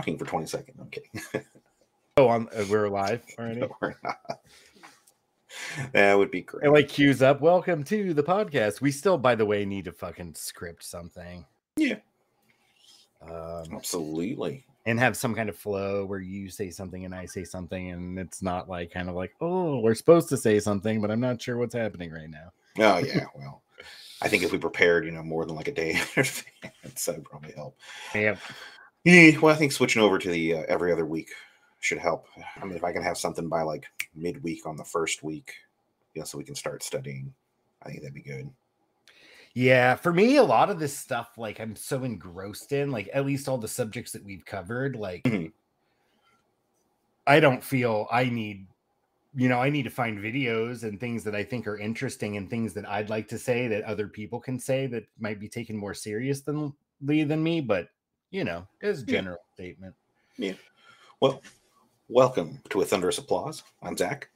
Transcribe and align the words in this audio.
talking 0.00 0.16
for 0.16 0.24
20 0.24 0.46
seconds. 0.46 0.78
I'm 0.80 0.88
kidding. 0.88 1.46
Oh, 2.16 2.26
on 2.26 2.48
uh, 2.54 2.64
we're 2.68 2.88
live 2.88 3.22
already. 3.38 3.60
No, 3.60 3.70
we're 3.80 3.94
not. 4.02 4.40
That 5.92 6.18
would 6.18 6.30
be 6.30 6.42
great. 6.42 6.66
It 6.66 6.70
like 6.70 6.88
cues 6.88 7.22
up. 7.22 7.40
Welcome 7.40 7.82
to 7.84 8.12
the 8.12 8.22
podcast. 8.22 8.82
We 8.82 8.90
still, 8.90 9.16
by 9.16 9.36
the 9.36 9.46
way, 9.46 9.64
need 9.64 9.86
to 9.86 9.92
fucking 9.92 10.34
script 10.34 10.84
something. 10.84 11.46
Yeah. 11.76 12.00
Um, 13.22 13.72
Absolutely. 13.72 14.66
and 14.84 14.98
have 14.98 15.16
some 15.16 15.34
kind 15.34 15.48
of 15.48 15.56
flow 15.56 16.04
where 16.04 16.18
you 16.18 16.50
say 16.50 16.70
something 16.70 17.06
and 17.06 17.14
I 17.14 17.24
say 17.26 17.44
something, 17.44 17.90
and 17.90 18.18
it's 18.18 18.42
not 18.42 18.68
like 18.68 18.90
kind 18.90 19.08
of 19.08 19.14
like, 19.14 19.32
oh, 19.40 19.78
we're 19.78 19.94
supposed 19.94 20.28
to 20.30 20.36
say 20.36 20.58
something, 20.60 21.00
but 21.00 21.10
I'm 21.10 21.20
not 21.20 21.40
sure 21.40 21.56
what's 21.56 21.74
happening 21.74 22.10
right 22.10 22.28
now. 22.28 22.52
Oh, 22.80 22.98
yeah. 23.06 23.26
Well, 23.34 23.62
I 24.20 24.28
think 24.28 24.42
if 24.42 24.52
we 24.52 24.58
prepared, 24.58 25.06
you 25.06 25.12
know, 25.12 25.22
more 25.22 25.46
than 25.46 25.56
like 25.56 25.68
a 25.68 25.72
day 25.72 25.92
in 25.92 25.96
advance, 26.16 26.44
that 27.06 27.16
would 27.16 27.24
probably 27.24 27.52
help. 27.52 27.78
Yep. 28.14 28.38
Yeah, 29.04 29.38
well, 29.38 29.54
I 29.54 29.58
think 29.58 29.72
switching 29.72 30.02
over 30.02 30.18
to 30.18 30.28
the 30.30 30.54
uh, 30.56 30.62
every 30.68 30.92
other 30.92 31.06
week 31.06 31.30
should 31.80 31.98
help. 31.98 32.26
I 32.60 32.64
mean, 32.64 32.76
if 32.76 32.84
I 32.84 32.92
can 32.92 33.02
have 33.02 33.16
something 33.16 33.48
by 33.48 33.62
like 33.62 33.86
midweek 34.14 34.66
on 34.66 34.76
the 34.76 34.84
first 34.84 35.22
week, 35.22 35.54
you 36.14 36.20
know, 36.20 36.26
so 36.26 36.38
we 36.38 36.44
can 36.44 36.54
start 36.54 36.82
studying, 36.82 37.34
I 37.82 37.88
think 37.88 38.00
that'd 38.02 38.14
be 38.14 38.22
good. 38.22 38.50
Yeah, 39.54 39.96
for 39.96 40.12
me, 40.12 40.36
a 40.36 40.42
lot 40.42 40.70
of 40.70 40.78
this 40.78 40.96
stuff, 40.96 41.36
like 41.36 41.60
I'm 41.60 41.74
so 41.74 42.04
engrossed 42.04 42.72
in, 42.72 42.90
like 42.90 43.08
at 43.12 43.26
least 43.26 43.48
all 43.48 43.58
the 43.58 43.68
subjects 43.68 44.12
that 44.12 44.24
we've 44.24 44.44
covered, 44.44 44.96
like 44.96 45.24
Mhm. 45.24 45.52
I 47.26 47.40
don't 47.40 47.62
feel 47.62 48.06
I 48.10 48.24
need, 48.24 48.66
you 49.34 49.48
know, 49.48 49.60
I 49.60 49.70
need 49.70 49.84
to 49.84 49.90
find 49.90 50.18
videos 50.18 50.84
and 50.84 51.00
things 51.00 51.24
that 51.24 51.34
I 51.34 51.44
think 51.44 51.66
are 51.66 51.78
interesting 51.78 52.36
and 52.36 52.50
things 52.50 52.74
that 52.74 52.88
I'd 52.88 53.10
like 53.10 53.28
to 53.28 53.38
say 53.38 53.68
that 53.68 53.84
other 53.84 54.08
people 54.08 54.40
can 54.40 54.58
say 54.58 54.86
that 54.88 55.04
might 55.18 55.40
be 55.40 55.48
taken 55.48 55.76
more 55.76 55.94
seriously 55.94 56.44
than 57.00 57.28
than 57.28 57.42
me, 57.42 57.60
but 57.60 57.88
you 58.30 58.44
know, 58.44 58.66
as 58.82 59.02
a 59.02 59.06
Yeah. 59.06 59.12
general 59.12 59.38
statement. 59.54 59.94
Yeah. 60.36 60.54
Well, 61.20 61.42
welcome 62.08 62.60
to 62.70 62.80
a 62.80 62.84
thunderous 62.84 63.18
applause. 63.18 63.62
I'm 63.82 63.96
Zach, 63.96 64.28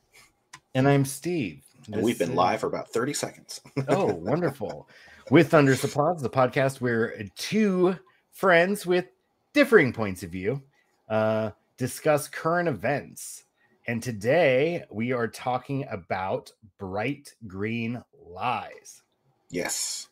And 0.75 0.89
I'm 0.89 1.05
Steve. 1.05 1.63
and 1.93 2.03
we've 2.03 2.19
been 2.19 2.31
is- 2.31 2.35
live 2.37 2.61
for 2.61 2.67
about 2.67 2.91
30 2.91 3.15
seconds. 3.15 3.61
Oh, 3.89 4.07
wonderful. 4.15 4.89
With 5.31 5.51
Thunderous 5.51 5.83
Applause, 5.85 6.21
the 6.21 6.29
podcast 6.29 6.83
where 6.83 7.17
two 7.35 7.97
friends 8.33 8.85
with 8.85 9.07
differing 9.55 9.91
points 9.93 10.23
of 10.23 10.31
view 10.31 10.63
uh, 11.09 11.53
discuss 11.79 12.29
current 12.29 12.69
events. 12.69 13.45
And 13.87 14.03
today 14.03 14.85
we 14.91 15.13
are 15.13 15.27
talking 15.29 15.87
about 15.91 16.53
Bright 16.79 17.35
Green 17.47 18.03
Lies. 18.27 19.03
yes, 19.51 20.09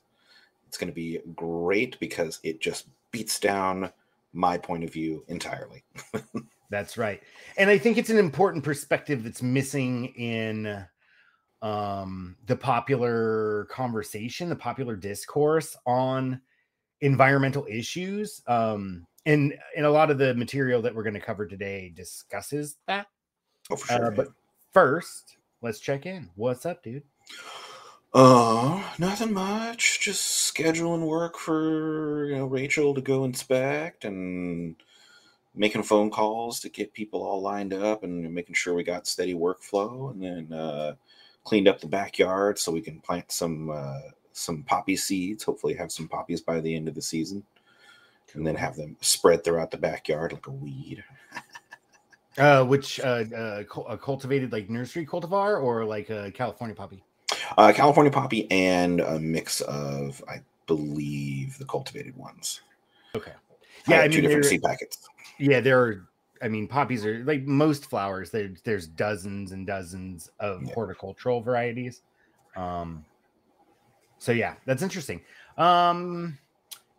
it's 0.68 0.78
going 0.78 0.88
to 0.90 0.94
be 0.94 1.18
great 1.36 1.98
because 2.00 2.40
it 2.42 2.60
just 2.60 2.86
beats 3.12 3.38
down 3.38 3.92
my 4.32 4.58
point 4.58 4.82
of 4.82 4.92
view 4.92 5.24
entirely. 5.28 5.84
That's 6.70 6.96
right. 6.96 7.22
And 7.58 7.68
I 7.68 7.76
think 7.76 7.98
it's 7.98 8.10
an 8.10 8.18
important 8.18 8.64
perspective 8.64 9.22
that's 9.22 9.42
missing 9.42 10.06
in 10.06 10.84
um, 11.60 12.36
the 12.46 12.56
popular 12.56 13.66
conversation, 13.70 14.48
the 14.48 14.56
popular 14.56 14.96
discourse 14.96 15.76
on 15.86 16.40
environmental 17.02 17.66
issues. 17.68 18.40
Um, 18.46 19.06
and, 19.26 19.54
and 19.76 19.86
a 19.86 19.90
lot 19.90 20.10
of 20.10 20.18
the 20.18 20.34
material 20.34 20.80
that 20.82 20.94
we're 20.94 21.02
going 21.04 21.14
to 21.14 21.20
cover 21.20 21.46
today 21.46 21.92
discusses 21.94 22.76
that. 22.86 23.06
Oh, 23.70 23.76
for 23.76 23.86
sure. 23.86 24.06
Uh, 24.06 24.10
but 24.10 24.28
first, 24.72 25.36
let's 25.60 25.78
check 25.78 26.06
in. 26.06 26.30
What's 26.36 26.64
up, 26.64 26.82
dude? 26.82 27.04
Uh, 28.14 28.82
nothing 28.98 29.32
much. 29.32 30.00
Just 30.00 30.54
scheduling 30.54 31.06
work 31.06 31.38
for 31.38 32.26
you 32.26 32.36
know 32.36 32.46
Rachel 32.46 32.94
to 32.94 33.00
go 33.00 33.24
inspect 33.24 34.04
and 34.04 34.76
making 35.54 35.82
phone 35.82 36.10
calls 36.10 36.60
to 36.60 36.68
get 36.68 36.92
people 36.92 37.22
all 37.22 37.40
lined 37.40 37.72
up 37.72 38.04
and 38.04 38.32
making 38.34 38.54
sure 38.54 38.74
we 38.74 38.84
got 38.84 39.06
steady 39.06 39.34
workflow 39.34 40.10
and 40.10 40.22
then 40.22 40.58
uh, 40.58 40.94
cleaned 41.44 41.68
up 41.68 41.80
the 41.80 41.86
backyard 41.86 42.58
so 42.58 42.72
we 42.72 42.80
can 42.80 43.00
plant 43.00 43.32
some 43.32 43.70
uh, 43.70 44.00
some 44.32 44.62
poppy 44.64 44.96
seeds. 44.96 45.42
Hopefully, 45.44 45.74
have 45.74 45.92
some 45.92 46.08
poppies 46.08 46.42
by 46.42 46.60
the 46.60 46.74
end 46.74 46.88
of 46.88 46.94
the 46.94 47.02
season, 47.02 47.42
and 48.34 48.46
then 48.46 48.54
have 48.54 48.76
them 48.76 48.94
spread 49.00 49.42
throughout 49.42 49.70
the 49.70 49.78
backyard 49.78 50.32
like 50.32 50.46
a 50.46 50.50
weed. 50.50 51.02
Uh, 52.38 52.64
which 52.64 53.00
uh, 53.00 53.24
uh, 53.34 53.62
a 53.88 53.98
cultivated 53.98 54.52
like 54.52 54.70
nursery 54.70 55.06
cultivar 55.06 55.62
or 55.62 55.84
like 55.84 56.10
a 56.10 56.30
California 56.32 56.74
poppy? 56.74 57.04
Uh, 57.58 57.72
California 57.72 58.10
poppy 58.12 58.50
and 58.50 59.00
a 59.00 59.18
mix 59.18 59.60
of, 59.62 60.22
I 60.28 60.42
believe, 60.66 61.58
the 61.58 61.64
cultivated 61.64 62.16
ones. 62.16 62.60
Okay. 63.14 63.32
Yeah, 63.86 64.00
I 64.00 64.08
two 64.08 64.14
mean, 64.14 64.22
different 64.22 64.44
seed 64.46 64.62
packets. 64.62 64.98
Yeah, 65.38 65.60
there 65.60 65.80
are. 65.80 66.08
I 66.42 66.48
mean, 66.48 66.66
poppies 66.66 67.06
are 67.06 67.22
like 67.24 67.42
most 67.44 67.86
flowers. 67.86 68.30
There, 68.30 68.50
there's 68.64 68.86
dozens 68.88 69.52
and 69.52 69.66
dozens 69.66 70.28
of 70.40 70.62
Yeah. 70.62 70.74
horticultural 70.74 71.40
varieties. 71.40 72.02
Um, 72.56 73.04
so 74.18 74.32
yeah, 74.32 74.54
that's 74.66 74.82
interesting. 74.82 75.20
Um, 75.56 76.38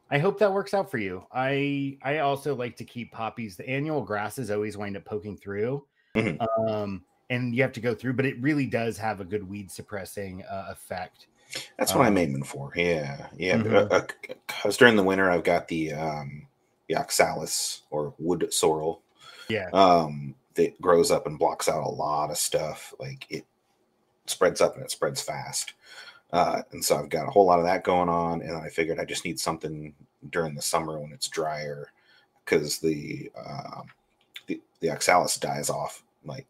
I 0.10 0.20
hope 0.20 0.40
that 0.40 0.54
works 0.54 0.74
out 0.74 0.90
for 0.92 0.98
you. 0.98 1.26
I 1.32 1.98
I 2.04 2.20
also 2.20 2.56
like 2.56 2.78
to 2.78 2.86
keep 2.86 3.12
poppies. 3.12 3.58
The 3.58 3.68
annual 3.68 4.02
grasses 4.02 4.52
always 4.52 4.78
wind 4.78 4.96
up 4.96 5.06
poking 5.06 5.36
through, 5.38 5.86
Mhm. 6.16 6.38
um, 6.70 7.04
and 7.34 7.56
you 7.56 7.62
have 7.64 7.74
to 7.74 7.82
go 7.82 7.94
through. 7.96 8.14
But 8.14 8.26
it 8.26 8.40
really 8.42 8.68
does 8.68 8.98
have 8.98 9.20
a 9.22 9.26
good 9.26 9.48
weed 9.48 9.72
suppressing 9.72 10.44
uh, 10.44 10.68
effect. 10.70 11.28
That's 11.78 11.94
what 11.94 12.06
I'm 12.08 12.14
Um, 12.14 12.18
aiming 12.18 12.44
for. 12.44 12.72
Yeah, 12.76 13.28
yeah. 13.38 13.58
Mhm. 13.58 13.92
Uh, 13.92 14.08
Because 14.48 14.78
during 14.78 14.96
the 14.96 15.04
winter, 15.04 15.30
I've 15.30 15.44
got 15.44 15.68
the 15.68 15.94
um, 15.94 16.48
the 16.88 16.96
oxalis 16.96 17.84
or 17.92 18.14
wood 18.20 18.52
sorrel 18.54 19.02
Yeah, 19.50 19.70
um, 19.74 20.36
that 20.56 20.80
grows 20.82 21.12
up 21.12 21.28
and 21.28 21.40
blocks 21.40 21.68
out 21.70 21.84
a 21.84 21.90
lot 21.90 22.32
of 22.32 22.38
stuff. 22.38 22.94
Like 23.00 23.26
it 23.30 23.46
spreads 24.26 24.62
up 24.62 24.76
and 24.76 24.84
it 24.84 24.92
spreads 24.92 25.22
fast. 25.22 25.74
Uh, 26.32 26.64
and 26.72 26.84
so 26.84 26.98
I've 26.98 27.10
got 27.10 27.28
a 27.28 27.32
whole 27.32 27.46
lot 27.46 27.60
of 27.60 27.66
that 27.66 27.84
going 27.84 28.10
on, 28.10 28.42
and 28.42 28.58
I 28.58 28.70
figured 28.70 29.00
I 29.00 29.06
just 29.06 29.26
need 29.26 29.40
something 29.40 29.94
during 30.32 30.56
the 30.56 30.62
summer 30.64 31.00
when 31.00 31.12
it's 31.12 31.28
drier, 31.28 31.92
because 32.44 32.80
the, 32.80 33.32
uh, 33.38 33.84
the 34.48 34.60
the 34.80 34.90
oxalis 34.90 35.38
dies 35.38 35.70
off 35.70 36.04
like 36.26 36.48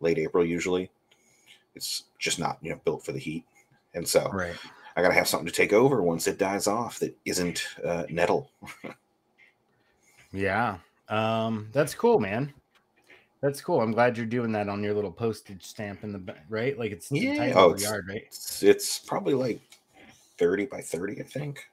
late 0.00 0.18
April 0.18 0.44
usually. 0.44 0.90
It's 1.74 2.04
just 2.18 2.38
not 2.38 2.58
you 2.62 2.70
know 2.70 2.80
built 2.84 3.04
for 3.04 3.12
the 3.12 3.18
heat, 3.18 3.44
and 3.94 4.06
so 4.06 4.28
right. 4.32 4.56
I 4.96 5.02
gotta 5.02 5.14
have 5.14 5.28
something 5.28 5.46
to 5.46 5.52
take 5.52 5.72
over 5.72 6.02
once 6.02 6.26
it 6.26 6.38
dies 6.38 6.66
off 6.66 6.98
that 6.98 7.16
isn't 7.24 7.66
uh, 7.84 8.04
nettle. 8.10 8.50
Yeah. 10.32 10.78
Um, 11.08 11.68
that's 11.72 11.94
cool, 11.94 12.18
man. 12.18 12.52
That's 13.40 13.60
cool. 13.60 13.80
I'm 13.80 13.92
glad 13.92 14.16
you're 14.16 14.26
doing 14.26 14.52
that 14.52 14.68
on 14.68 14.82
your 14.82 14.94
little 14.94 15.12
postage 15.12 15.64
stamp 15.64 16.02
in 16.02 16.12
the 16.12 16.34
right. 16.48 16.78
Like 16.78 16.90
it's 16.92 17.10
Yeah. 17.10 17.52
Oh, 17.54 17.70
it's- 17.70 17.82
yard, 17.82 18.06
right? 18.08 18.24
It's, 18.26 18.62
it's 18.62 18.98
probably 18.98 19.34
like 19.34 19.60
thirty 20.36 20.66
by 20.66 20.80
thirty, 20.80 21.20
I 21.20 21.24
think. 21.24 21.66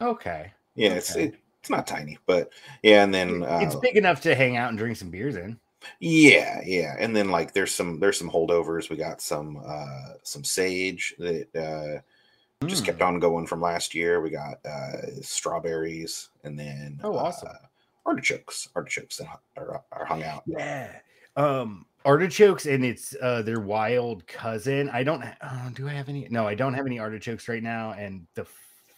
Okay. 0.00 0.52
Yeah, 0.74 0.90
it's 0.90 1.16
it, 1.16 1.34
it's 1.60 1.70
not 1.70 1.86
tiny, 1.86 2.18
but 2.26 2.50
yeah, 2.82 3.02
and 3.02 3.12
then 3.12 3.42
uh, 3.42 3.60
it's 3.62 3.74
big 3.76 3.96
enough 3.96 4.20
to 4.22 4.34
hang 4.34 4.56
out 4.56 4.68
and 4.68 4.78
drink 4.78 4.96
some 4.96 5.10
beers 5.10 5.36
in. 5.36 5.58
Yeah, 6.00 6.60
yeah, 6.64 6.96
and 6.98 7.14
then 7.14 7.30
like 7.30 7.52
there's 7.52 7.74
some 7.74 7.98
there's 8.00 8.18
some 8.18 8.30
holdovers. 8.30 8.90
We 8.90 8.96
got 8.96 9.20
some 9.20 9.60
uh 9.64 10.14
some 10.22 10.44
sage 10.44 11.14
that 11.18 11.48
uh 11.56 12.66
just 12.66 12.82
Mm. 12.84 12.86
kept 12.86 13.02
on 13.02 13.20
going 13.20 13.46
from 13.46 13.60
last 13.60 13.94
year. 13.94 14.20
We 14.20 14.30
got 14.30 14.64
uh 14.64 15.20
strawberries 15.22 16.30
and 16.44 16.58
then 16.58 16.98
Oh, 17.04 17.16
awesome. 17.16 17.48
uh, 17.48 17.66
artichokes, 18.06 18.68
artichokes 18.74 19.18
that 19.18 19.28
are, 19.56 19.82
are 19.92 20.04
hung 20.04 20.22
out. 20.22 20.42
Yeah. 20.46 20.90
Um 21.36 21.84
artichokes 22.04 22.66
and 22.66 22.84
it's 22.84 23.14
uh 23.20 23.42
their 23.42 23.60
wild 23.60 24.26
cousin. 24.26 24.88
I 24.90 25.02
don't 25.02 25.22
ha- 25.22 25.36
oh, 25.42 25.70
do 25.74 25.86
I 25.88 25.92
have 25.92 26.08
any 26.08 26.26
no, 26.30 26.46
I 26.46 26.54
don't 26.54 26.72
have 26.74 26.86
any 26.86 26.98
artichokes 26.98 27.48
right 27.48 27.62
now 27.62 27.92
and 27.92 28.26
the 28.34 28.46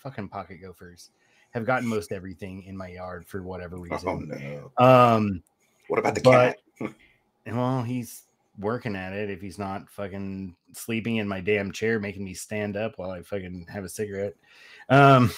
fucking 0.02 0.28
pocket 0.28 0.58
gophers 0.62 1.10
have 1.50 1.64
gotten 1.64 1.88
most 1.88 2.12
everything 2.12 2.62
in 2.64 2.76
my 2.76 2.88
yard 2.88 3.26
for 3.26 3.42
whatever 3.42 3.76
reason. 3.78 4.08
Oh 4.08 4.14
reason. 4.18 4.70
no! 4.78 4.84
Um 4.84 5.42
What 5.88 5.98
about 5.98 6.14
the 6.14 6.20
but- 6.20 6.30
cat? 6.54 6.58
well, 7.46 7.82
he's 7.82 8.24
working 8.58 8.96
at 8.96 9.12
it 9.12 9.30
if 9.30 9.40
he's 9.40 9.58
not 9.58 9.88
fucking 9.88 10.54
sleeping 10.72 11.16
in 11.16 11.28
my 11.28 11.40
damn 11.40 11.70
chair 11.70 12.00
making 12.00 12.24
me 12.24 12.34
stand 12.34 12.76
up 12.76 12.98
while 12.98 13.10
I 13.10 13.22
fucking 13.22 13.66
have 13.68 13.84
a 13.84 13.88
cigarette. 13.88 14.34
Um 14.88 15.30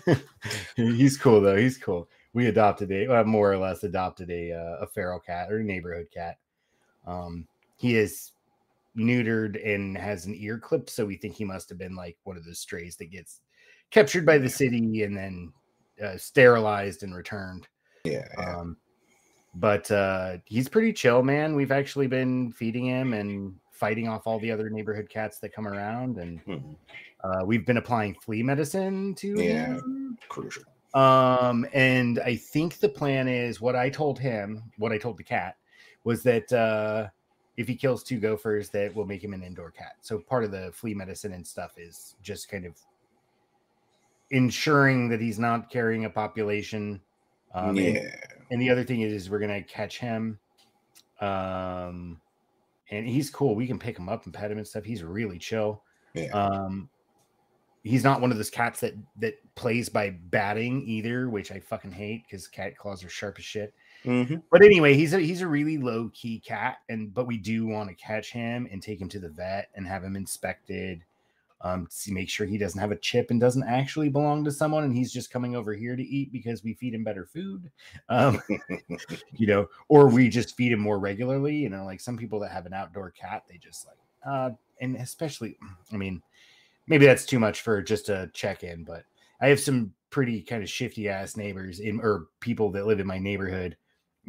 he's 0.76 1.16
cool 1.16 1.40
though. 1.40 1.56
He's 1.56 1.78
cool. 1.78 2.08
We 2.32 2.46
adopted 2.46 2.92
a 2.92 3.08
well, 3.08 3.24
more 3.24 3.52
or 3.52 3.58
less 3.58 3.82
adopted 3.82 4.30
a 4.30 4.52
uh, 4.52 4.84
a 4.84 4.86
feral 4.86 5.18
cat 5.18 5.50
or 5.50 5.58
a 5.58 5.64
neighborhood 5.64 6.08
cat. 6.14 6.38
Um 7.06 7.46
he 7.76 7.96
is 7.96 8.32
neutered 8.96 9.60
and 9.66 9.96
has 9.96 10.26
an 10.26 10.34
ear 10.36 10.58
clipped, 10.58 10.90
so 10.90 11.04
we 11.04 11.16
think 11.16 11.34
he 11.34 11.44
must 11.44 11.68
have 11.68 11.78
been 11.78 11.96
like 11.96 12.16
one 12.24 12.36
of 12.36 12.44
those 12.44 12.60
strays 12.60 12.96
that 12.96 13.10
gets 13.10 13.40
captured 13.90 14.24
by 14.24 14.38
the 14.38 14.48
city 14.48 15.02
and 15.02 15.16
then 15.16 15.52
uh, 16.02 16.16
sterilized 16.16 17.02
and 17.02 17.14
returned. 17.14 17.68
Yeah, 18.04 18.26
yeah. 18.36 18.56
Um, 18.56 18.76
but 19.54 19.90
uh, 19.90 20.38
he's 20.44 20.68
pretty 20.68 20.92
chill, 20.92 21.22
man. 21.22 21.54
We've 21.54 21.72
actually 21.72 22.06
been 22.06 22.52
feeding 22.52 22.86
him 22.86 23.12
and 23.12 23.54
fighting 23.70 24.08
off 24.08 24.26
all 24.26 24.38
the 24.38 24.50
other 24.50 24.70
neighborhood 24.70 25.08
cats 25.08 25.38
that 25.40 25.52
come 25.52 25.66
around, 25.66 26.18
and 26.18 26.40
Hmm, 26.40 26.58
uh, 27.24 27.44
we've 27.44 27.66
been 27.66 27.76
applying 27.78 28.14
flea 28.14 28.42
medicine 28.42 29.14
to 29.16 29.28
Yeah. 29.42 29.74
him. 29.74 30.18
crucial. 30.28 30.64
Um, 30.94 31.66
and 31.72 32.18
I 32.20 32.36
think 32.36 32.78
the 32.78 32.88
plan 32.88 33.26
is 33.28 33.60
what 33.60 33.74
I 33.76 33.88
told 33.90 34.18
him, 34.18 34.62
what 34.76 34.92
I 34.92 34.98
told 34.98 35.16
the 35.16 35.24
cat, 35.24 35.56
was 36.04 36.22
that 36.24 36.52
uh, 36.52 37.08
if 37.56 37.66
he 37.68 37.74
kills 37.76 38.02
two 38.02 38.18
gophers, 38.18 38.68
that 38.70 38.94
will 38.94 39.06
make 39.06 39.22
him 39.22 39.32
an 39.34 39.42
indoor 39.42 39.70
cat. 39.70 39.96
So 40.00 40.18
part 40.18 40.44
of 40.44 40.50
the 40.50 40.70
flea 40.72 40.94
medicine 40.94 41.32
and 41.32 41.46
stuff 41.46 41.78
is 41.78 42.16
just 42.22 42.48
kind 42.48 42.64
of 42.66 42.78
ensuring 44.30 45.08
that 45.08 45.20
he's 45.20 45.38
not 45.38 45.70
carrying 45.70 46.04
a 46.04 46.10
population. 46.10 47.00
Um, 47.54 47.76
yeah. 47.76 47.84
and, 47.84 48.12
and 48.52 48.60
the 48.60 48.70
other 48.70 48.84
thing 48.84 49.00
is, 49.00 49.12
is 49.12 49.30
we're 49.30 49.40
gonna 49.40 49.62
catch 49.62 49.98
him. 49.98 50.38
Um, 51.20 52.20
and 52.90 53.08
he's 53.08 53.30
cool. 53.30 53.54
We 53.54 53.66
can 53.66 53.78
pick 53.78 53.98
him 53.98 54.08
up 54.08 54.26
and 54.26 54.34
pet 54.34 54.50
him 54.50 54.58
and 54.58 54.66
stuff. 54.66 54.84
He's 54.84 55.02
really 55.02 55.38
chill. 55.38 55.82
Yeah. 56.14 56.30
Um, 56.32 56.90
he's 57.82 58.04
not 58.04 58.20
one 58.20 58.30
of 58.30 58.36
those 58.36 58.50
cats 58.50 58.80
that 58.80 58.94
that 59.18 59.34
plays 59.54 59.88
by 59.88 60.10
batting 60.10 60.86
either, 60.86 61.28
which 61.28 61.50
I 61.50 61.58
fucking 61.58 61.92
hate 61.92 62.24
because 62.24 62.46
cat 62.46 62.76
claws 62.76 63.02
are 63.02 63.08
sharp 63.08 63.38
as 63.38 63.44
shit. 63.44 63.74
hmm 64.04 64.36
But 64.50 64.62
anyway, 64.62 64.94
he's 64.94 65.14
a 65.14 65.20
he's 65.20 65.40
a 65.40 65.46
really 65.46 65.78
low 65.78 66.10
key 66.12 66.38
cat, 66.40 66.78
and 66.88 67.12
but 67.12 67.26
we 67.26 67.38
do 67.38 67.66
want 67.66 67.88
to 67.88 67.94
catch 67.94 68.30
him 68.30 68.68
and 68.70 68.82
take 68.82 69.00
him 69.00 69.08
to 69.10 69.18
the 69.18 69.30
vet 69.30 69.68
and 69.74 69.86
have 69.86 70.04
him 70.04 70.16
inspected, 70.16 71.04
um, 71.62 71.88
to 72.02 72.12
make 72.12 72.28
sure 72.28 72.46
he 72.46 72.58
doesn't 72.58 72.80
have 72.80 72.90
a 72.90 72.96
chip 72.96 73.30
and 73.30 73.40
doesn't 73.40 73.62
actually 73.64 74.08
belong 74.08 74.44
to 74.44 74.52
someone, 74.52 74.84
and 74.84 74.94
he's 74.94 75.12
just 75.12 75.30
coming 75.30 75.54
over 75.54 75.72
here 75.72 75.96
to 75.96 76.02
eat 76.02 76.32
because 76.32 76.64
we 76.64 76.74
feed 76.74 76.94
him 76.94 77.04
better 77.04 77.24
food, 77.24 77.70
um, 78.08 78.42
you 79.32 79.46
know, 79.46 79.68
or 79.88 80.08
we 80.08 80.28
just 80.28 80.56
feed 80.56 80.72
him 80.72 80.80
more 80.80 80.98
regularly. 80.98 81.54
You 81.54 81.70
know, 81.70 81.84
like 81.84 82.00
some 82.00 82.16
people 82.16 82.40
that 82.40 82.50
have 82.50 82.66
an 82.66 82.74
outdoor 82.74 83.10
cat, 83.10 83.44
they 83.48 83.58
just 83.58 83.86
like, 83.86 83.98
uh, 84.26 84.50
and 84.80 84.96
especially, 84.96 85.56
I 85.92 85.96
mean, 85.96 86.22
maybe 86.88 87.06
that's 87.06 87.26
too 87.26 87.38
much 87.38 87.62
for 87.62 87.80
just 87.80 88.08
a 88.08 88.30
check 88.34 88.64
in, 88.64 88.84
but 88.84 89.04
I 89.40 89.48
have 89.48 89.60
some 89.60 89.92
pretty 90.10 90.42
kind 90.42 90.62
of 90.62 90.68
shifty 90.68 91.08
ass 91.08 91.36
neighbors 91.36 91.80
in 91.80 92.00
or 92.00 92.26
people 92.40 92.70
that 92.72 92.86
live 92.86 93.00
in 93.00 93.06
my 93.06 93.18
neighborhood 93.18 93.76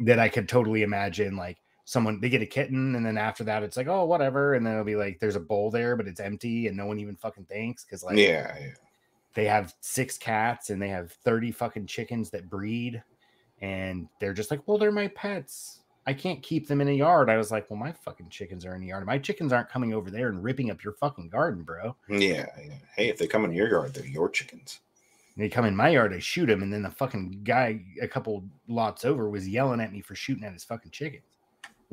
that 0.00 0.18
I 0.18 0.28
could 0.28 0.48
totally 0.48 0.82
imagine 0.82 1.36
like 1.36 1.58
someone 1.84 2.20
they 2.20 2.28
get 2.28 2.42
a 2.42 2.46
kitten 2.46 2.94
and 2.94 3.04
then 3.04 3.18
after 3.18 3.44
that 3.44 3.62
it's 3.62 3.76
like 3.76 3.88
oh 3.88 4.04
whatever 4.04 4.54
and 4.54 4.64
then 4.64 4.72
it'll 4.72 4.84
be 4.84 4.96
like 4.96 5.18
there's 5.20 5.36
a 5.36 5.40
bowl 5.40 5.70
there 5.70 5.96
but 5.96 6.08
it's 6.08 6.20
empty 6.20 6.66
and 6.66 6.76
no 6.76 6.86
one 6.86 6.98
even 6.98 7.14
fucking 7.14 7.44
thinks 7.44 7.84
because 7.84 8.02
like 8.02 8.16
yeah. 8.16 8.56
Yeah. 8.58 8.70
they 9.34 9.44
have 9.44 9.74
six 9.80 10.16
cats 10.16 10.70
and 10.70 10.80
they 10.80 10.88
have 10.88 11.12
30 11.12 11.52
fucking 11.52 11.86
chickens 11.86 12.30
that 12.30 12.48
breed 12.48 13.02
and 13.60 14.08
they're 14.18 14.32
just 14.32 14.50
like 14.50 14.66
well 14.66 14.78
they're 14.78 14.92
my 14.92 15.08
pets 15.08 15.80
I 16.06 16.12
can't 16.12 16.42
keep 16.42 16.68
them 16.68 16.80
in 16.80 16.88
a 16.88 16.92
yard. 16.92 17.30
I 17.30 17.38
was 17.38 17.50
like, 17.50 17.70
well, 17.70 17.78
my 17.78 17.92
fucking 17.92 18.28
chickens 18.28 18.66
are 18.66 18.74
in 18.74 18.82
the 18.82 18.88
yard. 18.88 19.06
My 19.06 19.18
chickens 19.18 19.52
aren't 19.52 19.70
coming 19.70 19.94
over 19.94 20.10
there 20.10 20.28
and 20.28 20.44
ripping 20.44 20.70
up 20.70 20.84
your 20.84 20.92
fucking 20.92 21.30
garden, 21.30 21.62
bro. 21.62 21.96
Yeah. 22.10 22.46
yeah. 22.62 22.74
Hey, 22.94 23.08
if 23.08 23.16
they 23.16 23.26
come 23.26 23.44
in 23.44 23.52
your 23.52 23.70
yard, 23.70 23.94
they're 23.94 24.04
your 24.04 24.28
chickens. 24.28 24.80
They 25.36 25.48
come 25.48 25.64
in 25.64 25.74
my 25.74 25.88
yard, 25.88 26.14
I 26.14 26.20
shoot 26.20 26.46
them, 26.46 26.62
and 26.62 26.72
then 26.72 26.82
the 26.82 26.90
fucking 26.90 27.40
guy 27.42 27.80
a 28.00 28.06
couple 28.06 28.44
lots 28.68 29.04
over 29.04 29.28
was 29.28 29.48
yelling 29.48 29.80
at 29.80 29.92
me 29.92 30.00
for 30.00 30.14
shooting 30.14 30.44
at 30.44 30.52
his 30.52 30.62
fucking 30.62 30.92
chickens. 30.92 31.24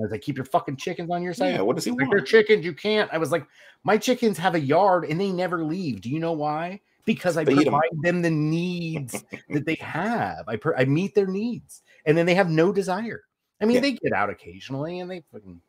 I 0.01 0.03
was 0.03 0.12
like, 0.12 0.21
keep 0.21 0.36
your 0.36 0.45
fucking 0.45 0.77
chickens 0.77 1.09
on 1.12 1.21
your 1.24 1.33
side. 1.33 1.53
Yeah. 1.56 1.62
What 1.62 1.75
does 1.75 1.86
he 1.86 1.92
Like 1.92 2.09
they're 2.09 2.21
chickens, 2.21 2.65
you 2.65 2.74
can't. 2.74 3.09
I 3.13 3.18
was 3.18 3.31
like, 3.31 3.45
my 3.83 3.98
chickens 3.98 4.38
have 4.38 4.56
a 4.56 4.59
yard 4.59 5.06
and 5.06 5.19
they 5.19 5.31
never 5.31 5.63
leave. 5.63 6.01
Do 6.01 6.09
you 6.09 6.19
know 6.19 6.31
why? 6.33 6.81
Because 7.06 7.38
I 7.38 7.42
'em. 7.44 7.56
provide 7.56 7.89
them 8.01 8.21
the 8.21 8.30
needs 8.30 9.24
that 9.50 9.65
they 9.65 9.75
have. 9.75 10.44
I 10.48 10.56
per- 10.56 10.75
I 10.75 10.86
meet 10.86 11.15
their 11.15 11.25
needs, 11.27 11.81
and 12.06 12.15
then 12.18 12.25
they 12.25 12.36
have 12.36 12.50
no 12.50 12.71
desire. 12.71 13.24
I 13.59 13.65
mean, 13.65 13.75
Yeah. 13.75 13.81
they 13.81 13.92
get 13.94 14.13
out 14.13 14.30
occasionally 14.30 15.00
and 15.00 15.09
they 15.09 15.24
fucking 15.31 15.59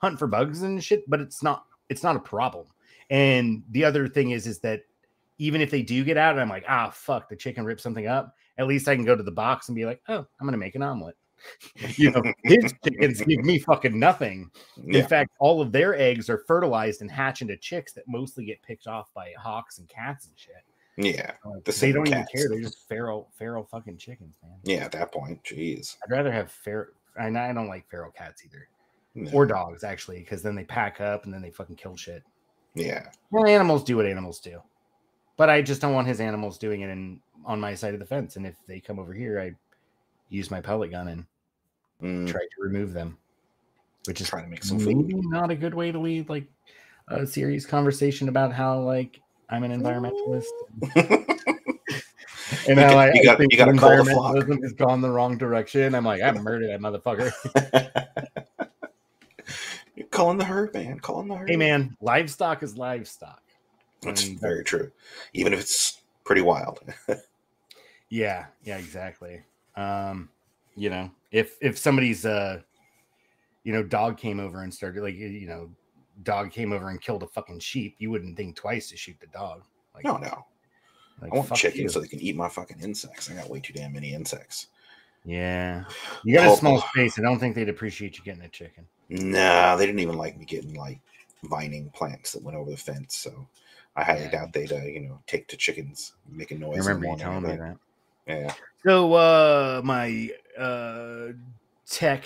hunt 0.00 0.18
for 0.18 0.26
bugs 0.26 0.62
and 0.62 0.82
shit, 0.82 1.08
but 1.08 1.20
it's 1.20 1.42
not 1.42 1.66
it's 1.88 2.02
not 2.02 2.16
a 2.16 2.20
problem. 2.20 2.66
And 3.10 3.62
the 3.70 3.84
other 3.84 4.08
thing 4.08 4.30
is, 4.30 4.46
is 4.46 4.58
that 4.60 4.82
even 5.38 5.60
if 5.60 5.70
they 5.70 5.82
do 5.82 6.04
get 6.04 6.16
out, 6.16 6.32
and 6.32 6.40
I'm 6.40 6.48
like, 6.48 6.64
ah, 6.68 6.90
fuck, 6.90 7.28
the 7.28 7.36
chicken 7.36 7.64
ripped 7.64 7.80
something 7.80 8.06
up. 8.06 8.34
At 8.58 8.66
least 8.66 8.88
I 8.88 8.94
can 8.94 9.04
go 9.04 9.16
to 9.16 9.22
the 9.22 9.30
box 9.32 9.68
and 9.68 9.76
be 9.76 9.84
like, 9.84 10.00
oh, 10.08 10.26
I'm 10.40 10.46
gonna 10.46 10.56
make 10.56 10.74
an 10.74 10.82
omelet. 10.82 11.16
you 11.96 12.10
know, 12.10 12.22
his 12.44 12.72
chickens 12.84 13.20
give 13.20 13.40
me 13.44 13.58
fucking 13.58 13.98
nothing. 13.98 14.50
In 14.84 14.92
Yeah. 14.94 15.06
fact, 15.06 15.30
all 15.38 15.60
of 15.60 15.72
their 15.72 15.94
eggs 15.98 16.28
are 16.30 16.38
fertilized 16.46 17.00
and 17.00 17.10
hatch 17.10 17.42
into 17.42 17.56
chicks 17.56 17.92
that 17.94 18.04
mostly 18.08 18.44
get 18.44 18.62
picked 18.62 18.86
off 18.86 19.08
by 19.14 19.32
hawks 19.38 19.78
and 19.78 19.88
cats 19.88 20.26
and 20.26 20.38
shit. 20.38 20.54
Yeah. 20.96 21.32
Like, 21.44 21.64
The 21.64 21.72
they 21.72 21.92
don't 21.92 22.06
even 22.08 22.26
care. 22.34 22.48
They're 22.48 22.60
just 22.60 22.86
feral, 22.88 23.30
feral 23.38 23.64
fucking 23.64 23.96
chickens, 23.96 24.36
man. 24.42 24.58
Yeah. 24.64 24.84
At 24.84 24.92
that 24.92 25.12
point, 25.12 25.42
jeez. 25.44 25.96
I'd 26.04 26.10
rather 26.12 26.30
have 26.32 26.50
feral. 26.50 26.88
And 27.16 27.38
I 27.38 27.52
don't 27.52 27.68
like 27.68 27.88
feral 27.90 28.10
cats 28.10 28.42
either, 28.44 28.68
No. 29.14 29.30
or 29.32 29.44
dogs 29.46 29.84
actually, 29.84 30.20
because 30.20 30.42
then 30.42 30.54
they 30.54 30.64
pack 30.64 31.00
up 31.00 31.24
and 31.24 31.32
then 31.34 31.42
they 31.42 31.50
fucking 31.50 31.76
kill 31.76 31.96
shit. 31.96 32.22
Yeah. 32.74 33.10
Well, 33.30 33.46
animals 33.46 33.84
do 33.84 33.96
what 33.98 34.06
animals 34.06 34.40
do, 34.40 34.62
but 35.36 35.50
I 35.50 35.60
just 35.60 35.82
don't 35.82 35.92
want 35.92 36.08
his 36.08 36.20
animals 36.20 36.56
doing 36.56 36.80
it 36.80 36.88
in 36.88 37.20
on 37.44 37.60
my 37.60 37.74
side 37.74 37.92
of 37.92 38.00
the 38.00 38.06
fence. 38.06 38.36
And 38.36 38.46
if 38.46 38.54
they 38.66 38.80
come 38.80 38.98
over 38.98 39.12
here, 39.12 39.38
I 39.38 39.52
use 40.30 40.50
my 40.50 40.62
pellet 40.62 40.90
gun 40.90 41.08
and 41.08 41.26
Mm, 42.02 42.26
try 42.28 42.40
to 42.40 42.48
remove 42.62 42.92
them, 42.92 43.16
which 44.06 44.20
is 44.20 44.28
trying 44.28 44.44
to 44.44 44.50
make 44.50 44.64
some 44.64 44.78
maybe 44.78 45.12
food. 45.12 45.24
not 45.30 45.50
a 45.50 45.54
good 45.54 45.74
way 45.74 45.92
to 45.92 45.98
lead 45.98 46.28
like 46.28 46.46
a 47.08 47.26
serious 47.26 47.64
conversation 47.66 48.28
about 48.28 48.52
how 48.52 48.80
like 48.80 49.20
I'm 49.48 49.62
an 49.64 49.70
environmentalist 49.70 50.46
and 52.66 52.76
got- 52.76 52.96
I, 52.96 53.22
got- 53.22 53.38
think 53.38 53.52
you 53.52 53.58
gotta 53.58 53.76
call 53.76 53.96
the 54.04 54.10
flock. 54.12 54.34
environmentalism 54.36 54.62
has 54.62 54.72
gone 54.72 55.00
the 55.00 55.10
wrong 55.10 55.36
direction. 55.38 55.94
I'm 55.94 56.04
like, 56.04 56.22
I 56.22 56.32
murdered 56.32 56.70
that 56.70 56.80
motherfucker. 56.80 57.32
You're 59.94 60.06
calling 60.10 60.38
the 60.38 60.44
herd, 60.44 60.74
man. 60.74 60.98
Calling 61.00 61.28
the 61.28 61.36
herd. 61.36 61.50
hey 61.50 61.56
man, 61.56 61.96
livestock 62.00 62.62
is 62.62 62.76
livestock. 62.76 63.42
That's 64.02 64.26
And 64.26 64.40
very 64.40 64.64
true. 64.64 64.90
Even 65.34 65.52
if 65.52 65.60
it's 65.60 66.00
pretty 66.24 66.42
wild. 66.42 66.80
Yeah, 68.08 68.46
yeah, 68.64 68.76
exactly. 68.78 69.42
Um, 69.76 70.28
you 70.76 70.90
know, 70.90 71.10
if 71.30 71.56
if 71.60 71.78
somebody's 71.78 72.24
uh 72.26 72.60
you 73.64 73.72
know, 73.72 73.82
dog 73.82 74.16
came 74.18 74.40
over 74.40 74.62
and 74.62 74.72
started 74.74 75.02
like 75.02 75.14
you 75.14 75.46
know, 75.46 75.70
dog 76.24 76.50
came 76.50 76.72
over 76.72 76.88
and 76.90 77.00
killed 77.00 77.22
a 77.22 77.26
fucking 77.28 77.60
sheep, 77.60 77.94
you 77.98 78.10
wouldn't 78.10 78.36
think 78.36 78.56
twice 78.56 78.88
to 78.90 78.96
shoot 78.96 79.16
the 79.20 79.26
dog. 79.28 79.62
Like, 79.94 80.04
No, 80.04 80.16
no. 80.16 80.46
like, 81.20 81.32
I 81.32 81.36
want 81.36 81.48
fuck 81.48 81.58
chickens 81.58 81.80
you. 81.82 81.88
so 81.88 82.00
they 82.00 82.08
can 82.08 82.20
eat 82.20 82.34
my 82.34 82.48
fucking 82.48 82.80
insects. 82.80 83.30
I 83.30 83.34
got 83.34 83.48
way 83.50 83.60
too 83.60 83.72
damn 83.72 83.92
many 83.92 84.14
insects. 84.14 84.68
Yeah. 85.24 85.84
You 86.24 86.34
got 86.36 86.46
a 86.46 86.50
Oh. 86.50 86.56
small 86.56 86.80
space. 86.80 87.18
I 87.18 87.22
don't 87.22 87.38
think 87.38 87.54
they'd 87.54 87.68
appreciate 87.68 88.18
you 88.18 88.24
getting 88.24 88.42
a 88.42 88.48
chicken. 88.48 88.86
Nah, 89.08 89.76
they 89.76 89.86
didn't 89.86 90.00
even 90.00 90.16
like 90.18 90.36
me 90.38 90.44
getting 90.44 90.74
like 90.74 91.00
vining 91.44 91.90
plants 91.90 92.32
that 92.32 92.42
went 92.42 92.56
over 92.56 92.70
the 92.70 92.76
fence. 92.76 93.16
So 93.16 93.46
I 93.94 94.02
highly 94.02 94.22
Yeah. 94.22 94.30
doubt 94.30 94.52
they'd, 94.52 94.72
uh, 94.72 94.76
you 94.78 95.00
know, 95.00 95.20
take 95.28 95.46
to 95.48 95.56
chickens 95.56 96.14
making 96.28 96.58
noise. 96.58 96.76
I 96.76 96.90
remember 96.90 97.06
you 97.06 97.16
telling 97.16 97.42
me 97.42 97.50
but- 97.50 97.58
that. 97.58 97.76
Yeah. 98.26 98.54
So 98.84 99.12
uh 99.12 99.80
my 99.84 100.30
uh 100.58 101.28
tech 101.88 102.24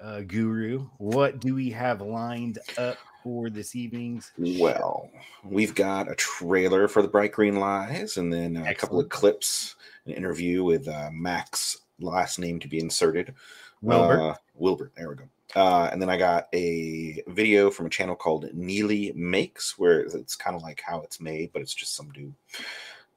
uh 0.00 0.20
guru, 0.20 0.86
what 0.98 1.40
do 1.40 1.54
we 1.54 1.70
have 1.70 2.00
lined 2.00 2.58
up 2.78 2.98
for 3.22 3.48
this 3.48 3.74
evening's 3.74 4.32
show? 4.36 4.62
Well, 4.62 5.10
we've 5.44 5.74
got 5.74 6.10
a 6.10 6.14
trailer 6.14 6.88
for 6.88 7.00
the 7.02 7.08
Bright 7.08 7.32
Green 7.32 7.56
Lies, 7.56 8.18
and 8.18 8.32
then 8.32 8.56
a 8.56 8.74
couple 8.74 9.00
of 9.00 9.08
clips, 9.08 9.76
an 10.06 10.12
interview 10.12 10.62
with 10.62 10.86
uh, 10.86 11.10
Max, 11.12 11.78
last 11.98 12.38
name 12.38 12.60
to 12.60 12.68
be 12.68 12.78
inserted. 12.78 13.34
Wilbert. 13.80 14.20
Uh, 14.20 14.34
Wilbert. 14.54 14.92
There 14.96 15.08
we 15.08 15.16
go. 15.16 15.24
Uh, 15.54 15.88
and 15.92 16.02
then 16.02 16.10
I 16.10 16.16
got 16.16 16.48
a 16.52 17.22
video 17.28 17.70
from 17.70 17.86
a 17.86 17.90
channel 17.90 18.16
called 18.16 18.46
Neily 18.54 19.14
Makes, 19.14 19.78
where 19.78 20.00
it's 20.00 20.34
kind 20.34 20.56
of 20.56 20.62
like 20.62 20.82
how 20.84 21.00
it's 21.02 21.20
made, 21.20 21.52
but 21.52 21.62
it's 21.62 21.74
just 21.74 21.94
some 21.94 22.10
dude 22.10 22.34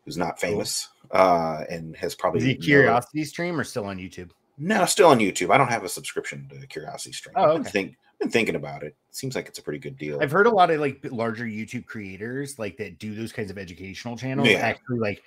who's 0.08 0.18
not 0.18 0.40
famous 0.40 0.88
uh, 1.12 1.66
and 1.70 1.94
has 1.98 2.16
probably 2.16 2.40
Is 2.40 2.46
he 2.46 2.54
no- 2.54 2.60
Curiosity 2.62 3.26
Stream 3.26 3.60
or 3.60 3.66
still 3.66 3.86
on 3.86 3.98
YouTube? 3.98 4.32
No, 4.58 4.86
still 4.86 5.10
on 5.10 5.20
YouTube. 5.20 5.52
I 5.52 5.58
don't 5.58 5.68
have 5.68 5.84
a 5.84 5.90
subscription 5.90 6.50
to 6.50 6.66
Curiosity 6.66 7.12
Stream. 7.12 7.34
Oh, 7.36 7.56
I've 7.58 7.64
been 7.64 7.72
think 7.72 7.96
been 8.20 8.30
thinking 8.30 8.56
about 8.56 8.84
it. 8.84 8.96
Seems 9.12 9.36
like 9.36 9.48
it's 9.48 9.60
a 9.60 9.62
pretty 9.62 9.80
good 9.80 9.98
deal. 9.98 10.20
I've 10.22 10.32
heard 10.32 10.48
a 10.48 10.50
lot 10.50 10.72
of 10.72 10.80
like 10.80 11.06
larger 11.12 11.44
YouTube 11.44 11.86
creators 11.86 12.58
like 12.58 12.78
that 12.78 13.00
do 13.00 13.14
those 13.14 13.34
kinds 13.34 13.52
of 13.52 13.58
educational 13.58 14.18
channels. 14.18 14.48
Yeah. 14.48 14.60
Actually, 14.60 15.00
like 15.00 15.22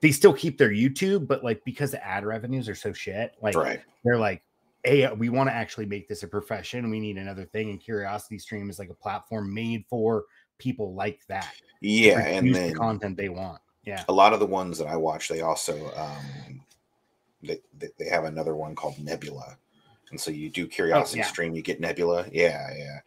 they 0.00 0.10
still 0.10 0.32
keep 0.32 0.56
their 0.56 0.70
YouTube, 0.70 1.28
but 1.28 1.44
like 1.44 1.62
because 1.64 1.90
the 1.90 2.04
ad 2.04 2.24
revenues 2.24 2.70
are 2.70 2.74
so 2.74 2.92
shit, 2.92 3.34
like 3.42 3.54
right. 3.54 3.82
they're 4.02 4.18
like, 4.18 4.42
hey, 4.82 5.12
we 5.12 5.28
want 5.28 5.50
to 5.50 5.54
actually 5.54 5.86
make 5.86 6.08
this 6.08 6.22
a 6.22 6.26
profession. 6.26 6.90
We 6.90 6.98
need 6.98 7.18
another 7.18 7.44
thing. 7.44 7.70
And 7.70 7.78
Curiosity 7.78 8.38
Stream 8.38 8.70
is 8.70 8.78
like 8.78 8.90
a 8.90 8.94
platform 8.94 9.52
made 9.52 9.84
for 9.90 10.24
people 10.58 10.94
like 10.94 11.20
that. 11.28 11.54
Yeah, 11.80 12.20
and 12.20 12.54
then 12.54 12.70
the 12.70 12.74
content 12.74 13.16
they 13.16 13.28
want. 13.28 13.60
Yeah. 13.84 14.04
a 14.08 14.12
lot 14.12 14.32
of 14.32 14.40
the 14.40 14.46
ones 14.46 14.78
that 14.78 14.86
I 14.86 14.96
watch, 14.96 15.28
they 15.28 15.40
also 15.40 15.92
um, 15.96 16.60
they, 17.42 17.60
they 17.98 18.08
have 18.08 18.24
another 18.24 18.54
one 18.54 18.74
called 18.74 18.98
Nebula, 18.98 19.56
and 20.10 20.20
so 20.20 20.30
you 20.30 20.50
do 20.50 20.66
Curiosity 20.66 21.20
Oh, 21.20 21.24
yeah. 21.24 21.28
Stream, 21.28 21.54
you 21.54 21.62
get 21.62 21.80
Nebula. 21.80 22.26
Yeah, 22.32 22.68
yeah. 22.76 23.00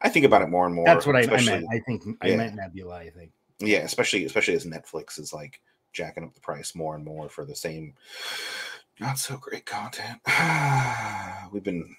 I 0.00 0.08
think 0.08 0.24
about 0.24 0.42
it 0.42 0.48
more 0.48 0.66
and 0.66 0.74
more. 0.74 0.86
That's 0.86 1.06
what 1.06 1.16
I, 1.16 1.22
I 1.22 1.44
meant. 1.44 1.66
I 1.70 1.78
think 1.80 2.02
I 2.22 2.28
yeah. 2.28 2.36
meant 2.36 2.56
Nebula, 2.56 2.96
I 2.96 3.10
think. 3.10 3.30
Yeah, 3.60 3.80
especially 3.80 4.24
especially 4.24 4.54
as 4.54 4.66
Netflix 4.66 5.18
is 5.18 5.32
like 5.32 5.60
jacking 5.92 6.24
up 6.24 6.34
the 6.34 6.40
price 6.40 6.74
more 6.74 6.94
and 6.94 7.04
more 7.04 7.28
for 7.28 7.44
the 7.44 7.54
same 7.54 7.94
not 9.00 9.18
so 9.18 9.36
great 9.36 9.66
content. 9.66 10.20
We've 11.52 11.62
been 11.62 11.94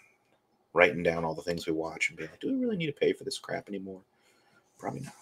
writing 0.74 1.04
down 1.04 1.24
all 1.24 1.36
the 1.36 1.42
things 1.42 1.68
we 1.68 1.74
watch 1.74 2.10
and 2.10 2.18
being 2.18 2.30
like, 2.30 2.40
do 2.40 2.48
we 2.48 2.60
really 2.60 2.78
need 2.78 2.88
to 2.88 2.94
pay 2.94 3.14
for 3.14 3.24
this 3.24 3.38
crap 3.38 3.68
anymore? 3.68 4.02
Probably 4.78 5.02
not. 5.02 5.14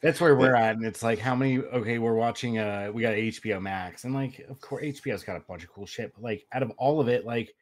That's 0.00 0.20
where 0.20 0.36
we're 0.36 0.54
at, 0.54 0.76
and 0.76 0.84
it's 0.84 1.02
like 1.02 1.18
how 1.18 1.34
many? 1.34 1.58
Okay, 1.58 1.98
we're 1.98 2.14
watching. 2.14 2.58
Uh, 2.58 2.90
we 2.92 3.02
got 3.02 3.14
HBO 3.14 3.60
Max, 3.60 4.04
and 4.04 4.14
like, 4.14 4.46
of 4.48 4.60
course, 4.60 4.84
HBO's 4.84 5.24
got 5.24 5.36
a 5.36 5.40
bunch 5.40 5.64
of 5.64 5.70
cool 5.70 5.86
shit. 5.86 6.12
But 6.14 6.22
like, 6.22 6.46
out 6.52 6.62
of 6.62 6.70
all 6.78 7.00
of 7.00 7.08
it, 7.08 7.26
like, 7.26 7.54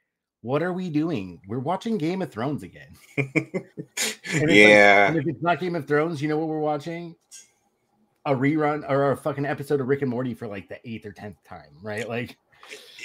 what 0.43 0.63
are 0.63 0.73
we 0.73 0.91
doing? 0.91 1.41
We're 1.49 1.59
watching 1.59 1.99
Game 1.99 2.23
of 2.23 2.31
Thrones 2.31 2.63
again. 2.63 2.97
yeah. 3.17 5.11
Like, 5.13 5.23
if 5.23 5.29
it's 5.29 5.43
not 5.43 5.61
Game 5.61 5.75
of 5.75 5.89
Thrones, 5.89 6.21
you 6.21 6.29
know 6.29 6.37
what 6.39 6.49
we're 6.49 6.59
watching? 6.59 7.17
A 8.27 8.35
rerun 8.35 8.89
or 8.89 9.13
a 9.13 9.17
fucking 9.17 9.47
episode 9.47 9.81
of 9.81 9.89
Rick 9.89 10.03
and 10.03 10.11
Morty 10.11 10.35
for 10.35 10.47
like 10.47 10.69
the 10.69 10.79
eighth 10.89 11.07
or 11.07 11.13
tenth 11.13 11.43
time, 11.45 11.71
right? 11.83 12.09
Like, 12.09 12.37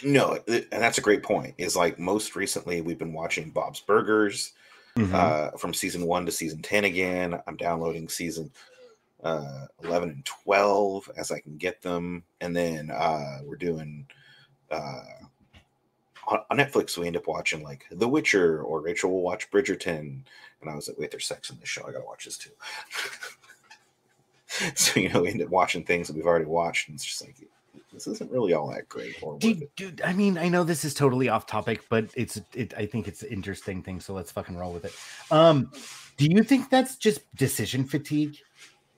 no, 0.04 0.40
and 0.48 0.66
that's 0.70 0.98
a 0.98 1.02
great 1.02 1.24
point. 1.24 1.56
Is 1.58 1.76
like 1.76 2.00
most 2.00 2.36
recently 2.36 2.82
we've 2.82 3.00
been 3.00 3.14
watching 3.14 3.52
Bob's 3.52 3.80
Burgers 3.80 4.54
mm-hmm. 4.98 5.14
uh, 5.14 5.52
from 5.58 5.74
season 5.74 6.06
one 6.06 6.26
to 6.26 6.32
season 6.32 6.62
ten 6.62 6.86
again. 6.86 7.40
I'm 7.48 7.56
downloading 7.56 8.10
season 8.10 8.52
uh, 9.24 9.68
11 9.84 10.10
and 10.10 10.26
12 10.26 11.12
as 11.18 11.32
I 11.32 11.40
can 11.40 11.58
get 11.58 11.82
them. 11.82 12.24
And 12.40 12.56
then 12.56 12.92
uh, 12.92 13.40
we're 13.44 13.56
doing 13.56 14.08
uh, 14.70 15.02
on, 16.28 16.40
on, 16.50 16.58
Netflix, 16.58 16.98
we 16.98 17.08
end 17.08 17.18
up 17.18 17.28
watching 17.28 17.64
like 17.64 17.86
The 17.92 18.08
Witcher 18.08 18.62
or 18.64 18.82
Rachel 18.82 19.12
will 19.12 19.22
watch 19.22 19.50
Bridgerton. 19.52 20.24
And 20.62 20.70
I 20.70 20.76
was 20.76 20.88
like, 20.88 20.98
wait, 20.98 21.12
there's 21.12 21.26
sex 21.26 21.50
in 21.50 21.60
this 21.60 21.70
show. 21.70 21.82
I 21.84 21.92
got 21.92 22.00
to 22.00 22.06
watch 22.06 22.26
this 22.26 22.38
too. 22.38 22.52
so, 24.76 25.00
you 25.00 25.10
know, 25.10 25.22
we 25.22 25.30
end 25.30 25.42
up 25.42 25.50
watching 25.50 25.84
things 25.84 26.08
that 26.08 26.16
we've 26.16 26.26
already 26.26 26.46
watched. 26.46 26.88
And 26.88 26.96
it's 26.96 27.06
just 27.06 27.24
like, 27.24 27.36
this 27.94 28.08
isn't 28.08 28.32
really 28.32 28.54
all 28.54 28.70
that 28.72 28.88
great. 28.88 29.16
Dude, 29.40 29.68
dude, 29.76 30.02
I 30.02 30.14
mean, 30.14 30.38
I 30.38 30.48
know 30.48 30.64
this 30.64 30.86
is 30.86 30.94
totally 30.94 31.30
off 31.30 31.46
topic, 31.46 31.84
but 31.90 32.10
it's 32.16 32.40
it. 32.54 32.74
I 32.78 32.86
think 32.86 33.08
it's 33.08 33.22
an 33.24 33.30
interesting 33.30 33.84
thing, 33.84 34.00
so 34.00 34.14
let's 34.14 34.32
fucking 34.32 34.56
roll 34.56 34.72
with 34.72 34.86
it. 34.86 34.94
Um, 35.30 35.72
do 36.18 36.26
you 36.26 36.44
think 36.44 36.70
that's 36.70 36.96
just 36.96 37.20
decision 37.36 37.84
fatigue? 37.84 38.38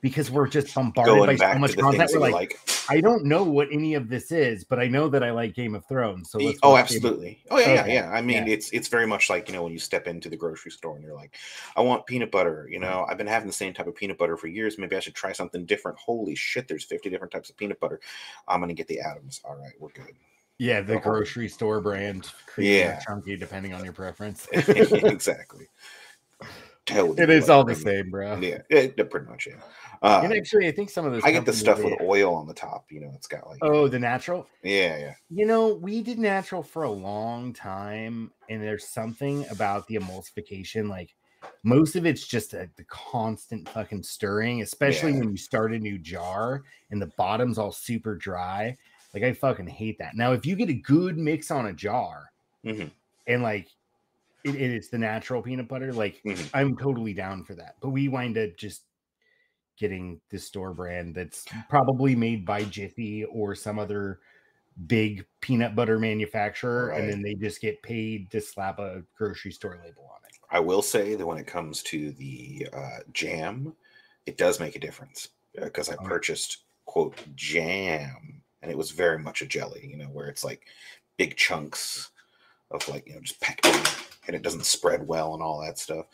Because 0.04 0.30
we're 0.30 0.46
just 0.46 0.74
bombarded 0.74 1.14
Going 1.14 1.38
by 1.38 1.54
so 1.54 1.58
much 1.58 1.78
content. 1.78 2.10
We're 2.12 2.20
like, 2.20 2.34
like, 2.34 2.60
I 2.90 3.00
don't 3.00 3.24
know 3.24 3.42
what 3.42 3.68
any 3.72 3.94
of 3.94 4.10
this 4.10 4.32
is, 4.32 4.62
but 4.62 4.78
I 4.78 4.86
know 4.86 5.08
that 5.08 5.24
I 5.24 5.30
like 5.30 5.54
Game 5.54 5.74
of 5.74 5.86
Thrones. 5.86 6.30
So 6.30 6.36
let's 6.36 6.58
oh, 6.62 6.76
absolutely. 6.76 7.42
Oh 7.50 7.58
yeah, 7.58 7.64
okay. 7.64 7.74
yeah, 7.74 7.86
yeah. 7.86 8.10
I 8.10 8.20
mean, 8.20 8.46
yeah. 8.46 8.52
it's 8.52 8.68
it's 8.72 8.88
very 8.88 9.06
much 9.06 9.30
like 9.30 9.48
you 9.48 9.54
know 9.54 9.62
when 9.62 9.72
you 9.72 9.78
step 9.78 10.06
into 10.06 10.28
the 10.28 10.36
grocery 10.36 10.72
store 10.72 10.94
and 10.94 11.02
you're 11.02 11.14
like, 11.14 11.36
I 11.74 11.80
want 11.80 12.04
peanut 12.04 12.30
butter. 12.30 12.68
You 12.70 12.78
mm-hmm. 12.78 12.90
know, 12.90 13.06
I've 13.08 13.16
been 13.16 13.26
having 13.26 13.46
the 13.46 13.54
same 13.54 13.72
type 13.72 13.86
of 13.86 13.94
peanut 13.94 14.18
butter 14.18 14.36
for 14.36 14.46
years. 14.46 14.76
Maybe 14.76 14.94
I 14.94 15.00
should 15.00 15.14
try 15.14 15.32
something 15.32 15.64
different. 15.64 15.96
Holy 15.98 16.34
shit, 16.34 16.68
there's 16.68 16.84
50 16.84 17.08
different 17.08 17.32
types 17.32 17.48
of 17.48 17.56
peanut 17.56 17.80
butter. 17.80 17.98
I'm 18.46 18.60
gonna 18.60 18.74
get 18.74 18.88
the 18.88 19.00
Adams. 19.00 19.40
All 19.42 19.56
right, 19.56 19.72
we're 19.80 19.88
good. 19.88 20.12
Yeah, 20.58 20.82
the 20.82 20.98
grocery 20.98 21.48
store 21.48 21.80
brand. 21.80 22.30
Yeah, 22.58 23.00
chunky 23.00 23.38
depending 23.38 23.72
on 23.72 23.84
your 23.84 23.94
preference. 23.94 24.46
exactly. 24.52 25.66
Totally 26.86 27.22
it 27.22 27.30
is 27.30 27.48
all 27.48 27.64
the 27.64 27.74
same, 27.74 28.10
bro. 28.10 28.36
Yeah, 28.36 28.58
it, 28.68 29.10
pretty 29.10 29.26
much. 29.26 29.46
Yeah. 29.46 29.54
Uh, 30.04 30.20
and 30.22 30.34
actually, 30.34 30.68
I 30.68 30.70
think 30.70 30.90
some 30.90 31.06
of 31.06 31.12
those. 31.12 31.22
I 31.24 31.32
get 31.32 31.46
the 31.46 31.52
stuff 31.52 31.82
with 31.82 31.98
oil 32.02 32.34
on 32.34 32.46
the 32.46 32.52
top. 32.52 32.92
You 32.92 33.00
know, 33.00 33.12
it's 33.14 33.26
got 33.26 33.48
like. 33.48 33.58
Oh, 33.62 33.88
the 33.88 33.98
natural. 33.98 34.46
Yeah, 34.62 34.98
yeah. 34.98 35.14
You 35.30 35.46
know, 35.46 35.72
we 35.74 36.02
did 36.02 36.18
natural 36.18 36.62
for 36.62 36.82
a 36.82 36.90
long 36.90 37.54
time, 37.54 38.30
and 38.50 38.62
there's 38.62 38.86
something 38.86 39.46
about 39.50 39.86
the 39.86 39.94
emulsification. 39.94 40.90
Like, 40.90 41.14
most 41.62 41.96
of 41.96 42.04
it's 42.04 42.26
just 42.26 42.52
a, 42.52 42.68
the 42.76 42.84
constant 42.84 43.66
fucking 43.70 44.02
stirring, 44.02 44.60
especially 44.60 45.12
yeah. 45.12 45.20
when 45.20 45.30
you 45.30 45.38
start 45.38 45.72
a 45.72 45.78
new 45.78 45.96
jar 45.98 46.64
and 46.90 47.00
the 47.00 47.10
bottom's 47.16 47.56
all 47.56 47.72
super 47.72 48.14
dry. 48.14 48.76
Like, 49.14 49.22
I 49.22 49.32
fucking 49.32 49.68
hate 49.68 49.96
that. 50.00 50.16
Now, 50.16 50.32
if 50.32 50.44
you 50.44 50.54
get 50.54 50.68
a 50.68 50.74
good 50.74 51.16
mix 51.16 51.50
on 51.50 51.68
a 51.68 51.72
jar, 51.72 52.30
mm-hmm. 52.62 52.88
and 53.26 53.42
like 53.42 53.68
it, 54.44 54.54
it 54.54 54.70
is 54.70 54.90
the 54.90 54.98
natural 54.98 55.40
peanut 55.40 55.66
butter. 55.66 55.94
Like 55.94 56.20
mm-hmm. 56.26 56.44
I'm 56.54 56.76
totally 56.76 57.14
down 57.14 57.44
for 57.44 57.54
that. 57.54 57.76
But 57.80 57.88
we 57.88 58.08
wind 58.08 58.36
up 58.36 58.56
just 58.58 58.82
getting 59.78 60.20
this 60.30 60.44
store 60.44 60.72
brand 60.72 61.14
that's 61.14 61.44
probably 61.68 62.14
made 62.14 62.44
by 62.44 62.64
Jiffy 62.64 63.24
or 63.24 63.54
some 63.54 63.78
other 63.78 64.20
big 64.86 65.24
peanut 65.40 65.76
butter 65.76 65.98
manufacturer, 65.98 66.88
right. 66.88 67.00
and 67.00 67.10
then 67.10 67.22
they 67.22 67.34
just 67.34 67.60
get 67.60 67.82
paid 67.82 68.30
to 68.30 68.40
slap 68.40 68.78
a 68.78 69.02
grocery 69.16 69.52
store 69.52 69.78
label 69.84 70.10
on 70.12 70.20
it. 70.28 70.36
I 70.50 70.60
will 70.60 70.82
say 70.82 71.14
that 71.14 71.26
when 71.26 71.38
it 71.38 71.46
comes 71.46 71.82
to 71.84 72.12
the 72.12 72.68
uh, 72.72 72.98
jam, 73.12 73.74
it 74.26 74.36
does 74.36 74.60
make 74.60 74.76
a 74.76 74.80
difference 74.80 75.28
because 75.60 75.88
uh, 75.88 75.92
I 75.92 75.96
oh. 76.00 76.04
purchased 76.04 76.64
quote 76.84 77.16
jam, 77.34 78.42
and 78.62 78.70
it 78.70 78.78
was 78.78 78.90
very 78.90 79.18
much 79.18 79.42
a 79.42 79.46
jelly, 79.46 79.88
you 79.90 79.96
know, 79.96 80.06
where 80.06 80.26
it's 80.26 80.44
like 80.44 80.66
big 81.16 81.36
chunks 81.36 82.10
of 82.70 82.86
like 82.88 83.06
you 83.06 83.14
know 83.14 83.20
just 83.20 83.40
packed 83.40 83.66
in, 83.66 83.82
and 84.26 84.36
it 84.36 84.42
doesn't 84.42 84.66
spread 84.66 85.06
well 85.06 85.34
and 85.34 85.42
all 85.42 85.60
that 85.60 85.78
stuff. 85.78 86.06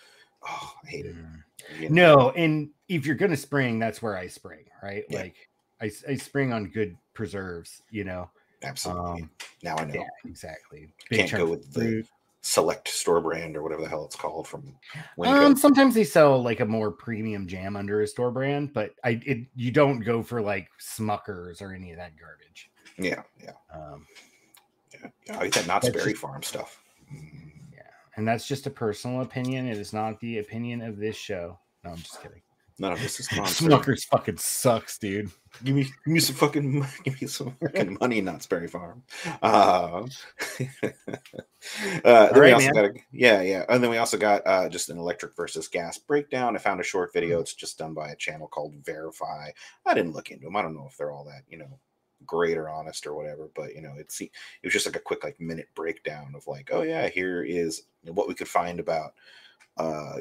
Oh, 0.47 0.73
I 0.85 0.89
hate 0.89 1.07
it. 1.07 1.17
Mm. 1.17 1.43
You 1.79 1.91
know? 1.91 2.15
No, 2.17 2.31
and 2.31 2.71
if 2.89 3.07
you're 3.07 3.17
gonna 3.17 3.37
spring, 3.37 3.79
that's 3.79 4.03
where 4.03 4.17
I 4.17 4.27
spring, 4.27 4.65
right? 4.83 5.05
Yeah. 5.09 5.21
Like 5.21 5.37
I, 5.81 5.91
I 6.09 6.17
spring 6.17 6.53
on 6.53 6.67
good 6.67 6.97
preserves, 7.15 7.83
you 7.91 8.05
know. 8.05 8.31
Absolutely. 8.63 9.23
Um, 9.23 9.31
now 9.63 9.77
I 9.77 9.85
know. 9.85 9.95
Yeah, 9.95 10.09
exactly. 10.25 10.93
Big 11.09 11.21
Can't 11.21 11.33
go 11.33 11.47
with 11.47 11.73
the 11.73 12.05
select 12.43 12.89
store 12.89 13.21
brand 13.21 13.57
or 13.57 13.63
whatever 13.63 13.83
the 13.83 13.89
hell 13.89 14.05
it's 14.05 14.17
called 14.17 14.49
from 14.49 14.75
um 15.27 15.55
sometimes 15.55 15.95
they 15.95 16.05
sell 16.05 16.43
like 16.43 16.61
a 16.61 16.65
more 16.65 16.91
premium 16.91 17.47
jam 17.47 17.77
under 17.77 18.01
a 18.01 18.07
store 18.07 18.31
brand 18.31 18.73
but 18.73 18.95
i 19.05 19.21
it 19.27 19.47
you 19.57 19.71
don't 19.71 20.01
go 20.01 20.23
for 20.23 20.41
like 20.41 20.71
smuckers 20.81 21.61
or 21.61 21.75
any 21.75 21.91
of 21.91 21.99
that 21.99 22.13
garbage 22.19 22.71
yeah 22.97 23.23
yeah 23.45 23.53
um 23.75 24.07
yeah, 25.27 25.39
I 25.39 25.47
eat 25.47 25.53
that 25.53 25.67
Knott's 25.67 25.91
Berry 25.91 26.15
Farm 26.15 26.43
stuff 26.43 26.83
yeah 27.13 27.50
and 28.21 28.29
that's 28.29 28.47
just 28.47 28.67
a 28.67 28.71
personal 28.71 29.23
opinion 29.23 29.67
it 29.67 29.79
is 29.79 29.93
not 29.95 30.21
the 30.21 30.39
opinion 30.39 30.83
of 30.83 30.99
this 30.99 31.17
show 31.17 31.59
no 31.83 31.91
i'm 31.91 31.97
just 31.97 32.23
kidding 32.23 32.43
None 32.81 32.93
of 32.93 33.03
this 33.03 33.21
is 33.21 33.29
Smuckers 33.29 34.07
fucking 34.07 34.39
sucks, 34.39 34.97
dude. 34.97 35.31
Give 35.63 35.77
me, 35.77 35.83
give 35.85 35.93
me 36.07 36.19
some 36.19 36.35
fucking, 36.35 36.87
give 37.05 37.21
me 37.21 37.29
some 37.29 37.55
fucking 37.61 37.99
money, 38.01 38.23
Knott's 38.23 38.47
Berry 38.47 38.69
Farm. 38.69 39.03
Uh, 39.43 40.07
uh, 40.07 40.07
then 42.03 42.33
right, 42.33 42.35
we 42.35 42.53
also 42.53 42.73
man. 42.73 42.75
got 42.75 42.85
a, 42.87 42.95
yeah, 43.13 43.43
yeah, 43.43 43.67
and 43.69 43.85
then 43.85 43.91
we 43.91 43.99
also 43.99 44.17
got 44.17 44.41
uh, 44.47 44.67
just 44.71 44.89
an 44.89 44.97
electric 44.97 45.37
versus 45.37 45.69
gas 45.69 45.99
breakdown. 45.99 46.57
I 46.57 46.59
found 46.59 46.81
a 46.81 46.85
short 46.85 47.13
video. 47.13 47.37
Hmm. 47.37 47.43
It's 47.43 47.53
just 47.53 47.77
done 47.77 47.93
by 47.93 48.13
a 48.13 48.17
channel 48.17 48.49
called 48.49 48.75
Verify. 48.83 49.51
I 49.85 49.93
didn't 49.93 50.15
look 50.15 50.31
into 50.31 50.47
them. 50.47 50.57
I 50.57 50.63
don't 50.63 50.75
know 50.75 50.89
if 50.91 50.97
they're 50.97 51.13
all 51.13 51.25
that, 51.25 51.43
you 51.51 51.59
know, 51.59 51.79
great 52.27 52.57
or 52.57 52.69
honest 52.69 53.07
or 53.07 53.15
whatever, 53.15 53.49
but 53.55 53.75
you 53.75 53.83
know, 53.83 53.95
it's 53.97 54.21
it 54.21 54.31
was 54.63 54.73
just 54.73 54.87
like 54.87 54.97
a 54.97 55.01
quick 55.01 55.25
like 55.25 55.41
minute 55.41 55.69
breakdown 55.75 56.33
of 56.35 56.47
like, 56.47 56.71
oh 56.73 56.83
yeah, 56.83 57.09
here 57.09 57.43
is 57.43 57.83
what 58.05 58.29
we 58.29 58.35
could 58.35 58.49
find 58.49 58.81
about 58.81 59.15
uh, 59.81 60.19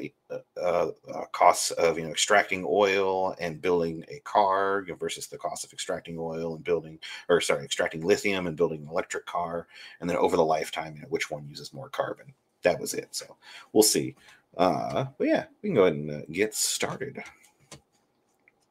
uh, 0.56 0.88
uh, 1.12 1.24
costs 1.32 1.70
of 1.72 1.98
you 1.98 2.04
know 2.04 2.10
extracting 2.10 2.64
oil 2.66 3.34
and 3.40 3.60
building 3.60 4.04
a 4.08 4.18
car 4.20 4.84
versus 4.98 5.26
the 5.26 5.36
cost 5.36 5.64
of 5.64 5.72
extracting 5.72 6.16
oil 6.18 6.54
and 6.54 6.64
building 6.64 6.98
or 7.28 7.40
sorry 7.40 7.64
extracting 7.64 8.00
lithium 8.00 8.46
and 8.46 8.56
building 8.56 8.80
an 8.82 8.88
electric 8.88 9.26
car 9.26 9.66
and 10.00 10.08
then 10.08 10.16
over 10.16 10.36
the 10.36 10.44
lifetime 10.44 10.94
you 10.94 11.02
know 11.02 11.08
which 11.08 11.30
one 11.30 11.46
uses 11.46 11.74
more 11.74 11.90
carbon. 11.90 12.32
That 12.62 12.80
was 12.80 12.94
it 12.94 13.08
so 13.10 13.36
we'll 13.72 13.82
see. 13.82 14.14
Uh 14.56 15.06
but 15.18 15.26
yeah 15.26 15.44
we 15.62 15.68
can 15.68 15.74
go 15.74 15.82
ahead 15.82 15.94
and 15.94 16.10
uh, 16.10 16.20
get 16.30 16.54
started. 16.54 17.22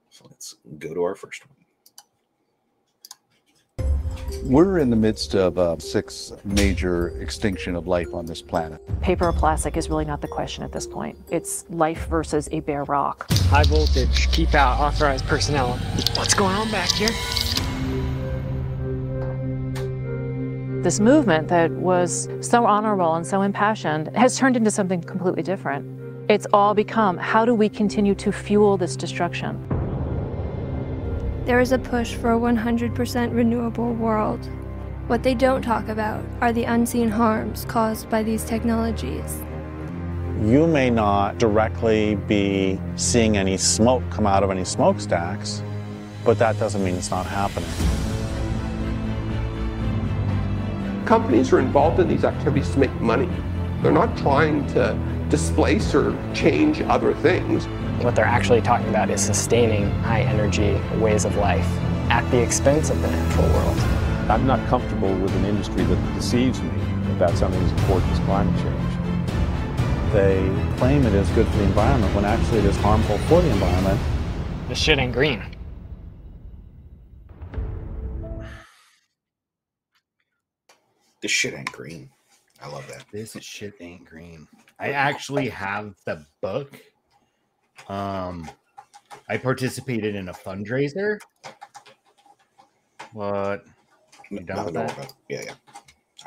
So 0.09 0.25
let's 0.29 0.55
go 0.79 0.93
to 0.93 1.03
our 1.03 1.15
first 1.15 1.47
one 1.47 1.58
we're 4.43 4.79
in 4.79 4.89
the 4.89 4.95
midst 4.95 5.35
of 5.35 5.57
uh, 5.57 5.75
a 5.77 5.81
sixth 5.81 6.43
major 6.45 7.09
extinction 7.21 7.75
of 7.75 7.87
life 7.87 8.13
on 8.13 8.25
this 8.25 8.41
planet. 8.41 8.81
Paper 9.01 9.27
or 9.27 9.33
plastic 9.33 9.77
is 9.77 9.89
really 9.89 10.05
not 10.05 10.21
the 10.21 10.27
question 10.27 10.63
at 10.63 10.71
this 10.71 10.87
point. 10.87 11.17
It's 11.29 11.65
life 11.69 12.07
versus 12.07 12.49
a 12.51 12.59
bare 12.61 12.83
rock. 12.85 13.31
High 13.31 13.63
voltage, 13.63 14.31
keep 14.31 14.53
out 14.53 14.79
authorized 14.79 15.25
personnel. 15.25 15.77
What's 16.15 16.33
going 16.33 16.55
on 16.55 16.71
back 16.71 16.89
here? 16.91 17.09
This 20.83 20.99
movement 20.99 21.49
that 21.49 21.71
was 21.71 22.29
so 22.39 22.65
honorable 22.65 23.15
and 23.15 23.27
so 23.27 23.41
impassioned 23.41 24.15
has 24.15 24.37
turned 24.37 24.55
into 24.55 24.71
something 24.71 25.01
completely 25.01 25.43
different. 25.43 25.85
It's 26.29 26.47
all 26.53 26.73
become 26.73 27.17
how 27.17 27.43
do 27.43 27.53
we 27.53 27.67
continue 27.67 28.15
to 28.15 28.31
fuel 28.31 28.77
this 28.77 28.95
destruction? 28.95 29.78
There 31.49 31.59
is 31.59 31.71
a 31.71 31.79
push 31.79 32.13
for 32.13 32.33
a 32.33 32.37
100% 32.37 33.33
renewable 33.33 33.93
world. 33.93 34.47
What 35.07 35.23
they 35.23 35.33
don't 35.33 35.63
talk 35.63 35.87
about 35.87 36.23
are 36.41 36.53
the 36.53 36.65
unseen 36.65 37.09
harms 37.09 37.65
caused 37.65 38.07
by 38.07 38.21
these 38.21 38.43
technologies. 38.43 39.41
You 40.43 40.67
may 40.67 40.91
not 40.91 41.39
directly 41.39 42.17
be 42.27 42.79
seeing 42.97 43.35
any 43.35 43.57
smoke 43.57 44.03
come 44.11 44.27
out 44.27 44.43
of 44.43 44.51
any 44.51 44.63
smokestacks, 44.63 45.63
but 46.23 46.37
that 46.37 46.59
doesn't 46.59 46.83
mean 46.83 46.93
it's 46.93 47.09
not 47.09 47.25
happening. 47.25 47.71
Companies 51.07 51.51
are 51.51 51.59
involved 51.59 51.99
in 51.99 52.07
these 52.07 52.25
activities 52.25 52.69
to 52.73 52.77
make 52.77 52.93
money. 53.01 53.27
They're 53.81 53.91
not 53.91 54.15
trying 54.19 54.67
to 54.75 54.95
displace 55.29 55.95
or 55.95 56.15
change 56.35 56.81
other 56.81 57.15
things. 57.15 57.65
What 58.01 58.15
they're 58.15 58.25
actually 58.25 58.61
talking 58.61 58.87
about 58.87 59.09
is 59.09 59.21
sustaining 59.21 59.91
high 60.01 60.21
energy 60.21 60.79
ways 60.99 61.25
of 61.25 61.35
life 61.35 61.67
at 62.09 62.29
the 62.31 62.41
expense 62.41 62.89
of 62.89 63.01
the 63.01 63.11
natural 63.11 63.47
world. 63.49 63.77
I'm 64.29 64.47
not 64.47 64.65
comfortable 64.69 65.13
with 65.15 65.35
an 65.35 65.45
industry 65.45 65.83
that 65.83 66.15
deceives 66.15 66.61
me 66.61 66.71
about 67.11 67.37
something 67.37 67.61
as 67.61 67.71
important 67.73 68.11
as 68.13 68.19
climate 68.19 68.55
change. 68.61 70.13
They 70.13 70.75
claim 70.77 71.05
it 71.05 71.13
is 71.13 71.27
good 71.31 71.45
for 71.47 71.57
the 71.57 71.63
environment 71.65 72.15
when 72.15 72.25
actually 72.25 72.59
it 72.59 72.65
is 72.65 72.77
harmful 72.77 73.17
for 73.19 73.41
the 73.41 73.49
environment 73.49 73.99
This 74.69 74.77
shit 74.77 74.97
ain't 74.97 75.13
green. 75.13 75.43
This 81.21 81.31
shit 81.31 81.53
ain't 81.53 81.71
green. 81.71 82.09
I 82.61 82.69
love 82.69 82.87
that. 82.87 83.05
This 83.11 83.33
shit 83.41 83.75
ain't 83.81 84.05
green. 84.05 84.47
I 84.79 84.91
actually 84.91 85.49
have 85.49 85.95
the 86.05 86.25
book. 86.41 86.79
Um, 87.87 88.49
I 89.27 89.37
participated 89.37 90.15
in 90.15 90.29
a 90.29 90.33
fundraiser. 90.33 91.19
What? 93.13 93.65
You 94.29 94.41
done 94.41 94.65
with 94.65 94.73
that? 94.75 95.13
Yeah, 95.29 95.41
yeah. 95.45 95.53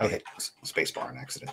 I 0.00 0.06
Okay. 0.06 0.20
spacebar 0.38 1.08
on 1.08 1.16
accident. 1.16 1.52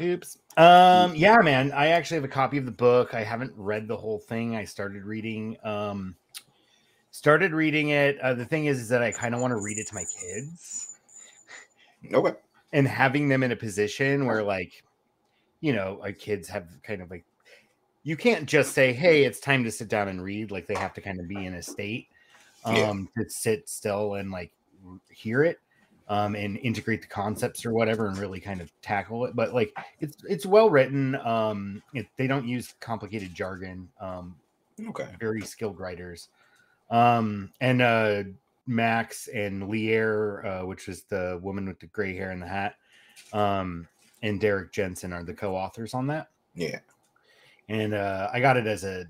Oops. 0.00 0.38
Um, 0.56 1.14
yeah, 1.14 1.38
man. 1.38 1.70
I 1.72 1.88
actually 1.88 2.16
have 2.16 2.24
a 2.24 2.28
copy 2.28 2.58
of 2.58 2.66
the 2.66 2.72
book. 2.72 3.14
I 3.14 3.22
haven't 3.22 3.52
read 3.56 3.86
the 3.86 3.96
whole 3.96 4.18
thing. 4.18 4.56
I 4.56 4.64
started 4.64 5.04
reading. 5.04 5.56
Um, 5.62 6.16
started 7.10 7.52
reading 7.52 7.90
it. 7.90 8.20
Uh, 8.20 8.34
the 8.34 8.44
thing 8.44 8.66
is, 8.66 8.80
is 8.80 8.88
that 8.88 9.02
I 9.02 9.12
kind 9.12 9.34
of 9.34 9.40
want 9.40 9.52
to 9.52 9.60
read 9.60 9.78
it 9.78 9.86
to 9.88 9.94
my 9.94 10.04
kids 10.20 10.98
Okay. 12.12 12.36
and 12.72 12.88
having 12.88 13.28
them 13.28 13.44
in 13.44 13.52
a 13.52 13.56
position 13.56 14.26
where, 14.26 14.42
like, 14.42 14.82
you 15.60 15.72
know, 15.72 16.00
our 16.02 16.12
kids 16.12 16.48
have 16.48 16.66
kind 16.82 17.02
of 17.02 17.10
like, 17.10 17.24
you 18.04 18.16
can't 18.16 18.46
just 18.48 18.72
say, 18.74 18.92
"Hey, 18.92 19.24
it's 19.24 19.40
time 19.40 19.64
to 19.64 19.70
sit 19.70 19.88
down 19.88 20.08
and 20.08 20.22
read." 20.22 20.50
Like 20.50 20.66
they 20.66 20.76
have 20.76 20.94
to 20.94 21.00
kind 21.00 21.20
of 21.20 21.28
be 21.28 21.44
in 21.46 21.54
a 21.54 21.62
state 21.62 22.08
Yeah. 22.66 22.90
um, 22.90 23.08
to 23.18 23.28
sit 23.28 23.68
still 23.68 24.14
and 24.14 24.30
like 24.30 24.52
hear 25.10 25.42
it 25.42 25.58
um, 26.08 26.34
and 26.36 26.58
integrate 26.58 27.00
the 27.02 27.08
concepts 27.08 27.64
or 27.64 27.72
whatever 27.72 28.06
and 28.08 28.18
really 28.18 28.40
kind 28.40 28.60
of 28.60 28.70
tackle 28.82 29.24
it. 29.26 29.34
But 29.34 29.54
like 29.54 29.74
it's 30.00 30.16
it's 30.24 30.46
well 30.46 30.70
written. 30.70 31.14
Um, 31.16 31.82
it, 31.94 32.06
they 32.16 32.26
don't 32.26 32.46
use 32.46 32.74
complicated 32.80 33.34
jargon. 33.34 33.90
Um, 34.00 34.36
Okay. 34.88 35.14
very 35.20 35.42
skilled 35.42 35.78
writers. 35.78 36.28
Um, 36.90 37.52
and 37.60 37.80
uh, 37.82 38.24
Max 38.66 39.28
and 39.28 39.68
Lierre, 39.68 40.44
uh, 40.46 40.66
which 40.66 40.86
was 40.88 41.04
the 41.04 41.38
woman 41.42 41.66
with 41.66 41.80
the 41.80 41.86
gray 41.86 42.14
hair 42.16 42.30
and 42.30 42.42
the 42.42 42.48
hat, 42.48 42.76
um, 43.32 43.88
and 44.22 44.40
Derrick 44.40 44.72
Jensen 44.72 45.12
are 45.12 45.24
the 45.24 45.34
co-authors 45.34 45.94
on 45.94 46.06
that. 46.08 46.30
Yeah. 46.54 46.80
And 47.68 47.94
uh, 47.94 48.28
I 48.32 48.40
got 48.40 48.56
it 48.56 48.66
as 48.66 48.84
a 48.84 49.06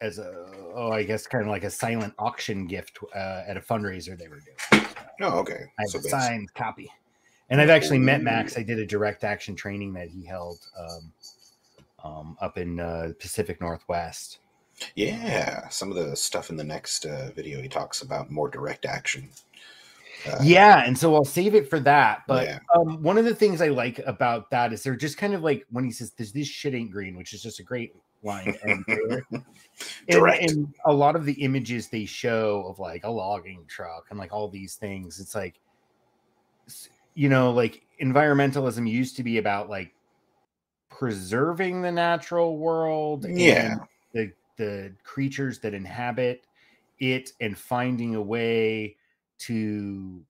as 0.00 0.18
a 0.18 0.46
oh 0.74 0.90
I 0.92 1.04
guess 1.04 1.26
kind 1.26 1.42
of 1.42 1.50
like 1.50 1.64
a 1.64 1.70
silent 1.70 2.14
auction 2.18 2.66
gift 2.66 2.98
uh, 3.14 3.42
at 3.46 3.56
a 3.56 3.60
fundraiser 3.60 4.18
they 4.18 4.28
were 4.28 4.40
doing. 4.40 4.86
Oh, 5.20 5.38
okay. 5.38 5.64
I 5.78 5.82
have 5.82 5.90
So 5.90 5.98
a 5.98 6.02
signed 6.02 6.52
copy. 6.54 6.90
And 7.50 7.60
I've 7.60 7.70
actually 7.70 7.98
met 7.98 8.22
Max. 8.22 8.58
I 8.58 8.62
did 8.62 8.78
a 8.78 8.86
direct 8.86 9.22
action 9.22 9.54
training 9.54 9.92
that 9.94 10.08
he 10.08 10.24
held 10.24 10.58
um, 10.78 11.12
um, 12.02 12.36
up 12.40 12.58
in 12.58 12.80
uh, 12.80 13.12
Pacific 13.18 13.60
Northwest. 13.60 14.38
Yeah, 14.96 15.68
some 15.68 15.90
of 15.90 15.96
the 15.96 16.16
stuff 16.16 16.50
in 16.50 16.56
the 16.56 16.64
next 16.64 17.04
uh, 17.04 17.30
video 17.34 17.62
he 17.62 17.68
talks 17.68 18.02
about 18.02 18.30
more 18.30 18.48
direct 18.48 18.86
action. 18.86 19.28
Uh, 20.26 20.38
yeah, 20.42 20.84
and 20.84 20.96
so 20.96 21.14
I'll 21.14 21.24
save 21.24 21.54
it 21.54 21.68
for 21.68 21.78
that. 21.80 22.22
But 22.26 22.46
Yeah. 22.46 22.58
um, 22.74 23.02
one 23.02 23.18
of 23.18 23.24
the 23.24 23.34
things 23.34 23.60
I 23.60 23.68
like 23.68 23.98
about 24.00 24.50
that 24.50 24.72
is 24.72 24.82
they're 24.82 24.96
just 24.96 25.18
kind 25.18 25.34
of 25.34 25.42
like 25.42 25.66
when 25.70 25.84
he 25.84 25.90
says, 25.90 26.12
"This 26.12 26.32
this 26.32 26.48
shit 26.48 26.74
ain't 26.74 26.90
green," 26.90 27.16
which 27.16 27.34
is 27.34 27.42
just 27.42 27.60
a 27.60 27.62
great 27.62 27.94
line. 28.22 28.56
And, 30.08 30.16
and, 30.18 30.74
a 30.86 30.92
lot 30.92 31.16
of 31.16 31.24
the 31.24 31.32
images 31.32 31.88
they 31.88 32.04
show 32.04 32.64
of 32.68 32.78
like 32.78 33.02
a 33.02 33.10
logging 33.10 33.64
truck 33.66 34.06
and 34.10 34.18
like 34.18 34.32
all 34.32 34.48
these 34.48 34.76
things, 34.76 35.18
it's 35.18 35.34
like, 35.34 35.58
you 37.14 37.28
know, 37.28 37.50
like 37.50 37.82
environmentalism 38.00 38.88
used 38.88 39.16
to 39.16 39.24
be 39.24 39.38
about 39.38 39.68
like 39.68 39.92
preserving 40.90 41.82
the 41.82 41.90
natural 41.90 42.56
world. 42.56 43.26
Yeah. 43.28 43.72
and 43.72 43.80
the 44.12 44.32
the 44.56 44.94
creatures 45.02 45.58
that 45.58 45.74
inhabit 45.74 46.46
it 47.00 47.32
and 47.40 47.58
finding 47.58 48.14
a 48.14 48.22
way 48.22 48.96
to 49.46 50.24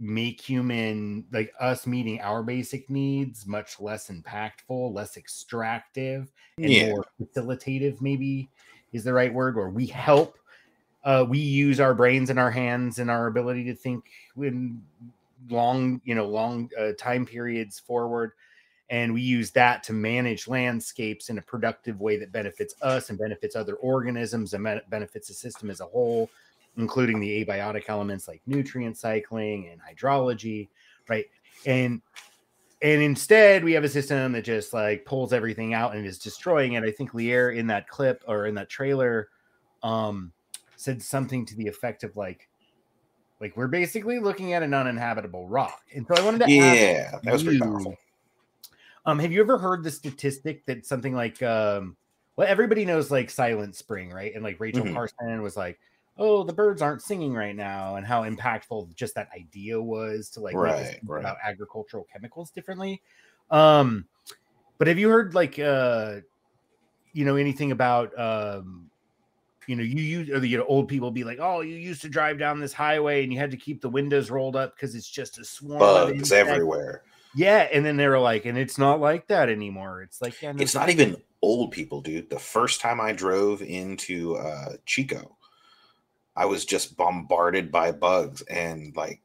make 0.00 0.40
human 0.40 1.26
like 1.32 1.52
us 1.58 1.86
meeting 1.86 2.20
our 2.20 2.42
basic 2.42 2.88
needs 2.88 3.46
much 3.46 3.80
less 3.80 4.08
impactful 4.10 4.92
less 4.94 5.16
extractive 5.16 6.32
and 6.62 6.72
Yeah. 6.72 6.86
more 6.86 7.04
facilitative 7.20 8.00
maybe 8.00 8.48
is 8.92 9.02
the 9.02 9.12
right 9.12 9.34
word 9.34 9.56
where 9.56 9.70
we 9.70 9.86
help 9.86 10.38
uh 11.04 11.26
we 11.28 11.38
use 11.38 11.80
our 11.80 11.94
brains 11.94 12.30
and 12.30 12.38
our 12.38 12.50
hands 12.50 13.00
and 13.00 13.10
our 13.10 13.26
ability 13.26 13.64
to 13.64 13.74
think 13.74 14.04
in 14.36 14.80
long 15.50 16.00
you 16.04 16.14
know 16.14 16.26
long 16.26 16.70
uh, 16.78 16.92
time 16.96 17.26
periods 17.26 17.80
forward 17.80 18.32
and 18.90 19.12
we 19.12 19.20
use 19.20 19.50
that 19.50 19.82
to 19.82 19.92
manage 19.92 20.48
landscapes 20.48 21.28
in 21.28 21.38
a 21.38 21.42
productive 21.42 22.00
way 22.00 22.16
that 22.16 22.32
benefits 22.32 22.74
us 22.82 23.10
and 23.10 23.18
benefits 23.18 23.54
other 23.56 23.74
organisms 23.76 24.54
and 24.54 24.80
benefits 24.88 25.28
the 25.28 25.34
system 25.34 25.70
as 25.70 25.80
a 25.80 25.86
whole 25.86 26.30
including 26.76 27.18
the 27.20 27.44
abiotic 27.44 27.84
elements 27.88 28.28
like 28.28 28.42
nutrient 28.46 28.96
cycling 28.96 29.68
and 29.68 29.80
hydrology 29.80 30.68
right 31.08 31.26
and 31.66 32.00
and 32.82 33.02
instead 33.02 33.64
we 33.64 33.72
have 33.72 33.84
a 33.84 33.88
system 33.88 34.32
that 34.32 34.44
just 34.44 34.72
like 34.72 35.04
pulls 35.04 35.32
everything 35.32 35.74
out 35.74 35.96
and 35.96 36.06
is 36.06 36.18
destroying 36.18 36.74
it 36.74 36.84
i 36.84 36.90
think 36.90 37.14
Lierre 37.14 37.50
in 37.50 37.66
that 37.66 37.88
clip 37.88 38.22
or 38.28 38.46
in 38.46 38.54
that 38.54 38.68
trailer 38.68 39.28
um 39.82 40.32
said 40.76 41.02
something 41.02 41.44
to 41.46 41.56
the 41.56 41.66
effect 41.66 42.04
of 42.04 42.16
like 42.16 42.48
like 43.40 43.56
we're 43.56 43.68
basically 43.68 44.18
looking 44.18 44.52
at 44.52 44.62
an 44.62 44.74
uninhabitable 44.74 45.48
rock 45.48 45.80
and 45.94 46.06
so 46.06 46.14
i 46.14 46.24
wanted 46.24 46.38
to 46.38 46.44
ask 46.44 46.80
Yeah, 46.80 47.18
that 47.22 47.32
was 47.32 47.42
pretty 47.42 47.58
powerful. 47.58 47.96
um, 49.06 49.18
have 49.18 49.32
you 49.32 49.40
ever 49.40 49.58
heard 49.58 49.82
the 49.82 49.90
statistic 49.90 50.64
that 50.66 50.86
something 50.86 51.14
like 51.14 51.42
um 51.42 51.96
well 52.36 52.46
everybody 52.48 52.84
knows 52.84 53.10
like 53.10 53.30
Silent 53.30 53.74
Spring, 53.74 54.10
right? 54.10 54.32
And 54.32 54.44
like 54.44 54.60
Rachel 54.60 54.86
Mhm. 54.86 54.94
Carson 54.94 55.42
was 55.42 55.56
like, 55.56 55.80
Oh, 56.18 56.42
the 56.42 56.52
birds 56.52 56.82
aren't 56.82 57.02
singing 57.02 57.32
right 57.32 57.54
now, 57.54 57.96
and 57.96 58.06
how 58.06 58.24
impactful 58.24 58.94
just 58.94 59.14
that 59.14 59.28
idea 59.34 59.80
was 59.80 60.30
to 60.30 60.40
like 60.40 60.56
Right, 60.56 60.98
right. 61.04 61.20
about 61.20 61.36
agricultural 61.44 62.06
chemicals 62.12 62.50
differently. 62.50 63.00
Um, 63.50 64.06
but 64.78 64.88
have 64.88 64.98
you 64.98 65.08
heard 65.08 65.34
like 65.34 65.58
uh 65.58 66.16
you 67.12 67.24
know 67.24 67.36
anything 67.36 67.72
about 67.72 68.18
um 68.18 68.88
you 69.68 69.76
know, 69.76 69.82
you 69.82 70.02
use 70.02 70.30
or 70.30 70.40
the 70.40 70.48
you 70.48 70.56
know, 70.56 70.64
old 70.64 70.88
people 70.88 71.10
be 71.10 71.24
like, 71.24 71.38
oh, 71.40 71.60
you 71.60 71.76
used 71.76 72.00
to 72.00 72.08
drive 72.08 72.38
down 72.38 72.58
this 72.58 72.72
highway 72.72 73.22
and 73.22 73.32
you 73.32 73.38
had 73.38 73.50
to 73.50 73.56
keep 73.56 73.82
the 73.82 73.88
windows 73.88 74.30
rolled 74.30 74.56
up 74.56 74.74
because 74.74 74.94
it's 74.94 75.08
just 75.08 75.38
a 75.38 75.44
swarm 75.44 75.82
of 75.82 76.08
Bugs 76.08 76.12
insects." 76.12 76.50
everywhere. 76.50 77.02
Yeah, 77.36 77.68
and 77.70 77.84
then 77.84 77.98
they 77.98 78.08
were 78.08 78.18
like, 78.18 78.46
and 78.46 78.56
it's 78.56 78.78
not 78.78 78.98
like 78.98 79.28
that 79.28 79.50
anymore. 79.50 80.02
It's 80.02 80.22
like, 80.22 80.40
yeah, 80.40 80.52
no, 80.52 80.62
It's 80.62 80.74
not 80.74 80.88
even 80.88 81.18
old 81.42 81.70
people, 81.70 82.00
dude. 82.00 82.30
The 82.30 82.38
first 82.38 82.80
time 82.80 82.98
I 82.98 83.12
drove 83.12 83.60
into 83.60 84.36
uh, 84.36 84.76
Chico, 84.86 85.36
I 86.38 86.46
was 86.46 86.64
just 86.64 86.96
bombarded 86.96 87.72
by 87.72 87.92
bugs, 87.92 88.42
and 88.42 88.96
like 88.96 89.20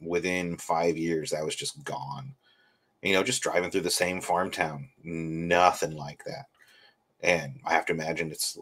within 0.00 0.58
five 0.58 0.98
years, 0.98 1.30
that 1.30 1.44
was 1.44 1.56
just 1.56 1.82
gone. 1.84 2.34
You 3.02 3.14
know, 3.14 3.22
just 3.22 3.42
driving 3.42 3.70
through 3.70 3.82
the 3.82 3.90
same 3.90 4.20
farm 4.20 4.50
town, 4.50 4.90
nothing 5.02 5.92
like 5.96 6.24
that. 6.24 6.46
And 7.22 7.60
I 7.64 7.72
have 7.74 7.86
to 7.86 7.92
imagine 7.92 8.30
it's 8.30 8.58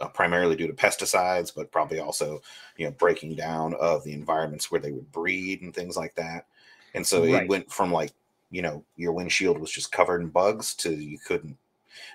uh, 0.00 0.08
primarily 0.08 0.56
due 0.56 0.66
to 0.66 0.72
pesticides, 0.74 1.54
but 1.54 1.72
probably 1.72 1.98
also, 2.00 2.42
you 2.76 2.86
know, 2.86 2.92
breaking 2.92 3.36
down 3.36 3.74
of 3.74 4.04
the 4.04 4.12
environments 4.14 4.70
where 4.70 4.80
they 4.80 4.92
would 4.92 5.12
breed 5.12 5.62
and 5.62 5.74
things 5.74 5.96
like 5.96 6.14
that. 6.16 6.46
And 6.94 7.06
so 7.06 7.24
Right. 7.24 7.44
it 7.44 7.48
went 7.48 7.70
from 7.72 7.92
like, 7.92 8.12
you 8.50 8.62
know, 8.62 8.84
your 8.96 9.12
windshield 9.12 9.58
was 9.58 9.70
just 9.70 9.92
covered 9.92 10.22
in 10.22 10.28
bugs 10.28 10.74
to 10.76 10.92
you 10.94 11.18
couldn't 11.18 11.58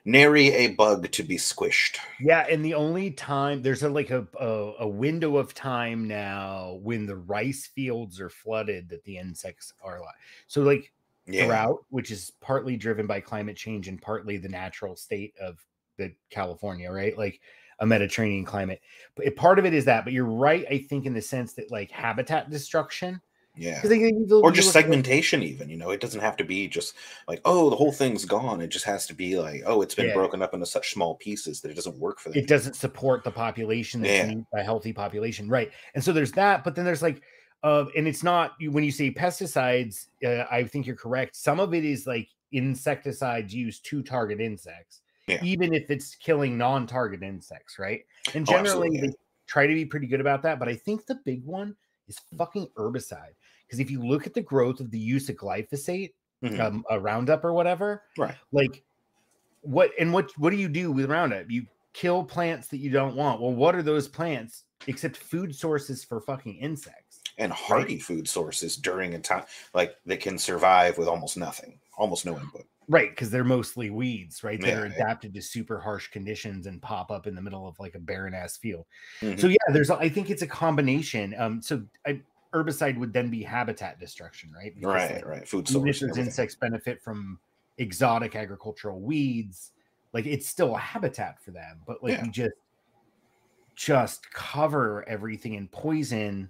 nary 0.05 0.47
a 0.49 0.67
bug 0.69 1.11
to 1.11 1.23
be 1.23 1.37
squished. 1.37 1.97
Yeah, 2.19 2.47
and 2.49 2.65
the 2.65 2.73
only 2.73 3.11
time 3.11 3.61
there's 3.61 3.83
a 3.83 3.89
like 3.89 4.09
a, 4.09 4.27
a 4.39 4.73
a 4.79 4.87
window 4.87 5.37
of 5.37 5.53
time 5.53 6.07
now 6.07 6.79
when 6.81 7.05
the 7.05 7.15
rice 7.15 7.67
fields 7.67 8.19
are 8.19 8.29
flooded 8.29 8.89
that 8.89 9.03
the 9.03 9.17
insects 9.17 9.71
are 9.83 9.97
alive. 9.97 10.15
So 10.47 10.61
like 10.63 10.93
Yeah. 11.27 11.59
drought, 11.59 11.85
which 11.89 12.09
is 12.09 12.31
partly 12.41 12.75
driven 12.75 13.05
by 13.05 13.21
climate 13.21 13.55
change 13.55 13.87
and 13.87 14.01
partly 14.01 14.37
the 14.37 14.49
natural 14.49 14.95
state 14.95 15.35
of 15.39 15.63
the 15.97 16.15
California, 16.31 16.91
right? 16.91 17.15
Like 17.15 17.39
a 17.79 17.85
Mediterranean 17.85 18.45
climate. 18.45 18.81
But 19.15 19.35
part 19.35 19.59
of 19.59 19.65
it 19.65 19.73
is 19.75 19.85
that, 19.85 20.03
but 20.03 20.13
you're 20.13 20.25
right, 20.25 20.65
I 20.71 20.79
think, 20.79 21.05
in 21.05 21.13
the 21.13 21.21
sense 21.21 21.53
that 21.53 21.69
like 21.69 21.91
habitat 21.91 22.49
destruction. 22.49 23.21
Yeah. 23.57 23.81
'cause, 23.81 23.89
like, 23.89 23.99
you 23.99 24.25
look- 24.27 24.43
Or 24.43 24.51
just 24.51 24.71
segmentation, 24.71 25.41
even. 25.43 25.69
You 25.69 25.77
know, 25.77 25.89
it 25.91 25.99
doesn't 25.99 26.21
have 26.21 26.37
to 26.37 26.43
be 26.43 26.67
just 26.67 26.93
like, 27.27 27.41
oh, 27.45 27.69
the 27.69 27.75
whole 27.75 27.91
thing's 27.91 28.23
gone. 28.25 28.61
It 28.61 28.67
just 28.67 28.85
has 28.85 29.07
to 29.07 29.13
be 29.13 29.37
like, 29.39 29.63
oh, 29.65 29.81
it's 29.81 29.95
been 29.95 30.07
Yeah. 30.07 30.13
broken 30.13 30.41
up 30.41 30.53
into 30.53 30.65
such 30.65 30.93
small 30.93 31.15
pieces 31.15 31.61
that 31.61 31.71
it 31.71 31.73
doesn't 31.75 31.97
work 31.97 32.19
for 32.19 32.29
them. 32.29 32.37
it 32.39 32.47
doesn't 32.47 32.75
support 32.75 33.23
the 33.23 33.31
population 33.31 34.03
Yeah. 34.03 34.27
needs 34.27 34.45
a 34.53 34.63
healthy 34.63 34.93
population 34.93 35.49
right 35.49 35.71
and 35.95 36.03
so 36.03 36.13
there's 36.13 36.31
that 36.33 36.63
but 36.63 36.75
then 36.75 36.85
there's 36.85 37.01
like 37.01 37.21
uh 37.63 37.85
and 37.95 38.07
it's 38.07 38.23
not 38.23 38.53
when 38.69 38.83
you 38.83 38.91
say 38.91 39.09
pesticides 39.11 40.07
uh, 40.23 40.45
i 40.51 40.63
think 40.63 40.85
you're 40.85 40.95
correct 40.95 41.35
some 41.35 41.59
of 41.59 41.73
it 41.73 41.83
is 41.83 42.05
like 42.05 42.27
insecticides 42.51 43.53
used 43.53 43.83
to 43.85 44.03
target 44.03 44.39
insects 44.39 45.01
Yeah. 45.27 45.43
even 45.43 45.73
if 45.73 45.89
it's 45.89 46.15
killing 46.15 46.57
non-target 46.57 47.23
insects 47.23 47.79
right 47.79 48.01
and 48.35 48.47
Oh, 48.47 48.51
generally 48.51 48.87
absolutely, 48.87 49.07
they 49.09 49.13
try 49.47 49.65
to 49.67 49.73
be 49.73 49.85
pretty 49.85 50.07
good 50.07 50.21
about 50.21 50.43
that 50.43 50.59
but 50.59 50.67
i 50.67 50.75
think 50.75 51.05
the 51.05 51.15
big 51.25 51.43
one 51.43 51.75
is 52.07 52.17
fucking 52.37 52.67
herbicide 52.77 53.33
because 53.67 53.79
if 53.79 53.91
you 53.91 54.01
look 54.01 54.25
at 54.25 54.33
the 54.33 54.41
growth 54.41 54.79
of 54.79 54.89
the 54.91 54.99
use 54.99 55.29
of 55.29 55.35
glyphosate 55.35 56.13
Mhm. 56.43 56.59
um, 56.59 56.85
a 56.89 56.99
roundup 56.99 57.43
or 57.43 57.51
whatever 57.53 58.03
Right. 58.17 58.35
like 58.51 58.83
what 59.61 59.91
and 59.99 60.13
what 60.13 60.31
what 60.37 60.51
do 60.51 60.55
you 60.57 60.69
do 60.69 60.91
with 60.91 61.09
roundup 61.09 61.49
you 61.49 61.65
kill 61.93 62.23
plants 62.23 62.67
that 62.67 62.77
you 62.77 62.91
don't 62.91 63.15
want 63.15 63.41
well 63.41 63.53
what 63.53 63.73
are 63.75 63.81
those 63.81 64.07
plants 64.07 64.63
except 64.85 65.17
food 65.17 65.55
sources 65.55 66.03
for 66.03 66.21
fucking 66.21 66.55
insects. 66.57 67.21
and 67.39 67.51
hardy 67.51 67.97
food 67.99 68.27
sources 68.27 68.77
during 68.77 69.15
a 69.15 69.19
time 69.19 69.43
like 69.73 69.95
that 70.05 70.19
can 70.19 70.37
survive 70.37 70.97
with 70.97 71.07
almost 71.07 71.37
nothing, 71.37 71.79
almost 71.97 72.25
no 72.25 72.37
input. 72.37 72.65
Right, 72.89 73.09
because 73.09 73.29
they're 73.29 73.43
mostly 73.43 73.89
weeds, 73.89 74.43
right? 74.45 74.61
That 74.61 74.67
Yeah, 74.67 74.79
are 74.79 74.85
yeah. 74.87 74.93
adapted 74.93 75.33
to 75.33 75.41
super 75.41 75.79
harsh 75.79 76.07
conditions 76.07 76.67
and 76.67 76.81
pop 76.81 77.11
up 77.11 77.27
in 77.27 77.35
the 77.35 77.41
middle 77.41 77.67
of 77.67 77.77
like 77.79 77.95
a 77.95 77.99
barren 77.99 78.33
ass 78.33 78.57
field. 78.57 78.85
Mhm. 79.21 79.39
So 79.41 79.47
yeah, 79.47 79.57
there's 79.73 79.89
a- 79.89 79.97
I 79.97 80.07
think 80.09 80.29
it's 80.29 80.41
a 80.41 80.47
combination. 80.47 81.35
Um, 81.37 81.61
so 81.61 81.83
I, 82.05 82.21
herbicide 82.53 82.97
would 82.97 83.13
then 83.13 83.29
be 83.29 83.43
habitat 83.43 83.99
destruction, 83.99 84.51
right? 84.51 84.73
Because, 84.75 84.93
right, 84.93 85.15
like, 85.15 85.25
right. 85.25 85.47
Food 85.47 85.67
source. 85.67 86.01
insects 86.01 86.55
benefit 86.55 87.01
from 87.01 87.39
exotic 87.77 88.35
agricultural 88.35 88.99
weeds, 88.99 89.71
like 90.13 90.25
it's 90.25 90.47
still 90.47 90.75
a 90.75 90.79
habitat 90.79 91.41
for 91.43 91.51
them. 91.51 91.79
But 91.85 92.03
like 92.03 92.13
Yeah. 92.13 92.25
you 92.25 92.31
just 92.31 92.55
just 93.75 94.31
cover 94.31 95.07
everything 95.07 95.53
in 95.53 95.67
poison 95.67 96.49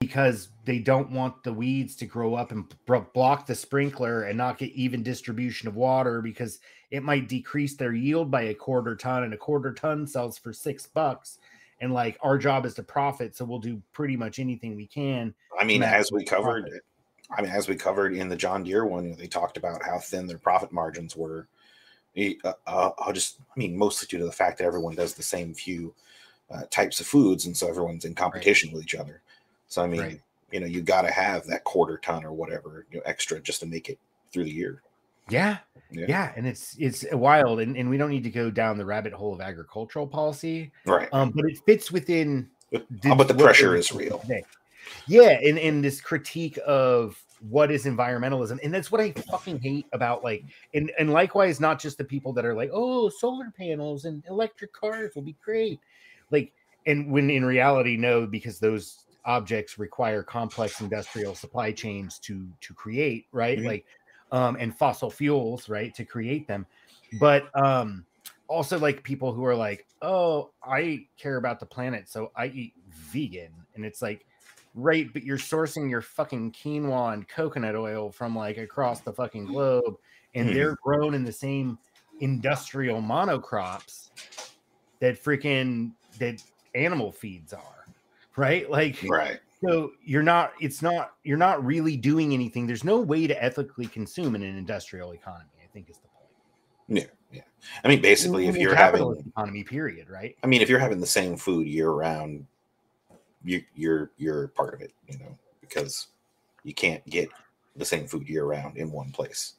because 0.00 0.48
they 0.64 0.80
don't 0.80 1.12
want 1.12 1.44
the 1.44 1.52
weeds 1.52 1.94
to 1.94 2.06
grow 2.06 2.34
up 2.34 2.50
and 2.50 2.74
block 3.12 3.46
the 3.46 3.54
sprinkler 3.54 4.24
and 4.24 4.36
not 4.36 4.58
get 4.58 4.72
even 4.72 5.02
distribution 5.04 5.68
of 5.68 5.76
water 5.76 6.20
because 6.20 6.58
it 6.90 7.04
might 7.04 7.28
decrease 7.28 7.76
their 7.76 7.92
yield 7.92 8.30
by 8.30 8.42
a 8.42 8.54
quarter 8.54 8.96
ton 8.96 9.22
and 9.22 9.32
a 9.32 9.36
quarter 9.36 9.72
ton 9.72 10.06
sells 10.06 10.36
for 10.38 10.52
six 10.52 10.86
bucks 10.86 11.38
and 11.80 11.92
like 11.92 12.18
our 12.22 12.38
job 12.38 12.66
is 12.66 12.74
to 12.74 12.82
profit 12.82 13.36
so 13.36 13.44
we'll 13.44 13.58
do 13.58 13.80
pretty 13.92 14.16
much 14.16 14.38
anything 14.38 14.76
we 14.76 14.86
can 14.86 15.34
I 15.60 15.64
mean, 15.64 15.82
as 15.82 16.10
we 16.10 16.24
covered, 16.24 16.64
profit. 16.64 16.82
I 17.36 17.42
mean, 17.42 17.50
as 17.50 17.68
we 17.68 17.76
covered 17.76 18.14
in 18.14 18.28
the 18.28 18.36
John 18.36 18.64
Deere 18.64 18.86
one, 18.86 19.14
they 19.16 19.26
talked 19.26 19.56
about 19.56 19.84
how 19.84 19.98
thin 19.98 20.26
their 20.26 20.38
profit 20.38 20.72
margins 20.72 21.16
were. 21.16 21.48
Uh, 22.18 22.52
uh, 22.66 22.90
I'll 22.98 23.12
just, 23.12 23.38
I 23.40 23.58
mean, 23.58 23.76
mostly 23.76 24.08
due 24.08 24.18
to 24.18 24.24
the 24.24 24.32
fact 24.32 24.58
that 24.58 24.64
everyone 24.64 24.96
does 24.96 25.14
the 25.14 25.22
same 25.22 25.54
few 25.54 25.94
uh, 26.50 26.62
types 26.70 26.98
of 26.98 27.06
foods, 27.06 27.46
and 27.46 27.56
so 27.56 27.68
everyone's 27.68 28.04
in 28.04 28.14
competition 28.14 28.72
with 28.72 28.82
each 28.82 28.96
other. 28.96 29.22
So 29.68 29.82
I 29.82 29.86
mean, 29.86 30.00
Right. 30.00 30.20
you 30.50 30.60
know, 30.60 30.66
you 30.66 30.82
got 30.82 31.02
to 31.02 31.12
have 31.12 31.46
that 31.46 31.64
quarter 31.64 31.98
ton 31.98 32.24
or 32.24 32.32
whatever 32.32 32.86
you 32.90 32.98
know, 32.98 33.02
extra 33.06 33.40
just 33.40 33.60
to 33.60 33.66
make 33.66 33.88
it 33.88 33.98
through 34.32 34.44
the 34.44 34.50
year. 34.50 34.82
Yeah 35.28 35.58
Yeah. 35.90 36.06
yeah 36.08 36.32
and 36.36 36.46
it's 36.46 36.76
it's 36.78 37.04
wild 37.12 37.60
and, 37.60 37.76
and 37.76 37.88
we 37.90 37.96
don't 37.98 38.10
need 38.10 38.24
to 38.24 38.30
go 38.30 38.50
down 38.50 38.78
the 38.78 38.84
rabbit 38.84 39.12
hole 39.12 39.34
of 39.34 39.40
agricultural 39.40 40.06
policy 40.06 40.70
Right. 40.86 41.08
um 41.12 41.30
but 41.34 41.44
it 41.44 41.58
fits 41.66 41.90
within 41.92 42.48
But, 42.72 42.86
the- 43.02 43.14
but 43.16 43.28
the 43.28 43.34
pressure 43.34 43.74
is 43.76 43.90
real. 43.92 44.18
today. 44.20 44.44
Yeah, 45.06 45.38
and 45.42 45.58
and 45.58 45.84
this 45.84 46.00
critique 46.00 46.58
of 46.66 47.20
what 47.48 47.70
is 47.70 47.84
environmentalism, 47.84 48.58
and 48.62 48.72
that's 48.74 48.90
what 48.92 49.00
I 49.00 49.12
fucking 49.12 49.58
hate 49.60 49.86
about 49.92 50.24
like, 50.24 50.44
and 50.74 50.90
and 50.98 51.10
likewise, 51.12 51.60
not 51.60 51.78
just 51.80 51.98
the 51.98 52.04
people 52.04 52.32
that 52.34 52.44
are 52.44 52.54
like, 52.54 52.70
oh, 52.72 53.08
solar 53.08 53.50
panels 53.56 54.04
and 54.04 54.24
electric 54.28 54.72
cars 54.72 55.14
will 55.14 55.22
be 55.22 55.36
great, 55.44 55.78
like, 56.30 56.52
and 56.86 57.10
when 57.12 57.28
in 57.30 57.44
reality, 57.44 57.96
no, 57.96 58.26
because 58.26 58.58
those 58.58 59.04
objects 59.24 59.78
require 59.78 60.22
complex 60.22 60.80
industrial 60.80 61.34
supply 61.34 61.70
chains 61.72 62.18
to 62.20 62.48
to 62.60 62.72
create, 62.74 63.26
right? 63.32 63.58
Mhm. 63.58 63.66
Like, 63.66 63.84
um, 64.32 64.56
and 64.60 64.76
fossil 64.76 65.10
fuels, 65.10 65.68
right, 65.68 65.94
to 65.94 66.04
create 66.04 66.46
them, 66.48 66.66
but 67.20 67.44
um 67.56 68.06
also 68.48 68.78
like 68.80 69.04
people 69.04 69.32
who 69.32 69.44
are 69.44 69.54
like, 69.54 69.86
oh, 70.02 70.52
I 70.64 71.06
care 71.16 71.36
about 71.36 71.60
the 71.60 71.66
planet, 71.66 72.08
so 72.08 72.32
I 72.36 72.46
eat 72.48 72.74
vegan. 72.88 73.64
And 73.74 73.84
it's 73.84 74.02
like, 74.02 74.26
right, 74.74 75.12
but 75.12 75.22
you're 75.22 75.38
sourcing 75.38 75.88
your 75.88 76.02
fucking 76.02 76.50
quinoa 76.52 77.12
and 77.14 77.28
coconut 77.28 77.76
oil 77.76 78.10
from 78.10 78.34
like 78.34 78.56
across 78.58 79.02
the 79.02 79.12
fucking 79.12 79.46
globe, 79.46 79.94
and 80.34 80.48
Mhm. 80.48 80.54
they're 80.54 80.76
grown 80.82 81.14
in 81.14 81.22
the 81.24 81.32
same 81.32 81.78
industrial 82.20 83.00
monocrops 83.00 84.10
that 85.00 85.22
freaking 85.22 85.92
that 86.18 86.36
animal 86.74 87.12
feeds 87.12 87.52
are, 87.52 87.86
right? 88.36 88.68
Like, 88.70 88.96
Right. 89.08 89.40
So 89.64 89.92
you're 90.04 90.22
not, 90.22 90.52
it's 90.60 90.82
not, 90.82 91.12
you're 91.24 91.38
not 91.38 91.64
really 91.64 91.96
doing 91.96 92.32
anything. 92.32 92.66
There's 92.66 92.84
no 92.84 93.00
way 93.00 93.26
to 93.26 93.42
ethically 93.42 93.86
consume 93.86 94.34
in 94.34 94.42
an 94.42 94.56
industrial 94.56 95.12
economy, 95.12 95.50
I 95.62 95.66
think 95.72 95.90
is 95.90 95.98
the 95.98 96.08
point. 96.08 97.06
Yeah. 97.06 97.10
Yeah. 97.32 97.42
I 97.84 97.88
mean, 97.88 98.00
basically, 98.00 98.48
if 98.48 98.56
you're 98.56 98.74
having 98.74 99.24
economy, 99.28 99.62
period, 99.62 100.10
right? 100.10 100.36
I 100.42 100.48
mean, 100.48 100.62
if 100.62 100.68
you're 100.68 100.80
having 100.80 100.98
the 100.98 101.06
same 101.06 101.36
food 101.36 101.66
year 101.66 101.90
round, 101.90 102.44
you, 103.44 103.62
you're 103.76 104.10
you're 104.16 104.48
part 104.48 104.74
of 104.74 104.80
it, 104.80 104.92
you 105.06 105.16
know, 105.18 105.38
because 105.60 106.08
you 106.64 106.74
can't 106.74 107.04
get 107.08 107.28
the 107.76 107.84
same 107.84 108.06
food 108.06 108.28
year 108.28 108.44
round 108.44 108.76
in 108.76 108.90
one 108.90 109.12
place. 109.12 109.54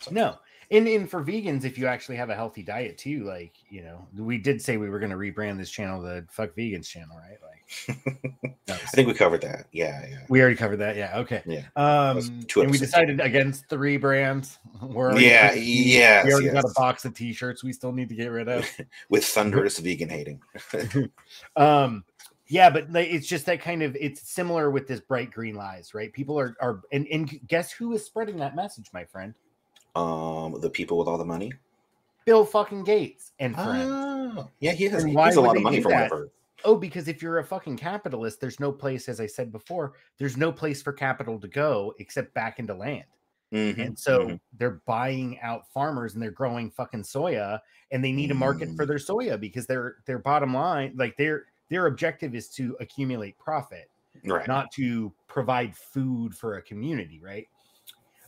So, 0.00 0.10
No. 0.10 0.36
And, 0.70 0.88
and 0.88 1.08
for 1.08 1.22
vegans, 1.22 1.64
if 1.64 1.78
you 1.78 1.86
actually 1.86 2.16
have 2.16 2.30
a 2.30 2.34
healthy 2.34 2.64
diet 2.64 2.98
too, 2.98 3.22
like, 3.22 3.52
you 3.70 3.82
know, 3.82 4.04
we 4.16 4.36
did 4.36 4.60
say 4.60 4.76
we 4.76 4.90
were 4.90 4.98
going 4.98 5.12
to 5.12 5.16
rebrand 5.16 5.58
this 5.58 5.70
channel 5.70 6.02
the 6.02 6.26
Fuck 6.28 6.56
Vegans 6.56 6.88
channel, 6.88 7.16
right? 7.16 7.38
I 8.68 8.72
think 8.94 9.08
we 9.08 9.14
covered 9.14 9.40
that. 9.42 9.66
Yeah, 9.72 10.06
yeah, 10.08 10.18
we 10.28 10.40
already 10.40 10.56
covered 10.56 10.76
that. 10.78 10.96
Yeah. 10.96 11.18
Okay. 11.18 11.42
yeah. 11.46 11.62
Um, 11.76 12.18
and 12.18 12.70
we 12.70 12.78
decided 12.78 13.20
against 13.20 13.68
three 13.68 13.96
brands. 13.96 14.58
We're 14.82 15.10
already- 15.10 15.26
Yeah, 15.26 15.54
we- 15.54 15.60
yes, 15.60 16.32
already 16.32 16.50
got 16.50 16.64
a 16.64 16.72
box 16.74 17.04
of 17.04 17.14
t 17.14 17.32
shirts 17.32 17.64
we 17.64 17.72
still 17.72 17.92
need 17.92 18.08
to 18.08 18.14
get 18.14 18.28
rid 18.28 18.48
of. 18.48 18.68
With 19.08 19.24
thunderous 19.24 19.78
vegan 19.78 20.08
hating. 20.08 20.40
um 21.56 22.04
yeah 22.48 22.70
but 22.70 22.86
it's 22.94 23.26
just 23.26 23.44
that 23.46 23.60
kind 23.60 23.82
of 23.82 23.96
it's 23.98 24.30
similar 24.30 24.70
with 24.70 24.86
this 24.86 25.00
bright 25.00 25.32
green 25.32 25.56
lies 25.56 25.94
right 25.94 26.12
people 26.12 26.38
are 26.38 26.56
are 26.60 26.80
and, 26.92 27.04
and 27.10 27.40
guess 27.48 27.72
who 27.72 27.92
is 27.92 28.04
spreading 28.04 28.36
that 28.36 28.54
message 28.54 28.88
my 28.94 29.04
friend 29.04 29.34
um, 29.96 30.60
the 30.60 30.70
people 30.70 30.96
with 30.96 31.08
all 31.08 31.18
the 31.18 31.24
money. 31.24 31.52
bill 32.24 32.44
fucking 32.44 32.84
gates 32.84 33.32
and 33.40 33.54
friends 33.56 33.90
Oh, 34.38 34.48
yeah, 34.60 34.72
he 34.72 34.84
has. 34.84 35.02
He 35.02 35.14
has 35.14 35.36
a 35.36 35.40
lot 35.40 35.56
of 35.56 35.62
money 35.62 35.80
from 35.80 35.92
whatever. 35.92 36.28
Oh 36.66 36.76
because 36.76 37.08
if 37.08 37.22
you're 37.22 37.38
a 37.38 37.44
fucking 37.44 37.76
capitalist 37.76 38.40
there's 38.40 38.60
no 38.60 38.70
place 38.70 39.08
as 39.08 39.20
i 39.20 39.26
said 39.26 39.50
before 39.50 39.94
there's 40.18 40.36
no 40.36 40.52
place 40.52 40.82
for 40.82 40.92
capital 40.92 41.40
to 41.40 41.48
go 41.48 41.94
except 41.98 42.34
back 42.34 42.58
into 42.58 42.74
land 42.74 43.04
Mhm, 43.52 43.78
and 43.78 43.98
so 43.98 44.26
mhm. 44.26 44.40
they're 44.54 44.82
buying 44.86 45.38
out 45.40 45.68
farmers 45.68 46.14
and 46.14 46.22
they're 46.22 46.32
growing 46.32 46.68
fucking 46.68 47.04
soya 47.04 47.60
and 47.92 48.04
they 48.04 48.10
need 48.10 48.32
a 48.32 48.34
market 48.34 48.68
for 48.76 48.84
Mm. 48.84 48.88
their 48.88 48.98
soya 48.98 49.40
because 49.40 49.66
their 49.68 49.98
their 50.04 50.18
bottom 50.18 50.52
line 50.52 50.92
like 50.96 51.16
their 51.16 51.46
their 51.68 51.86
objective 51.86 52.34
is 52.34 52.48
to 52.50 52.76
accumulate 52.80 53.38
profit 53.38 53.88
right. 54.24 54.48
not 54.48 54.70
to 54.72 55.12
provide 55.28 55.76
food 55.76 56.34
for 56.34 56.56
a 56.56 56.62
community, 56.62 57.20
right? 57.20 57.48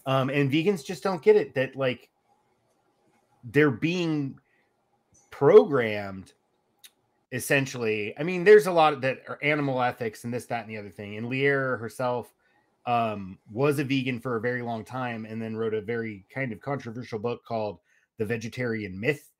Um, 0.06 0.30
and 0.30 0.50
vegans 0.50 0.84
just 0.84 1.02
don't 1.02 1.22
get 1.22 1.36
it 1.36 1.54
that 1.54 1.76
like 1.76 2.10
they're 3.44 3.70
being 3.70 4.38
programmed 5.30 6.32
essentially. 7.32 8.14
I 8.18 8.22
mean, 8.22 8.44
there's 8.44 8.66
a 8.66 8.72
lot 8.72 9.00
that 9.02 9.22
are 9.28 9.38
animal 9.42 9.82
ethics 9.82 10.24
and 10.24 10.32
this, 10.32 10.46
that, 10.46 10.62
and 10.62 10.70
the 10.70 10.78
other 10.78 10.90
thing. 10.90 11.16
And 11.16 11.28
Lierre 11.28 11.76
herself 11.76 12.32
um, 12.86 13.38
was 13.52 13.78
a 13.78 13.84
vegan 13.84 14.20
for 14.20 14.36
a 14.36 14.40
very 14.40 14.62
long 14.62 14.84
time 14.84 15.24
and 15.26 15.40
then 15.40 15.56
wrote 15.56 15.74
a 15.74 15.80
very 15.80 16.24
kind 16.32 16.52
of 16.52 16.60
controversial 16.60 17.18
book 17.18 17.44
called 17.44 17.78
The 18.18 18.24
Vegetarian 18.24 18.98
Myth, 18.98 19.30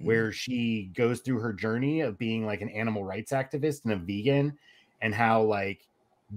where 0.00 0.32
she 0.32 0.90
goes 0.96 1.20
through 1.20 1.40
her 1.40 1.52
journey 1.52 2.00
of 2.00 2.18
being 2.18 2.46
like 2.46 2.62
an 2.62 2.70
animal 2.70 3.04
rights 3.04 3.32
activist 3.32 3.84
and 3.84 3.92
a 3.92 3.96
vegan 3.96 4.56
and 5.02 5.14
how 5.14 5.42
like 5.42 5.86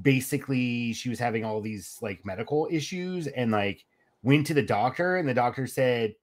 basically 0.01 0.93
she 0.93 1.09
was 1.09 1.19
having 1.19 1.45
all 1.45 1.61
these 1.61 1.97
like 2.01 2.25
medical 2.25 2.67
issues 2.71 3.27
and 3.27 3.51
like 3.51 3.85
went 4.23 4.47
to 4.47 4.53
the 4.53 4.61
doctor 4.61 5.17
and 5.17 5.27
the 5.27 5.33
doctor 5.33 5.67
said 5.67 6.15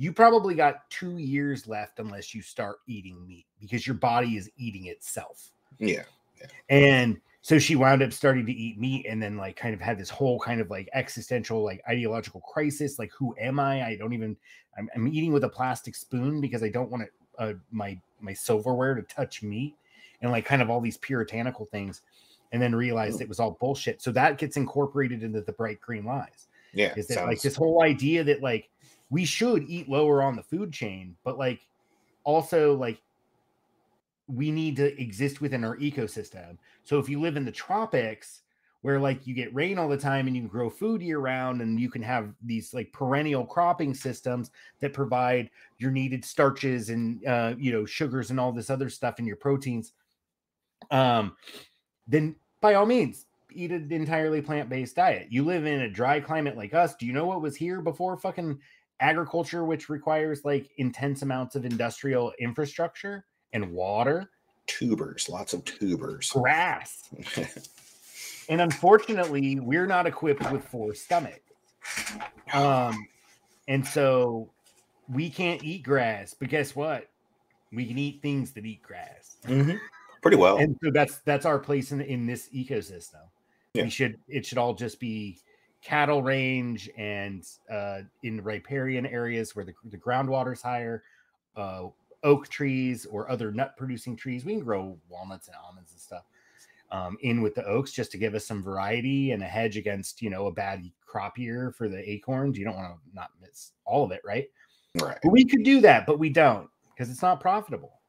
you 0.00 0.14
probably 0.14 0.54
got 0.54 0.88
two 0.88 1.18
years 1.18 1.68
left 1.68 1.98
unless 1.98 2.34
you 2.34 2.40
start 2.40 2.78
eating 2.86 3.26
meat 3.26 3.44
because 3.60 3.86
your 3.86 3.94
body 3.94 4.38
is 4.38 4.50
eating 4.56 4.86
itself 4.86 5.50
Yeah. 5.78 6.04
and 6.70 7.20
so 7.42 7.58
she 7.58 7.76
wound 7.76 8.02
up 8.02 8.10
starting 8.12 8.46
to 8.46 8.52
eat 8.52 8.78
meat 8.78 9.04
and 9.06 9.22
then 9.22 9.36
like 9.36 9.56
kind 9.56 9.74
of 9.74 9.80
had 9.80 9.98
this 9.98 10.08
whole 10.08 10.40
kind 10.40 10.58
of 10.58 10.70
like 10.70 10.88
existential 10.94 11.62
like 11.62 11.82
ideological 11.86 12.40
crisis 12.40 12.98
like 12.98 13.12
who 13.12 13.34
am 13.38 13.60
i 13.60 13.82
i 13.88 13.96
don't 13.96 14.14
even 14.14 14.36
i'm, 14.78 14.88
I'm 14.94 15.06
eating 15.08 15.34
with 15.34 15.44
a 15.44 15.48
plastic 15.50 15.94
spoon 15.94 16.40
because 16.40 16.62
i 16.62 16.70
don't 16.70 16.90
want 16.90 17.02
it, 17.02 17.12
uh, 17.38 17.52
my 17.70 18.00
my 18.20 18.32
silverware 18.32 18.94
to 18.94 19.02
touch 19.02 19.42
meat 19.42 19.74
and 20.22 20.30
like 20.30 20.46
kind 20.46 20.62
of 20.62 20.70
all 20.70 20.80
these 20.80 20.96
puritanical 20.96 21.66
things 21.66 22.00
and 22.52 22.60
then 22.60 22.74
realized 22.74 23.20
it 23.20 23.28
was 23.28 23.38
all 23.38 23.58
bullshit 23.60 24.00
so 24.00 24.10
that 24.12 24.38
gets 24.38 24.56
incorporated 24.56 25.22
into 25.22 25.42
the 25.42 25.52
bright 25.52 25.80
green 25.82 26.06
lies 26.06 26.48
Yeah. 26.72 26.94
is 26.96 27.06
that 27.08 27.26
like 27.26 27.42
this 27.42 27.56
whole 27.56 27.82
idea 27.82 28.24
that 28.24 28.42
like 28.42 28.70
we 29.10 29.24
should 29.24 29.68
eat 29.68 29.88
lower 29.88 30.22
on 30.22 30.36
the 30.36 30.42
food 30.42 30.72
chain, 30.72 31.16
but 31.24 31.38
like 31.38 31.66
also 32.24 32.74
like 32.74 33.00
we 34.28 34.50
need 34.50 34.76
to 34.76 35.00
exist 35.00 35.40
within 35.40 35.64
our 35.64 35.76
ecosystem. 35.76 36.56
So 36.84 36.98
if 36.98 37.08
you 37.08 37.20
live 37.20 37.36
in 37.36 37.44
the 37.44 37.52
tropics 37.52 38.42
where 38.82 38.98
like 38.98 39.26
you 39.26 39.34
get 39.34 39.54
rain 39.54 39.78
all 39.78 39.88
the 39.88 39.96
time 39.96 40.26
and 40.26 40.36
you 40.36 40.44
grow 40.44 40.70
food 40.70 41.02
year 41.02 41.18
round 41.18 41.60
and 41.60 41.78
you 41.78 41.90
can 41.90 42.02
have 42.02 42.32
these 42.42 42.72
like 42.72 42.92
perennial 42.92 43.44
cropping 43.44 43.92
systems 43.92 44.52
that 44.78 44.92
provide 44.92 45.50
your 45.78 45.90
needed 45.90 46.24
starches 46.24 46.88
and 46.88 47.26
uh 47.26 47.54
you 47.58 47.72
know 47.72 47.84
sugars 47.84 48.30
and 48.30 48.40
all 48.40 48.52
this 48.52 48.70
other 48.70 48.88
stuff 48.88 49.18
in 49.18 49.26
your 49.26 49.36
proteins 49.36 49.92
um 50.90 51.36
then 52.08 52.34
by 52.62 52.72
all 52.72 52.86
means 52.86 53.26
eat 53.52 53.72
an 53.72 53.90
entirely 53.90 54.40
plant-based 54.40 54.96
diet. 54.96 55.26
You 55.30 55.44
live 55.44 55.66
in 55.66 55.80
a 55.80 55.90
dry 55.90 56.20
climate 56.20 56.56
like 56.56 56.74
us. 56.74 56.94
Do 56.96 57.06
you 57.06 57.12
know 57.12 57.26
what 57.26 57.42
was 57.42 57.56
here 57.56 57.80
before 57.80 58.16
fucking 58.16 58.58
agriculture, 59.00 59.64
which 59.64 59.88
requires 59.88 60.44
like 60.44 60.70
intense 60.76 61.22
amounts 61.22 61.56
of 61.56 61.64
industrial 61.64 62.32
infrastructure 62.38 63.24
and 63.52 63.72
water, 63.72 64.30
Tubers, 64.66 65.28
lots 65.28 65.52
of 65.52 65.64
tubers. 65.64 66.30
grass. 66.30 67.08
and 68.48 68.60
unfortunately, 68.60 69.58
we're 69.58 69.86
not 69.86 70.06
equipped 70.06 70.48
with 70.52 70.64
four 70.64 70.94
stomachs. 70.94 71.40
Um, 72.52 73.06
and 73.66 73.84
so 73.84 74.50
we 75.12 75.28
can't 75.28 75.64
eat 75.64 75.82
grass, 75.82 76.34
but 76.34 76.48
guess 76.48 76.76
what? 76.76 77.08
We 77.72 77.86
can 77.86 77.98
eat 77.98 78.22
things 78.22 78.52
that 78.52 78.64
eat 78.64 78.82
grass. 78.82 79.36
hmm 79.46 79.72
Pretty 80.22 80.36
well. 80.36 80.58
And 80.58 80.76
so 80.84 80.90
that's 80.92 81.18
that's 81.20 81.46
our 81.46 81.58
place 81.58 81.92
in 81.92 82.00
in 82.02 82.26
this 82.26 82.48
ecosystem. 82.54 83.22
Yeah. 83.74 83.84
We 83.84 83.90
should 83.90 84.18
it 84.28 84.44
should 84.44 84.58
all 84.58 84.74
just 84.74 85.00
be 85.00 85.38
cattle 85.82 86.22
range 86.22 86.90
and 86.96 87.46
uh 87.70 88.00
in 88.22 88.42
riparian 88.42 89.06
areas 89.06 89.56
where 89.56 89.64
the, 89.64 89.74
the 89.86 89.96
groundwater's 89.96 90.62
higher, 90.62 91.02
uh 91.56 91.86
oak 92.22 92.48
trees 92.48 93.06
or 93.06 93.30
other 93.30 93.50
nut 93.50 93.74
producing 93.76 94.16
trees. 94.16 94.44
We 94.44 94.52
can 94.52 94.64
grow 94.64 94.98
walnuts 95.08 95.48
and 95.48 95.56
almonds 95.64 95.92
and 95.92 96.00
stuff 96.00 96.24
um, 96.92 97.16
in 97.22 97.42
with 97.42 97.54
the 97.54 97.64
oaks 97.66 97.92
just 97.92 98.10
to 98.12 98.18
give 98.18 98.34
us 98.34 98.46
some 98.46 98.62
variety 98.62 99.32
and 99.32 99.42
a 99.42 99.46
hedge 99.46 99.76
against 99.76 100.22
you 100.22 100.30
know 100.30 100.46
a 100.46 100.52
bad 100.52 100.90
crop 101.06 101.38
year 101.38 101.72
for 101.76 101.88
the 101.88 102.08
acorns. 102.08 102.58
You 102.58 102.64
don't 102.64 102.76
want 102.76 102.92
to 102.92 103.14
not 103.14 103.30
miss 103.40 103.72
all 103.84 104.04
of 104.04 104.12
it, 104.12 104.20
right? 104.24 104.48
right. 105.00 105.18
But 105.22 105.30
we 105.30 105.44
could 105.44 105.62
do 105.62 105.80
that, 105.80 106.06
but 106.06 106.18
we 106.18 106.30
don't 106.30 106.68
because 106.90 107.10
it's 107.10 107.22
not 107.22 107.40
profitable. 107.40 108.00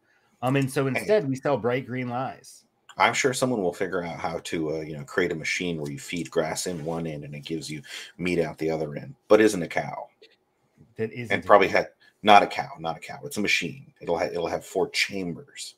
Um, 0.41 0.55
and 0.55 0.71
so 0.71 0.87
instead 0.87 1.27
we 1.27 1.35
sell 1.35 1.57
bright 1.57 1.85
green 1.85 2.09
lies. 2.09 2.63
I'm 2.97 3.13
sure 3.13 3.33
someone 3.33 3.61
will 3.61 3.73
figure 3.73 4.03
out 4.03 4.19
how 4.19 4.39
to, 4.45 4.77
uh, 4.77 4.79
you 4.81 4.97
know, 4.97 5.03
create 5.03 5.31
a 5.31 5.35
machine 5.35 5.79
where 5.79 5.91
you 5.91 5.99
feed 5.99 6.29
grass 6.29 6.67
in 6.67 6.83
one 6.85 7.07
end 7.07 7.23
and 7.23 7.33
it 7.33 7.41
gives 7.45 7.69
you 7.69 7.81
meat 8.17 8.39
out 8.39 8.57
the 8.57 8.69
other 8.69 8.95
end, 8.95 9.15
but 9.27 9.41
isn't 9.41 9.61
a 9.63 9.67
cow, 9.67 10.07
That 10.97 11.11
isn't 11.11 11.33
and 11.33 11.45
probably 11.45 11.67
had 11.67 11.89
not 12.23 12.43
a 12.43 12.47
cow, 12.47 12.69
not 12.79 12.97
a 12.97 12.99
cow. 12.99 13.19
It's 13.23 13.37
a 13.37 13.41
machine. 13.41 13.93
It'll 14.01 14.17
have 14.17 14.31
it'll 14.31 14.47
have 14.47 14.65
four 14.65 14.89
chambers 14.89 15.75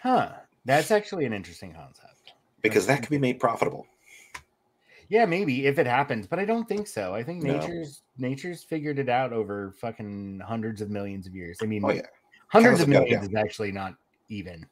huh. 0.00 0.32
That's 0.64 0.90
actually 0.90 1.26
an 1.26 1.32
interesting 1.32 1.72
concept. 1.72 2.32
because 2.60 2.86
that 2.88 3.00
could 3.00 3.10
be 3.10 3.18
made 3.18 3.38
profitable. 3.38 3.86
Yeah, 5.08 5.24
maybe 5.24 5.66
if 5.66 5.78
it 5.78 5.86
happens, 5.86 6.26
but 6.26 6.40
I 6.40 6.44
don't 6.44 6.68
think 6.68 6.88
so. 6.88 7.14
I 7.14 7.22
think 7.22 7.44
No. 7.44 7.56
nature's 7.56 8.02
nature's 8.18 8.64
figured 8.64 8.98
it 8.98 9.08
out 9.08 9.32
over 9.32 9.76
fucking 9.80 10.40
hundreds 10.44 10.80
of 10.80 10.90
millions 10.90 11.28
of 11.28 11.36
years. 11.36 11.58
I 11.62 11.66
mean, 11.66 11.84
Oh 11.84 11.92
yeah, 11.92 12.02
hundreds 12.48 12.80
Cows 12.80 12.88
of 12.88 12.88
have 12.88 12.94
got 12.94 13.02
it 13.02 13.10
millions 13.10 13.28
is 13.28 13.34
actually 13.36 13.70
not 13.70 13.94
even 14.28 14.66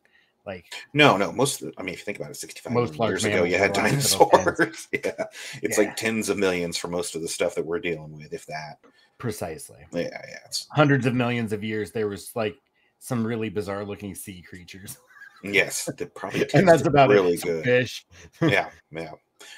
like 0.47 0.67
no, 0.93 1.17
no. 1.17 1.33
Most, 1.33 1.63
of 1.63 1.69
the, 1.69 1.75
I 1.79 1.83
mean, 1.83 1.95
if 1.95 2.01
you 2.01 2.05
think 2.05 2.19
about 2.19 2.31
it, 2.31 2.37
65 2.37 2.73
Most 2.73 2.99
years 2.99 3.25
ago, 3.25 3.45
you 3.45 3.57
had 3.57 3.75
mammals 3.77 4.15
belong 4.15 4.31
to 4.31 4.37
those 4.37 4.57
dinosaurs. 4.57 4.89
yeah, 4.93 5.25
it's 5.63 5.79
Yeah. 5.79 5.85
like 5.85 5.97
tens 5.97 6.29
of 6.29 6.37
millions 6.39 6.77
for 6.77 6.89
most 6.89 7.15
of 7.15 7.23
the 7.23 7.29
stuff 7.29 7.55
that 7.55 7.65
we're 7.65 7.81
dealing 7.81 8.17
with, 8.17 8.33
if 8.33 8.47
that. 8.47 8.79
precisely 9.19 9.79
Yeah, 9.93 10.03
yeah. 10.03 10.39
It's 10.47 10.67
hundreds 10.71 11.07
of 11.07 11.15
millions 11.15 11.53
of 11.53 11.65
years. 11.65 11.93
There 11.93 12.09
was 12.09 12.31
like 12.35 12.57
some 12.99 13.27
really 13.27 13.49
bizarre 13.49 13.85
looking 13.85 14.15
sea 14.15 14.43
creatures, 14.43 14.99
yes, 15.43 15.89
it 15.99 16.15
probably 16.15 16.47
and 16.55 16.69
that's 16.69 16.87
about 16.87 17.09
really 17.11 17.35
it. 17.35 17.43
Good. 17.43 17.65
Fish. 17.65 18.07
yeah, 18.43 18.71
yeah. 18.91 19.13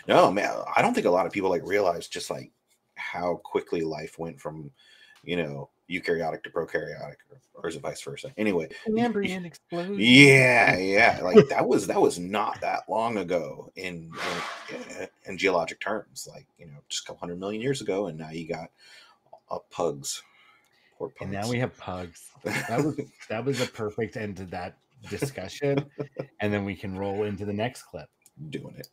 No, 0.09 0.31
man, 0.33 0.53
I 0.75 0.83
don't 0.83 0.95
think 0.95 1.07
a 1.07 1.11
lot 1.11 1.27
of 1.27 1.33
people 1.33 1.51
like 1.51 1.65
realize 1.65 2.09
just 2.09 2.31
like 2.31 2.51
how 2.97 3.41
quickly 3.45 3.83
life 3.83 4.19
went 4.19 4.41
from, 4.41 4.71
you 5.23 5.37
know, 5.37 5.71
eukaryotic 5.91 6.43
to 6.43 6.51
prokaryotic, 6.51 7.17
or, 7.31 7.41
or 7.55 7.69
is 7.69 7.77
it 7.77 7.83
vice 7.83 8.01
versa? 8.03 8.33
Anyway, 8.37 8.69
An 8.87 8.97
Cambrian 8.97 9.45
explosion. 9.45 9.97
yeah, 9.99 10.77
yeah, 10.77 11.21
like 11.23 11.49
that 11.49 11.67
was 11.67 11.87
that 11.87 12.01
was 12.01 12.19
not 12.19 12.61
that 12.61 12.83
long 12.89 13.19
ago 13.19 13.71
in 13.77 14.11
in, 14.71 15.09
in 15.27 15.39
geologic 15.39 15.81
terms, 15.81 16.29
like 16.31 16.47
you 16.59 16.67
know, 16.67 16.79
just 16.89 17.05
a 17.05 17.07
couple 17.07 17.21
hundred 17.21 17.39
million 17.39 17.63
years 17.63 17.81
ago, 17.81 18.07
and 18.07 18.19
now 18.19 18.31
you 18.31 18.49
got 18.49 18.71
uh, 19.51 19.59
pugs. 19.71 20.23
Poor 20.99 21.09
pugs. 21.09 21.21
And 21.21 21.31
now 21.33 21.49
we 21.49 21.59
have 21.59 21.77
pugs. 21.77 22.31
That 22.45 22.83
was 22.85 23.01
that 23.29 23.45
was 23.45 23.61
a 23.61 23.67
perfect 23.67 24.17
end 24.17 24.37
to 24.39 24.45
that 24.47 24.77
discussion, 25.11 25.85
and 26.41 26.53
then 26.53 26.65
we 26.65 26.75
can 26.75 26.97
roll 26.97 27.25
into 27.25 27.45
the 27.45 27.53
next 27.53 27.83
clip. 27.83 28.09
doing 28.51 28.75
it. 28.77 28.89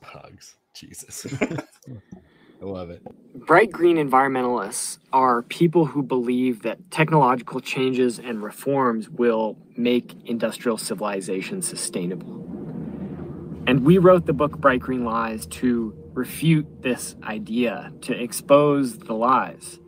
Pugs, 0.00 0.56
Jesus, 0.74 1.24
I 2.60 2.64
love 2.64 2.90
it. 2.90 3.02
Bright 3.34 3.72
green 3.72 3.96
environmentalists 3.96 4.98
are 5.12 5.42
people 5.42 5.86
who 5.86 6.02
believe 6.02 6.62
that 6.62 6.90
technological 6.90 7.60
changes 7.60 8.18
and 8.18 8.42
reforms 8.42 9.10
will 9.10 9.58
make 9.76 10.14
industrial 10.24 10.78
civilization 10.78 11.60
sustainable. 11.60 12.40
And 13.66 13.84
we 13.84 13.98
wrote 13.98 14.26
the 14.26 14.32
book 14.32 14.58
Bright 14.58 14.80
Green 14.80 15.04
Lies 15.04 15.46
to 15.46 15.94
refute 16.12 16.82
this 16.82 17.16
idea, 17.24 17.92
to 18.02 18.14
expose 18.14 18.98
the 18.98 19.14
lies. 19.14 19.80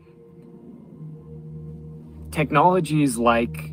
Technologies 2.31 3.17
like 3.17 3.73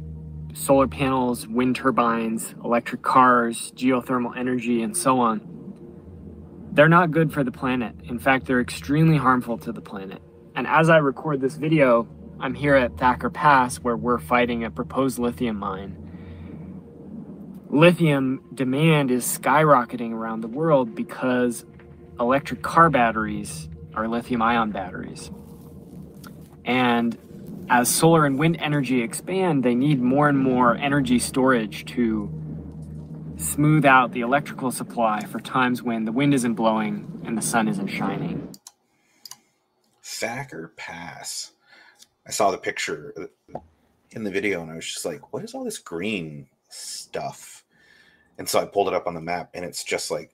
solar 0.53 0.87
panels, 0.87 1.47
wind 1.47 1.75
turbines, 1.75 2.53
electric 2.63 3.01
cars, 3.01 3.73
geothermal 3.75 4.37
energy, 4.37 4.83
and 4.83 4.95
so 4.95 5.19
on 5.19 5.52
they're 6.73 6.89
not 6.89 7.11
good 7.11 7.31
for 7.31 7.43
the 7.43 7.51
planet. 7.51 7.95
In 8.03 8.17
fact, 8.17 8.45
they're 8.45 8.61
extremely 8.61 9.17
harmful 9.17 9.57
to 9.59 9.71
the 9.71 9.81
planet. 9.81 10.21
And 10.55 10.65
as 10.67 10.89
I 10.89 10.97
record 10.97 11.39
this 11.39 11.55
video, 11.55 12.07
I'm 12.39 12.55
here 12.55 12.75
at 12.75 12.97
Thacker 12.97 13.29
Pass 13.29 13.77
where 13.77 13.95
we're 13.95 14.19
fighting 14.19 14.63
a 14.63 14.71
proposed 14.71 15.19
lithium 15.19 15.57
mine. 15.57 15.99
Lithium 17.69 18.43
demand 18.53 19.11
is 19.11 19.25
skyrocketing 19.25 20.11
around 20.11 20.41
the 20.41 20.47
world 20.47 20.95
because 20.95 21.65
electric 22.19 22.61
car 22.63 22.89
batteries 22.89 23.69
are 23.93 24.07
lithium 24.07 24.41
ion 24.41 24.71
batteries. 24.71 25.31
And 26.65 27.17
as 27.69 27.87
solar 27.87 28.25
and 28.25 28.39
wind 28.39 28.57
energy 28.59 29.01
expand, 29.01 29.63
they 29.63 29.75
need 29.75 30.01
more 30.01 30.27
and 30.27 30.39
more 30.39 30.75
energy 30.75 31.19
storage 31.19 31.85
to 31.85 32.31
smooth 33.37 33.85
out 33.85 34.11
the 34.11 34.21
electrical 34.21 34.71
supply 34.71 35.21
for 35.25 35.39
times 35.39 35.81
when 35.83 36.05
the 36.05 36.11
wind 36.11 36.33
isn't 36.33 36.53
blowing 36.53 37.21
and 37.25 37.37
the 37.37 37.41
sun 37.41 37.67
isn't 37.67 37.87
shining. 37.87 38.53
Thacker 40.03 40.73
Pass. 40.75 41.51
I 42.27 42.31
saw 42.31 42.51
the 42.51 42.57
picture 42.57 43.29
in 44.11 44.23
the 44.23 44.31
video 44.31 44.61
and 44.61 44.71
I 44.71 44.75
was 44.75 44.85
just 44.85 45.05
like, 45.05 45.33
what 45.33 45.43
is 45.43 45.53
all 45.53 45.63
this 45.63 45.79
green 45.79 46.47
stuff? 46.69 47.63
And 48.37 48.47
so 48.47 48.59
I 48.59 48.65
pulled 48.65 48.87
it 48.87 48.93
up 48.93 49.07
on 49.07 49.13
the 49.13 49.21
map 49.21 49.49
and 49.53 49.65
it's 49.65 49.83
just 49.83 50.09
like, 50.11 50.31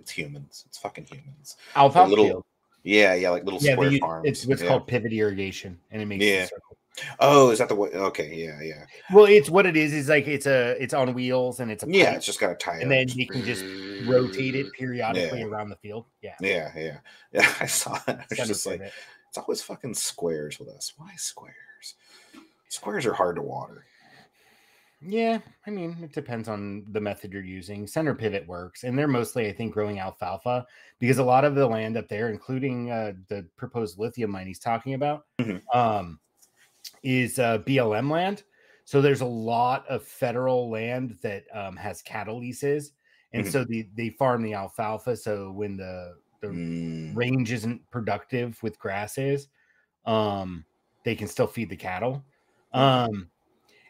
it's 0.00 0.10
humans. 0.10 0.64
It's 0.66 0.78
fucking 0.78 1.06
humans. 1.10 1.56
Alfalfa 1.76 2.08
little- 2.10 2.26
field. 2.26 2.44
Yeah, 2.84 3.12
yeah, 3.14 3.30
like 3.30 3.44
little 3.44 3.58
Yeah, 3.60 3.72
square 3.72 3.88
they 3.88 3.94
use- 3.96 4.00
farms. 4.00 4.28
it's 4.28 4.46
what's 4.46 4.62
yeah. 4.62 4.68
called 4.68 4.86
pivot 4.86 5.12
irrigation, 5.12 5.78
and 5.90 6.00
it 6.00 6.06
makes 6.06 6.20
the 6.20 6.26
Yeah. 6.26 6.44
circle. 6.46 6.77
Oh, 7.20 7.50
is 7.50 7.58
that 7.58 7.68
the 7.68 7.74
way? 7.74 7.90
Okay, 7.90 8.34
yeah, 8.34 8.60
yeah. 8.60 8.84
Well, 9.12 9.26
it's 9.26 9.48
what 9.48 9.66
it 9.66 9.76
is. 9.76 9.92
Is 9.92 10.08
like 10.08 10.26
it's 10.26 10.46
a 10.46 10.70
it's 10.82 10.92
on 10.94 11.14
wheels 11.14 11.60
and 11.60 11.70
it's 11.70 11.84
a 11.84 11.86
Yeah, 11.88 12.14
it's 12.14 12.26
just 12.26 12.40
got 12.40 12.50
a 12.50 12.54
tie. 12.56 12.80
and 12.80 12.90
then 12.90 13.06
you 13.08 13.26
can 13.26 13.44
just 13.44 13.64
rotate 14.06 14.54
it 14.56 14.72
periodically 14.72 15.40
Yeah. 15.40 15.46
around 15.46 15.68
the 15.70 15.76
field. 15.76 16.06
Yeah, 16.22 16.34
Yeah, 16.40 16.72
yeah. 16.76 16.98
Yeah, 17.32 17.52
I 17.60 17.66
saw 17.66 17.94
it. 18.08 18.16
I 18.18 18.24
was 18.30 18.48
just 18.48 18.66
like, 18.66 18.80
pivot. 18.80 18.92
it's 19.28 19.38
always 19.38 19.62
fucking 19.62 19.94
squares 19.94 20.58
with 20.58 20.68
us. 20.70 20.92
Why 20.96 21.12
squares? 21.16 21.94
Squares 22.68 23.06
are 23.06 23.14
hard 23.14 23.36
to 23.36 23.42
water. 23.42 23.84
yeah. 25.00 25.38
I 25.66 25.70
mean, 25.70 25.96
it 26.02 26.12
depends 26.12 26.48
on 26.48 26.84
the 26.90 27.00
method 27.00 27.32
you're 27.32 27.42
using. 27.42 27.86
Center 27.86 28.14
pivot 28.14 28.46
works, 28.48 28.82
and 28.84 28.98
they're 28.98 29.06
mostly, 29.06 29.46
I 29.48 29.52
think, 29.52 29.72
growing 29.72 30.00
alfalfa 30.00 30.66
because 30.98 31.18
a 31.18 31.24
lot 31.24 31.44
of 31.44 31.54
the 31.54 31.66
land 31.66 31.96
up 31.96 32.08
there, 32.08 32.30
including 32.30 32.90
uh, 32.90 33.12
the 33.28 33.46
proposed 33.56 33.98
lithium 33.98 34.30
mine 34.32 34.46
he's 34.48 34.58
talking 34.58 34.94
about, 34.94 35.26
Mhm. 35.38 35.62
um, 35.74 36.18
is 37.02 37.38
uh, 37.38 37.58
BLM 37.58 38.10
land. 38.10 38.44
So 38.84 39.00
there's 39.02 39.20
a 39.20 39.26
lot 39.26 39.86
of 39.88 40.02
federal 40.04 40.70
land 40.70 41.18
that 41.22 41.44
um, 41.54 41.76
has 41.76 42.02
cattle 42.02 42.38
leases, 42.38 42.92
and 43.32 43.46
Mhm. 43.46 43.48
so 43.48 43.64
they 43.64 43.90
they 43.94 44.10
farm 44.10 44.42
the 44.42 44.54
alfalfa. 44.54 45.16
So 45.16 45.52
when 45.52 45.76
the 45.76 46.20
the 46.40 46.58
Mm, 46.58 47.14
range 47.14 47.52
isn't 47.52 47.90
productive 47.90 48.62
with 48.62 48.78
grasses, 48.78 49.48
um, 50.06 50.66
they 51.04 51.16
can 51.16 51.28
still 51.28 51.46
feed 51.48 51.70
the 51.70 51.76
cattle. 51.76 52.26
Um, 52.72 53.30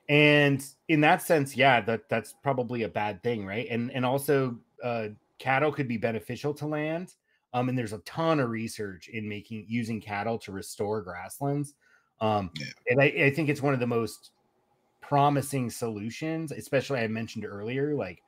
and 0.09 0.65
in 0.89 1.01
that 1.03 1.23
sense, 1.23 1.57
yeah, 1.57 1.81
that 1.83 2.09
that's 2.09 2.33
probably 2.33 2.83
a 2.83 2.89
bad 2.89 3.23
thing, 3.23 3.45
right? 3.47 3.67
And 3.71 3.91
and 3.93 4.05
also, 4.07 4.59
uh, 4.83 5.09
cattle 5.39 5.73
could 5.73 5.89
be 5.89 5.99
beneficial 5.99 6.55
to 6.55 6.67
land. 6.67 7.15
Um, 7.53 7.69
and 7.69 7.79
there's 7.79 7.93
a 7.93 7.99
ton 8.01 8.41
of 8.41 8.51
research 8.51 9.09
in 9.09 9.29
making 9.29 9.67
using 9.69 10.01
cattle 10.01 10.39
to 10.41 10.53
restore 10.53 11.03
grasslands. 11.03 11.75
Um, 12.21 12.51
Yeah. 12.55 12.67
and 12.89 13.01
I, 13.01 13.07
I 13.07 13.31
think 13.31 13.49
it's 13.49 13.63
one 13.63 13.75
of 13.75 13.81
the 13.81 13.87
most 13.87 14.33
promising 15.03 15.71
solutions, 15.71 16.53
especially 16.53 17.01
I 17.01 17.09
mentioned 17.09 17.47
earlier, 17.47 17.95
like 17.95 18.23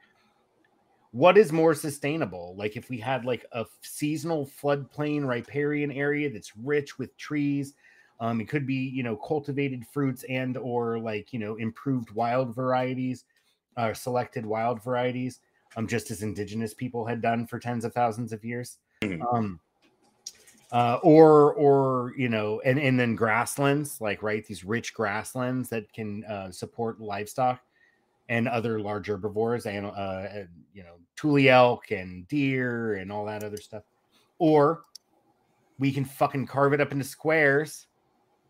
what 1.13 1.37
is 1.37 1.53
more 1.53 1.75
sustainable 1.75 2.55
like 2.57 2.77
if 2.77 2.89
we 2.89 2.99
had 2.99 3.25
like 3.25 3.45
a 3.53 3.67
seasonal 3.83 4.47
floodplain 4.47 5.27
riparian 5.27 5.91
area 5.91 6.31
that's 6.31 6.57
rich 6.57 6.99
with 6.99 7.17
trees 7.17 7.75
um 8.21 8.41
it 8.41 8.49
could 8.49 8.67
be 8.67 8.75
you 8.77 9.03
know 9.03 9.17
cultivated 9.17 9.85
fruits 9.87 10.25
and 10.29 10.57
or 10.57 11.01
like 11.01 11.33
you 11.33 11.39
know 11.39 11.57
improved 11.57 12.13
wild 12.13 12.55
varieties 12.55 13.25
uh 13.77 13.93
selected 13.93 14.47
wild 14.47 14.83
varieties 14.85 15.41
um 15.77 15.87
just 15.89 16.13
as 16.13 16.23
indigenous 16.23 16.75
people 16.75 17.05
had 17.05 17.21
done 17.21 17.45
for 17.45 17.59
tens 17.59 17.85
of 17.85 17.93
thousands 17.93 18.33
of 18.33 18.45
years 18.45 18.79
Mhm. 19.03 19.29
um 19.33 19.61
uh, 20.73 20.99
or 21.03 21.55
or 21.55 22.15
you 22.17 22.29
know, 22.29 22.61
and 22.65 22.79
and 22.79 22.99
then 22.99 23.17
grasslands, 23.17 24.01
like 24.01 24.23
right, 24.23 24.45
these 24.47 24.65
rich 24.65 24.95
grasslands 24.95 25.69
that 25.71 25.93
can 25.93 26.25
uh, 26.25 26.51
support 26.51 27.01
livestock 27.01 27.61
and 28.29 28.47
other 28.47 28.81
large 28.81 29.09
herbivores, 29.09 29.67
and 29.67 29.87
uh, 29.87 30.27
you 30.73 30.83
know, 30.83 30.95
tule 31.17 31.49
elk 31.49 31.91
and 31.91 32.27
deer 32.29 32.95
and 32.95 33.11
all 33.11 33.25
that 33.25 33.43
other 33.43 33.57
stuff. 33.57 33.83
Or 34.39 34.85
we 35.79 35.93
can 35.93 36.05
fucking 36.05 36.47
carve 36.47 36.73
it 36.73 36.81
up 36.81 36.93
into 36.93 37.05
squares, 37.05 37.87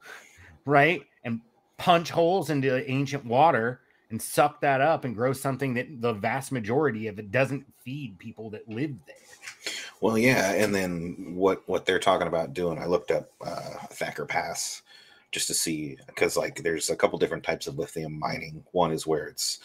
right, 0.66 1.02
and 1.24 1.40
punch 1.78 2.10
holes 2.10 2.50
into 2.50 2.88
ancient 2.90 3.24
water 3.24 3.80
and 4.10 4.20
suck 4.20 4.60
that 4.60 4.80
up 4.80 5.04
and 5.04 5.14
grow 5.14 5.32
something 5.32 5.72
that 5.74 6.00
the 6.00 6.12
vast 6.12 6.52
majority 6.52 7.06
of 7.06 7.18
it 7.18 7.30
doesn't 7.30 7.64
feed 7.82 8.18
people 8.18 8.50
that 8.50 8.68
live 8.68 8.94
there. 9.06 9.74
Well, 10.00 10.16
yeah, 10.16 10.52
and 10.52 10.74
then 10.74 11.34
what 11.34 11.62
what 11.68 11.84
they're 11.84 11.98
talking 11.98 12.26
about 12.28 12.54
doing? 12.54 12.78
I 12.78 12.86
looked 12.86 13.10
up 13.10 13.30
uh, 13.40 13.86
Thacker 13.90 14.24
Pass 14.24 14.82
just 15.30 15.46
to 15.48 15.54
see 15.54 15.96
because 16.06 16.36
like 16.36 16.62
there's 16.62 16.90
a 16.90 16.96
couple 16.96 17.18
different 17.18 17.44
types 17.44 17.66
of 17.66 17.78
lithium 17.78 18.18
mining. 18.18 18.64
One 18.72 18.92
is 18.92 19.06
where 19.06 19.26
it's 19.26 19.58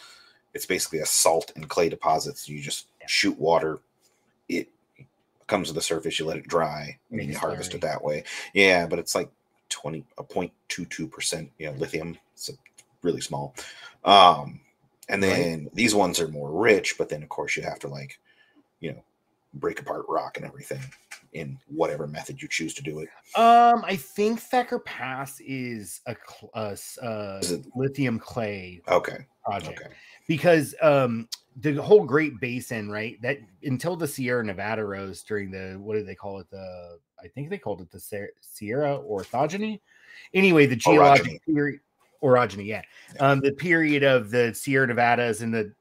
it's 0.54 0.66
basically 0.66 0.98
a 1.00 1.06
salt 1.06 1.52
and 1.56 1.68
clay 1.68 1.88
deposits. 1.88 2.48
You 2.48 2.60
just 2.60 2.86
shoot 3.06 3.38
water, 3.38 3.80
it 4.48 4.68
comes 5.46 5.68
to 5.68 5.74
the 5.74 5.80
surface. 5.80 6.18
You 6.18 6.26
let 6.26 6.36
it 6.38 6.48
dry, 6.48 6.98
and 7.10 7.18
Make 7.18 7.28
you 7.28 7.38
harvest 7.38 7.70
slurry. 7.72 7.76
it 7.76 7.80
that 7.82 8.04
way. 8.04 8.24
Yeah, 8.52 8.86
but 8.86 8.98
it's 8.98 9.14
like 9.14 9.30
twenty 9.70 10.04
a 10.18 10.22
point 10.22 10.52
two 10.68 10.84
two 10.86 11.08
percent. 11.08 11.50
You 11.58 11.66
know, 11.72 11.78
lithium. 11.78 12.18
It's 12.34 12.50
really 13.02 13.22
small. 13.22 13.54
Um, 14.04 14.60
and 15.08 15.22
Right. 15.22 15.30
then 15.30 15.70
these 15.72 15.94
ones 15.94 16.20
are 16.20 16.28
more 16.28 16.50
rich, 16.50 16.96
but 16.98 17.08
then 17.08 17.22
of 17.22 17.28
course 17.30 17.56
you 17.56 17.62
have 17.62 17.78
to 17.80 17.88
like, 17.88 18.18
you 18.80 18.92
know, 18.92 19.02
break 19.56 19.80
apart 19.80 20.04
rock 20.08 20.36
and 20.36 20.46
everything 20.46 20.80
in 21.32 21.58
whatever 21.68 22.06
method 22.06 22.40
you 22.40 22.48
choose 22.48 22.72
to 22.74 22.82
do 22.82 23.00
it. 23.00 23.08
Um, 23.38 23.84
I 23.84 23.96
think 23.96 24.40
Thacker 24.40 24.78
Pass 24.78 25.40
is 25.40 26.00
a, 26.06 26.16
a 26.54 26.76
uh, 27.02 27.38
Is 27.42 27.52
it- 27.52 27.66
lithium 27.74 28.18
clay 28.18 28.80
Okay. 28.88 29.26
project 29.44 29.80
Okay. 29.80 29.90
because 30.28 30.74
um 30.82 31.28
the 31.58 31.72
whole 31.74 32.04
Great 32.04 32.38
Basin, 32.38 32.90
right? 32.90 33.20
That 33.22 33.38
until 33.62 33.96
the 33.96 34.06
Sierra 34.06 34.44
Nevada 34.44 34.84
rose 34.84 35.22
during 35.22 35.50
the 35.50 35.76
what 35.80 35.94
do 35.94 36.04
they 36.04 36.14
call 36.14 36.38
it? 36.38 36.50
The 36.50 36.98
I 37.22 37.28
think 37.28 37.48
they 37.50 37.58
called 37.58 37.80
it 37.80 37.90
the 37.90 38.28
Sierra 38.42 38.98
orthogeny. 38.98 39.80
Anyway, 40.34 40.66
the 40.66 40.76
geologic 40.76 41.26
Orogeny. 41.26 41.54
period 41.54 41.80
orogeny, 42.22 42.66
yeah. 42.66 42.82
Um, 43.20 43.40
the 43.40 43.52
period 43.52 44.02
of 44.02 44.30
the 44.30 44.52
Sierra 44.54 44.86
Nevadas 44.86 45.40
and 45.42 45.52
the 45.52 45.72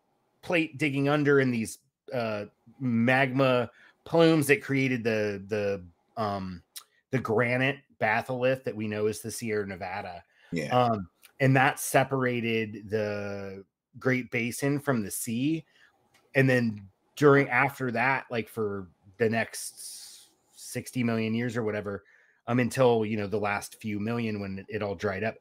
plate 0.42 0.78
digging 0.78 1.10
under 1.10 1.40
in 1.40 1.52
these 1.52 1.80
uh 2.14 2.46
magma 2.80 3.70
plumes 4.04 4.48
that 4.48 4.62
created 4.62 5.04
the 5.04 5.44
the 5.48 5.84
um 6.22 6.62
the 7.12 7.20
granite 7.20 7.78
batholith 8.02 8.64
that 8.64 8.76
we 8.76 8.88
know 8.88 9.08
is 9.08 9.22
the 9.22 9.32
Sierra 9.32 9.66
Nevada. 9.66 10.24
Yeah. 10.52 10.78
Um, 10.78 11.08
and 11.40 11.56
that 11.56 11.80
separated 11.80 12.90
the 12.90 13.64
Great 14.00 14.32
Basin 14.32 14.80
from 14.80 15.04
the 15.04 15.12
sea. 15.12 15.66
And 16.36 16.50
then 16.50 16.88
during 17.16 17.50
after 17.50 17.92
that, 17.92 18.26
like 18.30 18.50
for 18.50 18.88
the 19.18 19.30
next 19.30 20.30
60 20.56 21.04
million 21.04 21.34
years 21.34 21.56
or 21.56 21.64
whatever, 21.64 22.04
um, 22.48 22.60
until 22.60 23.06
you 23.06 23.18
know 23.18 23.28
the 23.28 23.40
last 23.40 23.82
few 23.82 24.00
million 24.00 24.40
when 24.40 24.60
it, 24.60 24.66
it 24.70 24.84
all 24.84 24.96
dried 24.96 25.24
up, 25.24 25.36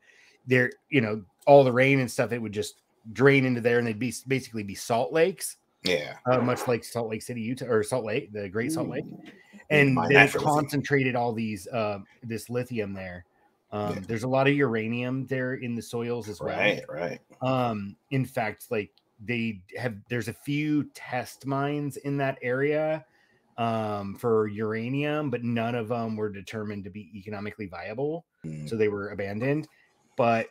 there, 0.46 0.70
you 0.88 1.00
know, 1.00 1.22
all 1.46 1.64
the 1.64 1.72
rain 1.72 2.00
and 2.00 2.10
stuff, 2.10 2.32
it 2.32 2.40
would 2.40 2.52
just 2.52 2.80
drain 3.12 3.44
into 3.44 3.60
there 3.60 3.78
and 3.78 3.86
they'd 3.86 3.98
be 3.98 4.14
basically 4.26 4.62
be 4.62 4.74
salt 4.74 5.12
lakes, 5.12 5.56
yeah. 5.84 6.16
uh, 6.26 6.40
much 6.40 6.66
like 6.66 6.84
Salt 6.84 7.10
Lake 7.10 7.22
City, 7.22 7.40
Utah, 7.40 7.66
or 7.66 7.82
Salt 7.82 8.04
Lake, 8.04 8.32
the 8.32 8.48
Great 8.48 8.72
Salt 8.72 8.88
Lake 8.88 9.04
and 9.70 9.94
mine 9.94 10.12
they 10.12 10.28
concentrated 10.28 11.16
all 11.16 11.32
these 11.32 11.66
uh, 11.68 11.98
this 12.22 12.50
lithium 12.50 12.92
there. 12.92 13.24
Um, 13.72 13.94
Yeah. 13.94 14.00
There's 14.06 14.22
a 14.22 14.28
lot 14.28 14.46
of 14.46 14.54
uranium 14.54 15.26
there 15.26 15.54
in 15.54 15.74
the 15.74 15.82
soils 15.82 16.28
as 16.28 16.40
well. 16.40 16.56
Right. 16.56 16.82
Right. 16.88 17.20
Um, 17.42 17.96
in 18.10 18.24
fact, 18.24 18.66
like 18.70 18.90
they 19.24 19.60
have, 19.76 19.96
there's 20.08 20.28
a 20.28 20.32
few 20.32 20.84
test 20.94 21.46
mines 21.46 21.96
in 21.98 22.16
that 22.18 22.38
area 22.42 23.04
um, 23.56 24.16
for 24.16 24.48
uranium, 24.48 25.30
but 25.30 25.42
none 25.44 25.74
of 25.74 25.88
them 25.88 26.16
were 26.16 26.28
determined 26.28 26.84
to 26.84 26.90
be 26.90 27.10
economically 27.14 27.66
viable, 27.66 28.24
Mm. 28.44 28.68
so 28.68 28.76
they 28.76 28.88
were 28.88 29.08
abandoned. 29.08 29.68
But 30.16 30.48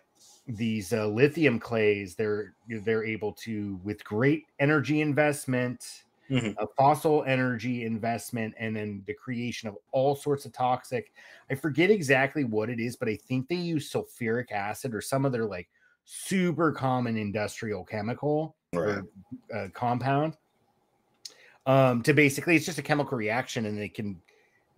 these 0.47 0.93
uh, 0.93 1.07
lithium 1.07 1.59
clays, 1.59 2.15
they're 2.15 2.55
they're 2.67 3.03
able 3.05 3.33
to, 3.33 3.77
with 3.83 4.03
great 4.03 4.43
energy 4.59 5.01
investment, 5.01 6.03
Mhm. 6.29 6.57
a 6.57 6.67
fossil 6.77 7.23
energy 7.25 7.83
investment 7.85 8.53
and 8.57 8.75
then 8.75 9.03
the 9.07 9.13
creation 9.13 9.67
of 9.69 9.77
all 9.91 10.15
sorts 10.15 10.45
of 10.45 10.53
toxic 10.53 11.11
i 11.49 11.55
forget 11.55 11.89
exactly 11.89 12.43
what 12.43 12.69
it 12.69 12.79
is 12.79 12.95
but 12.95 13.09
i 13.09 13.15
think 13.15 13.47
they 13.47 13.55
use 13.55 13.91
sulfuric 13.91 14.51
acid 14.51 14.93
or 14.93 15.01
some 15.01 15.25
other 15.25 15.45
like 15.45 15.69
super 16.05 16.71
common 16.71 17.17
industrial 17.17 17.83
chemical 17.83 18.55
Right. 18.73 19.03
or 19.03 19.07
uh, 19.53 19.67
compound 19.73 20.37
um 21.65 22.01
to 22.03 22.13
basically 22.13 22.55
it's 22.55 22.65
just 22.65 22.77
a 22.77 22.83
chemical 22.83 23.17
reaction 23.17 23.65
and 23.65 23.77
they 23.77 23.89
can 23.89 24.21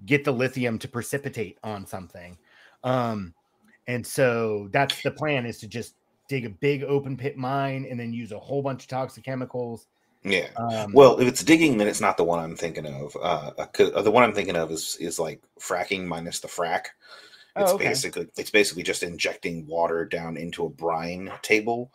get 0.05 0.25
the 0.25 0.33
lithium 0.33 0.79
to 0.79 0.87
precipitate 0.87 1.59
on 1.63 1.85
something 1.85 2.37
um 2.83 3.33
and 3.87 4.05
so 4.05 4.67
that's 4.71 5.01
the 5.03 5.11
plan 5.11 5.45
is 5.45 5.57
to 5.59 5.67
just 5.67 5.95
dig 6.27 6.45
a 6.45 6.49
big 6.49 6.83
open 6.83 7.15
pit 7.15 7.37
mine 7.37 7.85
and 7.89 7.99
then 7.99 8.11
use 8.13 8.31
a 8.31 8.39
whole 8.39 8.61
bunch 8.61 8.83
of 8.83 8.87
toxic 8.89 9.23
chemicals 9.23 9.87
Yeah. 10.23 10.47
um, 10.57 10.91
Well, 10.91 11.19
if 11.19 11.27
it's 11.27 11.43
digging, 11.43 11.77
then 11.77 11.87
it's 11.87 12.01
not 12.01 12.17
the 12.17 12.23
one 12.23 12.39
I'm 12.39 12.55
thinking 12.55 12.87
of. 12.87 13.15
Uh, 13.21 13.51
the 14.01 14.09
one 14.11 14.23
I'm 14.23 14.33
thinking 14.33 14.55
of 14.55 14.71
is 14.71 14.97
is 14.99 15.19
like 15.19 15.39
fracking 15.59 16.05
minus 16.05 16.39
the 16.39 16.47
frack. 16.47 16.85
It's 17.57 17.71
Oh, 17.71 17.75
okay. 17.75 17.89
basically 17.89 18.27
it's 18.35 18.49
basically 18.49 18.81
just 18.83 19.03
injecting 19.03 19.67
water 19.67 20.03
down 20.03 20.35
into 20.35 20.65
a 20.65 20.69
brine 20.69 21.31
table, 21.43 21.91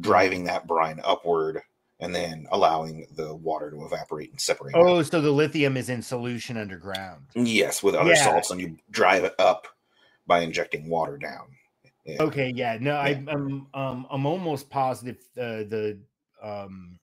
driving 0.00 0.44
that 0.44 0.66
brine 0.66 1.00
upward, 1.04 1.60
and 2.00 2.14
then 2.14 2.46
allowing 2.50 3.06
the 3.14 3.34
water 3.34 3.70
to 3.70 3.84
evaporate 3.84 4.30
and 4.30 4.40
separate. 4.40 4.74
out. 4.74 4.80
Oh, 4.86 5.02
so 5.02 5.20
the 5.20 5.30
lithium 5.30 5.76
is 5.76 5.90
in 5.90 6.00
solution 6.00 6.56
underground. 6.56 7.26
Yes, 7.34 7.82
with 7.82 7.94
other 7.94 8.14
Yeah. 8.14 8.24
salts, 8.24 8.50
and 8.50 8.60
you 8.62 8.78
drive 8.90 9.24
it 9.24 9.34
up 9.38 9.68
by 10.26 10.40
injecting 10.40 10.88
water 10.88 11.18
down. 11.18 11.56
Yeah. 12.04 12.20
Okay, 12.20 12.50
yeah, 12.54 12.78
no, 12.80 12.94
I, 12.96 13.08
Yeah. 13.08 13.20
I'm 13.26 13.66
um 13.74 14.06
I'm 14.10 14.24
almost 14.26 14.70
positive 14.70 15.18
uh, 15.36 15.64
the 15.66 16.00
um 16.40 17.00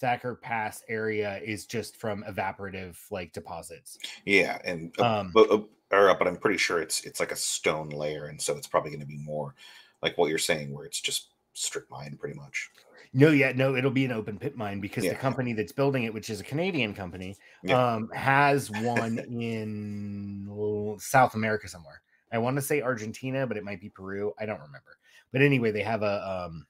Thacker 0.00 0.34
Pass 0.34 0.82
area 0.88 1.38
is 1.44 1.66
just 1.66 1.96
from 1.96 2.24
evaporative 2.24 2.98
like 3.10 3.32
deposits. 3.32 4.00
Yeah, 4.24 4.58
and 4.64 4.94
uh, 4.98 5.04
Um, 5.04 5.32
but 5.32 5.50
or, 5.90 6.10
uh, 6.10 6.14
but 6.18 6.26
I'm 6.28 6.36
pretty 6.36 6.58
sure 6.58 6.80
it's 6.80 7.04
it's 7.04 7.20
like 7.20 7.32
a 7.32 7.36
stone 7.36 7.90
layer, 7.90 8.26
and 8.26 8.40
so 8.40 8.56
it's 8.56 8.66
probably 8.66 8.90
going 8.90 9.00
to 9.00 9.06
be 9.06 9.18
more 9.18 9.54
like 10.02 10.16
what 10.18 10.28
you're 10.28 10.38
saying, 10.38 10.72
where 10.72 10.84
it's 10.84 11.00
just 11.00 11.30
strip 11.54 11.88
mine, 11.90 12.16
pretty 12.18 12.38
much. 12.38 12.70
No, 13.12 13.30
yeah, 13.30 13.52
no, 13.52 13.74
it'll 13.74 13.90
be 13.90 14.04
an 14.04 14.12
open 14.12 14.38
pit 14.38 14.56
mine 14.56 14.80
because 14.80 15.04
Yeah, 15.04 15.10
the 15.10 15.16
company 15.16 15.52
that's 15.54 15.72
building 15.72 16.04
it, 16.04 16.12
which 16.12 16.30
is 16.30 16.40
a 16.40 16.44
Canadian 16.44 16.94
company, 16.94 17.38
Yeah. 17.62 17.76
um, 17.76 18.10
has 18.10 18.70
one 18.70 19.18
in 19.18 20.96
South 21.00 21.34
America 21.34 21.68
somewhere. 21.68 22.02
I 22.32 22.38
want 22.38 22.56
to 22.56 22.62
say 22.62 22.82
Argentina, 22.82 23.46
but 23.46 23.56
it 23.56 23.64
might 23.64 23.80
be 23.80 23.88
Peru. 23.88 24.32
I 24.38 24.46
don't 24.46 24.60
remember. 24.60 24.98
But 25.32 25.42
anyway, 25.42 25.70
they 25.70 25.82
have 25.82 26.02
a 26.02 26.48
um, 26.50 26.66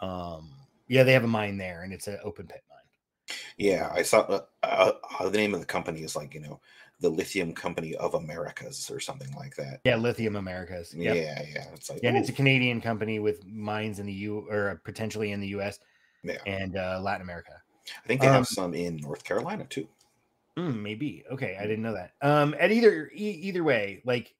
um, 0.00 0.50
yeah, 0.88 1.02
they 1.02 1.12
have 1.12 1.24
a 1.24 1.28
mine 1.28 1.56
there, 1.56 1.82
and 1.82 1.92
it's 1.92 2.06
an 2.06 2.18
open 2.24 2.46
pit 2.46 2.62
mine. 2.68 3.36
Yeah, 3.56 3.90
I 3.92 4.02
saw 4.02 4.20
uh, 4.20 4.40
uh, 4.62 4.92
uh, 5.20 5.28
the 5.28 5.38
name 5.38 5.54
of 5.54 5.60
the 5.60 5.66
company 5.66 6.02
is 6.02 6.16
like 6.16 6.34
you 6.34 6.40
know 6.40 6.60
the 7.00 7.08
Lithium 7.08 7.52
Company 7.52 7.94
of 7.96 8.14
Americas 8.14 8.90
or 8.90 9.00
something 9.00 9.32
like 9.34 9.54
that. 9.56 9.80
Yeah, 9.84 9.96
Lithium 9.96 10.36
Americas. 10.36 10.94
Yep. 10.94 11.16
Yeah, 11.16 11.42
yeah, 11.52 11.64
it's 11.74 11.90
like 11.90 12.00
Yeah, 12.02 12.10
and 12.10 12.18
it's 12.18 12.28
a 12.28 12.32
Canadian 12.32 12.80
company 12.80 13.18
with 13.18 13.46
mines 13.46 14.00
in 14.00 14.06
the 14.06 14.12
U 14.12 14.46
or 14.50 14.80
potentially 14.84 15.32
in 15.32 15.40
the 15.40 15.48
US 15.48 15.78
yeah. 16.24 16.38
and 16.46 16.76
uh, 16.76 17.00
Latin 17.02 17.22
America. 17.22 17.52
I 18.04 18.06
think 18.06 18.20
they 18.20 18.26
um, 18.26 18.34
have 18.34 18.46
some 18.46 18.74
in 18.74 18.96
North 18.96 19.24
Carolina 19.24 19.64
too. 19.64 19.88
Mm, 20.58 20.80
maybe. 20.82 21.24
Okay, 21.30 21.56
I 21.58 21.62
didn't 21.62 21.82
know 21.82 21.94
that. 21.94 22.12
Um, 22.20 22.54
at 22.58 22.72
either 22.72 23.10
e- 23.14 23.40
either 23.42 23.62
way, 23.64 24.02
like 24.04 24.34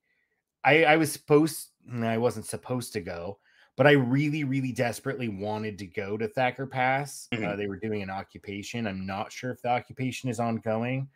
I 0.64 0.84
I 0.84 0.96
was 0.96 1.12
supposed 1.12 1.70
I 1.92 2.18
wasn't 2.18 2.46
supposed 2.46 2.92
to 2.94 3.00
go, 3.00 3.38
but 3.76 3.86
I 3.86 3.92
really 3.92 4.44
really 4.44 4.72
desperately 4.72 5.28
wanted 5.28 5.78
to 5.78 5.86
go 5.86 6.16
to 6.16 6.28
Thacker 6.28 6.66
Pass. 6.66 7.28
Uh, 7.32 7.36
Mhm. 7.36 7.56
they 7.56 7.66
were 7.68 7.78
doing 7.78 8.02
an 8.02 8.10
occupation. 8.10 8.86
I'm 8.86 9.06
not 9.06 9.32
sure 9.32 9.52
if 9.52 9.62
the 9.62 9.68
occupation 9.70 10.28
is 10.28 10.40
ongoing. 10.40 11.08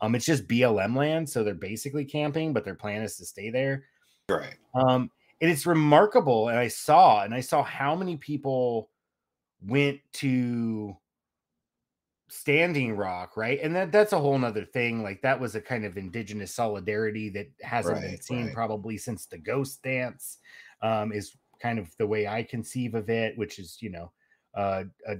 Um, 0.00 0.14
it's 0.14 0.26
just 0.26 0.46
BLM 0.48 0.96
land, 0.96 1.28
so 1.28 1.44
they're 1.44 1.54
basically 1.54 2.04
camping, 2.04 2.52
but 2.52 2.64
their 2.64 2.74
plan 2.74 3.02
is 3.02 3.16
to 3.18 3.26
stay 3.26 3.50
there. 3.50 3.84
Right. 4.28 4.56
Um, 4.74 5.10
and 5.40 5.50
it's 5.50 5.66
remarkable. 5.66 6.48
And 6.48 6.58
I 6.58 6.68
saw, 6.68 7.22
and 7.24 7.34
I 7.34 7.40
saw 7.40 7.62
how 7.62 7.94
many 7.94 8.16
people 8.16 8.90
went 9.62 10.00
to 10.14 10.96
Standing 12.28 12.96
Rock, 12.96 13.36
right? 13.36 13.60
And 13.62 13.74
that 13.76 13.92
that's 13.92 14.12
a 14.12 14.18
whole 14.18 14.38
nother 14.38 14.64
thing. 14.64 15.02
Like 15.02 15.22
that 15.22 15.38
was 15.38 15.54
a 15.54 15.60
kind 15.60 15.84
of 15.84 15.96
indigenous 15.96 16.54
solidarity 16.54 17.28
that 17.30 17.46
hasn't 17.62 18.00
been 18.00 18.20
seen 18.20 18.46
right. 18.46 18.54
probably 18.54 18.98
since 18.98 19.26
the 19.26 19.38
ghost 19.38 19.82
dance, 19.82 20.38
um, 20.82 21.12
is 21.12 21.36
kind 21.60 21.78
of 21.78 21.88
the 21.98 22.06
way 22.06 22.26
I 22.26 22.42
conceive 22.42 22.94
of 22.94 23.08
it, 23.08 23.38
which 23.38 23.58
is, 23.58 23.78
you 23.80 23.90
know, 23.90 24.12
uh, 24.54 24.84
a 25.06 25.16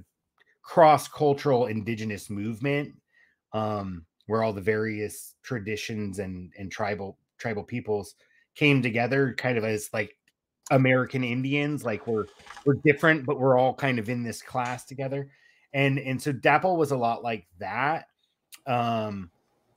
cross-cultural 0.67 1.67
indigenous 1.67 2.29
movement 2.29 2.93
um 3.53 4.05
where 4.25 4.43
all 4.43 4.51
the 4.51 4.59
various 4.59 5.35
traditions 5.41 6.19
and 6.19 6.51
and 6.57 6.69
tribal 6.69 7.17
tribal 7.39 7.63
peoples 7.63 8.15
came 8.53 8.81
together 8.81 9.33
kind 9.37 9.57
of 9.57 9.63
as 9.63 9.89
like 9.93 10.17
American 10.69 11.23
Indians 11.23 11.85
like 11.85 12.05
we're 12.05 12.25
we're 12.65 12.75
different 12.83 13.25
but 13.25 13.39
we're 13.39 13.57
all 13.57 13.73
kind 13.73 13.97
of 13.97 14.09
in 14.09 14.23
this 14.23 14.41
class 14.41 14.83
together 14.83 15.29
and 15.77 15.99
and 15.99 16.19
so 16.19 16.33
DAPL 16.33 16.75
was 16.75 16.89
a 16.91 16.97
lot 16.97 17.23
like 17.23 17.45
that. 17.59 18.07
Um 18.65 19.29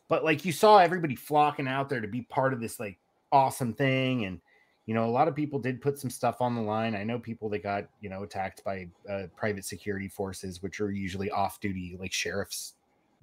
but 0.09 0.25
like 0.25 0.45
you 0.45 0.51
saw 0.51 0.79
everybody 0.79 1.15
flocking 1.15 1.69
out 1.69 1.89
there 1.89 2.01
to 2.01 2.09
be 2.09 2.23
part 2.23 2.53
of 2.55 2.61
this 2.61 2.81
like 2.81 2.99
awesome 3.31 3.75
thing. 3.75 4.25
And 4.25 4.41
you 4.87 4.95
know 4.95 5.05
a 5.05 5.11
lot 5.13 5.29
of 5.29 5.37
people 5.37 5.59
did 5.59 5.83
put 5.83 5.99
some 5.99 6.09
stuff 6.11 6.41
on 6.41 6.55
the 6.55 6.63
line. 6.63 6.97
I 6.97 7.05
know 7.05 7.19
people 7.19 7.51
that 7.51 7.63
got 7.63 7.85
you 8.01 8.09
know 8.09 8.23
attacked 8.23 8.65
by 8.65 8.89
uh, 9.09 9.25
private 9.37 9.65
security 9.67 10.09
forces 10.09 10.63
which 10.63 10.81
are 10.81 10.91
usually 10.91 11.31
off 11.31 11.61
duty 11.61 11.97
like 12.01 12.13
sheriff's 12.13 12.75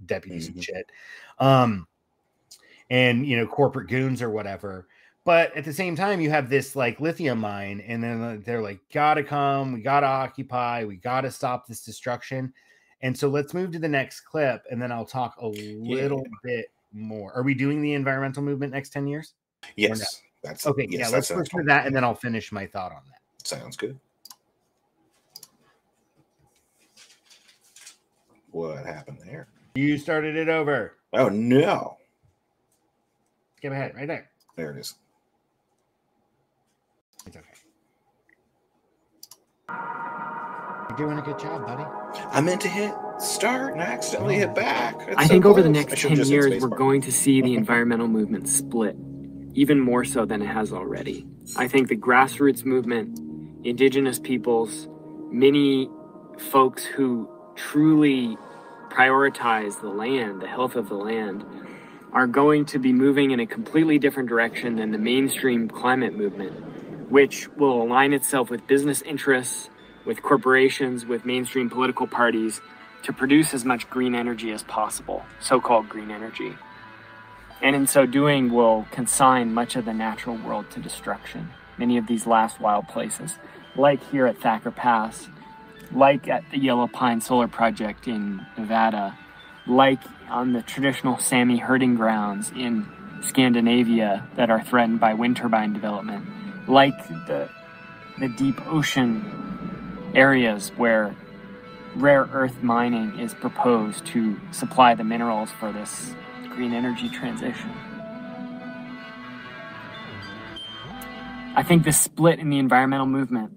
deputies 0.06 0.48
Mhm. 0.50 0.54
and 0.54 0.64
shit. 0.64 0.92
Um 1.40 1.88
and 2.92 3.26
you 3.26 3.38
know 3.38 3.48
corporate 3.48 3.90
goons 3.90 4.22
or 4.22 4.30
whatever. 4.30 4.88
But 5.26 5.54
at 5.58 5.66
the 5.66 5.74
same 5.74 5.96
time 5.96 6.22
you 6.22 6.30
have 6.30 6.48
this 6.48 6.76
like 6.76 7.02
lithium 7.02 7.40
mine 7.40 7.82
and 7.86 8.04
then 8.04 8.22
uh, 8.22 8.38
they're 8.46 8.62
like 8.62 8.80
gotta 8.94 9.24
come. 9.24 9.74
We 9.74 9.82
gotta 9.82 10.06
occupy. 10.06 10.86
We 10.86 10.98
gotta 10.98 11.32
stop 11.32 11.66
this 11.68 11.84
destruction 11.84 12.54
and 13.02 13.16
so 13.18 13.28
let's 13.30 13.54
move 13.54 13.72
to 13.72 13.80
the 13.80 13.88
next 13.88 14.22
clip 14.22 14.64
and 14.72 14.82
then 14.82 14.92
i'll 14.92 15.06
talk 15.06 15.36
a 15.42 15.48
little 15.48 16.24
bit 16.44 16.68
more 16.94 17.32
are 17.34 17.44
we 17.44 17.54
doing 17.54 17.82
the 17.82 17.94
environmental 17.94 18.42
movement 18.44 18.74
next 18.74 18.90
10 18.90 19.08
years 19.08 19.34
Yes, 19.76 20.22
that's 20.44 20.66
okay 20.68 20.88
yes, 20.90 21.10
yeah 21.10 21.16
let's 21.16 21.28
to 21.28 21.44
fine. 21.58 21.66
that 21.66 21.86
and 21.88 21.96
then 21.96 22.04
i'll 22.04 22.16
finish 22.16 22.52
my 22.52 22.66
thought 22.66 22.92
on 22.92 23.02
that 23.10 23.22
Sounds 23.48 23.78
good. 23.78 23.98
What 28.52 28.86
happened 28.86 29.20
there? 29.26 29.48
you 29.76 29.98
started 29.98 30.36
it 30.36 30.50
over 30.50 30.96
Oh 31.14 31.30
no! 31.30 31.98
skip 33.58 33.72
ahead 33.72 33.94
right 33.96 34.08
there 34.08 34.30
There 34.56 34.72
it 34.72 34.78
is. 34.80 34.96
it's 37.26 37.38
okay 37.38 37.46
doing 40.98 41.18
a 41.18 41.22
good 41.22 41.40
job 41.40 41.66
buddy 41.66 41.84
I 42.32 42.42
meant 42.42 42.62
to 42.62 42.68
hit 42.68 42.94
start 43.20 43.74
and 43.74 43.82
I 43.82 43.86
accidentally 43.86 44.36
hit 44.36 44.54
back. 44.54 44.96
It's 45.08 45.18
I 45.18 45.24
so 45.24 45.30
think 45.30 45.46
over 45.46 45.62
the 45.62 45.70
next 45.70 46.00
10 46.00 46.26
years, 46.26 46.62
we're 46.62 46.70
going 46.70 47.02
to 47.02 47.12
see 47.12 47.42
the 47.42 47.54
environmental 47.62 48.08
movement 48.08 48.48
split, 48.48 48.96
even 49.54 49.80
more 49.80 50.04
so 50.04 50.26
than 50.26 50.42
it 50.42 50.48
has 50.48 50.72
already. 50.72 51.28
I 51.56 51.68
think 51.68 51.88
the 51.90 51.98
grassroots 51.98 52.66
movement, 52.66 53.20
indigenous 53.66 54.20
peoples, 54.20 54.88
many 55.32 55.90
folks 56.38 56.86
who 56.86 57.30
truly 57.56 58.38
prioritize 58.90 59.82
the 59.82 59.90
land, 59.90 60.42
the 60.42 60.48
health 60.48 60.76
of 60.76 60.90
the 60.90 60.96
land, 60.96 61.44
are 62.14 62.28
going 62.28 62.66
to 62.66 62.80
be 62.80 62.94
moving 62.94 63.32
in 63.32 63.40
a 63.40 63.46
completely 63.46 64.00
different 64.00 64.30
direction 64.30 64.76
than 64.76 64.92
the 64.92 64.98
mainstream 64.98 65.68
climate 65.68 66.16
movement, 66.16 67.12
which 67.12 67.50
will 67.58 67.82
align 67.82 68.14
itself 68.14 68.50
with 68.50 68.66
business 68.68 69.02
interests, 69.02 69.70
with 70.08 70.24
corporations, 70.24 71.06
with 71.06 71.26
mainstream 71.26 71.70
political 71.70 72.08
parties 72.08 72.62
to 73.04 73.12
produce 73.12 73.54
as 73.54 73.66
much 73.66 73.90
green 73.90 74.16
energy 74.16 74.52
as 74.52 74.64
possible, 74.64 75.24
so 75.42 75.60
called 75.60 75.88
green 75.90 76.10
energy. 76.10 76.56
And 77.62 77.76
in 77.76 77.88
so 77.88 78.06
doing, 78.06 78.52
will 78.52 78.88
consign 78.90 79.54
much 79.54 79.76
of 79.76 79.86
the 79.86 79.94
natural 79.94 80.38
world 80.38 80.72
to 80.72 80.80
destruction. 80.80 81.50
Many 81.78 81.98
of 81.98 82.08
these 82.08 82.26
last 82.26 82.60
wild 82.62 82.88
places, 82.88 83.38
like 83.76 84.02
here 84.10 84.26
at 84.26 84.38
Thacker 84.40 84.72
Pass, 84.72 85.28
like 85.92 86.28
at 86.28 86.44
the 86.52 86.58
Yellow 86.58 86.88
Pine 86.88 87.20
Solar 87.20 87.48
Project 87.48 88.08
in 88.08 88.46
Nevada, 88.58 89.18
like 89.68 90.02
on 90.30 90.54
the 90.54 90.62
traditional 90.62 91.18
Sami 91.18 91.58
herding 91.58 91.96
grounds 91.96 92.52
in 92.56 92.88
Scandinavia 93.22 94.28
that 94.36 94.50
are 94.50 94.64
threatened 94.64 95.00
by 95.00 95.14
wind 95.14 95.38
turbine 95.38 95.74
development, 95.74 96.26
like 96.70 96.98
the, 97.28 97.50
the 98.20 98.30
deep 98.30 98.66
ocean 98.68 99.57
areas 100.18 100.70
where 100.78 101.16
rare 101.96 102.28
earth 102.34 102.64
mining 102.64 103.18
is 103.20 103.36
proposed 103.36 104.06
to 104.08 104.40
supply 104.52 104.96
the 104.96 105.04
minerals 105.04 105.52
for 105.52 105.72
this 105.72 106.16
green 106.50 106.74
energy 106.74 107.08
transition. 107.08 107.72
I 111.56 111.64
think 111.64 111.84
the 111.84 111.92
split 111.92 112.40
in 112.40 112.50
the 112.50 112.58
environmental 112.58 113.06
movement 113.06 113.52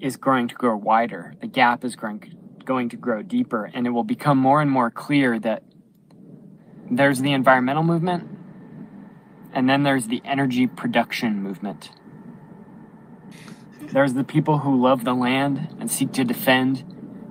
is 0.00 0.16
going 0.16 0.48
to 0.48 0.54
grow 0.54 0.76
wider. 0.76 1.34
The 1.40 1.46
gap 1.46 1.84
is 1.84 1.96
growing, 1.96 2.22
going 2.64 2.90
to 2.90 2.96
grow 2.96 3.22
deeper, 3.22 3.70
and 3.72 3.86
it 3.86 3.90
will 3.90 4.04
become 4.04 4.38
more 4.38 4.60
and 4.60 4.70
more 4.70 4.90
clear 4.90 5.38
that 5.40 5.62
there's 6.90 7.20
the 7.20 7.32
environmental 7.32 7.82
movement, 7.82 8.28
and 9.52 9.68
then 9.68 9.82
there's 9.82 10.06
the 10.06 10.22
energy 10.24 10.66
production 10.66 11.42
movement. 11.42 11.90
There's 13.90 14.12
the 14.12 14.24
people 14.24 14.58
who 14.58 14.80
love 14.80 15.04
the 15.04 15.14
land 15.14 15.76
and 15.80 15.90
seek 15.90 16.12
to 16.12 16.24
defend 16.24 16.84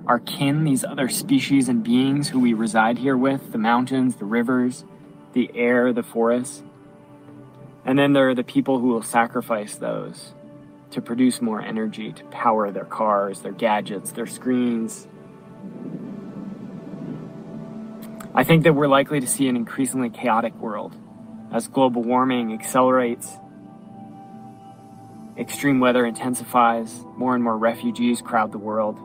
our 0.08 0.18
kin, 0.18 0.64
these 0.64 0.84
other 0.84 1.08
species 1.08 1.68
and 1.68 1.84
beings 1.84 2.28
who 2.28 2.40
we 2.40 2.52
reside 2.52 2.98
here 2.98 3.16
with 3.16 3.52
the 3.52 3.58
mountains, 3.58 4.16
the 4.16 4.24
rivers, 4.24 4.84
the 5.34 5.50
air, 5.54 5.92
the 5.92 6.02
forests. 6.02 6.62
And 7.84 7.96
then 7.98 8.12
there 8.12 8.28
are 8.28 8.34
the 8.34 8.42
people 8.42 8.80
who 8.80 8.88
will 8.88 9.02
sacrifice 9.02 9.76
those 9.76 10.32
to 10.90 11.00
produce 11.00 11.40
more 11.40 11.60
energy, 11.60 12.12
to 12.12 12.24
power 12.24 12.72
their 12.72 12.84
cars, 12.84 13.40
their 13.40 13.52
gadgets, 13.52 14.10
their 14.12 14.26
screens. 14.26 15.06
I 18.34 18.42
think 18.42 18.64
that 18.64 18.74
we're 18.74 18.88
likely 18.88 19.20
to 19.20 19.26
see 19.26 19.48
an 19.48 19.56
increasingly 19.56 20.10
chaotic 20.10 20.54
world 20.56 20.96
as 21.52 21.68
global 21.68 22.02
warming 22.02 22.52
accelerates, 22.52 23.36
extreme 25.38 25.80
weather 25.80 26.04
intensifies, 26.04 27.04
more 27.16 27.34
and 27.34 27.44
more 27.44 27.56
refugees 27.56 28.20
crowd 28.20 28.52
the 28.52 28.58
world. 28.58 28.98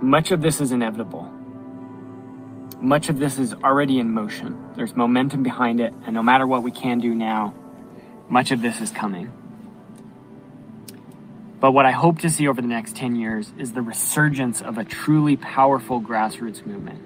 Much 0.00 0.30
of 0.30 0.40
this 0.40 0.60
is 0.60 0.70
inevitable. 0.70 1.30
Much 2.80 3.08
of 3.08 3.18
this 3.18 3.38
is 3.38 3.54
already 3.54 3.98
in 3.98 4.12
motion. 4.12 4.70
There's 4.76 4.94
momentum 4.94 5.42
behind 5.42 5.80
it, 5.80 5.94
and 6.04 6.14
no 6.14 6.22
matter 6.22 6.46
what 6.46 6.62
we 6.62 6.70
can 6.70 6.98
do 6.98 7.14
now, 7.14 7.54
much 8.28 8.50
of 8.50 8.60
this 8.60 8.80
is 8.80 8.90
coming. 8.90 9.32
But 11.60 11.72
what 11.72 11.86
I 11.86 11.92
hope 11.92 12.18
to 12.18 12.28
see 12.28 12.46
over 12.46 12.60
the 12.60 12.68
next 12.68 12.94
10 12.96 13.16
years 13.16 13.52
is 13.58 13.72
the 13.72 13.80
resurgence 13.80 14.60
of 14.60 14.76
a 14.76 14.84
truly 14.84 15.36
powerful 15.36 16.00
grassroots 16.00 16.66
movement 16.66 17.02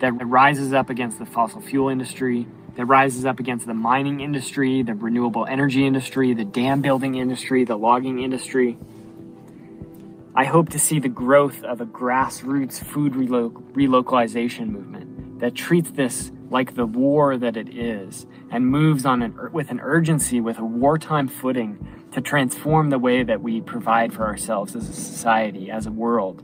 that 0.00 0.12
rises 0.12 0.74
up 0.74 0.90
against 0.90 1.18
the 1.18 1.24
fossil 1.24 1.62
fuel 1.62 1.88
industry, 1.88 2.46
that 2.76 2.84
rises 2.86 3.24
up 3.24 3.40
against 3.40 3.66
the 3.66 3.74
mining 3.74 4.20
industry, 4.20 4.82
the 4.82 4.94
renewable 4.94 5.46
energy 5.46 5.86
industry, 5.86 6.34
the 6.34 6.44
dam 6.44 6.80
building 6.80 7.16
industry, 7.16 7.64
the 7.64 7.76
logging 7.76 8.20
industry. 8.20 8.78
I 10.34 10.44
hope 10.44 10.68
to 10.70 10.78
see 10.78 11.00
the 11.00 11.08
growth 11.08 11.62
of 11.64 11.80
a 11.80 11.86
grassroots 11.86 12.82
food 12.82 13.14
relo- 13.14 13.52
relocalization 13.72 14.68
movement 14.68 15.40
that 15.40 15.54
treats 15.54 15.90
this 15.90 16.30
like 16.50 16.74
the 16.74 16.86
war 16.86 17.36
that 17.36 17.56
it 17.56 17.74
is 17.76 18.26
and 18.50 18.66
moves 18.66 19.04
on 19.06 19.22
an, 19.22 19.52
with 19.52 19.70
an 19.70 19.80
urgency, 19.80 20.40
with 20.40 20.58
a 20.58 20.64
wartime 20.64 21.28
footing 21.28 22.08
to 22.12 22.20
transform 22.20 22.90
the 22.90 22.98
way 22.98 23.22
that 23.22 23.40
we 23.40 23.60
provide 23.60 24.12
for 24.12 24.24
ourselves 24.24 24.74
as 24.74 24.88
a 24.88 24.92
society, 24.92 25.70
as 25.70 25.86
a 25.86 25.92
world. 25.92 26.42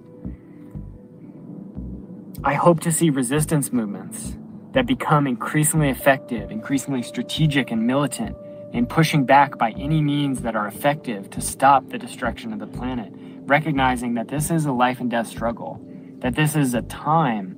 I 2.44 2.54
hope 2.54 2.80
to 2.80 2.92
see 2.92 3.10
resistance 3.10 3.72
movements 3.72 4.36
that 4.72 4.86
become 4.86 5.26
increasingly 5.26 5.88
effective, 5.88 6.50
increasingly 6.50 7.02
strategic 7.02 7.70
and 7.70 7.86
militant 7.86 8.36
in 8.72 8.86
pushing 8.86 9.24
back 9.24 9.56
by 9.58 9.70
any 9.72 10.02
means 10.02 10.42
that 10.42 10.54
are 10.54 10.66
effective 10.66 11.30
to 11.30 11.40
stop 11.40 11.88
the 11.88 11.98
destruction 11.98 12.52
of 12.52 12.58
the 12.58 12.66
planet, 12.66 13.12
recognizing 13.42 14.14
that 14.14 14.28
this 14.28 14.50
is 14.50 14.66
a 14.66 14.72
life 14.72 15.00
and 15.00 15.10
death 15.10 15.26
struggle, 15.26 15.80
that 16.18 16.34
this 16.34 16.56
is 16.56 16.74
a 16.74 16.82
time 16.82 17.52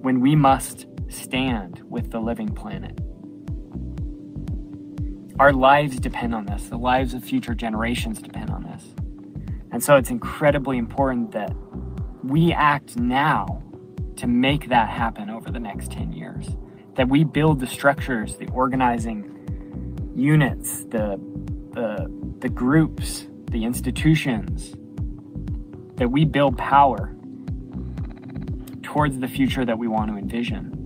when 0.00 0.20
we 0.20 0.34
must 0.34 0.86
stand 1.08 1.82
with 1.88 2.10
the 2.10 2.20
living 2.20 2.48
planet. 2.48 2.98
Our 5.38 5.52
lives 5.52 5.98
depend 5.98 6.34
on 6.34 6.46
this, 6.46 6.68
the 6.68 6.78
lives 6.78 7.14
of 7.14 7.24
future 7.24 7.54
generations 7.54 8.22
depend 8.22 8.50
on 8.50 8.62
this. 8.62 8.84
And 9.72 9.82
so 9.82 9.96
it's 9.96 10.10
incredibly 10.10 10.78
important 10.78 11.32
that 11.32 11.52
we 12.22 12.52
act 12.52 12.96
now 12.96 13.62
to 14.22 14.28
make 14.28 14.68
that 14.68 14.88
happen 14.88 15.28
over 15.28 15.50
the 15.50 15.58
next 15.58 15.90
10 15.90 16.12
years. 16.12 16.46
That 16.94 17.08
we 17.08 17.24
build 17.24 17.58
the 17.58 17.66
structures, 17.66 18.36
the 18.36 18.46
organizing 18.50 20.12
units, 20.14 20.84
the, 20.84 21.20
the, 21.72 22.08
the 22.38 22.48
groups, 22.48 23.26
the 23.50 23.64
institutions, 23.64 24.76
that 25.96 26.08
we 26.08 26.24
build 26.24 26.56
power 26.56 27.16
towards 28.84 29.18
the 29.18 29.26
future 29.26 29.64
that 29.64 29.76
we 29.76 29.88
want 29.88 30.08
to 30.12 30.16
envision. 30.16 30.78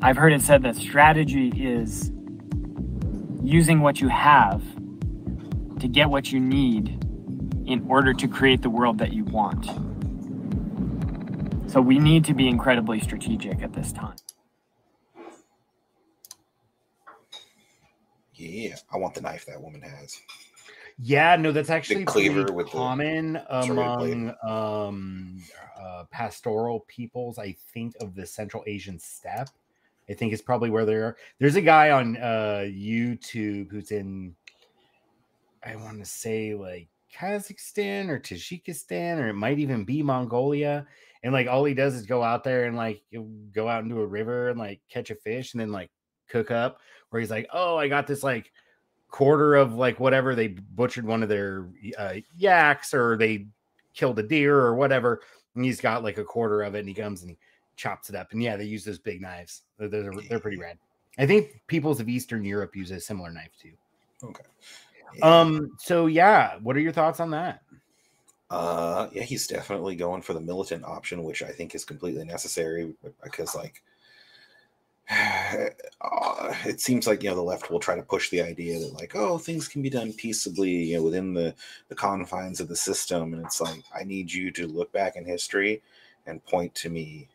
I've 0.00 0.16
heard 0.16 0.32
it 0.32 0.42
said 0.42 0.62
that 0.62 0.76
strategy 0.76 1.48
is 1.48 2.12
using 3.42 3.80
what 3.80 4.00
you 4.00 4.06
have 4.06 4.62
to 5.80 5.88
get 5.88 6.08
what 6.08 6.30
you 6.30 6.38
need 6.38 7.04
in 7.66 7.84
order 7.88 8.14
to 8.14 8.28
create 8.28 8.62
the 8.62 8.70
world 8.70 8.98
that 8.98 9.12
you 9.12 9.24
want. 9.24 9.85
So 11.68 11.80
we 11.80 11.98
need 11.98 12.24
to 12.26 12.34
be 12.34 12.48
incredibly 12.48 13.00
strategic 13.00 13.62
at 13.62 13.72
this 13.72 13.92
time. 13.92 14.16
Yeah, 18.34 18.76
I 18.92 18.98
want 18.98 19.14
the 19.14 19.20
knife 19.20 19.46
that 19.46 19.60
woman 19.60 19.82
has. 19.82 20.20
Yeah, 20.98 21.36
no, 21.36 21.52
that's 21.52 21.68
actually 21.68 22.04
cleaver 22.04 22.44
pretty 22.44 22.54
with 22.54 22.70
common 22.70 23.40
serrated 23.62 23.72
among 23.72 24.34
um 24.46 25.42
uh, 25.78 26.04
pastoral 26.10 26.80
peoples. 26.88 27.38
I 27.38 27.56
think 27.74 27.94
of 28.00 28.14
the 28.14 28.26
Central 28.26 28.62
Asian 28.66 28.98
steppe. 28.98 29.50
I 30.08 30.14
think 30.14 30.32
is 30.32 30.40
probably 30.40 30.70
where 30.70 30.86
they're. 30.86 31.16
There's 31.38 31.56
a 31.56 31.62
guy 31.62 31.90
on 31.90 32.16
uh 32.16 32.64
YouTube 32.66 33.70
who's 33.70 33.90
in. 33.90 34.34
I 35.64 35.76
want 35.76 35.98
to 35.98 36.06
say 36.06 36.54
like 36.54 36.88
Kazakhstan 37.12 38.08
or 38.08 38.18
Tajikistan, 38.18 39.18
or 39.18 39.28
it 39.28 39.34
might 39.34 39.58
even 39.58 39.84
be 39.84 40.02
Mongolia. 40.02 40.86
And 41.26 41.32
like 41.32 41.48
all 41.48 41.64
he 41.64 41.74
does 41.74 41.94
is 41.96 42.06
go 42.06 42.22
out 42.22 42.44
there 42.44 42.66
and 42.66 42.76
like 42.76 43.02
go 43.52 43.66
out 43.66 43.82
into 43.82 44.00
a 44.00 44.06
river 44.06 44.50
and 44.50 44.58
like 44.58 44.80
catch 44.88 45.10
a 45.10 45.16
fish 45.16 45.54
and 45.54 45.60
then 45.60 45.72
like 45.72 45.90
cook 46.28 46.52
up. 46.52 46.78
Where 47.10 47.18
he's 47.18 47.32
like, 47.32 47.48
oh, 47.52 47.76
I 47.76 47.88
got 47.88 48.06
this 48.06 48.22
like 48.22 48.52
quarter 49.10 49.56
of 49.56 49.74
like 49.74 49.98
whatever 49.98 50.36
they 50.36 50.48
butchered 50.48 51.04
one 51.04 51.24
of 51.24 51.28
their 51.28 51.66
uh, 51.98 52.14
yaks 52.36 52.94
or 52.94 53.16
they 53.16 53.46
killed 53.92 54.20
a 54.20 54.22
deer 54.22 54.56
or 54.56 54.76
whatever 54.76 55.20
and 55.54 55.64
he's 55.64 55.80
got 55.80 56.04
like 56.04 56.18
a 56.18 56.24
quarter 56.24 56.62
of 56.62 56.74
it 56.74 56.80
and 56.80 56.88
he 56.88 56.94
comes 56.94 57.22
and 57.22 57.30
he 57.30 57.38
chops 57.76 58.08
it 58.10 58.14
up 58.14 58.32
and 58.32 58.42
yeah 58.42 58.56
they 58.56 58.64
use 58.64 58.84
those 58.84 58.98
big 58.98 59.20
knives 59.20 59.62
they're, 59.78 59.88
they're, 59.88 60.12
they're 60.28 60.40
pretty 60.40 60.58
rad 60.58 60.78
i 61.18 61.26
think 61.26 61.60
peoples 61.66 62.00
of 62.00 62.08
eastern 62.08 62.44
europe 62.44 62.74
use 62.76 62.90
a 62.90 63.00
similar 63.00 63.30
knife 63.30 63.52
too 63.60 63.72
Okay. 64.24 64.44
um 65.22 65.70
so 65.78 66.06
yeah 66.06 66.56
what 66.62 66.76
are 66.76 66.80
your 66.80 66.92
thoughts 66.92 67.20
on 67.20 67.30
that 67.30 67.62
Uh, 68.48 69.08
yeah, 69.12 69.22
he's 69.22 69.46
definitely 69.46 69.96
going 69.96 70.22
for 70.22 70.32
the 70.32 70.40
militant 70.40 70.84
option, 70.84 71.24
which 71.24 71.42
I 71.42 71.50
think 71.50 71.74
is 71.74 71.84
completely 71.84 72.24
necessary 72.24 72.94
because, 73.22 73.54
like, 73.54 73.82
uh, 75.10 76.54
it 76.64 76.80
seems 76.80 77.06
like 77.06 77.22
you 77.22 77.28
know 77.28 77.36
the 77.36 77.42
left 77.42 77.70
will 77.70 77.78
try 77.80 77.94
to 77.94 78.02
push 78.02 78.30
the 78.30 78.42
idea 78.42 78.78
that 78.78 78.94
like, 78.94 79.14
oh, 79.14 79.38
things 79.38 79.68
can 79.68 79.82
be 79.82 79.90
done 79.90 80.12
peaceably, 80.12 80.70
you 80.70 80.96
know, 80.96 81.02
within 81.02 81.34
the 81.34 81.54
the 81.88 81.94
confines 81.94 82.60
of 82.60 82.68
the 82.68 82.76
system, 82.76 83.32
and 83.34 83.44
it's 83.44 83.60
like 83.60 83.82
I 83.94 84.04
need 84.04 84.32
you 84.32 84.50
to 84.52 84.66
look 84.66 84.92
back 84.92 85.16
in 85.16 85.24
history 85.24 85.82
and 86.26 86.44
point 86.44 86.74
to 86.76 86.90
me 86.90 87.28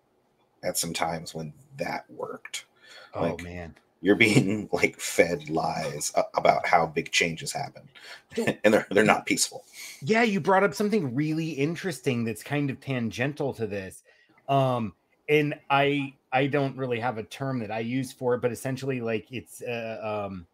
at 0.64 0.78
some 0.78 0.94
times 0.94 1.34
when 1.34 1.54
that 1.78 2.10
worked. 2.10 2.66
oh 3.14 3.22
Like, 3.22 3.44
man 3.44 3.76
You're 4.02 4.16
being 4.16 4.68
like 4.74 5.00
fed 5.00 5.50
lies 5.50 6.12
about 6.34 6.66
how 6.68 6.86
big 6.88 7.12
changes 7.12 7.52
happen, 7.52 7.88
and 8.64 8.74
they're 8.74 8.88
they're 8.92 9.04
not 9.04 9.26
peaceful. 9.26 9.64
yeah 10.02 10.24
you 10.24 10.40
brought 10.40 10.64
up 10.64 10.74
something 10.74 11.14
really 11.14 11.50
interesting 11.52 12.24
that's 12.24 12.42
kind 12.44 12.70
of 12.70 12.80
tangential 12.80 13.54
to 13.54 13.68
this 13.68 14.04
um 14.50 14.94
and 15.30 15.54
i 15.70 16.12
i 16.32 16.48
don't 16.48 16.76
really 16.76 17.00
have 17.00 17.18
a 17.20 17.24
term 17.24 17.60
that 17.60 17.70
i 17.70 17.80
use 17.80 18.12
for 18.12 18.34
it 18.34 18.42
but 18.42 18.52
essentially 18.52 19.00
like 19.02 19.28
it's 19.32 19.62
uh, 19.62 20.26
um 20.28 20.48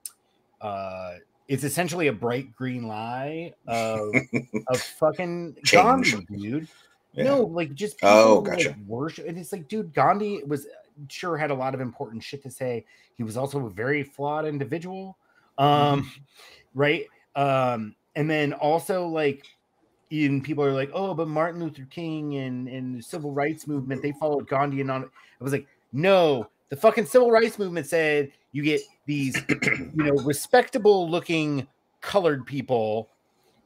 uh 0.62 1.14
it's 1.48 1.64
essentially 1.64 2.08
a 2.08 2.14
bright 2.14 2.54
green 2.56 2.88
lie 2.88 3.54
of 3.68 4.14
of 4.68 4.82
fucking 4.82 5.56
Change. 5.64 6.12
Gandhi, 6.14 6.26
dude. 6.38 6.68
Yeah. 7.14 7.24
No, 7.24 7.44
like 7.44 7.74
just 7.74 7.96
Oh, 8.04 8.42
who, 8.42 8.50
like, 8.50 8.58
gotcha. 8.58 8.76
worship, 8.86 9.28
and 9.28 9.38
it's 9.38 9.52
like, 9.54 9.68
dude, 9.70 9.94
Gandhi 9.94 10.44
was 10.46 10.68
sure 11.10 11.38
had 11.38 11.52
a 11.52 11.56
lot 11.56 11.74
of 11.74 11.82
important 11.82 12.24
shit 12.24 12.44
to 12.44 12.52
say. 12.52 12.86
He 13.16 13.24
was 13.24 13.38
also 13.38 13.66
a 13.66 13.70
very 13.70 14.04
flawed 14.04 14.46
individual, 14.46 15.18
um, 15.58 16.02
Mm-hmm. 16.02 16.22
right? 16.74 17.06
Um, 17.36 17.96
and 18.16 18.30
then 18.30 18.54
also 18.54 19.08
like, 19.08 19.46
even 20.10 20.42
people 20.42 20.64
are 20.64 20.72
like, 20.72 20.90
oh, 20.94 21.14
but 21.14 21.28
Martin 21.28 21.62
Luther 21.62 21.86
King 21.90 22.38
and 22.38 22.68
and 22.68 22.98
the 22.98 23.02
civil 23.02 23.32
rights 23.32 23.68
movement 23.68 24.02
they 24.02 24.14
followed 24.14 24.48
Gandhi 24.48 24.82
and 24.82 24.90
on. 24.90 25.04
I 25.04 25.44
was 25.44 25.52
like, 25.52 25.68
no, 25.92 26.50
the 26.70 26.76
fucking 26.76 27.06
civil 27.06 27.30
rights 27.30 27.60
movement 27.60 27.88
said 27.88 28.32
you 28.54 28.64
get 28.64 28.82
these, 29.06 29.36
you 29.50 29.92
know, 29.96 30.16
respectable 30.24 31.10
looking 31.10 31.68
colored 32.02 32.46
people, 32.46 33.10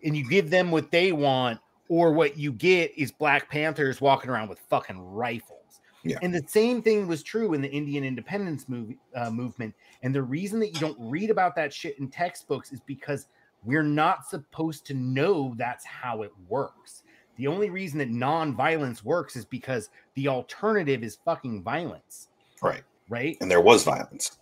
and 0.04 0.18
you 0.18 0.28
give 0.28 0.50
them 0.50 0.72
what 0.72 0.90
they 0.92 1.12
want, 1.12 1.60
or 1.90 2.12
what 2.12 2.38
you 2.38 2.52
get 2.52 2.92
is 2.98 3.12
Black 3.12 3.50
Panthers 3.50 4.02
walking 4.02 4.30
around 4.32 4.50
with 4.50 4.60
fucking 4.70 5.00
rifles. 5.00 5.61
Yeah. 6.04 6.18
And 6.22 6.34
the 6.34 6.44
same 6.48 6.82
thing 6.82 7.08
was 7.08 7.24
true 7.24 7.54
in 7.54 7.62
the 7.62 7.70
Indian 7.70 8.04
independence 8.04 8.68
move, 8.68 8.94
uh, 9.16 9.30
movement. 9.30 9.76
And 10.04 10.14
the 10.14 10.24
reason 10.24 10.60
that 10.60 10.74
you 10.74 10.80
don't 10.80 10.98
read 11.00 11.30
about 11.30 11.56
that 11.56 11.74
shit 11.74 12.00
in 12.00 12.08
textbooks 12.10 12.72
is 12.72 12.80
because 12.80 13.28
we're 13.64 13.84
not 13.84 14.28
supposed 14.28 14.86
to 14.88 14.94
know 14.94 15.54
that's 15.58 15.86
how 15.86 16.24
it 16.24 16.32
works. 16.50 17.04
The 17.38 17.48
only 17.48 17.70
reason 17.70 18.00
that 18.00 18.10
non-violence 18.10 19.04
works 19.04 19.36
is 19.36 19.46
because 19.46 19.90
the 20.16 20.28
alternative 20.28 21.04
is 21.04 21.18
fucking 21.24 21.64
violence, 21.64 22.30
Right. 22.62 22.84
right? 23.10 23.38
And 23.42 23.50
there 23.50 23.62
was 23.62 23.84
violence. 23.84 24.38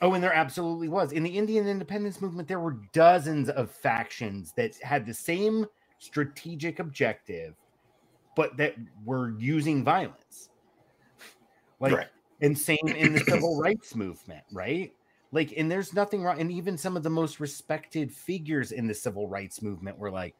Oh, 0.00 0.14
and 0.14 0.22
there 0.22 0.32
absolutely 0.32 0.88
was. 0.88 1.12
In 1.12 1.22
the 1.22 1.30
Indian 1.30 1.68
independence 1.68 2.20
movement, 2.20 2.48
there 2.48 2.58
were 2.58 2.78
dozens 2.92 3.48
of 3.48 3.70
factions 3.70 4.52
that 4.56 4.74
had 4.82 5.06
the 5.06 5.14
same 5.14 5.66
strategic 5.98 6.80
objective, 6.80 7.54
but 8.34 8.56
that 8.56 8.74
were 9.04 9.30
using 9.38 9.84
violence. 9.84 10.48
Like, 11.82 11.92
Right. 11.92 12.06
and 12.40 12.56
same 12.56 12.78
in 12.86 13.12
the 13.12 13.20
civil 13.28 13.58
rights 13.60 13.94
movement, 13.94 14.44
right? 14.52 14.92
Like, 15.32 15.52
and 15.56 15.70
there's 15.70 15.92
nothing 15.92 16.22
wrong. 16.22 16.40
And 16.40 16.50
even 16.52 16.78
some 16.78 16.96
of 16.96 17.02
the 17.02 17.10
most 17.10 17.40
respected 17.40 18.12
figures 18.12 18.72
in 18.72 18.86
the 18.86 18.94
civil 18.94 19.28
rights 19.28 19.60
movement 19.62 19.98
were 19.98 20.10
like, 20.10 20.34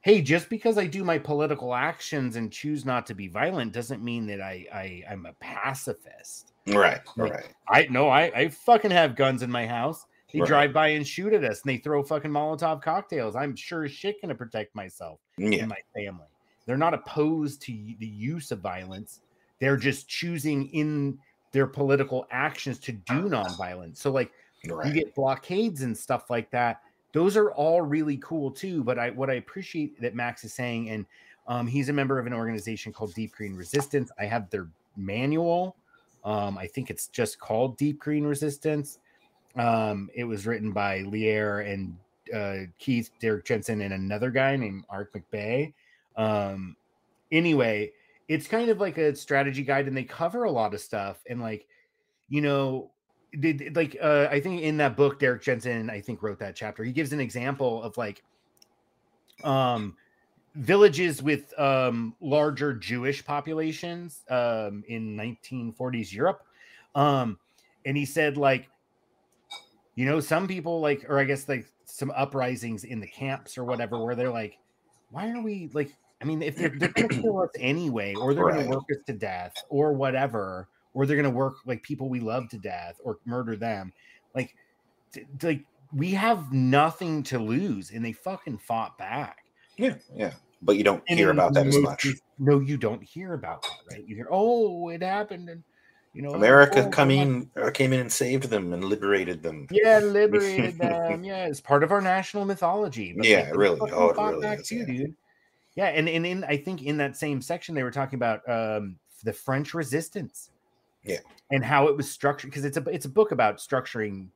hey, 0.00 0.20
just 0.20 0.48
because 0.50 0.76
I 0.76 0.86
do 0.86 1.04
my 1.04 1.16
political 1.18 1.74
actions 1.74 2.36
and 2.36 2.52
choose 2.52 2.84
not 2.84 3.06
to 3.06 3.14
be 3.14 3.28
violent 3.28 3.72
doesn't 3.72 4.02
mean 4.02 4.26
that 4.26 4.40
I, 4.40 4.66
I 4.72 5.04
I'm 5.10 5.24
a 5.26 5.32
pacifist. 5.34 6.52
Right. 6.66 7.00
Like, 7.16 7.32
Right. 7.32 7.54
I 7.68 7.86
no, 7.90 8.08
I 8.08 8.22
I 8.34 8.48
fucking 8.48 8.90
have 8.90 9.16
guns 9.16 9.42
in 9.42 9.50
my 9.50 9.66
house. 9.66 10.04
They 10.32 10.40
Right. 10.40 10.48
drive 10.48 10.72
by 10.72 10.88
and 10.88 11.06
shoot 11.06 11.32
at 11.32 11.44
us, 11.44 11.62
and 11.62 11.70
they 11.70 11.76
throw 11.76 12.02
fucking 12.02 12.30
Molotov 12.30 12.82
cocktails. 12.82 13.36
I'm 13.36 13.54
sure 13.54 13.84
as 13.84 13.92
shit 13.92 14.20
gonna 14.20 14.34
protect 14.34 14.74
myself 14.74 15.20
Yeah. 15.38 15.60
and 15.60 15.68
my 15.68 15.78
family. 15.94 16.26
They're 16.66 16.76
not 16.76 16.92
opposed 16.94 17.62
to 17.62 17.72
the 17.72 18.06
use 18.06 18.50
of 18.50 18.58
violence. 18.60 19.20
They're 19.64 19.78
just 19.78 20.08
choosing 20.08 20.68
in 20.74 21.18
their 21.52 21.66
political 21.66 22.26
actions 22.30 22.78
to 22.80 22.92
do 22.92 23.30
nonviolence. 23.30 23.96
So, 23.96 24.10
like, 24.10 24.30
you 24.62 24.92
get 24.92 25.14
blockades 25.14 25.80
and 25.80 25.96
stuff 25.96 26.28
like 26.28 26.50
that. 26.50 26.82
Those 27.12 27.34
are 27.34 27.50
all 27.52 27.80
really 27.80 28.18
cool 28.18 28.50
too. 28.50 28.84
But 28.84 28.98
I 28.98 29.08
what 29.08 29.30
I 29.30 29.34
appreciate 29.34 29.98
that 30.02 30.14
Max 30.14 30.44
is 30.44 30.52
saying, 30.52 30.90
and 30.90 31.06
um, 31.48 31.66
he's 31.66 31.88
a 31.88 31.94
member 31.94 32.18
of 32.18 32.26
an 32.26 32.34
organization 32.34 32.92
called 32.92 33.14
Deep 33.14 33.32
Green 33.32 33.54
Resistance. 33.54 34.10
I 34.18 34.26
have 34.26 34.50
their 34.50 34.68
manual. 34.98 35.76
Um, 36.26 36.58
I 36.58 36.66
think 36.66 36.90
it's 36.90 37.06
just 37.06 37.38
called 37.38 37.78
Deep 37.78 37.98
Green 37.98 38.24
Resistance. 38.24 38.98
Um, 39.56 40.10
it 40.14 40.24
was 40.24 40.46
written 40.46 40.72
by 40.72 41.00
Lierre 41.00 41.60
and 41.60 41.96
uh, 42.34 42.70
Keith, 42.78 43.08
Derrick 43.18 43.46
Jensen, 43.46 43.80
and 43.80 43.94
another 43.94 44.30
guy 44.30 44.56
named 44.56 44.84
Aric 44.92 45.08
McBay. 45.12 45.72
Um, 46.16 46.76
anyway, 47.32 47.92
it's 48.28 48.46
kind 48.46 48.70
of 48.70 48.80
like 48.80 48.98
a 48.98 49.14
strategy 49.14 49.62
guide, 49.62 49.86
and 49.86 49.96
they 49.96 50.04
cover 50.04 50.44
a 50.44 50.50
lot 50.50 50.74
of 50.74 50.80
stuff. 50.80 51.22
And 51.28 51.40
like, 51.40 51.66
you 52.28 52.40
know, 52.40 52.90
did 53.38 53.76
like 53.76 53.96
uh, 54.00 54.28
I 54.30 54.40
think 54.40 54.62
in 54.62 54.76
that 54.78 54.96
book, 54.96 55.18
Derrick 55.18 55.42
Jensen, 55.42 55.90
I 55.90 56.00
think 56.00 56.22
wrote 56.22 56.38
that 56.38 56.56
chapter. 56.56 56.84
He 56.84 56.92
gives 56.92 57.12
an 57.12 57.20
example 57.20 57.82
of 57.82 57.96
like, 57.96 58.22
um, 59.42 59.96
villages 60.54 61.22
with 61.22 61.58
um 61.58 62.14
larger 62.20 62.72
Jewish 62.72 63.24
populations 63.24 64.22
um 64.30 64.84
in 64.88 65.16
1940s 65.16 66.12
Europe. 66.12 66.42
Um, 66.94 67.38
and 67.84 67.96
he 67.96 68.04
said 68.04 68.36
like 68.36 68.68
you 69.94 70.06
know 70.06 70.20
some 70.20 70.48
people 70.48 70.80
like 70.80 71.04
or 71.08 71.18
i 71.18 71.24
guess 71.24 71.48
like 71.48 71.66
some 71.84 72.10
uprisings 72.16 72.84
in 72.84 73.00
the 73.00 73.06
camps 73.06 73.56
or 73.58 73.64
whatever 73.64 74.02
where 74.04 74.14
they're 74.14 74.32
like 74.32 74.58
why 75.10 75.30
are 75.30 75.42
we 75.42 75.70
like 75.72 75.94
i 76.24 76.26
mean 76.26 76.40
if 76.40 76.56
they're, 76.56 76.70
they're 76.78 76.88
gonna 76.88 77.08
kill 77.22 77.38
us 77.42 77.50
anyway 77.58 78.14
or 78.14 78.32
they're 78.32 78.44
Right. 78.44 78.64
gonna 78.64 78.70
work 78.76 78.84
us 78.90 78.96
to 79.06 79.12
death 79.12 79.52
or 79.68 79.92
whatever 79.92 80.68
or 80.94 81.04
they're 81.04 81.16
gonna 81.16 81.28
work 81.28 81.56
like 81.66 81.82
people 81.82 82.08
we 82.08 82.18
love 82.20 82.48
to 82.48 82.58
death 82.58 82.94
or 83.04 83.18
murder 83.26 83.56
them 83.56 83.92
like 84.34 84.54
t- 85.12 85.26
like 85.42 85.62
we 85.92 86.12
have 86.12 86.50
nothing 86.50 87.22
to 87.24 87.38
lose 87.38 87.90
and 87.90 88.02
they 88.02 88.12
fucking 88.12 88.56
fought 88.56 88.96
back 88.96 89.44
Yeah. 89.76 89.96
Yeah. 90.14 90.32
But 90.62 90.76
you 90.78 90.84
don't 90.84 91.02
and 91.08 91.18
hear 91.18 91.28
about 91.30 91.52
that 91.54 91.66
as 91.66 91.76
much. 91.78 92.06
no 92.38 92.58
you 92.60 92.78
don't 92.78 93.02
hear 93.02 93.34
about 93.34 93.60
that 93.62 93.96
right 93.96 94.08
you 94.08 94.16
hear 94.16 94.28
oh 94.30 94.88
it 94.88 95.02
happened 95.02 95.50
and 95.50 95.62
you 96.14 96.22
know 96.22 96.30
America 96.30 96.84
oh, 96.86 96.88
coming 96.90 97.50
uh, 97.60 97.70
came 97.70 97.92
in 97.92 98.00
and 98.00 98.10
saved 98.10 98.44
them 98.44 98.72
and 98.72 98.84
liberated 98.84 99.42
them. 99.42 99.66
Yeah, 99.70 99.98
liberated 100.02 100.78
them. 100.78 101.24
Yeah, 101.24 101.46
it's 101.46 101.60
part 101.60 101.82
of 101.82 101.90
our 101.90 102.00
national 102.00 102.44
mythology. 102.44 103.16
Yeah, 103.20 103.40
like, 103.50 103.56
really. 103.56 103.90
Oh, 103.92 104.10
it 104.10 104.16
really 104.16 104.40
back 104.40 104.60
is, 104.60 104.68
too, 104.68 104.76
yeah. 104.76 104.84
dude. 104.86 105.14
Yeah, 105.76 105.86
and, 105.86 106.08
and 106.08 106.24
in 106.24 106.44
I 106.44 106.56
think 106.56 106.82
in 106.82 106.96
that 106.98 107.16
same 107.16 107.40
section 107.40 107.74
they 107.74 107.82
were 107.82 107.90
talking 107.90 108.16
about 108.16 108.48
um 108.48 108.96
the 109.24 109.32
French 109.32 109.74
resistance. 109.74 110.50
Yeah. 111.02 111.18
And 111.50 111.62
how 111.64 111.88
it 111.88 111.96
was 111.96 112.10
structured 112.10 112.50
because 112.50 112.64
it's 112.64 112.76
a 112.76 112.84
it's 112.88 113.04
a 113.04 113.10
book 113.10 113.32
about 113.32 113.58
structuring 113.58 114.28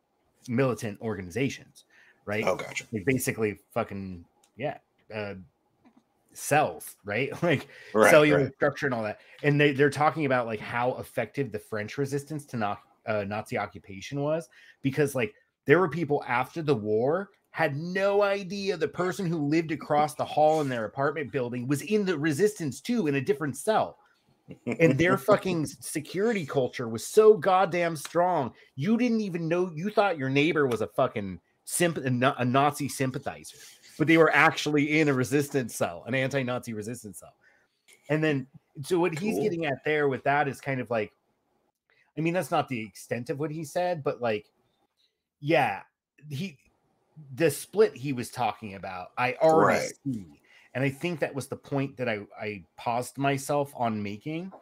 militant 0.49 1.01
organizations, 1.01 1.84
right? 2.26 2.45
Oh, 2.47 2.57
gotcha. 2.57 2.84
Like 2.93 3.05
basically 3.05 3.59
fucking 3.72 4.24
yeah. 4.57 4.78
Uh 5.14 5.34
cells, 6.39 6.97
right? 7.05 7.30
Like 7.43 7.68
Right, 7.95 8.11
cellular 8.11 8.45
right. 8.45 8.55
structure 8.55 8.86
and 8.86 8.95
all 8.95 9.03
that. 9.03 9.20
And 9.43 9.61
they, 9.61 9.72
they're 9.72 9.91
talking 9.91 10.26
about 10.26 10.47
like 10.47 10.61
how 10.61 10.97
effective 10.99 11.53
the 11.53 11.59
French 11.59 11.99
resistance 11.99 12.45
to 12.47 12.57
not, 12.57 12.80
uh, 13.07 13.24
Nazi 13.24 13.57
occupation 13.57 14.20
was 14.20 14.49
because 14.82 15.14
like 15.14 15.34
there 15.64 15.78
were 15.78 15.89
people 15.89 16.22
after 16.28 16.62
the 16.62 16.74
war 16.74 17.30
had 17.51 17.76
no 17.76 18.22
idea 18.22 18.76
the 18.76 18.86
person 18.86 19.26
who 19.26 19.49
lived 19.49 19.72
across 19.72 20.14
the 20.14 20.24
hall 20.24 20.61
in 20.61 20.68
their 20.68 20.84
apartment 20.84 21.32
building 21.32 21.66
was 21.66 21.82
in 21.82 22.05
the 22.05 22.16
resistance 22.18 22.80
too 22.80 23.07
in 23.07 23.16
a 23.16 23.20
different 23.20 23.57
cell 23.57 23.99
and 24.66 24.96
their 24.99 25.18
fucking 25.18 25.66
security 25.80 26.46
culture 26.46 26.88
was 26.88 27.07
so 27.07 27.34
goddamn 27.34 27.96
strong. 27.96 28.53
You 28.76 28.96
didn't 28.96 29.20
even 29.20 29.49
know. 29.49 29.70
You 29.74 29.90
thought 29.90 30.18
your 30.18 30.30
neighbor 30.30 30.66
was 30.66 30.80
a 30.80 30.86
fucking 30.86 31.40
simp, 31.64 31.99
a, 31.99 32.34
a 32.38 32.44
Nazi 32.44 32.88
sympathizer, 32.88 33.59
but 33.99 34.07
they 34.07 34.16
were 34.16 34.34
actually 34.34 35.01
in 35.01 35.09
a 35.09 35.14
resistance 35.14 35.74
cell, 35.74 36.05
an 36.07 36.14
anti-Nazi 36.14 36.72
resistance 36.72 37.18
cell. 37.18 37.34
And 38.09 38.24
then, 38.24 38.46
so 38.82 38.99
what 38.99 39.18
he's 39.18 39.34
Cool. 39.34 39.42
getting 39.42 39.66
at 39.66 39.84
there 39.84 40.09
with 40.09 40.24
that 40.24 40.49
is 40.49 40.61
kind 40.61 40.80
of 40.80 40.90
like, 40.90 41.12
I 42.16 42.20
mean, 42.20 42.32
that's 42.32 42.51
not 42.51 42.68
the 42.68 42.80
extent 42.80 43.30
of 43.30 43.38
what 43.38 43.51
he 43.51 43.64
said, 43.64 44.03
but 44.03 44.20
like, 44.20 44.46
yeah, 45.40 45.82
he, 46.30 46.57
the 47.35 47.51
split 47.51 47.97
he 47.97 48.12
was 48.12 48.31
talking 48.31 48.75
about, 48.75 49.09
I 49.16 49.35
already 49.35 49.81
Right. 49.81 49.93
see. 50.05 50.41
And 50.75 50.85
i 50.85 50.91
think 50.91 51.19
that 51.21 51.35
was 51.35 51.49
the 51.49 51.57
point 51.57 51.97
that 51.97 52.09
i 52.09 52.21
i 52.41 52.62
paused 52.77 53.19
myself 53.19 53.73
on 53.75 54.01
making 54.03 54.53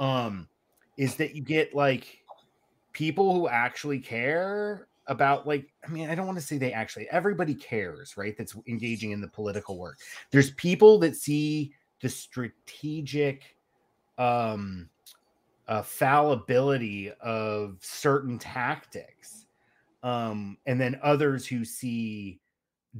um 0.00 0.48
is 0.96 1.14
that 1.16 1.34
you 1.36 1.42
get 1.42 1.74
like 1.74 2.18
people 2.92 3.32
who 3.34 3.48
actually 3.48 4.00
care 4.00 4.88
about 5.06 5.46
like 5.46 5.72
i 5.86 5.88
mean 5.88 6.08
i 6.10 6.14
don't 6.14 6.26
want 6.26 6.38
to 6.38 6.44
say 6.44 6.58
they 6.58 6.72
actually 6.72 7.08
everybody 7.10 7.54
cares 7.54 8.16
right 8.16 8.36
that's 8.36 8.56
engaging 8.66 9.12
in 9.12 9.20
the 9.20 9.28
political 9.28 9.78
work. 9.78 9.98
There's 10.30 10.50
people 10.52 10.98
that 11.00 11.14
see 11.14 11.72
the 12.00 12.08
strategic 12.08 13.56
um 14.18 14.88
uh, 15.68 15.82
fallibility 15.82 17.12
of 17.20 17.78
certain 17.80 18.38
tactics 18.38 19.39
um 20.02 20.56
and 20.66 20.80
then 20.80 20.98
others 21.02 21.46
who 21.46 21.64
see 21.64 22.40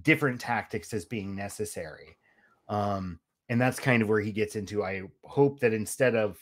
different 0.02 0.40
tactics 0.40 0.92
as 0.94 1.04
being 1.04 1.34
necessary. 1.34 2.16
Um 2.68 3.18
and 3.50 3.60
that's 3.60 3.80
kind 3.80 4.00
of 4.00 4.08
where 4.08 4.20
he 4.20 4.30
gets 4.32 4.54
into 4.56 4.84
i 4.84 5.02
hope 5.24 5.58
that 5.60 5.74
instead 5.74 6.14
of 6.14 6.38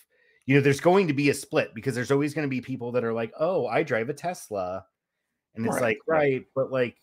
you 0.46 0.54
know 0.54 0.60
there's 0.60 0.78
going 0.80 1.08
to 1.08 1.14
be 1.14 1.30
a 1.30 1.34
split 1.34 1.74
because 1.74 1.94
there's 1.94 2.10
always 2.12 2.34
going 2.34 2.46
to 2.46 2.50
be 2.50 2.60
people 2.60 2.92
that 2.92 3.02
are 3.02 3.12
like 3.14 3.32
oh 3.40 3.66
i 3.66 3.82
drive 3.82 4.08
a 4.10 4.14
tesla. 4.14 4.84
And 5.54 5.66
it's 5.66 5.74
Right, 5.76 5.82
like 5.82 5.98
right. 6.06 6.18
right 6.18 6.46
but 6.54 6.70
like 6.70 6.96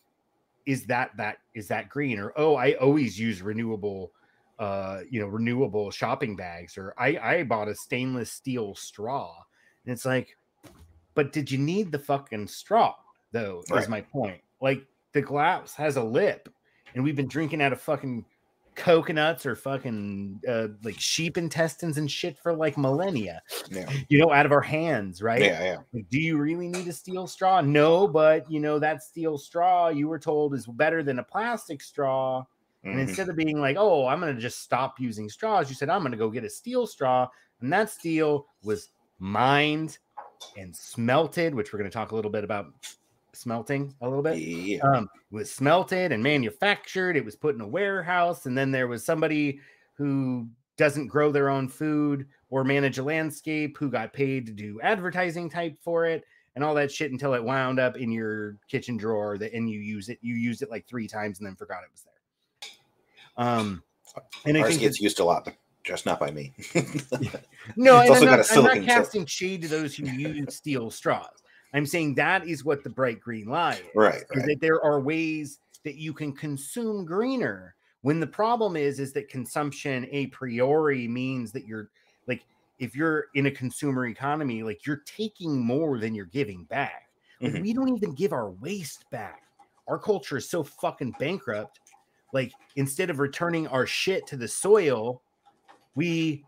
is 0.64 0.86
that 0.86 1.10
that 1.16 1.38
is 1.54 1.68
that 1.68 1.88
green? 1.88 2.18
Or 2.18 2.32
oh 2.36 2.54
i 2.56 2.72
always 2.74 3.18
use 3.18 3.42
renewable 3.42 4.12
uh 4.58 5.00
you 5.10 5.20
know 5.20 5.26
renewable 5.26 5.90
shopping 5.90 6.34
bags 6.36 6.78
or 6.78 6.94
i 6.98 7.18
i 7.18 7.42
bought 7.42 7.68
a 7.68 7.74
stainless 7.74 8.30
steel 8.32 8.74
straw. 8.74 9.34
And 9.84 9.92
it's 9.92 10.04
like 10.04 10.36
but 11.14 11.32
did 11.32 11.50
you 11.50 11.58
need 11.58 11.90
the 11.92 11.98
fucking 11.98 12.46
straw 12.46 12.94
though 13.32 13.62
is 13.74 13.88
my 13.88 14.00
point 14.00 14.40
like 14.60 14.86
the 15.12 15.22
glass 15.22 15.74
has 15.74 15.96
a 15.96 16.02
lip 16.02 16.48
and 16.94 17.02
we've 17.04 17.16
been 17.16 17.28
drinking 17.28 17.60
out 17.62 17.72
of 17.72 17.80
fucking 17.80 18.24
coconuts 18.74 19.46
or 19.46 19.56
fucking 19.56 20.40
uh, 20.46 20.68
like 20.82 20.98
sheep 20.98 21.38
intestines 21.38 21.96
and 21.98 22.10
shit 22.10 22.38
for 22.38 22.54
like 22.54 22.76
millennia 22.76 23.42
Yeah, 23.70 23.90
you 24.08 24.18
know 24.18 24.32
out 24.32 24.46
of 24.46 24.52
our 24.52 24.60
hands 24.60 25.22
right 25.22 25.40
yeah, 25.42 25.64
yeah. 25.64 25.76
like, 25.92 26.08
do 26.10 26.20
you 26.20 26.36
really 26.36 26.68
need 26.68 26.86
a 26.86 26.92
steel 26.92 27.26
straw? 27.26 27.60
No, 27.62 28.06
but 28.06 28.50
you 28.50 28.60
know 28.60 28.78
that 28.78 29.02
steel 29.02 29.38
straw 29.38 29.88
you 29.88 30.08
were 30.08 30.18
told 30.18 30.54
is 30.54 30.66
better 30.66 31.02
than 31.02 31.18
a 31.18 31.24
plastic 31.24 31.82
straw. 31.82 32.44
And 32.84 32.98
Mhm. 33.00 33.08
instead 33.08 33.28
of 33.28 33.36
being 33.36 33.60
like, 33.60 33.76
"Oh, 33.78 34.06
I'm 34.06 34.20
going 34.20 34.34
to 34.34 34.40
just 34.40 34.60
stop 34.60 35.00
using 35.00 35.28
straws," 35.28 35.68
you 35.68 35.74
said, 35.74 35.88
"I'm 35.88 36.02
going 36.02 36.12
to 36.12 36.18
go 36.18 36.30
get 36.30 36.44
a 36.44 36.50
steel 36.50 36.86
straw," 36.86 37.28
and 37.60 37.72
that 37.72 37.90
steel 37.90 38.46
was 38.62 38.90
mined 39.18 39.98
and 40.56 40.74
smelted, 40.76 41.54
which 41.54 41.72
we're 41.72 41.78
going 41.78 41.90
to 41.90 41.94
talk 41.94 42.12
a 42.12 42.14
little 42.14 42.30
bit 42.30 42.44
about 42.44 42.66
smelting 43.36 43.94
a 44.00 44.08
little 44.08 44.22
bit 44.22 44.38
Yeah, 44.38 44.78
um, 44.82 45.08
was 45.30 45.52
smelted 45.52 46.12
and 46.12 46.22
manufactured. 46.22 47.16
It 47.16 47.24
was 47.24 47.36
put 47.36 47.54
in 47.54 47.60
a 47.60 47.68
warehouse, 47.68 48.46
and 48.46 48.56
then 48.56 48.70
there 48.70 48.88
was 48.88 49.04
somebody 49.04 49.60
who 49.94 50.48
doesn't 50.76 51.08
grow 51.08 51.32
their 51.32 51.48
own 51.48 51.68
food 51.68 52.26
or 52.50 52.64
manage 52.64 52.98
a 52.98 53.02
landscape 53.02 53.76
who 53.78 53.90
got 53.90 54.12
paid 54.12 54.46
to 54.46 54.52
do 54.52 54.80
advertising 54.82 55.48
type 55.48 55.76
for 55.82 56.04
it 56.06 56.24
and 56.54 56.64
all 56.64 56.74
that 56.74 56.92
shit 56.92 57.12
until 57.12 57.34
it 57.34 57.42
wound 57.42 57.78
up 57.78 57.96
in 57.96 58.10
your 58.10 58.56
kitchen 58.68 58.96
drawer 58.96 59.38
that 59.38 59.52
and 59.52 59.70
you 59.70 59.80
use 59.80 60.08
it. 60.08 60.18
You 60.20 60.34
used 60.34 60.62
it 60.62 60.70
like 60.70 60.86
three 60.86 61.06
times 61.06 61.38
and 61.38 61.46
then 61.46 61.56
forgot 61.56 61.82
it 61.82 61.90
was 61.92 62.02
there. 62.02 63.46
Um, 63.46 63.82
and 64.44 64.56
I 64.56 64.62
ours 64.62 64.70
think 64.70 64.80
gets 64.80 65.00
used 65.00 65.20
a 65.20 65.24
lot, 65.24 65.44
but 65.44 65.56
just 65.84 66.06
not 66.06 66.18
by 66.18 66.30
me. 66.30 66.52
no, 67.76 68.00
It's 68.00 68.10
and 68.10 68.10
also 68.10 68.14
I'm 68.14 68.24
got 68.24 68.36
not, 68.38 68.50
a 68.50 68.54
I'm 68.54 68.64
not 68.64 68.74
tip. 68.74 68.84
casting 68.84 69.26
shade 69.26 69.62
to 69.62 69.68
those 69.68 69.94
who 69.94 70.06
use 70.06 70.56
steel 70.56 70.90
straws. 70.90 71.42
I'm 71.74 71.86
saying 71.86 72.14
that 72.14 72.46
is 72.46 72.64
what 72.64 72.82
the 72.84 72.90
bright 72.90 73.20
green 73.20 73.46
lie 73.46 73.74
is. 73.74 73.82
Right, 73.94 74.14
is 74.16 74.24
right. 74.34 74.46
that 74.46 74.60
there 74.60 74.82
are 74.82 75.00
ways 75.00 75.58
that 75.84 75.96
you 75.96 76.12
can 76.12 76.32
consume 76.32 77.04
greener. 77.04 77.74
When 78.02 78.20
the 78.20 78.26
problem 78.26 78.76
is, 78.76 79.00
is 79.00 79.12
that 79.14 79.28
consumption 79.28 80.06
a 80.10 80.26
priori 80.28 81.08
means 81.08 81.52
that 81.52 81.66
you're 81.66 81.90
like, 82.28 82.42
if 82.78 82.94
you're 82.94 83.26
in 83.34 83.46
a 83.46 83.50
consumer 83.50 84.06
economy, 84.06 84.62
like 84.62 84.86
you're 84.86 85.02
taking 85.06 85.58
more 85.58 85.98
than 85.98 86.14
you're 86.14 86.26
giving 86.26 86.64
back. 86.64 87.10
Like, 87.40 87.52
Mhm. 87.52 87.62
we 87.62 87.72
don't 87.72 87.88
even 87.94 88.14
give 88.14 88.32
our 88.32 88.50
waste 88.50 89.08
back. 89.10 89.42
Our 89.88 89.98
culture 89.98 90.36
is 90.36 90.48
so 90.48 90.62
fucking 90.62 91.16
bankrupt. 91.18 91.80
Like 92.32 92.52
instead 92.76 93.10
of 93.10 93.18
returning 93.18 93.66
our 93.68 93.86
shit 93.86 94.26
to 94.28 94.36
the 94.36 94.48
soil, 94.48 95.22
we 95.94 96.44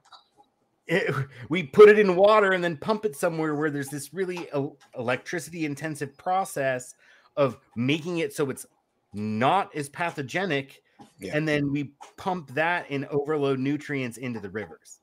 it, 0.89 1.15
we 1.49 1.63
put 1.63 1.89
it 1.89 1.99
in 1.99 2.17
water 2.17 2.53
and 2.53 2.63
then 2.65 2.77
pump 2.77 3.05
it 3.05 3.15
somewhere 3.15 3.55
where 3.55 3.71
there's 3.71 3.89
this 3.89 4.13
really 4.13 4.49
el- 4.53 4.77
electricity 4.99 5.65
intensive 5.65 6.17
process 6.19 6.95
of 7.37 7.59
making 7.77 8.19
it 8.19 8.33
so 8.35 8.51
it's 8.51 8.67
not 9.15 9.75
as 9.77 9.89
pathogenic 9.89 10.83
Yeah. 11.21 11.37
and 11.37 11.47
then 11.47 11.71
we 11.71 11.93
pump 12.17 12.53
that 12.55 12.87
and 12.91 13.07
overload 13.07 13.59
nutrients 13.59 14.19
into 14.19 14.41
the 14.41 14.51
rivers 14.51 14.99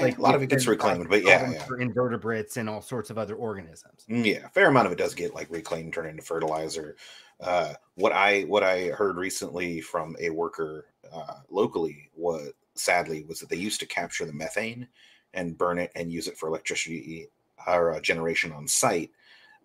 like 0.00 0.18
a 0.18 0.20
lot 0.20 0.34
of 0.34 0.42
it 0.42 0.48
gets 0.48 0.66
reclaimed, 0.66 1.08
but 1.08 1.22
yeah, 1.22 1.52
yeah. 1.52 1.62
for 1.62 1.78
invertebrates 1.78 2.56
and 2.56 2.68
all 2.68 2.82
sorts 2.82 3.10
of 3.10 3.18
other 3.18 3.36
organisms 3.36 4.04
Mm, 4.10 4.24
Yeah, 4.26 4.46
a 4.46 4.48
fair 4.48 4.68
amount 4.68 4.86
of 4.86 4.92
it 4.92 4.98
does 4.98 5.14
get 5.14 5.34
like 5.34 5.46
reclaimed, 5.50 5.92
turned 5.92 6.08
into 6.08 6.22
fertilizer. 6.22 6.96
Uh, 7.40 7.74
what 7.94 8.12
I 8.12 8.42
what 8.42 8.62
I 8.64 8.88
heard 8.88 9.16
recently 9.16 9.80
from 9.80 10.16
a 10.18 10.30
worker 10.30 10.86
uh, 11.12 11.34
locally 11.48 12.10
was 12.16 12.50
sadly 12.74 13.24
was 13.28 13.40
that 13.40 13.48
they 13.48 13.56
used 13.56 13.80
to 13.80 13.86
capture 13.86 14.24
the 14.24 14.32
methane 14.32 14.88
and 15.32 15.58
burn 15.58 15.78
it 15.78 15.90
and 15.94 16.12
use 16.12 16.28
it 16.28 16.36
for 16.36 16.48
electricity 16.48 17.28
or 17.66 17.92
uh, 17.92 18.00
generation 18.00 18.52
on 18.52 18.68
site, 18.68 19.10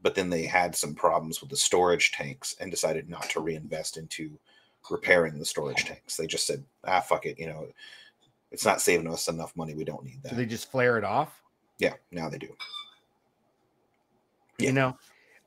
but 0.02 0.16
then 0.16 0.30
they 0.30 0.44
had 0.44 0.76
some 0.76 0.96
problems 0.96 1.42
with 1.42 1.50
the 1.50 1.58
storage 1.58 2.12
tanks 2.12 2.56
and 2.60 2.72
decided 2.72 3.10
not 3.10 3.30
to 3.30 3.40
reinvest 3.40 3.98
into 3.98 4.38
repairing 4.90 5.38
the 5.38 5.46
storage 5.46 5.86
tanks. 5.86 6.16
They 6.16 6.28
just 6.28 6.48
said, 6.48 6.64
ah, 6.86 7.02
fuck 7.02 7.26
it, 7.26 7.38
you 7.38 7.48
know, 7.48 7.68
it's 8.52 8.66
not 8.66 8.82
saving 8.82 9.08
us 9.08 9.28
enough 9.28 9.56
money. 9.56 9.76
We 9.76 9.84
don't 9.84 10.04
need 10.04 10.24
that. 10.24 10.30
so 10.30 10.36
they 10.36 10.46
just 10.46 10.72
flare 10.72 10.98
it 10.98 11.04
off 11.04 11.42
yeah, 11.80 11.94
now 12.12 12.30
they 12.30 12.38
do. 12.38 12.50
Yeah. 14.60 14.68
you 14.68 14.74
know 14.74 14.98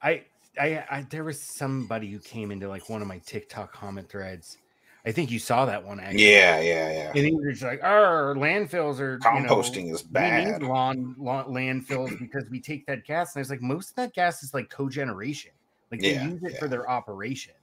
I, 0.03 0.25
I 0.59 0.85
i 0.91 1.07
there 1.11 1.23
was 1.23 1.39
somebody 1.39 2.09
who 2.09 2.19
came 2.19 2.51
into 2.51 2.67
like 2.67 2.89
one 2.89 3.03
of 3.03 3.09
my 3.09 3.19
tiktok 3.19 3.71
comment 3.71 4.09
threads 4.09 4.57
i 5.05 5.13
think 5.13 5.31
you 5.31 5.39
saw 5.39 5.65
that 5.67 5.85
one 5.85 5.99
actually 6.01 6.31
Yeah, 6.31 6.61
yeah, 6.61 6.93
yeah. 6.93 7.13
and 7.15 7.27
he 7.27 7.33
was 7.33 7.63
like 7.63 7.83
our 7.83 8.35
landfills 8.35 9.01
are 9.01 9.19
you 9.35 9.43
know, 9.43 9.49
Composting 9.57 9.93
is 9.93 10.05
we 10.05 10.11
bad. 10.13 10.61
need 10.61 10.67
lawn, 10.69 11.15
lawn 11.19 11.47
landfills 11.47 12.19
because 12.19 12.45
we 12.51 12.61
take 12.61 12.87
that 12.87 13.05
gas 13.05 13.35
and 13.35 13.41
i 13.41 13.43
was 13.43 13.51
like 13.51 13.63
most 13.63 13.91
of 13.91 13.97
that 13.97 14.13
gas 14.15 14.43
is 14.43 14.55
like 14.55 14.69
cogeneration 14.71 15.51
like 15.91 16.01
they 16.01 16.13
Yeah, 16.15 16.29
use 16.29 16.43
it 16.43 16.53
yeah. 16.53 16.59
for 16.59 16.69
their 16.69 16.89
operation 16.89 17.55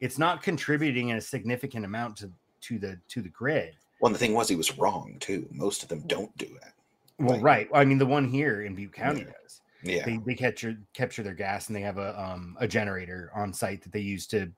it's 0.00 0.18
not 0.18 0.42
contributing 0.42 1.10
in 1.10 1.16
a 1.16 1.20
significant 1.20 1.84
amount 1.84 2.16
to 2.18 2.30
to 2.62 2.78
the 2.78 2.98
to 3.08 3.22
the 3.22 3.28
grid 3.28 3.76
Well, 4.00 4.08
and 4.08 4.14
the 4.14 4.18
thing 4.18 4.34
was, 4.34 4.48
he 4.48 4.56
was 4.56 4.76
wrong 4.78 5.16
too. 5.20 5.46
Most 5.50 5.82
of 5.82 5.88
them 5.88 6.00
don't 6.06 6.34
do 6.36 6.46
it. 6.46 6.72
well 7.18 7.34
Like- 7.36 7.42
right 7.42 7.68
i 7.74 7.84
mean 7.84 7.98
the 7.98 8.06
one 8.06 8.28
here 8.28 8.62
in 8.62 8.74
butte 8.74 8.92
county 8.92 9.20
Yeah. 9.20 9.32
does 9.42 9.60
Yeah, 9.82 10.04
they, 10.04 10.18
they 10.26 10.34
capture 10.34 10.76
capture 10.92 11.22
their 11.22 11.34
gas 11.34 11.68
and 11.68 11.76
they 11.76 11.80
have 11.80 11.96
a 11.98 12.10
um 12.20 12.56
a 12.60 12.68
generator 12.68 13.30
on 13.34 13.52
site 13.54 13.82
that 13.82 13.92
they 13.92 14.00
use 14.00 14.26
to 14.28 14.50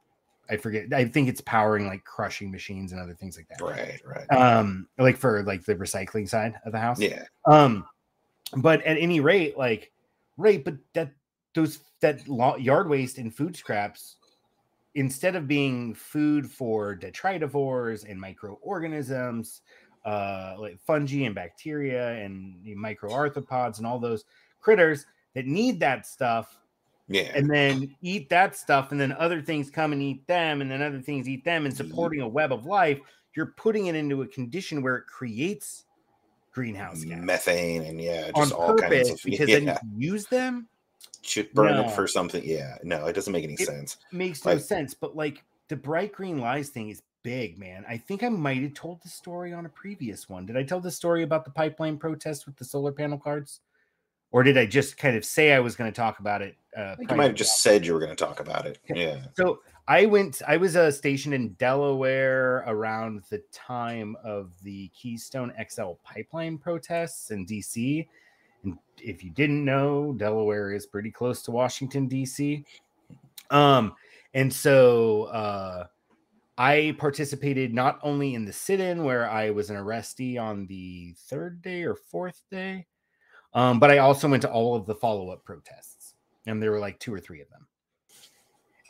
i 0.51 0.57
forget 0.57 0.93
i 0.93 1.05
think 1.05 1.28
it's 1.28 1.40
powering 1.43 1.86
like 1.86 2.05
crushing 2.05 2.51
machines 2.51 2.93
and 2.93 3.01
other 3.01 3.14
things 3.14 3.36
like 3.36 3.49
that. 3.49 3.61
Right, 3.61 4.01
right. 4.05 4.30
um 4.30 4.88
like 4.99 5.16
for 5.16 5.43
like 5.45 5.64
the 5.64 5.74
recycling 5.74 6.28
side 6.28 6.55
of 6.64 6.72
the 6.72 6.78
house. 6.78 7.01
Yeah, 7.01 7.24
um 7.47 7.84
but 8.57 8.82
at 8.82 8.99
any 8.99 9.20
rate 9.20 9.57
like 9.57 9.93
right 10.36 10.64
but 10.64 10.74
that 10.95 11.12
those 11.55 11.80
that 12.01 12.26
yard 12.61 12.88
waste 12.88 13.18
and 13.18 13.34
food 13.34 13.57
scraps 13.57 14.16
instead 14.95 15.36
of 15.36 15.49
being 15.49 15.95
food 15.95 16.51
for 16.51 16.95
detritivores 16.97 18.09
and 18.09 18.20
microorganisms 18.20 19.62
uh 20.05 20.55
like 20.59 20.78
fungi 20.80 21.24
and 21.24 21.34
bacteria 21.34 22.12
and 22.14 22.57
microarthropods 22.76 23.78
and 23.78 23.86
all 23.86 23.99
those 23.99 24.24
critters 24.61 25.07
that 25.34 25.47
need 25.47 25.80
that 25.80 26.07
stuff 26.07 26.59
yeah. 27.12 27.30
and 27.34 27.48
then 27.50 27.94
eat 28.02 28.28
that 28.28 28.56
stuff 28.56 28.92
and 28.92 29.00
then 29.00 29.12
other 29.12 29.40
things 29.40 29.70
come 29.70 29.92
and 29.92 30.02
eat 30.02 30.26
them 30.26 30.60
and 30.60 30.70
then 30.70 30.82
other 30.82 31.00
things 31.00 31.28
eat 31.28 31.44
them 31.44 31.66
and 31.66 31.76
supporting 31.76 32.20
mm-hmm. 32.20 32.26
a 32.26 32.30
web 32.30 32.52
of 32.52 32.66
life 32.66 32.98
you're 33.36 33.54
putting 33.56 33.86
it 33.86 33.94
into 33.94 34.22
a 34.22 34.26
condition 34.26 34.82
where 34.82 34.96
it 34.96 35.06
creates 35.06 35.84
greenhouse 36.52 37.02
gas 37.04 37.18
methane 37.22 37.82
and 37.82 38.00
yeah, 38.00 38.30
on 38.34 38.44
just 38.44 38.54
all 38.54 38.74
purpose 38.74 39.08
kinds 39.08 39.10
of 39.10 39.20
because 39.24 39.48
yeah. 39.48 39.54
then 39.58 39.66
you 39.66 39.74
can 39.74 40.00
use 40.00 40.26
them 40.26 40.68
should 41.22 41.52
burn 41.52 41.74
No. 41.74 41.84
it 41.84 41.92
for 41.92 42.06
something. 42.06 42.42
Yeah, 42.44 42.76
no, 42.82 43.06
it 43.06 43.14
doesn't 43.14 43.32
make 43.32 43.44
any 43.44 43.54
It- 43.54 43.66
sense. 43.66 43.96
makes 44.10 44.44
no 44.44 44.52
Like- 44.52 44.62
sense. 44.62 44.94
But 44.94 45.16
like 45.16 45.44
the 45.68 45.76
bright 45.76 46.12
green 46.12 46.38
lies 46.38 46.68
thing 46.68 46.90
is 46.90 47.02
big, 47.22 47.58
man. 47.58 47.84
I 47.88 47.96
think 47.96 48.22
I 48.22 48.28
might 48.28 48.62
have 48.62 48.74
told 48.74 49.02
the 49.02 49.08
story 49.08 49.52
on 49.52 49.64
a 49.64 49.68
previous 49.68 50.28
one. 50.28 50.44
Did 50.44 50.56
I 50.56 50.64
tell 50.64 50.80
the 50.80 50.90
story 50.90 51.22
about 51.22 51.44
the 51.44 51.50
pipeline 51.50 51.96
protest 51.96 52.46
with 52.46 52.56
the 52.56 52.64
solar 52.64 52.92
panel 52.92 53.18
cards? 53.18 53.60
Or 54.33 54.43
did 54.43 54.57
I 54.59 54.66
just 54.66 54.97
kind 54.97 55.16
of 55.16 55.24
say 55.24 55.53
I 55.53 55.61
was 55.61 55.76
going 55.76 55.93
to 55.93 55.95
talk 55.95 56.18
about 56.18 56.43
it? 56.43 56.57
Uh, 56.76 56.80
I 56.80 56.95
think 56.97 57.11
you 57.11 57.16
might 57.16 57.26
have 57.26 57.35
just 57.35 57.62
said 57.62 57.85
you 57.85 57.93
were 57.93 58.01
going 58.01 58.14
to 58.14 58.16
talk 58.16 58.41
about 58.41 58.66
it. 58.66 58.78
Yeah. 58.89 59.20
So 59.37 59.61
I 59.87 60.07
went. 60.07 60.41
I 60.49 60.57
was 60.57 60.74
uh, 60.74 60.91
stationed 60.91 61.35
in 61.35 61.53
Delaware 61.55 62.64
around 62.66 63.22
the 63.30 63.43
time 63.53 64.16
of 64.24 64.53
the 64.62 64.89
Keystone 64.89 65.53
XL 65.68 65.93
pipeline 66.03 66.57
protests 66.57 67.30
in 67.30 67.45
DC. 67.47 68.07
And 68.64 68.78
if 68.99 69.22
you 69.22 69.30
didn't 69.30 69.64
know, 69.64 70.14
Delaware 70.14 70.72
is 70.72 70.87
pretty 70.87 71.11
close 71.11 71.43
to 71.43 71.51
Washington 71.51 72.09
DC. 72.09 72.64
Um, 73.51 73.95
and 74.33 74.53
so 74.53 75.24
uh, 75.24 75.87
I 76.57 76.95
participated 76.99 77.74
not 77.74 77.99
only 78.03 78.35
in 78.35 78.45
the 78.45 78.53
sit-in 78.53 79.05
where 79.05 79.28
I 79.28 79.51
was 79.51 79.68
an 79.68 79.76
arrestee 79.76 80.41
on 80.41 80.66
the 80.66 81.14
third 81.28 81.61
day 81.61 81.83
or 81.83 81.97
fourth 81.97 82.45
day, 82.51 82.87
um, 83.55 83.78
but 83.78 83.90
I 83.90 83.98
also 83.98 84.28
went 84.28 84.42
to 84.42 84.50
all 84.50 84.74
of 84.74 84.86
the 84.86 84.94
follow-up 84.94 85.44
protests, 85.44 86.14
and 86.46 86.62
there 86.62 86.70
were 86.70 86.78
like 86.78 86.98
two 86.98 87.12
or 87.12 87.20
three 87.20 87.40
of 87.40 87.48
them. 87.50 87.66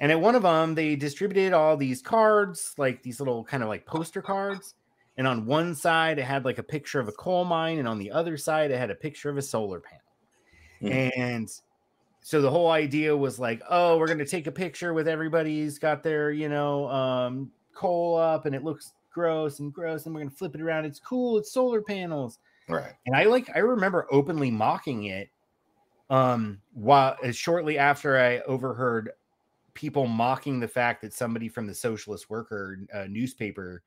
And 0.00 0.10
at 0.10 0.20
one 0.20 0.34
of 0.34 0.42
them, 0.42 0.74
they 0.74 0.96
distributed 0.96 1.52
all 1.52 1.76
these 1.76 2.02
cards, 2.02 2.74
like 2.76 3.02
these 3.02 3.20
little 3.20 3.44
kind 3.44 3.62
of 3.62 3.68
like 3.68 3.86
poster 3.86 4.20
cards. 4.20 4.74
And 5.16 5.26
on 5.26 5.46
one 5.46 5.74
side, 5.74 6.18
it 6.18 6.24
had 6.24 6.44
like 6.44 6.58
a 6.58 6.62
picture 6.62 6.98
of 6.98 7.06
a 7.06 7.12
coal 7.12 7.44
mine, 7.44 7.78
and 7.78 7.86
on 7.86 7.98
the 7.98 8.10
other 8.10 8.36
side, 8.36 8.70
it 8.70 8.78
had 8.78 8.90
a 8.90 8.94
picture 8.94 9.30
of 9.30 9.36
a 9.36 9.42
solar 9.42 9.80
panel. 9.80 10.02
Mhm. 10.80 11.10
And 11.16 11.60
so 12.22 12.40
the 12.40 12.50
whole 12.50 12.70
idea 12.70 13.16
was 13.16 13.38
like, 13.38 13.62
oh, 13.68 13.98
we're 13.98 14.06
going 14.06 14.18
to 14.18 14.26
take 14.26 14.46
a 14.46 14.52
picture 14.52 14.94
with 14.94 15.06
everybody's 15.06 15.78
got 15.78 16.02
their, 16.02 16.30
you 16.30 16.48
know, 16.48 16.88
um, 16.88 17.52
coal 17.74 18.16
up, 18.16 18.46
and 18.46 18.54
it 18.54 18.64
looks 18.64 18.94
gross 19.12 19.58
and 19.60 19.72
gross, 19.72 20.06
and 20.06 20.14
we're 20.14 20.22
going 20.22 20.30
to 20.30 20.36
flip 20.36 20.54
it 20.54 20.60
around. 20.60 20.84
It's 20.84 21.00
cool. 21.00 21.36
It's 21.38 21.52
solar 21.52 21.82
panels 21.82 22.38
Right. 22.68 22.92
and 23.06 23.16
I 23.16 23.24
like 23.24 23.50
I 23.54 23.58
remember 23.58 24.06
openly 24.10 24.50
mocking 24.50 25.04
it 25.04 25.30
um 26.10 26.60
while 26.72 27.16
uh, 27.24 27.32
shortly 27.32 27.78
after 27.78 28.18
I 28.18 28.40
overheard 28.40 29.10
people 29.74 30.06
mocking 30.06 30.60
the 30.60 30.68
fact 30.68 31.02
that 31.02 31.12
somebody 31.14 31.48
from 31.48 31.66
the 31.66 31.74
Socialist 31.74 32.28
Worker 32.28 32.78
uh, 32.94 33.04
newspaper 33.08 33.82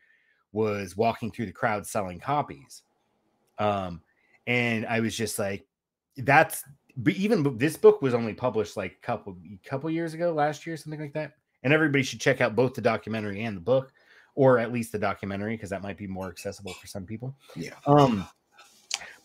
was 0.52 0.98
walking 0.98 1.32
through 1.32 1.46
the 1.46 1.52
crowd 1.52 1.86
selling 1.86 2.20
copies. 2.20 2.84
Um 3.60 4.02
and 4.48 4.86
I 4.86 5.00
was 5.00 5.16
just 5.16 5.40
like 5.40 5.66
that's 6.18 6.64
but 6.98 7.14
even 7.16 7.58
this 7.58 7.76
book 7.76 8.02
was 8.02 8.14
only 8.14 8.34
published 8.34 8.78
like 8.78 8.94
a 8.94 9.06
couple 9.06 9.36
couple 9.66 9.90
years 9.90 10.14
ago 10.14 10.32
last 10.34 10.66
year 10.66 10.78
something 10.78 11.00
like 11.00 11.14
that 11.14 11.34
and 11.64 11.74
everybody 11.74 12.04
should 12.04 12.22
check 12.22 12.42
out 12.42 12.56
both 12.56 12.74
the 12.74 12.82
documentary 12.82 13.44
and 13.44 13.58
the 13.58 13.62
book 13.62 13.92
or 14.36 14.60
at 14.60 14.72
least 14.72 14.92
the 14.92 15.00
documentary 15.00 15.56
because 15.56 15.70
that 15.70 15.82
might 15.82 15.98
be 15.98 16.08
more 16.08 16.30
accessible 16.30 16.74
for 16.74 16.88
some 16.88 17.06
people 17.06 17.36
Yeah. 17.56 17.72
um, 17.88 18.28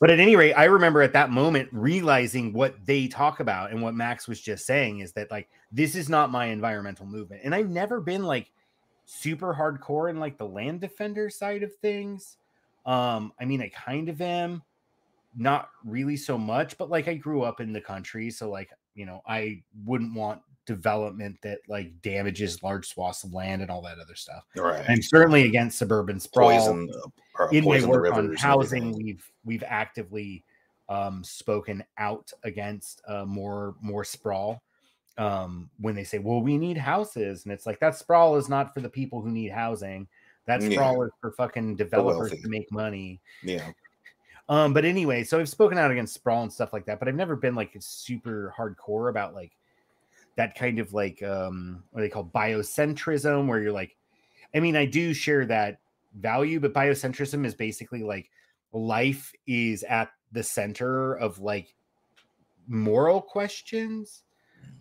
but 0.00 0.10
at 0.10 0.18
any 0.18 0.34
rate, 0.34 0.54
I 0.54 0.64
remember 0.64 1.02
at 1.02 1.12
that 1.12 1.30
moment 1.30 1.68
realizing 1.72 2.52
what 2.54 2.74
they 2.86 3.06
talk 3.06 3.40
about 3.40 3.70
and 3.70 3.82
what 3.82 3.94
Max 3.94 4.26
was 4.26 4.40
just 4.40 4.66
saying 4.66 5.00
is 5.00 5.12
that 5.12 5.30
like 5.30 5.48
this 5.70 5.94
is 5.94 6.08
not 6.08 6.30
my 6.32 6.46
environmental 6.46 7.06
movement, 7.06 7.42
and 7.44 7.54
I've 7.54 7.68
never 7.68 8.00
been 8.00 8.24
like 8.24 8.50
super 9.04 9.54
hardcore 9.54 10.08
in 10.08 10.18
like 10.18 10.38
the 10.38 10.46
land 10.46 10.80
defender 10.80 11.28
side 11.28 11.62
of 11.62 11.74
things. 11.76 12.38
Um, 12.86 13.32
I 13.38 13.44
mean, 13.44 13.60
I 13.60 13.68
kind 13.68 14.08
of 14.08 14.22
am, 14.22 14.62
not 15.36 15.68
really 15.84 16.16
so 16.16 16.38
much, 16.38 16.78
but 16.78 16.90
like 16.90 17.06
I 17.06 17.14
grew 17.14 17.42
up 17.42 17.60
in 17.60 17.72
the 17.72 17.80
country, 17.80 18.30
so 18.30 18.48
like 18.48 18.70
you 18.94 19.04
know, 19.06 19.22
I 19.28 19.62
wouldn't 19.84 20.14
want 20.14 20.40
development 20.66 21.36
that 21.42 21.58
like 21.68 22.00
damages 22.02 22.62
large 22.62 22.86
swaths 22.86 23.24
of 23.24 23.32
land 23.32 23.62
and 23.62 23.70
all 23.70 23.82
that 23.82 23.98
other 23.98 24.14
stuff. 24.14 24.44
Right. 24.56 24.84
I'm 24.88 25.02
certainly 25.02 25.42
against 25.42 25.78
suburban 25.78 26.20
sprawl 26.20 26.50
poison, 26.50 26.90
uh, 26.94 27.08
or 27.38 27.54
in 27.54 27.64
my 27.64 27.84
work 27.84 28.12
on 28.12 28.26
and 28.26 28.38
housing, 28.38 28.96
we've 28.96 29.28
we've 29.44 29.64
actively 29.66 30.44
um, 30.88 31.24
spoken 31.24 31.84
out 31.98 32.32
against 32.44 33.02
uh, 33.08 33.24
more 33.24 33.74
more 33.80 34.04
sprawl. 34.04 34.62
Um, 35.18 35.68
when 35.80 35.94
they 35.94 36.04
say, 36.04 36.18
"Well, 36.18 36.40
we 36.40 36.56
need 36.56 36.76
houses," 36.76 37.44
and 37.44 37.52
it's 37.52 37.66
like 37.66 37.80
that 37.80 37.96
sprawl 37.96 38.36
is 38.36 38.48
not 38.48 38.72
for 38.72 38.80
the 38.80 38.88
people 38.88 39.20
who 39.20 39.30
need 39.30 39.52
housing. 39.52 40.08
That 40.46 40.62
Yeah. 40.62 40.70
sprawl 40.70 41.02
is 41.02 41.10
for 41.20 41.32
fucking 41.32 41.76
developers 41.76 42.30
to 42.30 42.48
make 42.48 42.70
money. 42.72 43.20
Yeah. 43.42 43.70
Um, 44.48 44.72
but 44.72 44.84
anyway, 44.84 45.22
so 45.22 45.38
I've 45.38 45.48
spoken 45.48 45.78
out 45.78 45.92
against 45.92 46.14
sprawl 46.14 46.42
and 46.42 46.52
stuff 46.52 46.72
like 46.72 46.84
that, 46.86 46.98
but 46.98 47.06
I've 47.06 47.14
never 47.14 47.36
been 47.36 47.54
like 47.54 47.76
super 47.78 48.52
hardcore 48.56 49.10
about 49.10 49.32
like 49.32 49.52
that 50.36 50.54
kind 50.54 50.78
of 50.78 50.92
like 50.92 51.22
um 51.22 51.82
what 51.90 52.00
they 52.00 52.08
call 52.08 52.24
biocentrism, 52.24 53.46
where 53.46 53.60
you're 53.60 53.72
like, 53.72 53.96
I 54.54 54.60
mean, 54.60 54.76
I 54.76 54.86
do 54.86 55.12
share 55.14 55.44
that 55.46 55.80
value, 56.14 56.60
but 56.60 56.72
biocentrism 56.72 57.44
is 57.44 57.54
basically 57.54 58.02
like 58.02 58.30
life 58.72 59.32
is 59.46 59.82
at 59.84 60.10
the 60.32 60.42
center 60.42 61.14
of 61.14 61.38
like 61.40 61.74
moral 62.68 63.20
questions. 63.20 64.22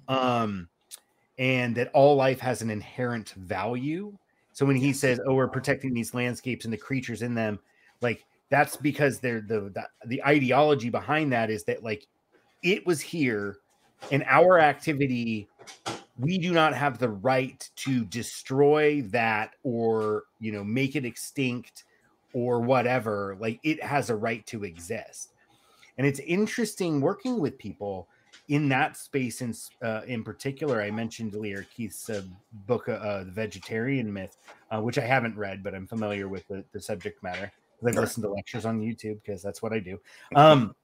Um 0.08 0.70
and 1.38 1.74
that 1.76 1.90
all 1.94 2.16
life 2.16 2.40
has 2.42 2.62
an 2.62 2.70
inherent 2.70 3.30
value. 3.30 4.16
So 4.52 4.66
when 4.66 4.76
he 4.76 4.92
says, 4.92 5.22
"Oh, 5.26 5.36
we're 5.36 5.48
protecting 5.48 5.94
these 5.94 6.14
landscapes 6.14 6.66
and 6.66 6.74
the 6.74 6.78
creatures 6.78 7.22
in 7.22 7.34
them," 7.34 7.60
like 8.02 8.26
that's 8.50 8.76
because 8.76 9.20
they're 9.20 9.42
the, 9.42 9.72
the 9.74 9.88
the 10.08 10.24
ideology 10.24 10.90
behind 10.90 11.32
that 11.32 11.50
is 11.50 11.64
that 11.64 11.84
like 11.84 12.08
it 12.62 12.86
was 12.86 13.00
here 13.00 13.58
and 14.12 14.24
our 14.28 14.60
activity 14.60 15.48
we 16.20 16.38
do 16.38 16.52
not 16.52 16.74
have 16.74 17.00
the 17.00 17.10
right 17.10 17.70
to 17.78 18.04
destroy 18.06 19.02
that 19.04 19.56
or 19.64 20.24
you 20.40 20.52
know 20.52 20.64
make 20.64 20.96
it 20.96 21.06
extinct 21.06 21.86
or 22.34 22.60
whatever. 22.60 23.38
Like 23.40 23.60
it 23.64 23.82
has 23.82 24.10
a 24.10 24.16
right 24.16 24.46
to 24.48 24.64
exist. 24.64 25.34
And 25.98 26.06
it's 26.06 26.20
interesting 26.20 27.02
working 27.02 27.40
with 27.40 27.58
people 27.58 28.08
in 28.48 28.70
that 28.70 28.98
space 28.98 29.42
in 29.42 29.54
uh, 29.82 30.02
in 30.08 30.24
particular. 30.24 30.82
I 30.82 30.92
mentioned 30.92 31.36
earlier 31.36 31.66
keith's 31.76 32.10
uh, 32.10 32.22
book 32.68 32.90
uh, 32.90 32.94
uh, 32.94 33.24
the 33.24 33.32
vegetarian 33.32 34.12
myth 34.12 34.38
uh, 34.72 34.82
which 34.82 34.98
i 34.98 35.02
haven't 35.02 35.38
read 35.38 35.64
but 35.64 35.74
i'm 35.74 35.88
familiar 35.88 36.28
with 36.28 36.48
the, 36.48 36.64
the 36.74 36.82
subject 36.82 37.22
matter. 37.24 37.52
I've 37.86 37.96
listened 37.96 38.24
to 38.24 38.30
lectures 38.30 38.66
on 38.66 38.82
youtube 38.82 39.22
because 39.24 39.42
that's 39.42 39.62
what 39.62 39.72
i 39.72 39.80
do. 39.80 40.00
Um 40.36 40.76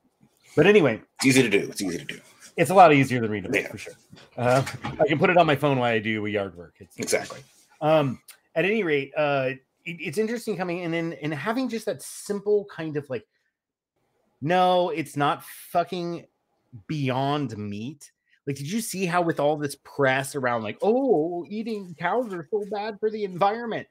but 0.56 0.68
anyway. 0.68 1.02
It's 1.18 1.26
easy 1.26 1.42
to 1.44 1.50
do. 1.50 1.68
It's 1.70 1.82
easy 1.82 1.98
to 1.98 2.06
do. 2.06 2.20
It's 2.58 2.70
a 2.70 2.74
lot 2.74 2.94
easier 2.94 3.20
than 3.20 3.32
reading 3.32 3.50
a 3.50 3.54
book 3.54 3.62
Yeah. 3.62 3.68
for 3.72 3.78
sure. 3.78 3.94
Uh, 4.38 4.64
I 5.00 5.08
can 5.08 5.20
put 5.20 5.30
it 5.30 5.38
on 5.38 5.46
my 5.46 5.56
phone 5.56 5.78
while 5.80 5.92
I 5.92 6.00
do 6.00 6.26
yard 6.26 6.56
work. 6.56 6.76
It's 6.80 6.98
Exactly. 6.98 7.42
Um, 7.82 8.22
at 8.56 8.66
any 8.66 8.84
rate, 8.84 9.12
uh, 9.18 9.52
it- 9.86 9.98
it's 10.00 10.18
interesting 10.18 10.56
coming 10.58 10.80
in 10.80 10.94
and, 10.94 11.14
and 11.16 11.34
having 11.34 11.68
just 11.70 11.86
that 11.86 12.02
simple 12.02 12.66
kind 12.66 12.98
of 12.98 13.10
like, 13.10 13.26
no, 14.42 14.90
it's 14.90 15.16
not 15.18 15.44
fucking 15.44 16.26
beyond 16.88 17.58
meat. 17.58 18.12
Like, 18.48 18.56
did 18.58 18.72
you 18.72 18.80
see 18.82 19.06
how 19.06 19.22
with 19.22 19.40
all 19.40 19.58
this 19.58 19.76
press 19.84 20.36
around 20.36 20.64
like, 20.64 20.78
oh, 20.82 21.46
eating 21.50 21.96
cows 21.98 22.32
are 22.34 22.48
so 22.52 22.64
bad 22.72 23.00
for 23.00 23.10
the 23.10 23.24
environment, 23.24 23.88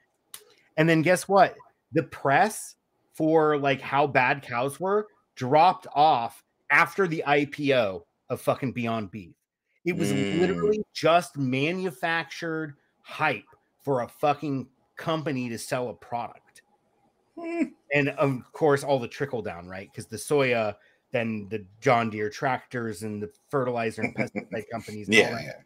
and 0.77 0.87
then 0.87 1.01
guess 1.01 1.27
what? 1.27 1.55
The 1.91 2.03
press 2.03 2.75
for 3.13 3.57
like 3.57 3.81
how 3.81 4.07
bad 4.07 4.41
cows 4.43 4.79
were 4.79 5.07
dropped 5.35 5.87
off 5.93 6.43
after 6.69 7.07
the 7.07 7.23
IPO 7.27 8.03
of 8.29 8.41
fucking 8.41 8.71
Beyond 8.73 9.11
Beef. 9.11 9.35
It 9.85 9.95
was 9.95 10.11
Mm. 10.11 10.39
literally 10.39 10.83
just 10.93 11.37
manufactured 11.37 12.75
hype 13.01 13.45
for 13.83 14.01
a 14.01 14.07
fucking 14.07 14.67
company 14.95 15.47
to 15.49 15.57
sell 15.57 15.89
a 15.89 15.93
product. 15.93 16.61
Hmm. 17.39 17.63
And 17.93 18.09
of 18.09 18.51
course, 18.53 18.83
all 18.83 18.97
the 18.99 19.07
trickle 19.07 19.41
down, 19.41 19.67
right? 19.67 19.89
Because 19.91 20.07
the 20.07 20.17
soya, 20.17 20.75
then 21.11 21.47
the 21.49 21.65
John 21.81 22.09
Deere 22.09 22.29
tractors 22.29 23.03
and 23.03 23.21
the 23.21 23.31
fertilizer 23.49 24.01
and 24.01 24.15
pesticide 24.15 24.63
companies, 24.71 25.07
and 25.07 25.17
all 25.17 25.21
Yeah, 25.23 25.31
that, 25.35 25.43
yeah. 25.43 25.61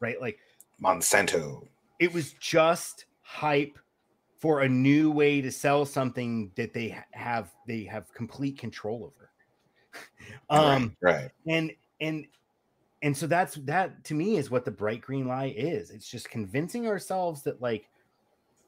right? 0.00 0.20
Like 0.20 0.38
Monsanto. 0.82 1.66
it 1.98 2.12
was 2.12 2.32
just 2.34 3.04
hype 3.20 3.78
for 4.38 4.60
a 4.62 4.68
new 4.68 5.10
way 5.10 5.40
to 5.40 5.50
sell 5.50 5.84
something 5.84 6.52
that 6.54 6.72
they 6.72 6.96
have 7.10 7.52
they 7.66 7.82
have 7.84 8.12
complete 8.14 8.56
control 8.58 9.04
over. 9.12 9.30
um 10.50 10.96
right, 11.02 11.14
right. 11.14 11.30
and 11.48 11.72
and 12.00 12.26
and 13.02 13.16
so 13.16 13.26
that's 13.26 13.54
that 13.56 14.04
to 14.04 14.14
me 14.14 14.36
is 14.36 14.50
what 14.50 14.64
the 14.64 14.70
bright 14.70 15.00
green 15.00 15.26
lie 15.26 15.54
is. 15.56 15.90
It's 15.90 16.08
just 16.08 16.30
convincing 16.30 16.86
ourselves 16.86 17.42
that 17.42 17.62
like 17.62 17.88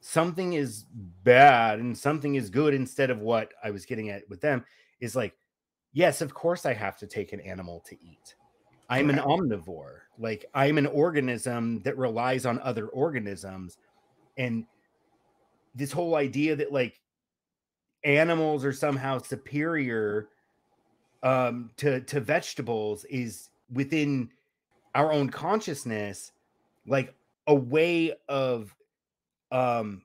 something 0.01 0.53
is 0.53 0.85
bad 1.23 1.79
and 1.79 1.97
something 1.97 2.35
is 2.35 2.49
good 2.49 2.73
instead 2.73 3.11
of 3.11 3.19
what 3.19 3.53
i 3.63 3.69
was 3.69 3.85
getting 3.85 4.09
at 4.09 4.27
with 4.29 4.41
them 4.41 4.65
is 4.99 5.15
like 5.15 5.35
yes 5.93 6.21
of 6.21 6.33
course 6.33 6.65
i 6.65 6.73
have 6.73 6.97
to 6.97 7.05
take 7.05 7.33
an 7.33 7.39
animal 7.41 7.79
to 7.87 7.95
eat. 8.03 8.35
I'm 8.89 9.09
an 9.09 9.19
omnivore. 9.19 9.99
Like 10.17 10.45
i'm 10.53 10.77
an 10.77 10.87
organism 10.87 11.81
that 11.83 11.97
relies 11.97 12.45
on 12.45 12.59
other 12.59 12.87
organisms. 12.87 13.77
And 14.37 14.65
this 15.75 15.91
whole 15.91 16.15
idea 16.15 16.55
that 16.55 16.73
like 16.73 16.99
animals 18.03 18.65
are 18.65 18.73
somehow 18.73 19.19
superior 19.19 20.29
um 21.23 21.71
to 21.77 22.01
to 22.01 22.19
vegetables 22.19 23.05
is 23.05 23.49
within 23.71 24.29
our 24.95 25.11
own 25.11 25.29
consciousness 25.29 26.31
like 26.85 27.13
a 27.47 27.55
way 27.55 28.13
of 28.27 28.75
um 29.51 30.01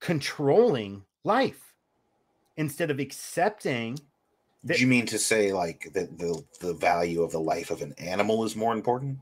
controlling 0.00 1.04
life 1.24 1.74
instead 2.56 2.90
of 2.90 2.98
accepting 2.98 3.98
Do 4.66 4.74
you 4.74 4.86
mean 4.86 5.06
to 5.06 5.18
say 5.18 5.52
like 5.52 5.90
that 5.94 6.18
the 6.18 6.42
the 6.60 6.74
value 6.74 7.22
of 7.22 7.32
the 7.32 7.40
life 7.40 7.70
of 7.70 7.82
an 7.82 7.94
animal 7.98 8.44
is 8.44 8.54
more 8.56 8.74
important? 8.74 9.18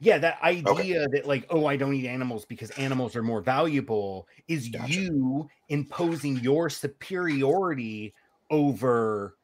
yeah 0.00 0.18
that 0.18 0.40
idea 0.42 1.06
that 1.08 1.26
like 1.26 1.46
oh 1.50 1.66
i 1.66 1.76
don't 1.76 1.94
eat 1.94 2.06
animals 2.06 2.44
because 2.44 2.70
animals 2.72 3.14
are 3.14 3.22
more 3.22 3.40
valuable 3.40 4.26
is 4.48 4.68
Gotcha. 4.68 4.92
you 4.92 5.48
imposing 5.68 6.36
your 6.38 6.70
superiority 6.70 8.14
over 8.50 9.36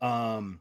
um 0.00 0.60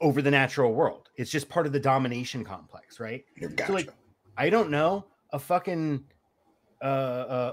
over 0.00 0.22
the 0.22 0.30
natural 0.30 0.72
world 0.74 1.08
it's 1.16 1.30
just 1.30 1.48
part 1.48 1.66
of 1.66 1.72
the 1.72 1.80
domination 1.80 2.44
complex 2.44 3.00
right 3.00 3.24
You're 3.36 3.50
So, 3.50 3.56
gotcha. 3.56 3.72
like, 3.72 3.90
I 4.36 4.50
don't 4.50 4.70
know, 4.70 5.06
a 5.32 5.38
fucking 5.38 6.04
uh, 6.82 6.86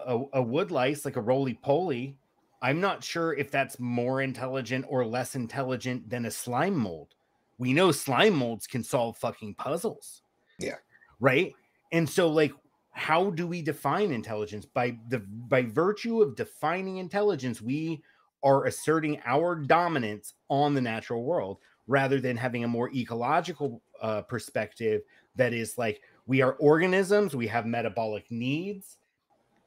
a, 0.06 0.16
a, 0.16 0.26
a 0.34 0.42
wood 0.42 0.70
lice 0.70 1.04
like 1.04 1.16
a 1.16 1.22
roly 1.22 1.56
poly. 1.56 2.18
I'm 2.62 2.80
not 2.80 3.04
sure 3.04 3.34
if 3.34 3.50
that's 3.52 3.80
more 3.80 4.22
intelligent 4.22 4.86
or 4.88 5.06
less 5.06 5.36
intelligent 5.36 6.10
than 6.10 6.26
a 6.26 6.32
slime 6.32 6.76
mold. 6.76 7.16
We 7.58 7.74
know 7.74 7.92
slime 7.92 8.36
molds 8.36 8.68
can 8.68 8.84
solve 8.84 9.18
fucking 9.18 9.56
puzzles. 9.56 10.22
Yeah. 10.60 10.76
Right. 11.20 11.54
And 11.92 12.08
so, 12.10 12.30
like, 12.30 12.54
how 12.92 13.32
do 13.32 13.48
we 13.48 13.62
define 13.62 14.12
intelligence? 14.12 14.66
By 14.66 14.98
the 15.10 15.20
by 15.20 15.64
virtue 15.64 16.22
of 16.22 16.36
defining 16.36 16.98
intelligence, 16.98 17.62
we 17.62 18.04
are 18.46 18.66
asserting 18.66 19.20
our 19.26 19.56
dominance 19.56 20.36
on 20.50 20.74
the 20.74 20.82
natural 20.82 21.24
world 21.24 21.58
rather 21.88 22.22
than 22.22 22.38
having 22.38 22.64
a 22.64 22.68
more 22.68 22.90
ecological 22.94 23.82
uh, 24.02 24.22
perspective 24.22 25.02
that 25.36 25.52
is 25.52 25.78
like 25.78 26.02
we 26.28 26.42
are 26.42 26.54
organisms, 26.54 27.36
we 27.36 27.48
have 27.48 27.66
metabolic 27.66 28.30
needs. 28.32 28.98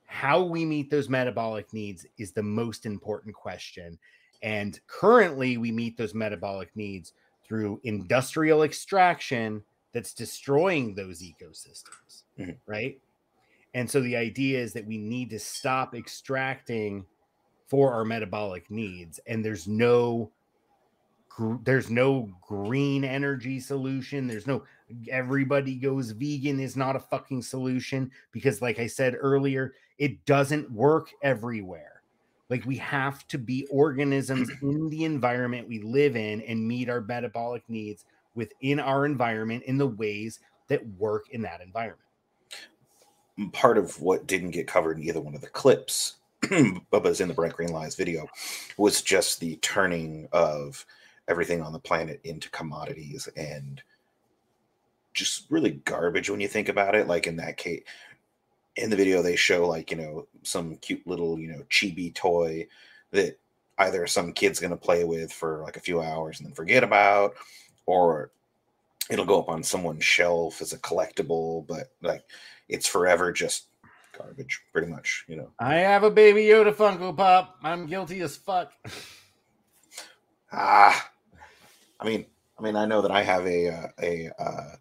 How 0.06 0.42
we 0.42 0.64
meet 0.64 0.90
those 0.90 1.08
metabolic 1.08 1.72
needs 1.72 2.06
is 2.16 2.32
the 2.32 2.42
most 2.42 2.86
important 2.86 3.34
question. 3.34 3.98
And 4.42 4.80
currently, 4.86 5.58
we 5.58 5.70
meet 5.70 5.96
those 5.96 6.14
metabolic 6.14 6.70
needs 6.74 7.12
through 7.44 7.80
industrial 7.84 8.62
extraction 8.62 9.62
that's 9.92 10.14
destroying 10.14 10.94
those 10.94 11.22
ecosystems, 11.22 12.22
Mhm. 12.38 12.56
right? 12.66 13.00
And 13.74 13.90
so 13.90 14.00
the 14.00 14.16
idea 14.16 14.60
is 14.60 14.72
that 14.72 14.86
we 14.86 14.98
need 14.98 15.30
to 15.30 15.38
stop 15.38 15.94
extracting 15.94 17.06
for 17.68 17.92
our 17.92 18.04
metabolic 18.04 18.70
needs. 18.70 19.20
And 19.26 19.44
there's 19.44 19.68
no 19.68 20.32
there's 21.62 21.88
no 21.88 22.28
green 22.42 23.04
energy 23.04 23.60
solution. 23.60 24.26
There's 24.26 24.46
no 24.46 24.64
everybody 25.08 25.76
goes 25.76 26.10
vegan 26.10 26.58
is 26.58 26.76
not 26.76 26.96
a 26.96 27.00
fucking 27.00 27.42
solution 27.42 28.10
because 28.32 28.60
like 28.60 28.78
I 28.80 28.86
said 28.88 29.14
earlier, 29.18 29.74
it 29.98 30.24
doesn't 30.24 30.70
work 30.72 31.10
everywhere. 31.22 32.02
Like 32.48 32.64
we 32.64 32.76
have 32.78 33.28
to 33.28 33.38
be 33.38 33.66
organisms 33.70 34.50
in 34.62 34.88
the 34.88 35.04
environment 35.04 35.68
we 35.68 35.80
live 35.80 36.16
in 36.16 36.40
and 36.42 36.66
meet 36.66 36.88
our 36.88 37.02
metabolic 37.02 37.62
needs 37.68 38.04
within 38.34 38.80
our 38.80 39.04
environment 39.04 39.62
in 39.64 39.78
the 39.78 39.86
ways 39.86 40.40
that 40.68 40.84
work 40.98 41.28
in 41.30 41.42
that 41.42 41.60
environment. 41.60 42.00
part 43.52 43.78
of 43.78 44.00
what 44.00 44.26
didn't 44.26 44.50
get 44.50 44.66
covered 44.66 44.96
in 44.98 45.04
either 45.04 45.20
one 45.20 45.34
of 45.34 45.40
the 45.40 45.48
clips, 45.48 46.16
but 46.90 47.02
was 47.02 47.20
in 47.20 47.28
the 47.28 47.34
Bright 47.34 47.54
Green 47.54 47.72
Lies 47.72 47.94
video, 47.94 48.26
was 48.76 49.02
just 49.02 49.40
the 49.40 49.56
turning 49.56 50.28
of 50.32 50.84
everything 51.28 51.62
on 51.62 51.72
the 51.72 51.78
planet 51.78 52.20
into 52.24 52.50
commodities 52.50 53.28
and 53.36 53.82
just 55.14 55.50
really 55.50 55.72
garbage 55.84 56.30
when 56.30 56.40
you 56.40 56.48
think 56.48 56.68
about 56.68 56.94
it. 56.94 57.06
Like 57.06 57.26
in 57.26 57.36
that 57.36 57.56
case, 57.56 57.82
in 58.76 58.90
the 58.90 58.96
video, 58.96 59.22
they 59.22 59.36
show 59.36 59.66
like, 59.66 59.90
you 59.90 59.96
know, 59.96 60.26
some 60.42 60.76
cute 60.76 61.06
little, 61.06 61.38
you 61.38 61.48
know, 61.48 61.62
chibi 61.68 62.14
toy 62.14 62.66
that 63.10 63.38
either 63.78 64.06
some 64.06 64.32
kid's 64.32 64.60
going 64.60 64.70
to 64.70 64.76
play 64.76 65.04
with 65.04 65.32
for 65.32 65.62
like 65.62 65.76
a 65.76 65.80
few 65.80 66.00
hours 66.00 66.38
and 66.38 66.48
then 66.48 66.54
forget 66.54 66.84
about, 66.84 67.34
or 67.86 68.30
it'll 69.10 69.24
go 69.24 69.40
up 69.40 69.48
on 69.48 69.62
someone's 69.62 70.04
shelf 70.04 70.60
as 70.60 70.72
a 70.72 70.78
collectible, 70.78 71.66
but 71.66 71.88
like 72.02 72.22
it's 72.68 72.86
forever 72.86 73.32
just 73.32 73.67
garbage, 74.18 74.60
pretty 74.72 74.88
much, 74.88 75.24
you 75.28 75.36
know. 75.36 75.50
I 75.58 75.76
have 75.76 76.02
a 76.02 76.10
baby 76.10 76.42
Yoda 76.44 76.74
Funko 76.74 77.16
Pop. 77.16 77.56
I'm 77.62 77.86
guilty 77.86 78.20
as 78.20 78.36
fuck. 78.36 78.72
Ah, 80.52 81.10
I 82.00 82.04
mean, 82.06 82.26
I 82.58 82.62
mean, 82.62 82.76
I 82.76 82.86
know 82.86 83.02
that 83.02 83.10
I 83.10 83.22
have 83.22 83.46
a 83.46 83.68
uh, 83.68 83.86
a 84.02 84.30
uh, 84.38 84.74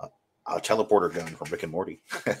a, 0.00 0.08
a 0.56 0.60
teleporter 0.60 1.12
gun 1.14 1.26
from 1.26 1.50
Rick 1.50 1.62
and 1.62 1.72
Morty. 1.72 2.00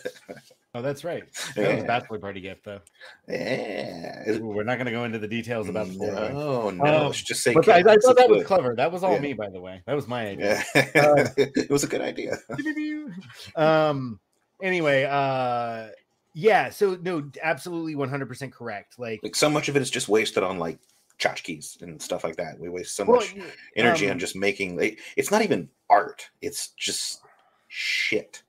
Oh, 0.76 0.82
that's 0.82 1.04
right. 1.04 1.22
That 1.54 1.56
was 1.56 1.68
a 1.68 1.76
Yeah. 1.82 1.86
bachelor 1.86 2.18
party 2.18 2.40
gift, 2.40 2.64
though. 2.64 2.80
yeah, 3.28 4.28
Ooh, 4.28 4.48
we're 4.48 4.64
not 4.64 4.74
going 4.74 4.86
to 4.86 4.90
go 4.90 5.04
into 5.04 5.20
the 5.20 5.28
details 5.28 5.68
about 5.68 5.86
the 5.86 5.92
no, 6.32 6.70
no, 6.70 6.84
Um, 6.84 7.06
let's 7.06 7.22
just 7.22 7.44
say. 7.44 7.54
I, 7.54 7.78
I 7.78 7.82
thought 7.98 8.16
that 8.16 8.28
was 8.28 8.38
good. 8.38 8.46
clever. 8.46 8.74
That 8.74 8.90
was 8.90 9.04
all 9.04 9.12
Yeah. 9.14 9.20
me, 9.20 9.34
by 9.34 9.50
the 9.50 9.60
way. 9.60 9.82
That 9.86 9.94
was 9.94 10.08
my 10.08 10.26
idea. 10.26 10.64
Yeah, 10.74 10.90
Uh, 10.96 11.26
it 11.36 11.70
was 11.70 11.84
a 11.84 11.86
good 11.86 12.00
idea. 12.00 12.38
um. 13.54 14.18
Anyway, 14.60 15.04
uh, 15.04 15.90
yeah. 16.34 16.68
So 16.70 16.98
no, 17.00 17.30
absolutely, 17.42 17.94
one 17.94 18.10
hundred 18.10 18.26
percent 18.26 18.52
correct. 18.52 18.98
Like, 18.98 19.20
Like 19.22 19.36
so 19.36 19.48
much 19.48 19.68
of 19.68 19.76
it 19.76 19.82
is 19.82 19.90
just 19.90 20.08
wasted 20.08 20.42
on 20.42 20.58
like 20.58 20.78
tchotchkes 21.18 21.80
and 21.80 22.02
stuff 22.02 22.24
like 22.24 22.36
that. 22.36 22.58
We 22.58 22.68
waste 22.68 22.96
so 22.96 23.04
well, 23.04 23.20
much 23.20 23.34
energy 23.76 24.06
um, 24.06 24.12
on 24.12 24.18
just 24.18 24.36
making. 24.36 24.76
Like, 24.76 24.98
it's 25.16 25.30
not 25.30 25.42
even 25.42 25.70
art. 25.88 26.28
It's 26.42 26.68
just 26.70 27.22
shit. 27.68 28.42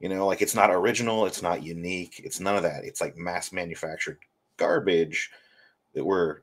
You 0.00 0.08
know, 0.08 0.26
like 0.26 0.42
it's 0.42 0.54
not 0.54 0.70
original. 0.70 1.26
It's 1.26 1.42
not 1.42 1.62
unique. 1.62 2.20
It's 2.24 2.40
none 2.40 2.56
of 2.56 2.62
that. 2.62 2.84
It's 2.84 3.00
like 3.00 3.16
mass 3.16 3.52
manufactured 3.52 4.18
garbage 4.56 5.30
that 5.94 6.04
we're 6.04 6.40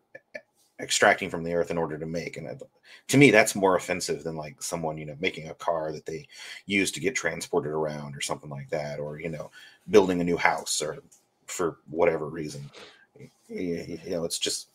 extracting 0.80 1.30
from 1.30 1.44
the 1.44 1.54
earth 1.54 1.72
in 1.72 1.78
order 1.78 1.98
to 1.98 2.06
make. 2.06 2.38
And 2.38 2.62
to 3.08 3.18
me, 3.18 3.32
that's 3.32 3.56
more 3.56 3.76
offensive 3.76 4.24
than 4.24 4.36
like 4.36 4.62
someone 4.62 4.98
you 4.98 5.06
know 5.06 5.16
making 5.20 5.50
a 5.50 5.54
car 5.56 5.92
that 5.92 6.06
they 6.06 6.28
use 6.66 6.92
to 6.92 7.00
get 7.00 7.16
transported 7.16 7.72
around 7.72 8.16
or 8.16 8.22
something 8.22 8.50
like 8.50 8.70
that, 8.70 9.00
or 9.00 9.20
you 9.20 9.30
know 9.30 9.52
building 9.90 10.22
a 10.22 10.24
new 10.24 10.38
house 10.38 10.82
or 10.82 10.98
for 11.46 11.78
whatever 11.90 12.28
reason. 12.28 12.70
You 13.48 14.00
know, 14.08 14.26
it's 14.26 14.40
just 14.40 14.70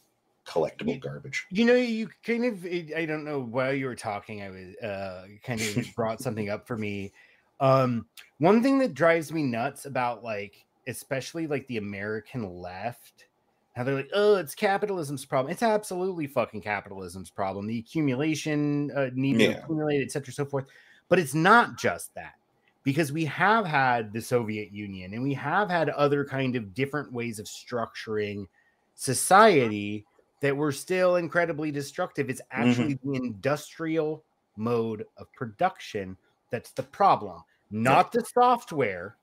collectible 0.46 0.98
garbage. 1.00 1.46
You 1.50 1.64
know, 1.64 1.74
you 1.74 2.08
kind 2.24 2.44
of 2.44 2.64
i 2.64 3.04
don't 3.04 3.24
know, 3.24 3.40
while 3.40 3.72
you 3.72 3.86
were 3.86 3.96
talking, 3.96 4.42
I 4.42 4.50
was 4.50 4.76
uh, 4.76 5.26
kind 5.44 5.60
of 5.60 5.86
brought 5.96 6.20
something 6.20 6.50
up 6.50 6.66
for 6.66 6.76
me. 6.76 7.12
Um, 7.60 8.06
one 8.38 8.62
thing 8.62 8.78
that 8.78 8.94
drives 8.94 9.32
me 9.32 9.42
nuts 9.42 9.84
about 9.84 10.24
like, 10.24 10.64
especially 10.86 11.46
like 11.46 11.66
the 11.66 11.76
American 11.76 12.60
left, 12.60 13.26
how 13.74 13.84
they're 13.84 13.94
like, 13.94 14.10
oh, 14.14 14.36
it's 14.36 14.54
capitalism's 14.54 15.24
problem. 15.24 15.52
It's 15.52 15.62
absolutely 15.62 16.26
fucking 16.26 16.60
capitalism's 16.60 17.30
problem. 17.30 17.66
The 17.66 17.78
accumulation, 17.78 18.90
uh, 18.96 19.10
need 19.14 19.38
to 19.38 19.58
accumulate, 19.58 20.02
et 20.02 20.10
cetera, 20.10 20.32
so 20.34 20.44
forth. 20.44 20.66
But 21.08 21.18
it's 21.18 21.34
not 21.34 21.78
just 21.78 22.14
that 22.14 22.34
because 22.82 23.12
we 23.12 23.24
have 23.26 23.66
had 23.66 24.12
the 24.12 24.22
Soviet 24.22 24.72
Union 24.72 25.14
and 25.14 25.22
we 25.22 25.34
have 25.34 25.70
had 25.70 25.88
other 25.90 26.24
kind 26.24 26.56
of 26.56 26.74
different 26.74 27.12
ways 27.12 27.38
of 27.38 27.46
structuring 27.46 28.46
society 28.94 30.04
that 30.40 30.56
were 30.56 30.72
still 30.72 31.16
incredibly 31.16 31.70
destructive. 31.70 32.30
It's 32.30 32.40
actually 32.50 32.98
the 33.04 33.14
industrial 33.14 34.24
mode 34.56 35.04
of 35.16 35.32
production 35.32 36.16
that's 36.50 36.72
the 36.72 36.82
problem, 36.82 37.42
not 37.70 38.10
the 38.12 38.24
software, 38.24 39.16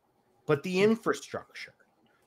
but 0.46 0.64
the 0.64 0.82
infrastructure, 0.82 1.74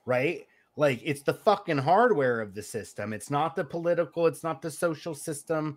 right? 0.07 0.47
Like 0.81 1.03
it's 1.05 1.21
the 1.21 1.35
fucking 1.35 1.77
hardware 1.77 2.41
of 2.41 2.55
the 2.55 2.63
system. 2.63 3.13
It's 3.13 3.31
not 3.31 3.55
the 3.55 3.63
political, 3.63 4.27
it's 4.27 4.43
not 4.43 4.63
the 4.63 4.71
social 4.71 5.15
system. 5.15 5.77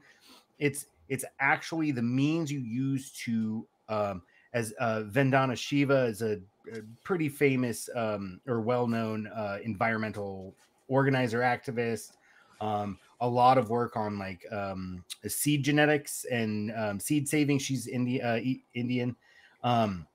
It's 0.59 0.85
it's 1.09 1.25
actually 1.41 1.91
the 1.91 2.01
means 2.01 2.49
you 2.49 2.61
use 2.61 3.11
to 3.25 3.67
um 3.89 4.21
as 4.53 4.73
uh 4.79 5.03
Vandana 5.07 5.57
Shiva 5.57 6.05
is 6.05 6.21
a, 6.21 6.39
a 6.73 6.79
pretty 7.03 7.27
famous 7.27 7.89
um 7.97 8.39
or 8.47 8.61
well-known 8.61 9.27
uh 9.27 9.57
environmental 9.61 10.55
organizer 10.87 11.39
activist 11.39 12.13
um 12.61 12.97
a 13.19 13.27
lot 13.27 13.57
of 13.57 13.69
work 13.69 13.97
on 13.97 14.17
like 14.17 14.45
um 14.53 15.03
seed 15.27 15.63
genetics 15.63 16.25
and 16.31 16.71
um, 16.77 16.97
seed 16.97 17.27
saving 17.27 17.59
she's 17.59 17.87
Indi- 17.87 18.21
uh, 18.21 18.39
indian 18.73 19.17
um 19.63 20.07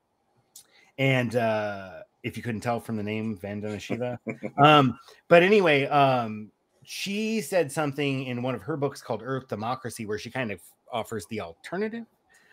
and 0.97 1.35
uh 1.35 2.01
if 2.23 2.35
you 2.35 2.43
couldn't 2.43 2.61
tell 2.61 2.79
from 2.79 2.95
the 2.97 3.03
name 3.03 3.37
vandana 3.37 3.79
shiva. 3.79 4.19
Um 4.57 4.99
but 5.27 5.43
anyway 5.43 5.85
um 5.85 6.51
she 6.83 7.39
said 7.41 7.71
something 7.71 8.25
in 8.25 8.41
one 8.41 8.55
of 8.55 8.61
her 8.61 8.75
books 8.77 9.01
called 9.01 9.21
earth 9.23 9.47
democracy 9.47 10.05
where 10.05 10.17
she 10.17 10.29
kind 10.31 10.51
of 10.51 10.59
offers 10.91 11.25
the 11.27 11.39
alternative 11.41 12.05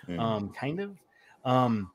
Mhm. 0.09 0.21
um 0.21 0.51
kind 0.51 0.81
of. 0.81 0.97
Um 1.45 1.91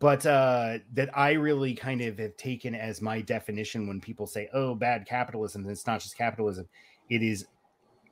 but 0.00 0.26
uh 0.26 0.78
that 0.94 1.16
i 1.16 1.32
really 1.32 1.72
kind 1.74 2.00
of 2.00 2.18
have 2.18 2.36
taken 2.36 2.74
as 2.74 3.00
my 3.00 3.20
definition 3.20 3.86
when 3.86 4.00
people 4.00 4.26
say 4.26 4.48
oh 4.52 4.74
bad 4.74 5.06
capitalism 5.06 5.68
it's 5.68 5.86
not 5.86 6.00
just 6.00 6.16
capitalism. 6.18 6.68
It 7.08 7.22
is 7.22 7.46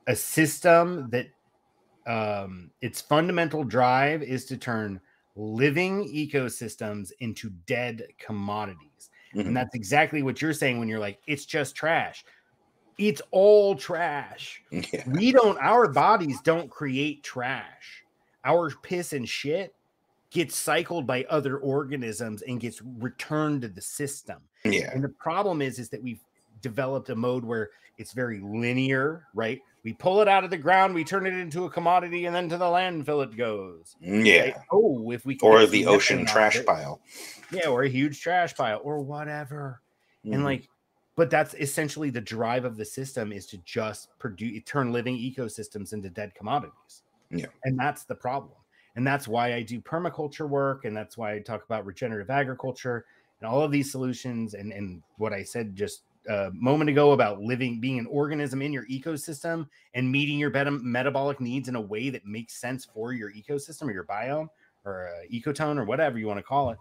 a 0.07 0.15
system 0.15 1.09
that 1.09 1.27
um 2.07 2.71
its 2.81 3.01
fundamental 3.01 3.63
drive 3.63 4.21
is 4.23 4.45
to 4.45 4.57
turn 4.57 5.01
living 5.35 6.05
ecosystems 6.13 7.11
into 7.19 7.49
dead 7.67 8.03
commodities 8.17 9.09
Mhm. 9.33 9.47
and 9.47 9.57
that's 9.57 9.75
exactly 9.75 10.23
what 10.23 10.41
you're 10.41 10.53
saying 10.53 10.79
when 10.79 10.87
you're 10.87 10.99
like 10.99 11.19
it's 11.27 11.45
just 11.45 11.75
trash 11.75 12.23
it's 12.97 13.21
all 13.31 13.75
trash 13.75 14.61
Yeah. 14.71 15.03
we 15.07 15.33
don't 15.33 15.57
our 15.59 15.91
bodies 15.91 16.39
don't 16.41 16.69
create 16.69 17.21
trash 17.23 18.03
our 18.45 18.69
piss 18.83 19.11
and 19.11 19.27
shit 19.27 19.75
gets 20.31 20.55
cycled 20.57 21.05
by 21.05 21.25
other 21.29 21.57
organisms 21.57 22.41
and 22.43 22.59
gets 22.61 22.81
returned 22.81 23.61
to 23.63 23.67
the 23.67 23.81
system 23.81 24.37
Yeah. 24.63 24.91
and 24.93 25.03
the 25.03 25.09
problem 25.09 25.61
is 25.61 25.79
is 25.79 25.89
that 25.89 26.01
we've 26.01 26.23
developed 26.61 27.09
a 27.09 27.15
mode 27.15 27.43
where 27.43 27.71
it's 27.97 28.13
very 28.13 28.39
linear 28.39 29.27
right 29.33 29.61
we 29.85 29.93
pull 29.93 30.19
it 30.19 30.27
out 30.27 30.43
of 30.43 30.49
the 30.49 30.57
ground 30.57 30.93
we 30.93 31.03
turn 31.05 31.25
it 31.25 31.33
into 31.33 31.63
a 31.63 31.69
commodity 31.69 32.25
and 32.25 32.35
then 32.35 32.49
to 32.49 32.57
the 32.57 32.65
landfill 32.65 33.23
it 33.23 33.37
goes 33.37 33.95
Yeah. 34.01 34.41
right? 34.41 34.55
oh 34.71 35.11
if 35.11 35.25
we 35.25 35.37
Or 35.41 35.65
the 35.67 35.85
ocean 35.85 36.17
methane 36.17 36.27
out 36.27 36.29
of 36.29 36.33
trash 36.33 36.55
it- 36.57 36.65
pile. 36.65 36.99
yeah 37.51 37.67
or 37.69 37.83
a 37.83 37.89
huge 37.89 38.19
trash 38.19 38.53
pile 38.55 38.81
or 38.83 38.99
whatever 38.99 39.81
Mhm. 40.25 40.33
and 40.33 40.43
like 40.43 40.67
but 41.15 41.29
that's 41.29 41.53
essentially 41.53 42.09
the 42.09 42.19
drive 42.19 42.65
of 42.65 42.75
the 42.75 42.83
system 42.83 43.31
is 43.31 43.45
to 43.45 43.57
just 43.59 44.09
produce 44.19 44.61
turn 44.65 44.91
living 44.91 45.15
ecosystems 45.15 45.93
into 45.93 46.09
dead 46.09 46.33
commodities 46.35 47.03
Yeah. 47.29 47.45
and 47.63 47.79
that's 47.79 48.03
the 48.03 48.15
problem 48.15 48.57
and 48.95 49.05
that's 49.05 49.27
why 49.27 49.53
i 49.53 49.61
do 49.61 49.79
permaculture 49.79 50.49
work 50.49 50.83
and 50.85 50.97
that's 50.97 51.15
why 51.17 51.33
i 51.35 51.39
talk 51.39 51.63
about 51.63 51.85
regenerative 51.85 52.29
agriculture 52.31 53.05
and 53.39 53.47
all 53.47 53.61
of 53.61 53.71
these 53.71 53.91
solutions 53.91 54.55
and 54.55 54.73
and 54.73 55.03
what 55.17 55.31
i 55.31 55.43
said 55.43 55.75
just 55.75 56.01
a 56.29 56.51
moment 56.53 56.89
ago 56.89 57.11
about 57.11 57.41
living 57.41 57.79
being 57.79 57.99
an 57.99 58.07
organism 58.07 58.61
in 58.61 58.73
your 58.73 58.85
ecosystem 58.87 59.67
and 59.93 60.11
meeting 60.11 60.39
your 60.39 60.51
metabolic 60.71 61.39
needs 61.39 61.69
in 61.69 61.75
a 61.75 61.81
way 61.81 62.09
that 62.09 62.25
makes 62.25 62.59
sense 62.59 62.85
for 62.85 63.13
your 63.13 63.31
ecosystem 63.31 63.83
or 63.83 63.91
your 63.91 64.05
biome 64.05 64.47
or 64.85 65.09
uh, 65.09 65.25
ecotone 65.33 65.77
or 65.77 65.85
whatever 65.85 66.17
you 66.17 66.27
want 66.27 66.39
to 66.39 66.43
call 66.43 66.71
it 66.71 66.77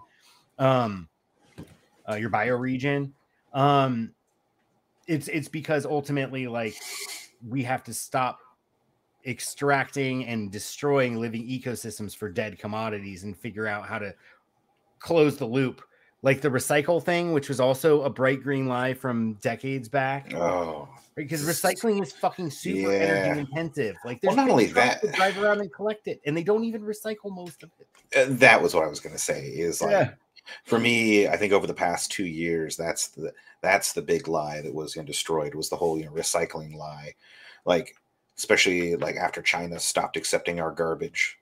um 0.58 1.08
uh, 2.08 2.14
your 2.14 2.30
bioregion. 2.30 3.12
Um 3.52 4.12
it's 5.06 5.28
it's 5.28 5.48
because 5.48 5.84
ultimately 5.84 6.46
like 6.46 6.74
we 7.46 7.62
have 7.62 7.84
to 7.84 7.94
stop 7.94 8.40
extracting 9.26 10.26
and 10.26 10.50
destroying 10.50 11.16
living 11.16 11.46
ecosystems 11.46 12.14
for 12.14 12.28
dead 12.28 12.58
commodities 12.58 13.24
and 13.24 13.36
figure 13.36 13.66
out 13.66 13.86
how 13.86 13.98
to 13.98 14.14
close 14.98 15.36
the 15.36 15.44
loop 15.44 15.82
like 16.24 16.40
the 16.40 16.48
recycle 16.48 17.00
thing 17.02 17.32
which 17.32 17.48
was 17.48 17.60
also 17.60 18.02
a 18.02 18.10
bright 18.10 18.42
green 18.42 18.66
lie 18.66 18.94
from 18.94 19.34
decades 19.34 19.88
back 19.88 20.32
Oh. 20.34 20.88
because 21.14 21.44
recycling 21.44 22.02
is 22.02 22.12
fucking 22.12 22.50
super 22.50 22.90
Yeah. 22.92 22.98
energy 22.98 23.40
intensive 23.40 23.96
like 24.04 24.20
Well, 24.22 24.34
there's 24.34 24.36
not 24.36 24.50
only 24.50 24.66
that- 24.66 25.12
drive 25.12 25.36
around 25.38 25.60
and 25.60 25.72
collect 25.72 26.08
it 26.08 26.20
and 26.24 26.36
they 26.36 26.42
don't 26.42 26.64
even 26.64 26.82
recycle 26.82 27.30
most 27.30 27.62
of 27.62 27.70
it 27.78 27.86
Uh, 28.16 28.34
that 28.38 28.60
was 28.62 28.74
what 28.74 28.84
I 28.84 28.88
was 28.88 29.00
going 29.00 29.14
to 29.14 29.20
say. 29.20 29.46
Is 29.48 29.82
like 29.82 29.90
Yeah. 29.90 30.10
for 30.64 30.78
me, 30.78 31.26
I 31.28 31.36
think 31.36 31.52
over 31.52 31.66
the 31.66 31.74
past 31.74 32.10
two 32.10 32.26
years, 32.26 32.76
that's 32.76 33.08
the 33.08 33.32
that's 33.60 33.92
the 33.94 34.02
big 34.02 34.28
lie 34.28 34.60
that 34.60 34.74
was 34.74 34.94
destroyed 34.94 35.54
was 35.54 35.68
the 35.68 35.76
whole 35.76 35.98
you 35.98 36.04
know 36.06 36.12
recycling 36.12 36.74
lie, 36.74 37.14
like 37.64 37.96
especially 38.36 38.94
like 38.96 39.16
after 39.16 39.40
China 39.42 39.78
stopped 39.80 40.16
accepting 40.16 40.60
our 40.60 40.70
garbage. 40.70 41.38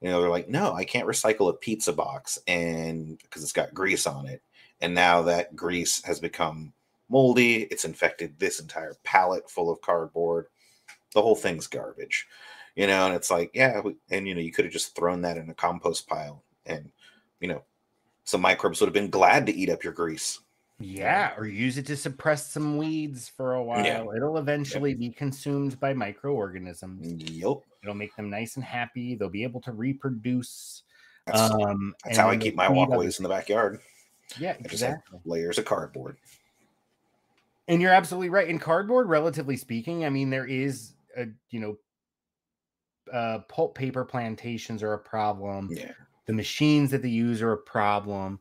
You 0.00 0.08
know, 0.08 0.20
they're 0.20 0.30
like, 0.30 0.48
no, 0.48 0.72
I 0.72 0.84
can't 0.84 1.06
recycle 1.08 1.50
a 1.50 1.52
pizza 1.52 1.92
box, 1.92 2.38
and 2.46 3.18
because 3.18 3.42
it's 3.42 3.52
got 3.52 3.74
grease 3.74 4.06
on 4.06 4.26
it, 4.26 4.42
and 4.80 4.94
now 4.94 5.22
that 5.22 5.54
grease 5.54 6.02
has 6.04 6.20
become 6.20 6.72
moldy, 7.08 7.64
it's 7.64 7.84
infected 7.84 8.38
this 8.38 8.60
entire 8.60 8.94
pallet 9.04 9.50
full 9.50 9.70
of 9.70 9.80
cardboard. 9.82 10.46
The 11.12 11.22
whole 11.22 11.34
thing's 11.36 11.66
garbage 11.66 12.26
you 12.76 12.86
know 12.86 13.04
and 13.06 13.16
it's 13.16 13.32
like 13.32 13.50
yeah 13.52 13.80
we- 13.80 13.96
and 14.12 14.28
you 14.28 14.34
know 14.34 14.40
you 14.40 14.52
could 14.52 14.64
have 14.64 14.72
just 14.72 14.94
thrown 14.94 15.22
that 15.22 15.36
in 15.36 15.50
a 15.50 15.54
compost 15.54 16.06
pile 16.06 16.44
and 16.66 16.92
you 17.40 17.48
know 17.48 17.64
some 18.22 18.40
microbes 18.40 18.80
would 18.80 18.86
have 18.86 18.94
been 18.94 19.10
glad 19.10 19.44
to 19.44 19.52
eat 19.52 19.68
up 19.68 19.82
your 19.82 19.92
grease 19.92 20.38
Yeah, 20.78 21.34
or 21.36 21.46
use 21.48 21.78
it 21.78 21.86
to 21.86 21.96
suppress 21.96 22.52
some 22.52 22.78
weeds 22.78 23.28
for 23.28 23.54
a 23.54 23.62
while. 23.62 23.84
Yeah. 23.84 24.04
It'll 24.16 24.38
eventually 24.38 24.94
be 24.94 25.10
consumed 25.10 25.80
by 25.80 25.94
microorganisms. 25.94 27.22
yep 27.32 27.56
It'll 27.82 27.94
make 27.94 28.14
them 28.16 28.30
nice 28.30 28.56
and 28.56 28.64
happy. 28.64 29.14
They'll 29.14 29.30
be 29.30 29.42
able 29.44 29.60
to 29.62 29.72
reproduce. 29.72 30.82
that's, 31.26 31.50
Um, 31.60 31.94
that's 32.04 32.18
how 32.18 32.28
i 32.30 32.36
keep 32.36 32.54
my 32.54 32.68
walkways 32.68 33.18
in 33.18 33.22
the 33.22 33.28
backyard 33.28 33.80
Yeah, 34.36 34.58
i 34.64 34.68
just 34.68 34.84
have 34.84 34.96
exactly. 34.98 35.20
layers 35.24 35.58
of 35.58 35.64
cardboard 35.64 36.18
And 37.68 37.80
you're 37.80 37.92
absolutely 37.92 38.30
right. 38.30 38.48
In 38.48 38.58
cardboard, 38.58 39.08
relatively 39.08 39.56
speaking, 39.56 40.04
I 40.04 40.10
mean, 40.10 40.30
there 40.30 40.46
is 40.46 40.94
a 41.16 41.26
you 41.50 41.60
know, 41.60 41.76
uh, 43.12 43.40
pulp 43.48 43.74
paper 43.74 44.04
plantations 44.04 44.82
are 44.82 44.92
a 44.92 44.98
problem. 44.98 45.74
yeah 45.76 45.94
the 46.26 46.32
machines 46.32 46.90
that 46.92 47.02
they 47.02 47.08
use 47.08 47.42
are 47.42 47.52
a 47.52 47.58
problem. 47.58 48.40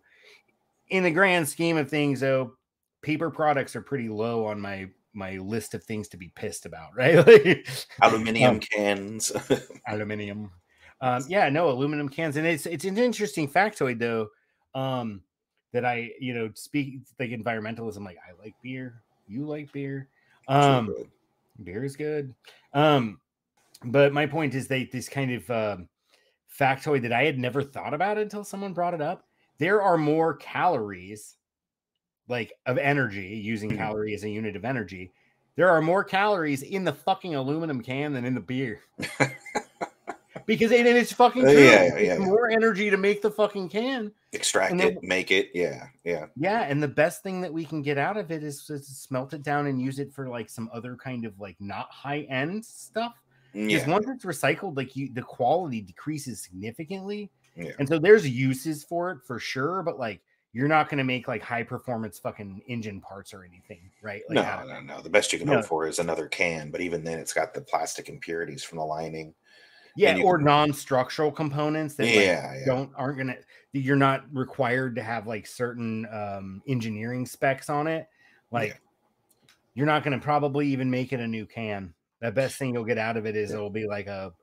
In 0.89 1.03
the 1.03 1.11
grand 1.11 1.49
scheme 1.49 1.77
of 1.77 1.89
things, 1.89 2.21
though, 2.21 2.57
paper 3.01 3.31
products 3.31 3.75
are 3.75 3.81
pretty 3.81 4.09
low 4.09 4.45
on 4.45 4.61
my 4.61 4.91
my 5.13 5.37
list 5.37 5.73
of 5.73 5.83
things 5.83 6.07
to 6.09 6.17
be 6.17 6.31
pissed 6.35 6.65
about, 6.65 6.89
right? 6.95 7.25
Like, 7.25 7.67
aluminium 8.01 8.55
um, 8.55 8.59
cans 8.59 9.31
aluminium. 9.87 10.51
Um, 11.01 11.23
yeah, 11.27 11.49
no 11.49 11.69
aluminum 11.69 12.09
cans, 12.09 12.35
and 12.35 12.45
it's 12.45 12.65
it's 12.65 12.85
an 12.85 12.97
interesting 12.97 13.47
factoid 13.49 13.99
though. 13.99 14.27
Um, 14.75 15.21
that 15.71 15.85
I 15.85 16.11
you 16.19 16.33
know 16.33 16.49
speak 16.55 17.01
like 17.19 17.29
environmentalism. 17.29 18.03
Like 18.03 18.17
I 18.17 18.41
like 18.41 18.55
beer, 18.61 19.01
you 19.27 19.45
like 19.45 19.71
beer. 19.71 20.07
Um, 20.47 20.93
beer 21.63 21.83
is 21.83 21.95
good. 21.95 22.33
Um, 22.73 23.19
but 23.83 24.13
my 24.13 24.25
point 24.25 24.55
is 24.55 24.67
that 24.67 24.91
this 24.91 25.07
kind 25.07 25.31
of 25.31 25.49
um, 25.49 25.89
factoid 26.59 27.03
that 27.03 27.13
I 27.13 27.23
had 27.23 27.37
never 27.37 27.63
thought 27.63 27.93
about 27.93 28.17
until 28.17 28.43
someone 28.43 28.73
brought 28.73 28.93
it 28.93 29.01
up. 29.01 29.25
There 29.57 29.81
are 29.81 29.97
more 29.97 30.35
calories, 30.35 31.35
like 32.29 32.53
of 32.65 32.77
energy, 32.77 33.27
using 33.27 33.71
Mhm. 33.71 33.77
calorie 33.77 34.13
as 34.13 34.23
a 34.23 34.29
unit 34.29 34.55
of 34.55 34.63
energy. 34.63 35.11
There 35.55 35.69
are 35.69 35.81
more 35.81 36.03
calories 36.05 36.61
in 36.61 36.83
the 36.85 36.93
fucking 36.93 37.35
aluminum 37.35 37.81
can 37.81 38.13
than 38.13 38.23
in 38.23 38.33
the 38.35 38.39
beer. 38.39 38.79
because 40.45 40.71
it, 40.71 40.85
it's 40.85 41.11
fucking 41.11 41.45
Uh, 41.45 41.51
true. 41.51 41.63
yeah, 41.63 41.83
yeah, 41.97 41.99
yeah. 41.99 42.17
more 42.17 42.49
energy 42.49 42.89
to 42.89 42.97
make 42.97 43.21
the 43.21 43.31
fucking 43.31 43.69
can. 43.69 44.11
extract 44.33 44.77
then- 44.77 44.87
it 44.91 45.03
make 45.03 45.31
it 45.31 45.49
yeah 45.55 45.87
yeah 46.03 46.27
Yeah, 46.35 46.61
and 46.61 46.81
the 46.83 46.87
best 46.87 47.23
thing 47.23 47.41
that 47.41 47.51
we 47.51 47.65
can 47.65 47.81
get 47.81 47.97
out 47.97 48.15
of 48.15 48.29
it 48.31 48.43
is 48.43 48.63
to 48.65 48.77
smelt 48.77 49.33
it 49.33 49.41
down 49.41 49.65
and 49.65 49.81
use 49.81 49.97
it 49.97 50.13
for 50.13 50.29
like 50.29 50.49
some 50.49 50.69
other 50.71 50.95
kind 50.95 51.25
of 51.25 51.39
like 51.39 51.55
not 51.59 51.89
high 51.91 52.21
end 52.29 52.63
stuff. 52.63 53.15
Because 53.53 53.87
yeah 53.87 53.89
once 53.91 54.05
it's 54.07 54.23
recycled, 54.25 54.77
like 54.77 54.95
you, 54.95 55.11
the 55.11 55.23
quality 55.23 55.81
decreases 55.81 56.41
significantly, 56.43 57.31
yeah 57.55 57.71
and 57.79 57.87
so 57.87 57.97
there's 57.97 58.29
uses 58.29 58.83
for 58.83 59.09
it 59.11 59.17
for 59.25 59.39
sure. 59.39 59.81
But 59.81 59.97
like, 59.97 60.21
you're 60.53 60.67
not 60.67 60.89
going 60.89 60.97
to 60.97 61.03
make 61.03 61.27
like 61.27 61.43
high 61.43 61.63
performance 61.63 62.17
fucking 62.19 62.61
engine 62.67 62.99
parts 63.01 63.33
or 63.33 63.43
anything, 63.43 63.91
right? 64.01 64.23
Like, 64.29 64.35
no 64.35 64.63
no 64.65 64.79
no 64.81 65.01
the 65.01 65.09
best 65.09 65.31
you 65.31 65.39
can 65.39 65.47
No. 65.47 65.57
hope 65.57 65.65
for 65.65 65.87
is 65.87 65.99
another 65.99 66.27
can 66.27 66.71
but 66.71 66.81
even 66.81 67.03
then 67.03 67.19
it's 67.19 67.33
got 67.33 67.53
the 67.53 67.61
plastic 67.61 68.09
impurities 68.09 68.63
from 68.63 68.79
the 68.79 68.85
lining 68.85 69.33
yeah, 69.95 70.17
or 70.23 70.37
can- 70.37 70.45
non-structural 70.45 71.31
components 71.31 71.95
that 71.95 72.03
like, 72.05 72.15
yeah 72.15 72.53
yeah 72.55 72.65
don't 72.65 72.91
aren't 72.95 73.17
gonna. 73.17 73.35
You're 73.73 73.95
not 73.95 74.23
required 74.33 74.95
to 74.95 75.03
have 75.03 75.27
like 75.27 75.45
certain 75.45 76.07
um, 76.11 76.61
engineering 76.67 77.25
specs 77.25 77.69
on 77.69 77.85
it. 77.87 78.07
Like, 78.49 78.81
you're 79.75 79.85
not 79.85 80.03
going 80.03 80.17
to 80.17 80.23
probably 80.23 80.67
even 80.67 80.89
make 80.89 81.13
it 81.13 81.19
a 81.19 81.27
new 81.27 81.45
can. 81.45 81.93
The 82.21 82.31
best 82.31 82.57
thing 82.57 82.73
you'll 82.73 82.83
get 82.85 82.97
out 82.97 83.15
of 83.17 83.25
it 83.27 83.35
is 83.35 83.49
Yeah. 83.51 83.57
it'll 83.57 83.69
be 83.69 83.85
like 83.87 84.07
a 84.07 84.33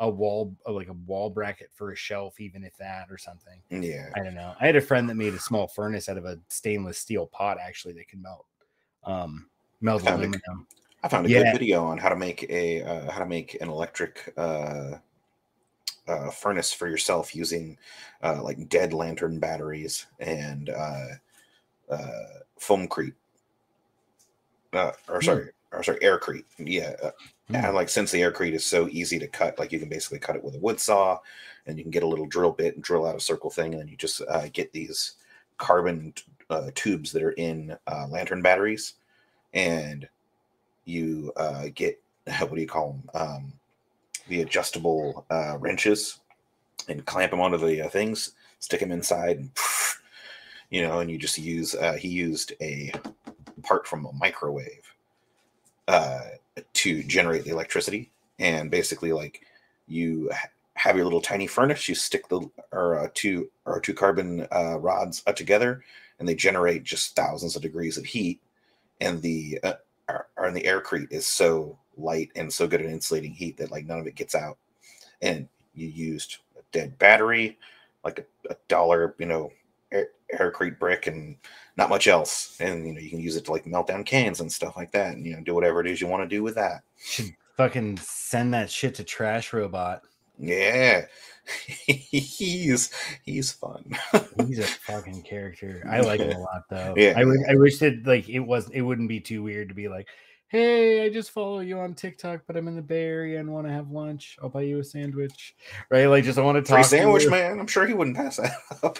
a 0.00 0.08
wall 0.10 0.56
uh, 0.66 0.72
like 0.72 0.88
a 0.88 0.94
wall 0.94 1.30
bracket 1.30 1.70
for 1.72 1.92
a 1.92 1.96
shelf, 1.96 2.40
even 2.40 2.64
if 2.64 2.76
that 2.78 3.06
or 3.10 3.18
something. 3.18 3.60
yeah 3.70 4.10
I 4.16 4.24
don't 4.24 4.34
know. 4.34 4.54
I 4.60 4.66
had 4.66 4.76
a 4.76 4.80
friend 4.80 5.08
that 5.08 5.14
made 5.14 5.34
a 5.34 5.38
small 5.38 5.68
furnace 5.68 6.08
out 6.08 6.16
of 6.18 6.24
a 6.24 6.38
stainless 6.48 6.98
steel 6.98 7.26
pot 7.26 7.58
actually 7.60 7.94
that 7.94 8.08
can 8.08 8.20
melt 8.22 8.46
um 9.04 9.48
melt 9.80 10.02
Found 10.02 10.18
aluminum. 10.22 10.66
I 11.02 11.08
found 11.08 11.26
a 11.26 11.28
Yeah. 11.30 11.52
good 11.52 11.58
video 11.58 11.84
on 11.84 11.98
how 11.98 12.08
to 12.08 12.16
make 12.16 12.44
a 12.50 12.82
uh, 12.82 13.10
how 13.10 13.20
to 13.20 13.26
make 13.26 13.54
an 13.60 13.68
electric 13.68 14.32
uh, 14.36 14.96
uh, 16.08 16.30
furnace 16.30 16.72
for 16.72 16.88
yourself 16.88 17.34
using 17.34 17.78
uh, 18.22 18.42
like 18.42 18.68
dead 18.68 18.92
lantern 18.92 19.38
batteries 19.38 20.06
and 20.18 20.70
uh, 20.70 21.06
uh, 21.90 22.26
foamcrete. 22.58 23.14
Uh, 24.72 24.92
or 25.08 25.20
Hmm. 25.20 25.26
sorry, 25.26 25.50
or 25.72 25.82
sorry, 25.82 25.98
aircrete. 26.00 26.44
Yeah, 26.58 26.94
uh, 27.54 27.58
Hmm. 27.58 27.64
and 27.66 27.74
like 27.74 27.88
since 27.88 28.10
the 28.10 28.20
aircrete 28.20 28.54
is 28.54 28.64
so 28.64 28.88
easy 28.88 29.18
to 29.18 29.26
cut, 29.26 29.58
like 29.58 29.72
you 29.72 29.78
can 29.78 29.88
basically 29.88 30.18
cut 30.18 30.36
it 30.36 30.44
with 30.44 30.54
a 30.54 30.58
wood 30.58 30.80
saw, 30.80 31.18
and 31.66 31.78
you 31.78 31.84
can 31.84 31.90
get 31.90 32.02
a 32.02 32.06
little 32.06 32.26
drill 32.26 32.52
bit 32.52 32.74
and 32.74 32.84
drill 32.84 33.06
out 33.06 33.16
a 33.16 33.20
circle 33.20 33.50
thing, 33.50 33.72
and 33.72 33.80
then 33.82 33.88
you 33.88 33.96
just 33.96 34.22
uh, 34.28 34.48
get 34.52 34.72
these 34.72 35.14
carbon 35.58 36.14
uh, 36.48 36.70
tubes 36.74 37.12
that 37.12 37.22
are 37.22 37.32
in 37.32 37.76
uh, 37.86 38.06
lantern 38.08 38.42
batteries, 38.42 38.94
and 39.54 40.08
you 40.84 41.32
uh, 41.36 41.66
get 41.74 42.00
what 42.40 42.54
do 42.54 42.60
you 42.60 42.66
call 42.66 42.92
them? 42.92 43.10
Um, 43.14 43.52
the 44.28 44.42
adjustable 44.42 45.26
uh, 45.30 45.56
wrenches, 45.58 46.20
and 46.88 47.04
clamp 47.04 47.32
them 47.32 47.40
onto 47.40 47.58
the 47.58 47.82
uh, 47.82 47.88
things, 47.88 48.32
stick 48.60 48.80
them 48.80 48.92
inside, 48.92 49.38
and 49.38 49.50
you 50.70 50.82
know, 50.82 51.00
and 51.00 51.10
you 51.10 51.18
just 51.18 51.38
use. 51.38 51.74
Uh, 51.74 51.94
he 51.94 52.08
used 52.08 52.52
a 52.60 52.92
part 53.62 53.86
from 53.86 54.06
a 54.06 54.12
microwave 54.12 54.94
uh, 55.88 56.20
to 56.74 57.02
generate 57.04 57.44
the 57.44 57.50
electricity, 57.50 58.10
and 58.38 58.70
basically, 58.70 59.12
like 59.12 59.42
you 59.86 60.30
have 60.74 60.96
your 60.96 61.04
little 61.04 61.20
tiny 61.20 61.46
furnace. 61.46 61.88
You 61.88 61.94
stick 61.94 62.28
the 62.28 62.48
or 62.72 62.98
uh, 62.98 63.08
two 63.14 63.50
or 63.66 63.80
two 63.80 63.94
carbon 63.94 64.46
uh, 64.52 64.78
rods 64.78 65.22
up 65.26 65.36
together, 65.36 65.84
and 66.18 66.28
they 66.28 66.34
generate 66.34 66.84
just 66.84 67.14
thousands 67.16 67.56
of 67.56 67.62
degrees 67.62 67.98
of 67.98 68.04
heat. 68.04 68.40
And 69.00 69.20
the 69.22 69.58
uh, 69.62 69.74
the 70.60 70.62
aircrete 70.62 71.12
is 71.12 71.26
so 71.26 71.78
light 71.96 72.30
and 72.36 72.52
so 72.52 72.66
good 72.66 72.80
at 72.80 72.86
insulating 72.86 73.32
heat 73.32 73.56
that 73.58 73.70
like 73.70 73.86
none 73.86 73.98
of 73.98 74.06
it 74.06 74.14
gets 74.14 74.34
out. 74.34 74.58
And 75.22 75.48
you 75.74 75.88
used 75.88 76.38
a 76.58 76.62
dead 76.72 76.98
battery, 76.98 77.58
like 78.04 78.18
a, 78.18 78.52
a 78.52 78.56
dollar, 78.68 79.14
you 79.18 79.26
know, 79.26 79.52
Eh, 79.92 80.04
aircrete 80.34 80.78
brick, 80.78 81.06
and 81.06 81.36
not 81.76 81.90
much 81.90 82.06
else. 82.06 82.56
And 82.60 82.86
you 82.86 82.94
know, 82.94 83.00
you 83.00 83.10
can 83.10 83.20
use 83.20 83.36
it 83.36 83.44
to 83.46 83.52
like 83.52 83.66
melt 83.66 83.88
down 83.88 84.04
cans 84.04 84.40
and 84.40 84.52
stuff 84.52 84.76
like 84.76 84.92
that, 84.92 85.14
and 85.14 85.26
you 85.26 85.34
know, 85.34 85.42
do 85.42 85.54
whatever 85.54 85.80
it 85.80 85.86
is 85.86 86.00
you 86.00 86.06
want 86.06 86.22
to 86.22 86.28
do 86.28 86.42
with 86.42 86.54
that. 86.54 86.82
Should 87.02 87.34
fucking 87.56 87.98
send 87.98 88.54
that 88.54 88.70
shit 88.70 88.94
to 88.96 89.04
Trash 89.04 89.52
Robot. 89.52 90.02
Yeah, 90.38 91.06
he's 91.86 92.90
he's 93.24 93.52
fun. 93.52 93.96
He's 94.46 94.58
a 94.58 94.62
fucking 94.62 95.22
character. 95.22 95.86
I 95.90 96.00
like 96.00 96.20
him 96.20 96.34
a 96.34 96.40
lot 96.40 96.62
though. 96.70 96.94
Yeah. 96.96 97.14
I, 97.16 97.52
I 97.52 97.54
wish 97.56 97.78
that 97.80 98.06
like 98.06 98.28
it 98.28 98.40
was 98.40 98.70
it 98.70 98.80
wouldn't 98.80 99.08
be 99.08 99.20
too 99.20 99.42
weird 99.42 99.68
to 99.68 99.74
be 99.74 99.88
like, 99.88 100.08
hey, 100.50 101.04
I 101.04 101.08
just 101.08 101.30
follow 101.30 101.60
you 101.60 101.78
on 101.78 101.94
TikTok, 101.94 102.42
but 102.46 102.56
I'm 102.56 102.66
in 102.68 102.74
the 102.74 102.82
Bay 102.82 103.04
Area 103.04 103.38
and 103.38 103.48
want 103.52 103.66
to 103.68 103.72
have 103.72 103.90
lunch. 103.90 104.36
I'll 104.42 104.48
buy 104.48 104.62
you 104.62 104.80
a 104.80 104.84
sandwich. 104.84 105.54
Right? 105.90 106.06
Like 106.06 106.24
just 106.24 106.38
I 106.38 106.42
want 106.42 106.56
to 106.56 106.62
talk. 106.62 106.76
Free 106.78 106.82
to 106.82 106.88
sandwich, 106.88 107.22
you. 107.24 107.30
man. 107.30 107.58
I'm 107.60 107.66
sure 107.68 107.86
he 107.86 107.94
wouldn't 107.94 108.16
pass 108.16 108.36
that 108.36 108.52
up. 108.82 108.98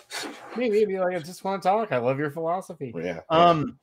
Maybe 0.57 0.85
be 0.85 0.99
like, 1.01 1.17
I 1.17 1.19
just 1.19 1.45
want 1.45 1.61
to 1.63 1.69
talk. 1.69 1.93
I 1.93 1.99
love 1.99 2.19
your 2.19 2.31
philosophy. 2.31 2.93
Yeah. 2.97 3.21
Um 3.29 3.79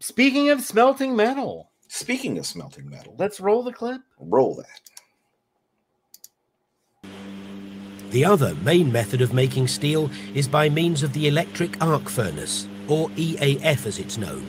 speaking 0.00 0.50
of 0.50 0.60
smelting 0.60 1.14
metal, 1.16 1.70
Speaking 1.88 2.38
of 2.38 2.46
smelting 2.46 2.90
metal, 2.90 3.14
let's 3.18 3.38
roll 3.40 3.62
the 3.62 3.72
clip. 3.72 4.00
roll 4.18 4.56
that. 4.56 4.80
The 8.10 8.24
other 8.24 8.54
main 8.56 8.90
method 8.92 9.20
of 9.22 9.32
making 9.32 9.68
steel 9.68 10.10
is 10.34 10.48
by 10.48 10.68
means 10.68 11.02
of 11.02 11.12
the 11.12 11.28
electric 11.28 11.80
arc 11.82 12.08
furnace, 12.08 12.68
or 12.88 13.08
EAF 13.10 13.86
as 13.86 13.98
it's 13.98 14.18
known. 14.18 14.44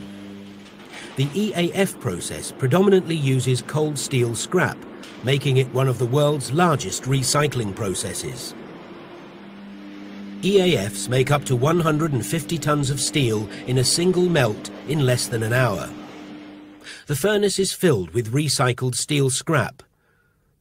The 1.16 1.28
EAF 1.28 2.00
process 2.00 2.52
predominantly 2.52 3.16
uses 3.16 3.62
cold 3.62 3.98
steel 3.98 4.36
scrap, 4.36 4.78
making 5.24 5.58
it 5.58 5.74
one 5.74 5.88
of 5.88 5.98
the 5.98 6.06
world's 6.06 6.52
largest 6.52 7.04
recycling 7.04 7.76
processes. 7.76 8.54
EAFs 10.42 11.10
make 11.10 11.32
up 11.32 11.46
to 11.46 11.56
150 11.56 12.58
tons 12.58 12.90
of 12.90 13.00
steel 13.00 13.50
in 13.68 13.78
a 13.78 13.84
single 13.84 14.30
melt 14.30 14.70
in 14.88 15.06
less 15.06 15.28
than 15.28 15.44
an 15.44 15.54
hour. 15.54 15.90
The 17.08 17.16
furnace 17.16 17.60
is 17.60 17.74
filled 17.74 18.12
with 18.12 18.34
recycled 18.34 18.96
steel 18.96 19.30
scrap, 19.30 19.82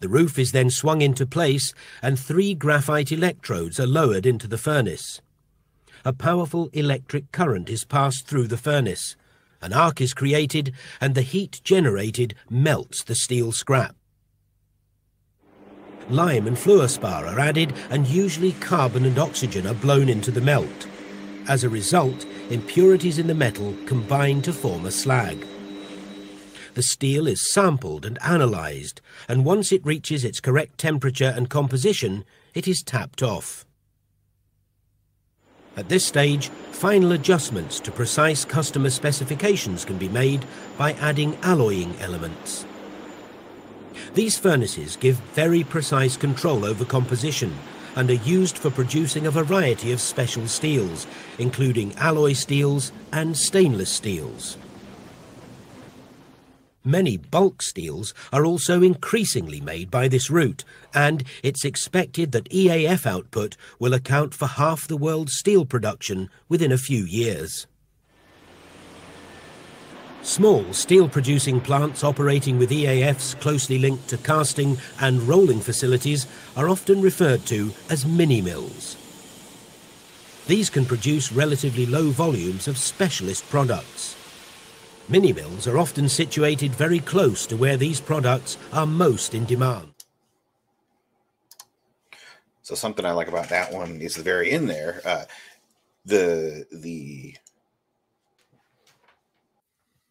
the 0.05 0.11
roof 0.11 0.39
is 0.39 0.53
then 0.53 0.69
swung 0.69 1.01
into 1.01 1.25
place 1.25 1.73
and 2.03 2.19
three 2.19 2.55
graphite 2.55 3.11
electrodes 3.11 3.81
are 3.81 3.87
lowered 3.87 4.27
into 4.27 4.47
the 4.47 4.59
furnace. 4.59 5.23
A 6.05 6.13
powerful 6.13 6.69
electric 6.75 7.33
current 7.33 7.71
is 7.71 7.87
passed 7.87 8.27
through 8.27 8.49
the 8.49 8.59
furnace. 8.59 9.17
An 9.65 9.73
arc 9.73 10.03
is 10.03 10.13
created 10.13 10.75
and 11.01 11.15
the 11.15 11.23
heat 11.23 11.63
generated 11.65 12.35
melts 12.51 13.03
the 13.03 13.15
steel 13.15 13.51
scrap. 13.51 13.97
Lime 16.11 16.47
and 16.47 16.59
fluorspar 16.59 17.27
are 17.27 17.41
added 17.41 17.73
and 17.89 18.07
usually 18.07 18.53
carbon 18.53 19.07
and 19.07 19.19
oxygen 19.19 19.67
are 19.67 19.73
blown 19.73 20.11
into 20.11 20.31
the 20.31 20.43
melt. 20.43 20.87
As 21.49 21.65
a 21.65 21.71
result, 21.71 22.27
impurities 22.51 23.19
in 23.19 23.27
the 23.27 23.35
metal 23.35 23.75
combine 23.87 24.43
to 24.43 24.53
form 24.53 24.85
a 24.85 24.91
slag. 24.91 25.47
The 26.75 26.83
steel 26.83 27.27
is 27.27 27.51
sampled 27.51 28.05
and 28.05 28.19
analysed, 28.21 29.01
and 29.29 29.47
once 29.47 29.73
it 29.73 29.87
reaches 29.87 30.25
its 30.25 30.41
correct 30.41 30.77
temperature 30.77 31.33
and 31.35 31.49
composition, 31.49 32.27
it 32.53 32.69
is 32.69 32.83
tapped 32.83 33.23
off. 33.23 33.65
At 35.77 35.89
this 35.89 36.05
stage, 36.05 36.51
final 36.71 37.13
adjustments 37.13 37.81
to 37.81 37.91
precise 37.91 38.45
customer 38.45 38.91
specifications 38.91 39.85
can 39.85 39.99
be 39.99 40.09
made 40.09 40.45
by 40.79 40.93
adding 40.95 41.37
alloying 41.43 41.97
elements. 42.01 42.65
These 44.15 44.39
furnaces 44.39 44.95
give 44.97 45.17
very 45.35 45.65
precise 45.65 46.17
control 46.17 46.65
over 46.65 46.85
composition 46.85 47.53
and 47.97 48.09
are 48.11 48.15
used 48.15 48.57
for 48.57 48.71
producing 48.71 49.27
a 49.27 49.31
variety 49.31 49.91
of 49.91 50.01
special 50.01 50.47
steels, 50.47 51.07
including 51.39 51.95
alloy 51.97 52.35
steels 52.35 52.93
and 53.13 53.37
stainless 53.37 53.91
steels. 53.91 54.57
Many 56.87 57.17
bulk 57.17 57.63
steels 57.63 58.13
are 58.31 58.45
also 58.45 58.83
increasingly 58.83 59.59
made 59.59 59.91
by 59.91 60.07
this 60.07 60.29
route, 60.29 60.65
and 60.93 61.25
it's 61.43 61.65
expected 61.65 62.33
that 62.33 62.51
EAF 62.51 63.07
output 63.07 63.57
will 63.79 63.95
account 63.95 64.35
for 64.35 64.47
half 64.47 64.87
the 64.87 64.99
world's 64.99 65.35
steel 65.35 65.65
production 65.65 66.29
within 66.47 66.71
a 66.71 66.77
few 66.77 67.05
years. 67.05 67.67
Small 70.21 70.75
steel 70.75 71.09
producing 71.09 71.59
plants 71.59 72.05
operating 72.05 72.59
with 72.59 72.71
EAFs 72.71 73.39
closely 73.41 73.79
linked 73.79 74.09
to 74.09 74.19
casting 74.19 74.77
and 75.01 75.23
rolling 75.23 75.61
facilities 75.61 76.27
are 76.55 76.69
often 76.69 77.01
referred 77.01 77.47
to 77.47 77.73
as 77.89 78.05
mini 78.05 78.43
mills. 78.43 78.97
These 80.47 80.69
can 80.69 80.85
produce 80.85 81.33
relatively 81.33 81.87
low 81.87 82.11
volumes 82.11 82.69
of 82.69 82.77
specialist 82.77 83.49
products. 83.49 84.17
Mini 85.09 85.33
mills 85.33 85.67
are 85.67 85.79
often 85.79 86.09
situated 86.09 86.75
very 86.75 87.01
close 87.01 87.47
to 87.47 87.57
where 87.57 87.77
these 87.77 88.01
products 88.01 88.57
are 88.73 88.87
most 88.87 89.35
in 89.35 89.45
demand. 89.45 89.91
So 92.63 92.75
something 92.75 93.05
I 93.05 93.13
like 93.13 93.29
about 93.29 93.51
that 93.51 93.73
one 93.73 94.01
is 94.01 94.15
the 94.15 94.23
very 94.23 94.51
end 94.51 94.71
there. 94.71 95.03
Uh, 95.05 95.25
the 96.07 96.67
the 96.73 97.35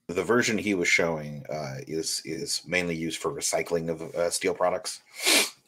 the 0.08 0.24
version 0.24 0.58
he 0.58 0.76
was 0.76 0.88
showing 0.88 1.44
uh, 1.50 1.78
is 1.88 2.22
is 2.26 2.62
mainly 2.68 2.96
used 2.96 3.20
for 3.20 3.32
recycling 3.32 3.90
of 3.90 4.02
uh, 4.16 4.30
steel 4.30 4.54
products. 4.54 5.02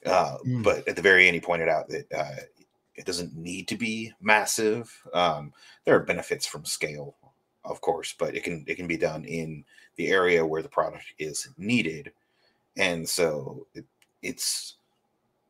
Uh, 0.05 0.37
Mm. 0.45 0.63
But 0.63 0.87
at 0.87 0.95
the 0.95 1.01
very 1.01 1.27
end, 1.27 1.33
he 1.33 1.41
pointed 1.41 1.67
out 1.67 1.89
that 1.89 2.05
uh, 2.15 2.35
it 2.93 3.05
doesn't 3.05 3.35
need 3.35 3.67
to 3.69 3.75
be 3.75 4.13
massive. 4.21 4.91
Um, 5.13 5.51
there 5.83 5.95
are 5.95 6.03
benefits 6.03 6.45
from 6.45 6.63
scale, 6.63 7.15
of 7.65 7.81
course, 7.81 8.13
but 8.17 8.35
it 8.35 8.43
can 8.43 8.63
it 8.67 8.75
can 8.75 8.87
be 8.87 8.97
done 8.97 9.25
in 9.25 9.63
the 9.95 10.07
area 10.07 10.45
where 10.45 10.61
the 10.61 10.69
product 10.69 11.05
is 11.19 11.49
needed, 11.57 12.11
and 12.77 13.07
so 13.07 13.67
it, 13.73 13.85
it's 14.21 14.75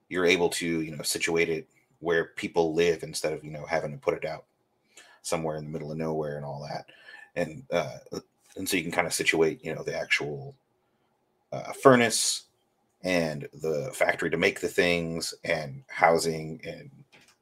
you're 0.09 0.25
able 0.25 0.49
to 0.49 0.81
you 0.81 0.95
know 0.95 1.03
situate 1.03 1.49
it 1.49 1.67
where 1.99 2.25
people 2.35 2.73
live 2.73 3.03
instead 3.03 3.33
of 3.33 3.43
you 3.43 3.51
know 3.51 3.65
having 3.65 3.91
to 3.91 3.97
put 3.97 4.13
it 4.13 4.25
out 4.25 4.45
somewhere 5.21 5.57
in 5.57 5.63
the 5.65 5.71
middle 5.71 5.91
of 5.91 5.97
nowhere 5.97 6.37
and 6.37 6.45
all 6.45 6.67
that. 6.69 6.85
And 7.35 7.63
uh 7.71 8.19
and 8.55 8.67
so 8.67 8.77
you 8.77 8.83
can 8.83 8.91
kind 8.91 9.07
of 9.07 9.13
situate 9.13 9.63
you 9.63 9.73
know 9.73 9.83
the 9.83 9.95
actual 9.95 10.55
uh, 11.51 11.71
furnace 11.73 12.43
and 13.03 13.47
the 13.61 13.89
factory 13.93 14.29
to 14.29 14.37
make 14.37 14.59
the 14.59 14.67
things 14.67 15.33
and 15.43 15.83
housing 15.87 16.59
and 16.63 16.89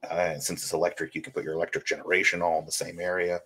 uh, 0.10 0.38
since 0.40 0.62
it's 0.62 0.74
electric 0.74 1.16
you 1.16 1.22
can 1.22 1.32
put 1.32 1.44
your 1.44 1.54
electric 1.54 1.86
generation 1.86 2.42
all 2.42 2.60
in 2.60 2.66
the 2.66 2.72
same 2.72 3.00
area 3.00 3.40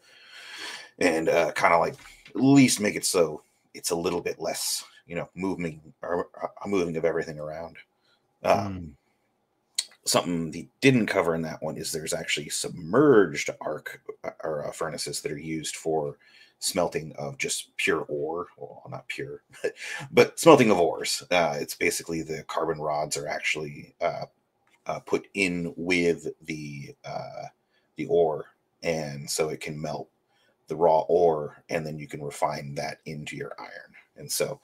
and 0.99 1.29
uh, 1.29 1.51
kind 1.53 1.73
of 1.73 1.79
like 1.79 1.95
at 2.29 2.35
least 2.35 2.79
make 2.79 2.95
it 2.95 3.05
so 3.05 3.43
it's 3.73 3.91
a 3.91 3.95
little 3.95 4.21
bit 4.21 4.39
less 4.39 4.84
you 5.07 5.15
know 5.15 5.29
moving 5.35 5.81
or 6.01 6.29
uh, 6.41 6.67
moving 6.67 6.97
of 6.97 7.05
everything 7.05 7.39
around. 7.39 7.77
Um, 8.43 8.95
something 10.05 10.53
he 10.53 10.69
didn't 10.81 11.07
cover 11.07 11.35
in 11.35 11.41
that 11.41 11.61
one 11.61 11.77
is 11.77 11.91
there's 11.91 12.13
actually 12.13 12.49
submerged 12.49 13.49
arc 13.61 14.01
uh, 14.23 14.31
or 14.43 14.67
uh, 14.67 14.71
furnaces 14.71 15.21
that 15.21 15.31
are 15.31 15.38
used 15.38 15.75
for 15.75 16.17
smelting 16.59 17.13
of 17.17 17.38
just 17.38 17.75
pure 17.77 18.05
ore. 18.07 18.47
Well 18.57 18.84
not 18.89 19.07
pure 19.07 19.41
but, 19.61 19.73
but 20.11 20.39
smelting 20.39 20.71
of 20.71 20.79
ores. 20.79 21.23
Uh, 21.31 21.57
it's 21.59 21.75
basically 21.75 22.21
the 22.21 22.43
carbon 22.43 22.79
rods 22.79 23.17
are 23.17 23.27
actually 23.27 23.93
uh, 24.01 24.25
uh, 24.85 24.99
put 25.01 25.27
in 25.34 25.73
with 25.75 26.27
the 26.45 26.95
uh, 27.03 27.45
the 27.95 28.05
ore 28.07 28.45
and 28.84 29.29
so 29.29 29.49
it 29.49 29.59
can 29.59 29.79
melt 29.79 30.09
the 30.68 30.76
raw 30.76 31.02
ore 31.02 31.64
and 31.69 31.85
then 31.85 31.98
you 31.98 32.07
can 32.07 32.22
refine 32.22 32.76
that 32.76 32.99
into 33.06 33.35
your 33.35 33.53
iron 33.60 33.94
and 34.18 34.31
so 34.31 34.60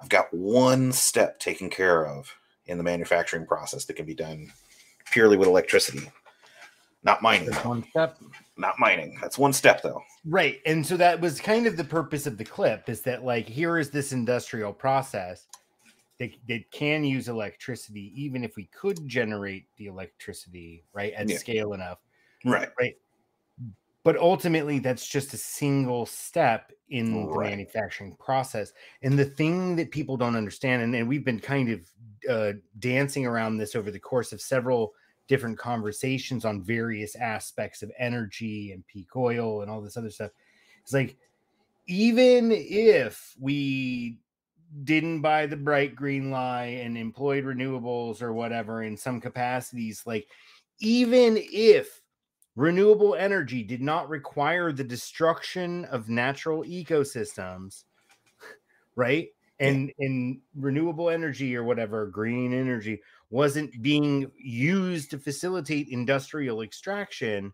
i've 0.00 0.08
got 0.08 0.32
one 0.32 0.92
step 0.92 1.38
taken 1.38 1.70
care 1.70 2.06
of 2.06 2.34
in 2.66 2.78
the 2.78 2.84
manufacturing 2.84 3.46
process 3.46 3.84
that 3.84 3.96
can 3.96 4.06
be 4.06 4.14
done 4.14 4.50
purely 5.10 5.36
with 5.36 5.48
electricity. 5.48 6.10
Not 7.02 7.22
mining. 7.22 7.50
That's 7.50 7.64
one 7.64 7.84
step. 7.90 8.18
Not 8.56 8.78
mining. 8.78 9.18
That's 9.20 9.38
one 9.38 9.52
step 9.52 9.82
though. 9.82 10.02
Right. 10.24 10.60
And 10.66 10.86
so 10.86 10.96
that 10.98 11.20
was 11.20 11.40
kind 11.40 11.66
of 11.66 11.76
the 11.76 11.84
purpose 11.84 12.26
of 12.26 12.38
the 12.38 12.44
clip 12.44 12.88
is 12.88 13.00
that 13.02 13.24
like 13.24 13.46
here 13.46 13.78
is 13.78 13.90
this 13.90 14.12
industrial 14.12 14.72
process 14.72 15.46
that, 16.18 16.30
that 16.46 16.70
can 16.70 17.02
use 17.02 17.28
electricity, 17.28 18.12
even 18.14 18.44
if 18.44 18.54
we 18.56 18.64
could 18.66 19.08
generate 19.08 19.64
the 19.78 19.86
electricity, 19.86 20.84
right, 20.92 21.12
at 21.14 21.28
Yeah. 21.28 21.38
scale 21.38 21.72
enough. 21.72 21.98
Right. 22.44 22.68
Right. 22.78 22.94
But 24.02 24.16
ultimately 24.16 24.78
that's 24.78 25.06
just 25.06 25.34
a 25.34 25.36
single 25.36 26.06
step 26.06 26.72
in 26.88 27.12
the 27.12 27.38
manufacturing 27.38 28.16
process 28.16 28.72
and 29.02 29.18
the 29.18 29.24
thing 29.24 29.76
that 29.76 29.90
people 29.90 30.16
don't 30.16 30.36
understand 30.36 30.82
and, 30.82 30.94
and 30.94 31.08
we've 31.08 31.24
been 31.24 31.38
kind 31.38 31.70
of 31.70 31.80
uh, 32.28 32.52
dancing 32.78 33.26
around 33.26 33.56
this 33.56 33.76
over 33.76 33.90
the 33.90 33.98
course 33.98 34.32
of 34.32 34.40
several 34.40 34.92
different 35.28 35.56
conversations 35.56 36.44
on 36.44 36.62
various 36.62 37.14
aspects 37.14 37.82
of 37.82 37.92
energy 37.98 38.72
and 38.72 38.84
peak 38.86 39.14
oil 39.14 39.62
and 39.62 39.70
all 39.70 39.80
this 39.80 39.96
other 39.96 40.10
stuff 40.10 40.30
it's 40.82 40.92
like 40.92 41.16
even 41.86 42.50
if 42.52 43.34
we 43.38 44.18
didn't 44.84 45.20
buy 45.20 45.46
the 45.46 45.56
bright 45.56 45.94
green 45.94 46.30
lie 46.30 46.66
and 46.66 46.96
employed 46.96 47.44
renewables 47.44 48.22
or 48.22 48.32
whatever 48.32 48.82
in 48.82 48.96
some 48.96 49.20
capacities 49.20 50.02
like 50.06 50.26
even 50.80 51.36
if 51.38 51.99
renewable 52.60 53.14
energy 53.14 53.62
did 53.62 53.80
not 53.80 54.08
require 54.08 54.72
the 54.72 54.84
destruction 54.84 55.84
of 55.86 56.08
natural 56.08 56.62
ecosystems 56.64 57.84
right? 58.96 59.28
And 59.58 59.92
and 59.98 60.40
renewable 60.54 61.10
energy 61.10 61.54
or 61.54 61.64
whatever 61.64 62.06
green 62.06 62.54
energy 62.54 63.00
wasn't 63.28 63.82
being 63.82 64.30
used 64.38 65.10
to 65.10 65.18
facilitate 65.18 65.88
industrial 65.88 66.62
extraction. 66.62 67.52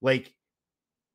Like 0.00 0.34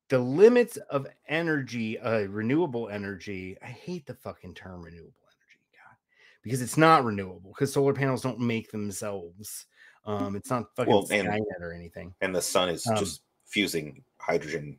the 0.08 0.18
limits 0.18 0.76
of 0.90 1.08
energy 1.28 1.98
uh 1.98 2.20
renewable 2.28 2.88
energy 2.88 3.56
i 3.60 3.66
hate 3.66 4.06
the 4.06 4.14
fucking 4.14 4.54
term 4.54 4.80
renewable 4.80 5.12
energy 5.26 5.60
god 5.72 5.96
because 6.44 6.62
it's 6.62 6.76
not 6.76 7.04
renewable 7.04 7.50
because 7.52 7.72
solar 7.72 7.92
panels 7.92 8.22
don't 8.22 8.38
make 8.38 8.70
themselves 8.70 9.66
um 10.06 10.36
it's 10.36 10.50
not 10.50 10.74
fucking 10.76 10.92
Well, 10.92 11.06
and- 11.10 11.28
skynet 11.28 11.60
or 11.60 11.72
anything 11.72 12.14
and 12.20 12.34
the 12.34 12.42
sun 12.42 12.68
is 12.68 12.86
Um, 12.86 12.96
just 12.96 13.22
fusing 13.46 14.02
hydrogen 14.20 14.76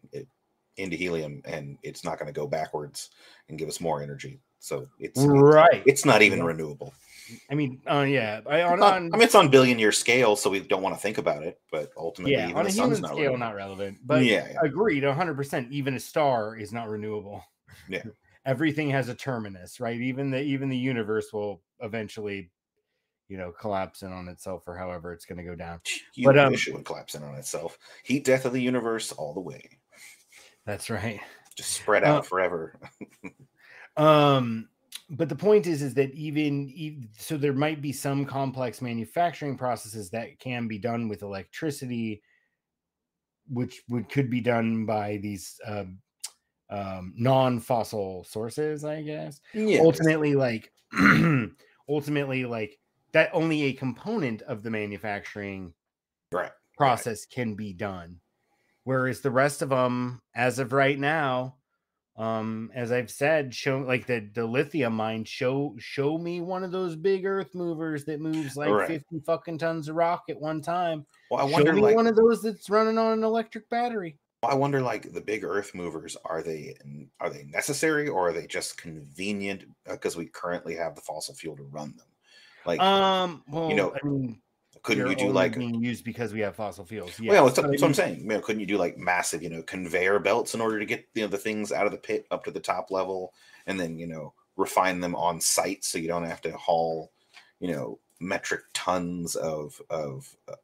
into 0.77 0.95
helium 0.95 1.41
and 1.45 1.77
it's 1.83 2.03
not 2.03 2.19
going 2.19 2.27
to 2.27 2.33
go 2.33 2.47
backwards 2.47 3.09
and 3.49 3.57
give 3.57 3.67
us 3.69 3.79
more 3.81 4.01
energy 4.01 4.39
so 4.59 4.87
it's 4.99 5.19
right 5.23 5.83
it's 5.85 6.05
not 6.05 6.21
even 6.21 6.43
renewable 6.43 6.93
i 7.51 7.55
mean 7.55 7.79
uh 7.89 8.01
yeah 8.07 8.41
i 8.47 8.61
on, 8.61 8.79
not- 8.79 8.93
on 8.93 9.09
i 9.13 9.17
mean 9.17 9.23
it's 9.23 9.35
on 9.35 9.49
billion 9.49 9.77
year 9.79 9.91
scale 9.91 10.35
so 10.35 10.49
we 10.49 10.59
don't 10.59 10.81
want 10.81 10.95
to 10.95 11.01
think 11.01 11.17
about 11.17 11.43
it 11.43 11.59
but 11.71 11.91
ultimately 11.97 12.33
yeah 12.33 12.45
even 12.45 12.57
on 12.57 12.63
the 12.63 12.69
a 12.69 12.73
sun's 12.73 12.97
human 12.97 13.01
not 13.01 13.07
scale 13.09 13.17
renewable. 13.17 13.37
not 13.39 13.55
relevant 13.55 13.97
but 14.05 14.23
Yeah, 14.23 14.47
yeah. 14.51 14.59
agreed 14.63 15.03
100% 15.03 15.71
even 15.71 15.95
a 15.95 15.99
star 15.99 16.55
is 16.57 16.71
not 16.73 16.89
renewable 16.89 17.43
Yeah. 17.89 18.03
everything 18.45 18.89
has 18.91 19.09
a 19.09 19.15
terminus 19.15 19.79
right 19.79 19.99
even 19.99 20.31
the 20.31 20.41
even 20.41 20.69
the 20.69 20.77
universe 20.77 21.31
will 21.33 21.61
eventually 21.81 22.49
you 23.29 23.37
know 23.37 23.51
collapse 23.51 24.03
in 24.03 24.11
on 24.11 24.27
itself 24.27 24.63
or 24.67 24.77
however 24.77 25.13
it's 25.13 25.25
going 25.25 25.37
to 25.37 25.43
go 25.43 25.55
down. 25.55 25.79
You 26.15 26.25
but 26.27 26.37
um 26.37 26.51
wish 26.51 26.67
it 26.67 26.73
would 26.73 26.85
collapse 26.85 27.15
in 27.15 27.23
on 27.23 27.35
itself. 27.35 27.77
Heat 28.03 28.23
death 28.23 28.45
of 28.45 28.53
the 28.53 28.61
universe 28.61 29.11
all 29.11 29.33
the 29.33 29.41
way. 29.41 29.61
That's 30.65 30.89
right. 30.89 31.19
Just 31.55 31.71
spread 31.71 32.03
Uh, 32.03 32.17
out 32.17 32.25
forever. 32.25 32.79
um 33.97 34.69
but 35.09 35.29
the 35.29 35.35
point 35.35 35.65
is 35.67 35.81
is 35.81 35.93
that 35.95 36.11
even 36.13 36.71
ev- 36.79 37.09
so 37.17 37.37
there 37.37 37.53
might 37.53 37.81
be 37.81 37.91
some 37.91 38.25
complex 38.25 38.81
manufacturing 38.81 39.57
processes 39.57 40.09
that 40.11 40.37
can 40.39 40.67
be 40.67 40.77
done 40.77 41.07
with 41.07 41.21
electricity 41.23 42.21
which 43.49 43.81
would 43.89 44.09
could 44.09 44.29
be 44.29 44.41
done 44.41 44.85
by 44.85 45.17
these 45.17 45.59
um, 45.65 45.99
um 46.69 47.13
non-fossil 47.15 48.23
sources 48.25 48.83
i 48.83 49.01
guess. 49.01 49.39
Yeah. 49.53 49.79
ultimately 49.79 50.35
like 50.35 50.71
ultimately 51.89 52.45
like 52.45 52.77
that 53.13 53.29
only 53.33 53.63
a 53.63 53.73
component 53.73 54.41
of 54.43 54.63
the 54.63 54.69
manufacturing 54.69 55.73
right 56.31 56.51
process 56.77 57.25
can 57.25 57.55
be 57.55 57.73
done 57.73 58.19
whereas 58.83 59.21
the 59.21 59.31
rest 59.31 59.61
of 59.61 59.69
them 59.69 60.21
as 60.35 60.59
of 60.59 60.73
right 60.73 60.99
now 60.99 61.55
um 62.17 62.71
as 62.73 62.91
i've 62.91 63.11
said 63.11 63.53
show 63.53 63.79
like 63.79 64.05
the 64.07 64.29
the 64.33 64.45
lithium 64.45 64.93
mine 64.93 65.23
show 65.23 65.75
show 65.77 66.17
me 66.17 66.41
one 66.41 66.63
of 66.63 66.71
those 66.71 66.95
big 66.95 67.25
earth 67.25 67.53
movers 67.55 68.05
that 68.05 68.19
moves 68.19 68.55
like 68.55 68.69
Right. 68.69 68.87
50 68.87 69.19
fucking 69.25 69.57
tons 69.57 69.87
of 69.89 69.95
rock 69.95 70.23
at 70.29 70.39
one 70.39 70.61
time 70.61 71.05
well 71.29 71.45
i 71.45 71.49
show 71.49 71.53
wonder 71.53 71.73
me 71.73 71.81
like 71.81 71.95
one 71.95 72.07
of 72.07 72.15
those 72.15 72.41
that's 72.41 72.69
running 72.69 72.97
on 72.97 73.13
an 73.13 73.23
electric 73.23 73.69
battery 73.69 74.19
I 74.43 74.53
wonder, 74.53 74.81
like 74.81 75.11
the 75.13 75.21
big 75.21 75.43
Earth 75.43 75.73
movers, 75.73 76.15
are 76.23 76.43
they 76.43 76.75
are 77.19 77.29
they 77.29 77.43
necessary 77.45 78.07
or 78.07 78.29
are 78.29 78.33
they 78.33 78.45
just 78.45 78.77
convenient 78.77 79.65
because 79.89 80.15
we 80.15 80.27
currently 80.27 80.75
have 80.75 80.95
the 80.95 81.01
fossil 81.01 81.33
fuel 81.33 81.57
to 81.57 81.63
run 81.63 81.95
them? 81.97 82.07
Like, 82.67 82.79
um 82.81 83.43
well 83.49 83.69
you 83.69 83.75
know, 83.75 83.93
i 84.01 84.05
mean 84.05 84.39
couldn't 84.83 85.09
you 85.09 85.15
do 85.15 85.31
like? 85.31 85.57
being 85.57 85.81
used 85.83 86.05
because 86.05 86.33
we 86.33 86.39
have 86.41 86.55
fossil 86.55 86.85
fuels 86.85 87.19
Yeah, 87.19 87.31
well, 87.33 87.45
that's, 87.47 87.59
I 87.59 87.63
that's 87.63 87.81
what 87.81 87.87
I'm 87.89 87.93
saying. 87.93 88.19
You 88.21 88.25
know, 88.27 88.39
couldn't 88.39 88.61
you 88.61 88.65
do 88.67 88.77
like 88.77 88.97
massive, 88.97 89.41
you 89.41 89.49
know, 89.49 89.61
conveyor 89.63 90.19
belts 90.19 90.53
in 90.53 90.61
order 90.61 90.79
to 90.79 90.85
get 90.85 91.05
you 91.13 91.23
know 91.23 91.27
the 91.27 91.37
things 91.37 91.71
out 91.71 91.85
of 91.85 91.91
the 91.91 91.97
pit 91.97 92.25
up 92.31 92.43
to 92.45 92.51
the 92.51 92.59
top 92.59 92.89
level, 92.91 93.33
and 93.65 93.79
then 93.79 93.97
you 93.97 94.07
know 94.07 94.33
refine 94.55 94.99
them 95.01 95.15
on 95.15 95.41
site 95.41 95.83
so 95.83 95.97
you 95.97 96.07
don't 96.07 96.23
have 96.25 96.41
to 96.41 96.51
haul, 96.55 97.11
you 97.59 97.71
know, 97.71 97.99
metric 98.19 98.61
tons 98.73 99.35
of 99.35 99.81
of 99.89 100.33
uh, 100.47 100.55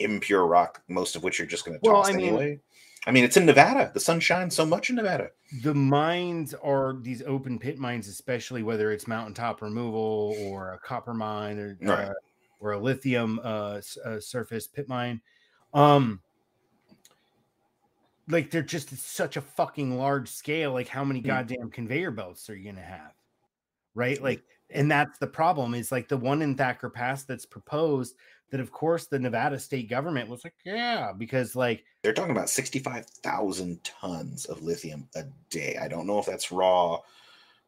impure 0.00 0.46
rock, 0.46 0.82
most 0.88 1.14
of 1.14 1.22
which 1.22 1.38
you're 1.38 1.46
just 1.46 1.64
going 1.64 1.78
to 1.78 1.80
Well, 1.88 2.02
toss 2.02 2.08
I 2.08 2.12
mean- 2.14 2.26
anyway. 2.28 2.60
I 3.08 3.10
mean, 3.10 3.24
it's 3.24 3.38
in 3.38 3.46
Nevada. 3.46 3.90
The 3.94 4.00
sun 4.00 4.20
shines 4.20 4.54
so 4.54 4.66
much 4.66 4.90
in 4.90 4.96
Nevada. 4.96 5.30
the 5.62 5.74
mines 5.74 6.52
are 6.52 6.98
these 7.00 7.22
open 7.22 7.58
pit 7.58 7.78
mines, 7.78 8.06
especially 8.06 8.62
whether 8.62 8.92
it's 8.92 9.06
mountaintop 9.08 9.62
removal 9.62 10.36
or 10.42 10.74
a 10.74 10.78
copper 10.78 11.14
mine 11.14 11.58
or 11.58 11.78
Right. 11.80 12.08
uh, 12.10 12.14
or 12.60 12.72
a 12.72 12.78
lithium 12.78 13.40
uh, 13.42 13.80
uh, 14.04 14.20
surface 14.20 14.66
pit 14.66 14.88
mine. 14.88 15.22
Um, 15.72 16.20
like 18.28 18.50
they're 18.50 18.62
just 18.62 18.90
such 18.98 19.38
a 19.38 19.40
fucking 19.40 19.96
large 19.96 20.28
scale. 20.28 20.72
Like, 20.72 20.88
how 20.88 21.02
many 21.02 21.22
Mm. 21.22 21.26
goddamn 21.26 21.70
conveyor 21.70 22.10
belts 22.10 22.50
are 22.50 22.56
you 22.56 22.70
gonna 22.70 22.84
have? 22.84 23.12
Right? 23.94 24.22
Like, 24.22 24.42
and 24.68 24.90
that's 24.90 25.18
the 25.18 25.26
problem. 25.26 25.72
Is 25.72 25.90
like 25.90 26.08
the 26.08 26.16
one 26.18 26.42
in 26.42 26.54
Thacker 26.56 26.90
Pass 26.90 27.24
that's 27.24 27.46
proposed. 27.46 28.16
That 28.50 28.60
of 28.60 28.72
course 28.72 29.06
the 29.08 29.18
Nevada 29.18 29.58
state 29.58 29.88
government 29.88 30.28
was 30.30 30.44
like, 30.44 30.54
yeah, 30.64 31.12
because 31.12 31.54
like 31.56 31.84
They're 32.02 32.12
talking 32.12 32.30
about 32.32 32.50
65,000 32.50 33.82
tons 33.84 34.44
of 34.46 34.62
lithium 34.62 35.08
a 35.14 35.24
day. 35.50 35.76
I 35.76 35.88
don't 35.88 36.06
know 36.06 36.18
if 36.18 36.26
that's 36.26 36.52
raw, 36.52 37.00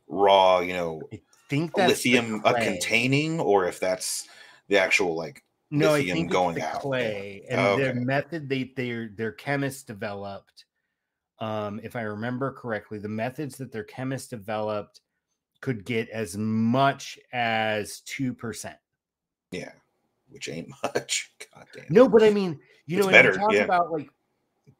raw, 0.09 0.61
you 0.61 0.75
know, 0.75 1.11
think 1.49 1.77
that's 1.77 2.07
lithium 2.15 2.43
containing 2.61 3.41
or 3.41 3.67
if 3.67 3.81
that's 3.81 4.29
the 4.69 4.79
actual 4.79 5.17
like 5.17 5.45
No, 5.71 5.95
I 5.95 6.03
lithium 6.03 6.13
think 6.13 6.31
going 6.31 6.35
it's 6.35 6.61
the 6.61 6.63
out. 6.63 6.87
clay 6.89 7.45
and 7.49 7.75
Okay. 7.75 7.77
their 7.77 7.93
method 7.93 8.49
they 8.49 8.65
their 8.77 9.09
their 9.09 9.33
chemists 9.33 9.83
developed. 9.85 10.67
Um, 11.41 11.81
if 11.83 11.97
I 11.97 12.03
remember 12.03 12.53
correctly, 12.53 12.99
the 13.01 13.09
methods 13.09 13.59
that 13.59 13.73
their 13.73 13.85
chemists 13.85 14.29
developed 14.29 15.03
could 15.63 15.85
get 15.85 16.09
as 16.11 16.37
much 16.39 17.19
as 17.33 18.01
two 18.03 18.35
percent. 18.35 18.79
Yeah, 19.53 19.73
which 20.31 20.49
ain't 20.49 20.69
much. 20.83 21.33
God 21.55 21.67
damn. 21.75 21.87
No, 21.91 22.09
but 22.09 22.23
I 22.23 22.31
mean, 22.31 22.59
you 22.87 22.99
It's 22.99 23.07
know, 23.07 23.13
when 23.13 23.25
better, 23.25 23.33
talk 23.37 23.53
yeah. 23.53 23.65
about 23.65 23.93
like 23.93 24.09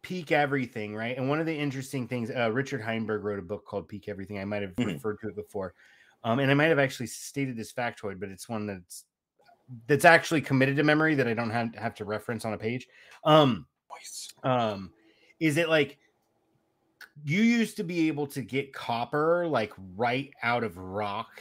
peak 0.03 0.33
everything, 0.33 0.95
right? 0.95 1.17
And 1.17 1.29
one 1.29 1.41
of 1.41 1.47
the 1.47 1.57
interesting 1.57 2.09
things, 2.09 2.31
uh, 2.31 2.51
Richard 2.53 2.81
Heinberg 2.81 3.23
wrote 3.23 3.39
a 3.39 3.43
book 3.43 3.65
called 3.67 3.89
Peak 3.89 4.09
Everything. 4.09 4.39
I 4.39 4.45
might 4.45 4.63
have 4.63 4.75
Mhm. 4.77 4.87
referred 4.87 5.19
to 5.21 5.29
it 5.29 5.37
before, 5.37 5.75
um, 6.25 6.39
and 6.39 6.51
I 6.51 6.55
might 6.55 6.67
have 6.67 6.79
actually 6.79 7.09
stated 7.09 7.57
this 7.57 7.73
factoid, 7.73 8.19
but 8.21 8.29
it's 8.31 8.49
one 8.49 8.67
that's 8.67 9.05
that's 9.87 10.05
actually 10.05 10.41
committed 10.41 10.75
to 10.77 10.83
memory 10.83 11.15
that 11.15 11.29
I 11.29 11.35
don't 11.35 11.51
have, 11.51 11.71
to 11.73 11.81
have 11.81 11.95
to 11.97 12.05
reference 12.05 12.45
on 12.45 12.55
a 12.55 12.59
page. 12.59 12.89
Um, 13.23 13.67
um, 14.43 14.93
is 15.39 15.59
it 15.59 15.69
like 15.69 15.99
you 17.25 17.43
used 17.43 17.77
to 17.77 17.85
be 17.85 18.09
able 18.09 18.27
to 18.29 18.43
get 18.43 18.73
copper 18.73 19.47
like 19.47 19.73
right 19.97 20.33
out 20.43 20.65
of 20.65 20.77
rock? 20.77 21.41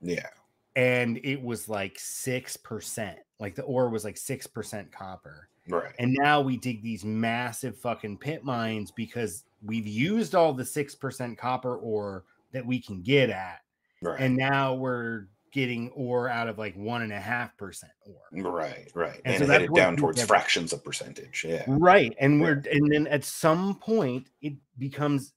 Yeah. 0.00 0.28
and 0.76 1.18
it 1.22 1.40
was 1.40 1.68
like 1.68 1.96
6%. 1.98 3.14
Like 3.40 3.54
the 3.54 3.62
ore 3.62 3.88
was 3.88 4.04
like 4.04 4.16
6% 4.16 4.92
copper. 4.92 5.48
Right. 5.68 5.94
And 5.98 6.12
now 6.12 6.40
we 6.40 6.56
dig 6.56 6.82
these 6.82 7.04
massive 7.04 7.76
fucking 7.78 8.18
pit 8.18 8.44
mines 8.44 8.90
because 8.90 9.44
we've 9.64 9.86
used 9.86 10.34
all 10.34 10.52
the 10.52 10.62
6% 10.62 11.38
copper 11.38 11.76
ore 11.76 12.24
that 12.52 12.64
we 12.64 12.80
can 12.80 13.02
get 13.02 13.30
at. 13.30 13.60
Right. 14.02 14.20
And 14.20 14.36
now 14.36 14.74
we're 14.74 15.26
getting 15.52 15.88
ore 15.90 16.28
out 16.28 16.48
of 16.48 16.58
like 16.58 16.74
one 16.76 17.02
and 17.02 17.12
a 17.12 17.18
half 17.20 17.56
percent 17.56 17.92
ore. 18.04 18.52
Right, 18.52 18.90
right. 18.94 19.20
And 19.24 19.36
And, 19.36 19.46
so 19.46 19.50
headed 19.52 19.72
down 19.74 19.96
towards 19.96 20.18
everything- 20.18 20.28
fractions 20.28 20.72
of 20.72 20.84
percentage. 20.84 21.44
Yeah. 21.48 21.64
Right. 21.68 22.14
And 22.20 22.40
we're 22.40 22.62
and 22.70 22.92
then 22.92 23.06
at 23.06 23.24
some 23.24 23.78
point 23.78 24.28
it 24.42 24.54
becomes 24.78 25.32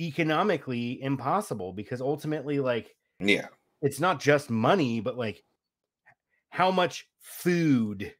economically 0.00 1.02
impossible 1.02 1.72
because 1.72 2.00
ultimately 2.00 2.60
like 2.60 2.94
Yeah. 3.20 3.48
it's 3.82 4.00
not 4.00 4.20
just 4.20 4.50
money, 4.50 5.00
but 5.00 5.16
like 5.18 5.42
how 6.52 6.70
much 6.70 7.08
food 7.18 8.12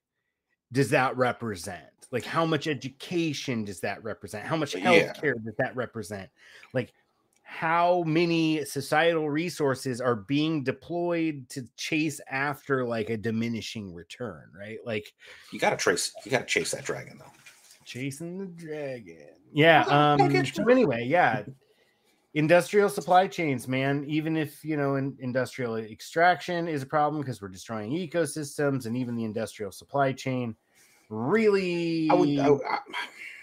does 0.72 0.88
that 0.88 1.14
represent? 1.18 1.84
Like 2.10 2.24
how 2.24 2.46
much 2.46 2.66
education 2.66 3.62
does 3.66 3.80
that 3.80 4.02
represent? 4.02 4.46
How 4.46 4.56
much 4.56 4.74
Yeah. 4.74 5.12
healthcare 5.12 5.34
does 5.44 5.54
that 5.58 5.76
represent? 5.76 6.30
Like 6.72 6.94
how 7.42 8.02
many 8.04 8.64
societal 8.64 9.28
resources 9.28 10.00
are 10.00 10.16
being 10.16 10.64
deployed 10.64 11.46
to 11.50 11.68
chase 11.76 12.22
after 12.30 12.86
like 12.86 13.10
a 13.10 13.18
diminishing 13.18 13.92
return, 13.92 14.50
right? 14.58 14.78
Like 14.86 15.12
You 15.52 15.58
gotta 15.58 15.76
trace 15.76 16.14
you 16.24 16.30
gotta 16.30 16.46
chase 16.46 16.70
that 16.70 16.84
dragon 16.86 17.18
though. 17.18 17.26
chasing 17.84 18.38
the 18.38 18.46
dragon. 18.46 19.28
Yeah. 19.52 19.82
Um. 19.82 20.44
So 20.46 20.66
anyway, 20.70 21.04
yeah. 21.04 21.42
Industrial 22.34 22.88
supply 22.88 23.26
chains, 23.26 23.68
man. 23.68 24.04
Even 24.06 24.36
if 24.36 24.64
you 24.64 24.76
know, 24.76 24.96
in, 24.96 25.16
industrial 25.20 25.76
extraction 25.76 26.66
is 26.66 26.82
a 26.82 26.86
problem 26.86 27.20
because 27.20 27.42
we're 27.42 27.48
destroying 27.48 27.92
ecosystems, 27.92 28.86
and 28.86 28.96
even 28.96 29.14
the 29.16 29.24
industrial 29.24 29.70
supply 29.70 30.12
chain 30.12 30.56
really 31.10 32.08
I 32.10 32.14
would, 32.14 32.38
I, 32.38 32.48
I, 32.48 32.78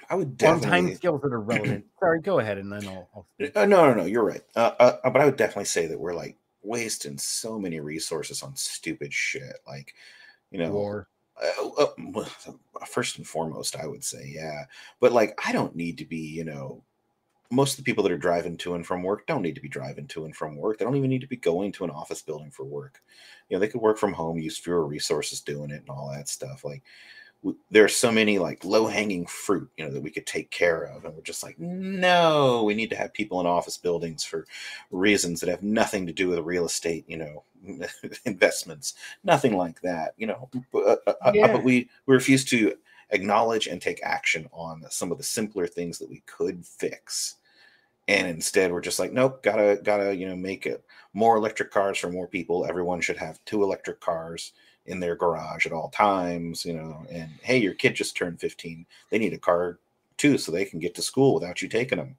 I 0.10 0.16
would 0.16 0.44
on 0.44 0.60
time 0.60 0.70
definitely. 0.70 0.96
scales 0.96 1.22
that 1.22 1.32
are 1.32 1.40
relevant. 1.40 1.86
Sorry, 2.00 2.20
go 2.22 2.40
ahead, 2.40 2.58
and 2.58 2.72
then 2.72 2.88
I'll. 2.88 3.10
I'll 3.16 3.28
Uh, 3.56 3.66
no, 3.66 3.86
no, 3.86 3.94
no. 3.94 4.06
You're 4.06 4.24
right. 4.24 4.42
Uh, 4.56 4.72
uh, 4.80 5.10
but 5.10 5.22
I 5.22 5.26
would 5.26 5.38
definitely 5.38 5.66
say 5.66 5.86
that 5.86 6.00
we're 6.00 6.16
like 6.16 6.36
wasting 6.64 7.18
so 7.18 7.60
many 7.60 7.80
resources 7.80 8.42
on 8.42 8.56
stupid 8.56 9.14
shit. 9.14 9.58
Like, 9.68 9.94
you 10.50 10.58
know, 10.58 10.72
war. 10.72 11.08
uh, 11.42 11.84
uh, 11.84 12.86
first 12.88 13.18
and 13.18 13.28
foremost, 13.28 13.76
I 13.76 13.86
would 13.86 14.04
say, 14.04 14.32
yeah. 14.34 14.66
But 15.00 15.12
like, 15.12 15.40
I 15.46 15.52
don't 15.52 15.76
need 15.76 16.00
to 16.00 16.06
be, 16.06 16.18
you 16.18 16.44
know, 16.44 16.84
most 17.52 17.74
of 17.74 17.78
the 17.78 17.84
people 17.90 18.04
that 18.04 18.12
are 18.12 18.18
driving 18.18 18.58
to 18.58 18.76
and 18.76 18.86
from 18.86 19.04
work 19.04 19.26
don't 19.28 19.42
need 19.42 19.56
to 19.56 19.62
be 19.62 19.70
driving 19.70 20.08
to 20.08 20.26
and 20.26 20.36
from 20.36 20.56
work. 20.56 20.78
They 20.78 20.86
don't 20.86 20.96
even 20.96 21.10
need 21.10 21.22
to 21.22 21.28
be 21.28 21.36
going 21.38 21.72
to 21.74 21.84
an 21.84 21.90
office 21.90 22.22
building 22.22 22.52
for 22.52 22.64
work. 22.64 23.02
You 23.50 23.56
know, 23.56 23.60
they 23.60 23.68
could 23.68 23.82
work 23.82 23.98
from 23.98 24.14
home, 24.14 24.38
use 24.38 24.58
fewer 24.58 24.86
resources 24.86 25.42
doing 25.42 25.72
it, 25.72 25.82
and 25.82 25.90
all 25.90 26.12
that 26.14 26.30
stuff. 26.30 26.64
Like, 26.64 26.84
w- 27.44 27.58
there 27.72 27.84
are 27.84 27.88
so 27.90 28.12
many 28.12 28.40
like 28.40 28.64
low 28.66 28.88
hanging 28.88 29.26
fruit, 29.26 29.70
you 29.78 29.86
know, 29.86 29.92
that 29.92 30.02
we 30.04 30.12
could 30.12 30.26
take 30.26 30.52
care 30.52 30.84
of, 30.84 31.06
and 31.06 31.16
we're 31.16 31.22
just 31.22 31.44
like, 31.44 31.60
no, 31.60 32.64
we 32.64 32.74
need 32.76 32.90
to 32.92 32.96
have 32.96 33.14
people 33.14 33.40
in 33.40 33.48
office 33.48 33.78
buildings 33.78 34.24
for 34.24 34.46
reasons 34.92 35.40
that 35.40 35.50
have 35.50 35.64
nothing 35.64 36.06
to 36.08 36.14
do 36.14 36.30
with 36.30 36.40
real 36.40 36.66
estate, 36.66 37.06
you 37.08 37.18
know, 37.18 37.44
investments, 38.26 38.94
nothing 39.24 39.56
like 39.58 39.82
that, 39.82 40.14
you 40.18 40.28
know. 40.28 40.50
But, 40.72 40.80
uh, 40.86 40.98
uh, 41.08 41.14
uh, 41.24 41.34
Yeah. 41.34 41.48
but 41.52 41.64
we 41.64 41.90
we 42.06 42.16
refuse 42.16 42.46
to 42.46 42.76
acknowledge 43.12 43.68
and 43.68 43.82
take 43.82 44.00
action 44.04 44.48
on 44.52 44.84
some 44.90 45.12
of 45.12 45.18
the 45.18 45.24
simpler 45.24 45.66
things 45.68 45.98
that 46.00 46.10
we 46.10 46.22
could 46.28 46.66
fix 46.66 47.38
and 48.10 48.28
instead 48.28 48.72
we're 48.72 48.82
just 48.82 49.00
like 49.00 49.14
nope 49.14 49.42
gotta 49.44 49.80
gotta 49.84 50.14
you 50.14 50.28
know 50.28 50.36
make 50.36 50.66
it 50.66 50.84
more 51.14 51.38
electric 51.38 51.72
cars 51.72 51.98
for 51.98 52.12
more 52.12 52.28
people. 52.28 52.66
Everyone 52.66 53.02
should 53.02 53.18
have 53.18 53.44
two 53.46 53.64
electric 53.64 54.00
cars 54.00 54.52
in 54.86 55.00
their 55.00 55.16
garage 55.16 55.66
at 55.66 55.72
all 55.72 55.90
times 55.90 56.66
you 56.66 56.74
know 56.74 57.06
and 57.12 57.30
hey 57.44 57.58
your 57.58 57.76
kid 57.76 57.94
just 57.94 58.18
turned 58.18 58.40
15 58.40 58.86
they 59.12 59.20
need 59.20 59.34
a 59.34 59.38
car 59.38 59.78
too 60.18 60.36
so 60.38 60.52
they 60.52 60.66
can 60.66 60.80
get 60.80 60.96
to 60.96 61.02
school 61.02 61.36
without 61.36 61.62
you 61.62 61.68
taking 61.68 62.00
them 62.00 62.16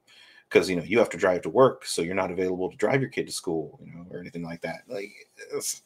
because 0.47 0.69
you 0.69 0.75
know 0.77 0.83
you 0.83 0.97
have 0.97 1.09
to 1.09 1.17
drive 1.17 1.41
to 1.41 1.49
work 1.49 1.85
so 1.85 2.01
you're 2.01 2.15
not 2.15 2.31
available 2.31 2.69
to 2.69 2.77
drive 2.77 3.01
your 3.01 3.09
kid 3.09 3.27
to 3.27 3.33
school 3.33 3.77
you 3.83 3.93
know 3.93 4.05
or 4.11 4.19
anything 4.19 4.43
like 4.43 4.61
that. 4.61 4.83
Like 4.87 5.11
it's, 5.53 5.81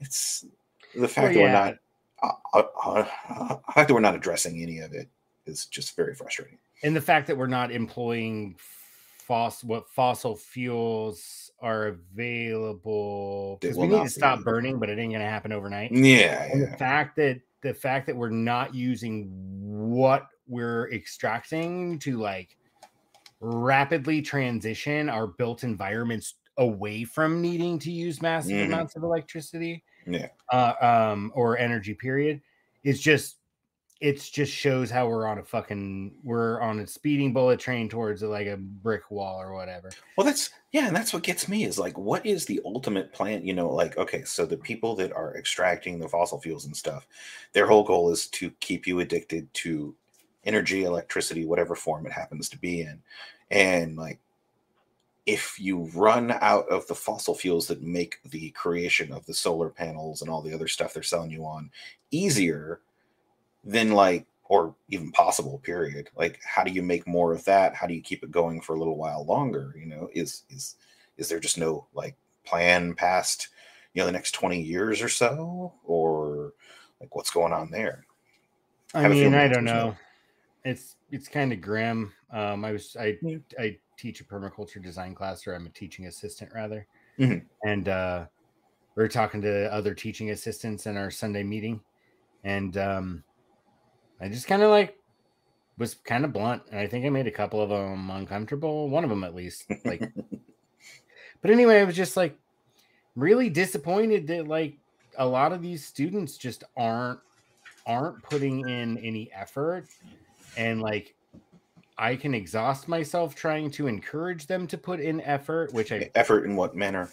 it's 0.00 0.46
the 0.94 1.08
fact 1.08 1.34
that 1.34 1.40
we're 1.40 1.52
not 1.52 1.76
uh, 2.22 2.32
uh, 2.54 2.62
uh, 2.84 3.04
the 3.66 3.72
fact 3.72 3.88
that 3.88 3.94
we're 3.94 4.00
not 4.00 4.14
addressing 4.14 4.62
any 4.62 4.78
of 4.78 4.94
it 4.94 5.08
is 5.46 5.66
just 5.66 5.96
very 5.96 6.14
frustrating. 6.14 6.58
And 6.82 6.94
the 6.96 7.00
fact 7.00 7.26
that 7.26 7.36
we're 7.36 7.46
not 7.46 7.70
employing 7.70 8.56
fossil 9.26 9.68
what 9.68 9.88
fossil 9.90 10.36
fuels 10.36 11.50
are 11.60 11.86
available 11.88 13.58
because 13.60 13.76
we 13.76 13.86
need 13.86 14.02
to 14.04 14.10
stop 14.10 14.38
be. 14.38 14.44
burning, 14.44 14.78
but 14.78 14.88
it 14.88 14.98
ain't 14.98 15.12
gonna 15.12 15.24
happen 15.28 15.52
overnight. 15.52 15.92
yeah 15.92 16.46
yeah 16.54 16.70
the 16.70 16.76
fact 16.78 17.16
that 17.16 17.40
the 17.62 17.74
fact 17.74 18.06
that 18.06 18.16
we're 18.16 18.28
not 18.30 18.74
using 18.74 19.28
what 19.60 20.26
we're 20.46 20.90
extracting 20.92 21.98
to 21.98 22.18
like 22.18 22.56
rapidly 23.40 24.20
transition 24.22 25.08
our 25.08 25.26
built 25.26 25.64
environments 25.64 26.34
away 26.58 27.04
from 27.04 27.40
needing 27.40 27.78
to 27.78 27.90
use 27.90 28.22
massive 28.22 28.52
Mhm. 28.52 28.66
amounts 28.66 28.96
of 28.96 29.02
electricity 29.02 29.82
yeah 30.06 30.28
uh, 30.52 30.74
um, 31.12 31.32
or 31.34 31.56
energy 31.58 31.94
period 31.94 32.40
is 32.84 33.00
just 33.00 33.38
it's 34.00 34.28
just 34.28 34.52
shows 34.52 34.90
how 34.90 35.06
we're 35.06 35.26
on 35.26 35.38
a 35.38 35.44
fucking 35.44 36.12
we're 36.22 36.60
on 36.60 36.80
a 36.80 36.86
speeding 36.86 37.32
bullet 37.32 37.60
train 37.60 37.88
towards 37.88 38.22
like 38.22 38.46
a 38.46 38.56
brick 38.56 39.10
wall 39.10 39.40
or 39.40 39.54
whatever. 39.54 39.90
Well, 40.16 40.26
that's 40.26 40.50
yeah, 40.72 40.88
and 40.88 40.96
that's 40.96 41.12
what 41.12 41.22
gets 41.22 41.48
me 41.48 41.64
is 41.64 41.78
like, 41.78 41.96
what 41.96 42.26
is 42.26 42.44
the 42.44 42.60
ultimate 42.64 43.12
plan? 43.12 43.46
You 43.46 43.54
know, 43.54 43.68
like, 43.68 43.96
okay, 43.96 44.24
so 44.24 44.44
the 44.44 44.56
people 44.56 44.96
that 44.96 45.12
are 45.12 45.36
extracting 45.36 45.98
the 45.98 46.08
fossil 46.08 46.40
fuels 46.40 46.66
and 46.66 46.76
stuff, 46.76 47.06
their 47.52 47.66
whole 47.66 47.84
goal 47.84 48.10
is 48.10 48.26
to 48.28 48.50
keep 48.60 48.86
you 48.86 49.00
addicted 49.00 49.52
to 49.54 49.94
energy, 50.44 50.84
electricity, 50.84 51.46
whatever 51.46 51.74
form 51.74 52.06
it 52.06 52.12
happens 52.12 52.48
to 52.48 52.58
be 52.58 52.82
in. 52.82 53.00
And 53.50 53.96
like, 53.96 54.18
if 55.26 55.58
you 55.58 55.90
run 55.94 56.32
out 56.40 56.68
of 56.68 56.86
the 56.88 56.94
fossil 56.94 57.34
fuels 57.34 57.66
that 57.68 57.82
make 57.82 58.18
the 58.24 58.50
creation 58.50 59.12
of 59.12 59.24
the 59.24 59.32
solar 59.32 59.70
panels 59.70 60.20
and 60.20 60.30
all 60.30 60.42
the 60.42 60.52
other 60.52 60.68
stuff 60.68 60.92
they're 60.92 61.02
selling 61.02 61.30
you 61.30 61.44
on 61.44 61.70
easier, 62.10 62.80
then 63.64 63.92
like 63.92 64.26
or 64.44 64.76
even 64.88 65.10
possible 65.12 65.58
period 65.60 66.10
like 66.16 66.40
how 66.44 66.62
do 66.64 66.70
you 66.70 66.82
make 66.82 67.06
more 67.06 67.32
of 67.32 67.44
that 67.44 67.74
how 67.74 67.86
do 67.86 67.94
you 67.94 68.02
keep 68.02 68.22
it 68.22 68.30
going 68.30 68.60
for 68.60 68.74
a 68.74 68.78
little 68.78 68.96
while 68.98 69.24
longer 69.24 69.74
you 69.78 69.86
know 69.86 70.08
is 70.12 70.44
is 70.50 70.76
is 71.16 71.28
there 71.28 71.40
just 71.40 71.58
no 71.58 71.86
like 71.94 72.16
plan 72.44 72.94
past 72.94 73.48
you 73.94 74.00
know 74.02 74.06
the 74.06 74.12
next 74.12 74.32
20 74.32 74.60
years 74.60 75.02
or 75.02 75.08
so 75.08 75.74
or 75.84 76.52
like 77.00 77.14
what's 77.16 77.30
going 77.30 77.52
on 77.52 77.70
there 77.70 78.04
I 78.94 79.08
mean, 79.08 79.34
I 79.34 79.48
don't 79.48 79.64
know. 79.64 79.96
It's 80.64 80.96
it's 81.10 81.28
kind 81.28 81.52
of 81.52 81.60
grim. 81.60 82.14
Um, 82.30 82.64
I 82.64 82.72
was 82.72 82.96
I 82.98 83.20
Yeah. 83.20 83.38
I 83.58 83.78
teach 83.98 84.20
a 84.20 84.24
permaculture 84.24 84.82
design 84.82 85.14
class, 85.14 85.46
or 85.46 85.54
I'm 85.54 85.66
a 85.66 85.70
teaching 85.70 86.06
assistant 86.06 86.52
rather, 86.54 86.88
Mhm. 87.18 87.48
and 87.64 87.88
uh, 87.88 88.28
we 88.96 89.04
are 89.04 89.08
talking 89.08 89.42
to 89.42 89.72
other 89.72 89.94
teaching 89.94 90.30
assistants 90.30 90.86
in 90.86 90.96
our 90.96 91.10
Sunday 91.10 91.44
meeting, 91.44 91.84
and 92.44 92.76
um, 92.78 93.24
I 94.20 94.28
just 94.28 94.46
kind 94.46 94.62
of 94.62 94.70
like 94.70 94.98
was 95.76 95.94
kind 95.94 96.24
of 96.24 96.32
blunt, 96.32 96.62
and 96.70 96.80
I 96.80 96.86
think 96.86 97.04
I 97.04 97.10
made 97.10 97.26
a 97.26 97.32
couple 97.32 97.60
of 97.60 97.68
them 97.68 98.10
uncomfortable. 98.10 98.88
One 98.88 99.04
of 99.04 99.10
them 99.10 99.24
at 99.24 99.34
least, 99.34 99.64
like. 99.84 100.00
but 101.42 101.50
anyway, 101.50 101.80
I 101.80 101.84
was 101.84 101.96
just 101.96 102.16
like 102.16 102.38
really 103.16 103.50
disappointed 103.50 104.26
that 104.28 104.48
like 104.48 104.76
a 105.18 105.26
lot 105.26 105.52
of 105.52 105.62
these 105.62 105.84
students 105.84 106.36
just 106.36 106.64
aren't 106.76 107.20
aren't 107.86 108.22
putting 108.22 108.66
in 108.68 108.96
any 108.98 109.30
effort 109.32 109.86
and 110.56 110.80
like 110.80 111.14
I 111.96 112.16
can 112.16 112.34
exhaust 112.34 112.88
myself 112.88 113.34
trying 113.34 113.70
to 113.72 113.86
encourage 113.86 114.46
them 114.46 114.66
to 114.68 114.78
put 114.78 115.00
in 115.00 115.20
effort, 115.20 115.72
which 115.72 115.92
I 115.92 116.10
effort 116.14 116.44
in 116.44 116.56
what 116.56 116.74
manner 116.74 117.10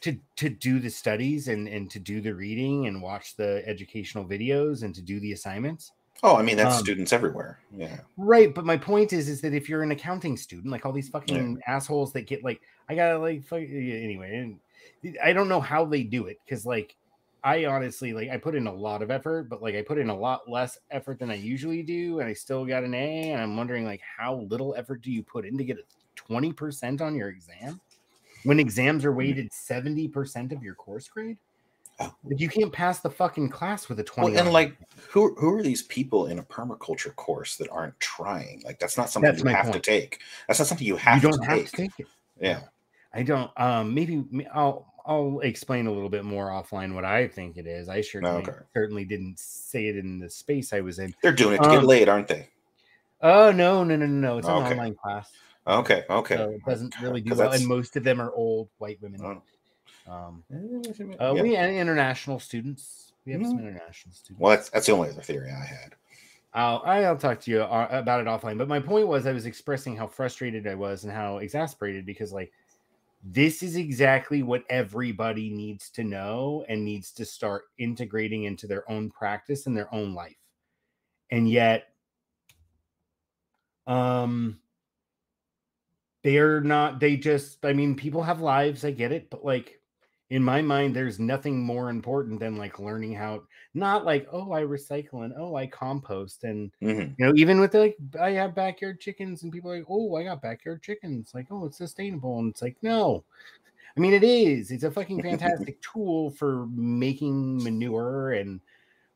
to 0.00 0.18
to 0.36 0.48
do 0.48 0.80
the 0.80 0.90
studies 0.90 1.48
and 1.48 1.68
and 1.68 1.90
to 1.90 1.98
do 1.98 2.20
the 2.20 2.34
reading 2.34 2.86
and 2.86 3.00
watch 3.00 3.36
the 3.36 3.62
educational 3.66 4.24
videos 4.24 4.82
and 4.82 4.94
to 4.94 5.02
do 5.02 5.20
the 5.20 5.32
assignments. 5.32 5.92
Oh 6.22 6.36
i 6.36 6.42
mean 6.42 6.56
that's 6.56 6.76
Um, 6.76 6.82
students 6.82 7.12
everywhere. 7.12 7.58
Yeah. 7.76 8.00
Right, 8.16 8.54
but 8.54 8.64
my 8.64 8.76
point 8.76 9.12
is, 9.12 9.28
is 9.28 9.40
that 9.42 9.52
if 9.52 9.68
you're 9.68 9.82
an 9.82 9.90
accounting 9.90 10.36
student, 10.36 10.72
like 10.72 10.86
all 10.86 10.92
these 10.92 11.08
fucking 11.10 11.60
assholes 11.66 12.12
that 12.14 12.26
get 12.26 12.42
like, 12.42 12.60
I 12.88 12.94
gotta 12.94 13.18
like, 13.18 13.44
fuck, 13.44 13.60
anyway, 13.60 14.36
and 14.36 15.16
I 15.22 15.32
don't 15.32 15.48
know 15.48 15.60
how 15.60 15.84
they 15.84 16.02
do 16.02 16.26
it 16.26 16.38
because 16.44 16.64
like, 16.64 16.96
I 17.44 17.66
honestly 17.66 18.12
like, 18.12 18.30
I 18.30 18.38
put 18.38 18.54
in 18.54 18.66
a 18.66 18.72
lot 18.72 19.02
of 19.02 19.10
effort, 19.10 19.48
but 19.48 19.62
like, 19.62 19.74
I 19.74 19.82
put 19.82 19.98
in 19.98 20.08
a 20.08 20.16
lot 20.16 20.48
less 20.48 20.78
effort 20.90 21.18
than 21.18 21.30
I 21.30 21.34
usually 21.34 21.82
do, 21.82 22.20
and 22.20 22.28
I 22.28 22.32
still 22.32 22.64
got 22.64 22.82
an 22.82 22.94
A, 22.94 23.32
and 23.32 23.42
I'm 23.42 23.56
wondering 23.56 23.84
like, 23.84 24.00
how 24.00 24.36
little 24.50 24.74
effort 24.76 25.02
do 25.02 25.12
you 25.12 25.22
put 25.22 25.44
in 25.44 25.58
to 25.58 25.64
get 25.64 25.78
a 25.78 25.82
twenty 26.14 26.52
percent 26.52 27.02
on 27.02 27.14
your 27.14 27.28
exam 27.28 27.78
when 28.44 28.58
exams 28.58 29.04
are 29.04 29.12
weighted 29.12 29.52
seventy 29.52 30.08
percent 30.08 30.52
of 30.52 30.62
your 30.62 30.74
course 30.74 31.08
grade? 31.08 31.36
You 32.28 32.48
can't 32.48 32.72
pass 32.72 33.00
the 33.00 33.10
fucking 33.10 33.50
class 33.50 33.88
with 33.88 34.00
a 34.00 34.02
well, 34.16 34.26
twenty. 34.26 34.36
and 34.38 34.52
like 34.52 34.76
who 35.10 35.34
who 35.36 35.54
are 35.56 35.62
these 35.62 35.82
people 35.82 36.26
in 36.26 36.38
a 36.38 36.42
permaculture 36.42 37.14
course 37.14 37.56
that 37.56 37.68
aren't 37.70 37.98
trying 38.00 38.62
like 38.64 38.78
that's 38.78 38.96
not 38.96 39.10
something 39.10 39.30
That's 39.30 39.42
you 39.44 39.48
have 39.50 39.66
point. 39.66 39.84
to 39.84 39.90
take 39.90 40.20
that's 40.48 40.58
not 40.58 40.66
something 40.68 40.86
you 40.86 40.96
have 40.96 41.22
you 41.22 41.30
don't 41.30 41.40
to 41.40 41.46
have 41.46 41.58
take 41.58 41.70
to 41.70 41.76
take 41.76 41.92
it. 41.98 42.06
yeah 42.40 42.60
I 43.14 43.22
don't. 43.22 43.50
Um, 43.58 43.94
maybe 43.94 44.24
I'll 44.52 44.92
I'll 45.06 45.40
explain 45.40 45.86
a 45.86 45.92
little 45.92 46.10
bit 46.10 46.24
more 46.24 46.48
offline 46.48 46.94
what 46.94 47.04
I 47.04 47.28
think 47.28 47.56
it 47.56 47.66
is. 47.66 47.88
I 47.88 48.00
certainly 48.02 48.42
Okay. 48.42 48.58
certainly 48.74 49.04
didn't 49.04 49.38
say 49.38 49.86
it 49.86 49.96
in 49.96 50.18
the 50.18 50.28
space 50.28 50.72
I 50.72 50.80
was 50.80 50.98
in. 50.98 51.14
they're 51.22 51.32
doing 51.32 51.54
it 51.54 51.62
to 51.62 51.70
get 51.70 51.78
Um, 51.80 51.86
laid 51.86 52.08
aren't 52.08 52.28
they 52.28 52.48
Oh 53.22 53.52
no 53.52 53.84
no 53.84 53.96
no 53.96 54.04
no 54.04 54.20
no! 54.20 54.38
It's 54.38 54.48
an 54.48 54.54
Okay. 54.56 54.74
online 54.74 54.94
class, 54.96 55.32
okay 55.66 56.04
okay 56.10 56.36
so 56.36 56.50
it 56.50 56.64
doesn't 56.66 56.94
really 57.00 57.22
do 57.22 57.34
well. 57.34 57.52
And 57.52 57.66
most 57.66 57.96
of 57.96 58.04
them 58.04 58.20
are 58.20 58.32
old 58.32 58.68
white 58.78 59.00
women. 59.00 59.20
Oh. 59.24 59.42
Um, 60.08 60.44
Yeah. 60.50 61.18
uh, 61.18 61.34
we 61.34 61.56
and 61.56 61.76
international 61.76 62.38
students. 62.38 63.12
We 63.24 63.32
have 63.32 63.42
some 63.42 63.58
Mhm. 63.58 63.68
international 63.68 64.14
students. 64.14 64.40
well 64.40 64.56
that's 64.56 64.70
that's 64.70 64.86
the 64.86 64.92
only 64.92 65.08
other 65.10 65.22
theory 65.22 65.50
i 65.50 65.64
had 65.64 65.96
I'll 66.54 66.80
I'll 66.86 67.18
talk 67.18 67.40
to 67.40 67.50
you 67.50 67.60
uh, 67.62 67.88
about 67.90 68.20
it 68.20 68.26
offline. 68.26 68.56
But 68.56 68.66
my 68.68 68.80
point 68.80 69.06
was, 69.06 69.26
I 69.26 69.32
was 69.32 69.44
expressing 69.44 69.94
how 69.94 70.06
frustrated 70.06 70.66
I 70.66 70.74
was 70.74 71.04
and 71.04 71.12
how 71.12 71.36
exasperated 71.38 72.06
because 72.06 72.32
like 72.32 72.50
this 73.22 73.62
is 73.62 73.76
exactly 73.76 74.42
what 74.42 74.64
everybody 74.70 75.50
needs 75.50 75.90
to 75.90 76.04
know 76.04 76.64
and 76.68 76.82
needs 76.82 77.12
to 77.12 77.26
start 77.26 77.64
integrating 77.76 78.44
into 78.44 78.66
their 78.66 78.90
own 78.90 79.10
practice 79.10 79.66
and 79.66 79.76
their 79.76 79.92
own 79.94 80.14
life. 80.14 80.38
And 81.30 81.46
yet, 81.48 81.88
um, 83.86 84.58
they're 86.22 86.60
not. 86.62 87.00
They 87.00 87.16
just. 87.16 87.64
I 87.66 87.74
mean, 87.74 87.96
people 87.96 88.22
have 88.22 88.40
lives. 88.40 88.84
I 88.84 88.92
get 88.92 89.12
it, 89.12 89.28
but 89.28 89.44
like, 89.44 89.80
in 90.30 90.42
my 90.42 90.60
mind, 90.60 90.94
there's 90.94 91.20
nothing 91.20 91.60
more 91.62 91.88
important 91.88 92.40
than 92.40 92.56
like 92.56 92.78
learning 92.78 93.14
how 93.14 93.42
not 93.74 94.04
like, 94.04 94.26
oh, 94.32 94.52
I 94.52 94.62
recycle 94.62 95.24
and 95.24 95.32
oh, 95.36 95.54
I 95.54 95.66
compost. 95.66 96.44
And 96.44 96.72
Mhm. 96.82 97.14
you 97.18 97.26
know, 97.26 97.32
even 97.36 97.60
with 97.60 97.74
like 97.74 97.96
I 98.20 98.30
have 98.32 98.54
backyard 98.54 99.00
chickens 99.00 99.42
and 99.42 99.52
people 99.52 99.70
are 99.70 99.76
like, 99.76 99.86
oh, 99.88 100.16
I 100.16 100.24
got 100.24 100.42
backyard 100.42 100.82
chickens. 100.82 101.32
Like, 101.34 101.46
oh, 101.50 101.66
it's 101.66 101.78
sustainable. 101.78 102.38
And 102.40 102.50
it's 102.50 102.62
like, 102.62 102.76
no. 102.82 103.24
I 103.96 104.00
mean, 104.00 104.12
it 104.12 104.24
is. 104.24 104.70
It's 104.70 104.84
a 104.84 104.90
fucking 104.90 105.22
fantastic 105.22 105.80
tool 105.80 106.30
for 106.30 106.66
making 106.66 107.62
manure 107.62 108.32
and 108.32 108.60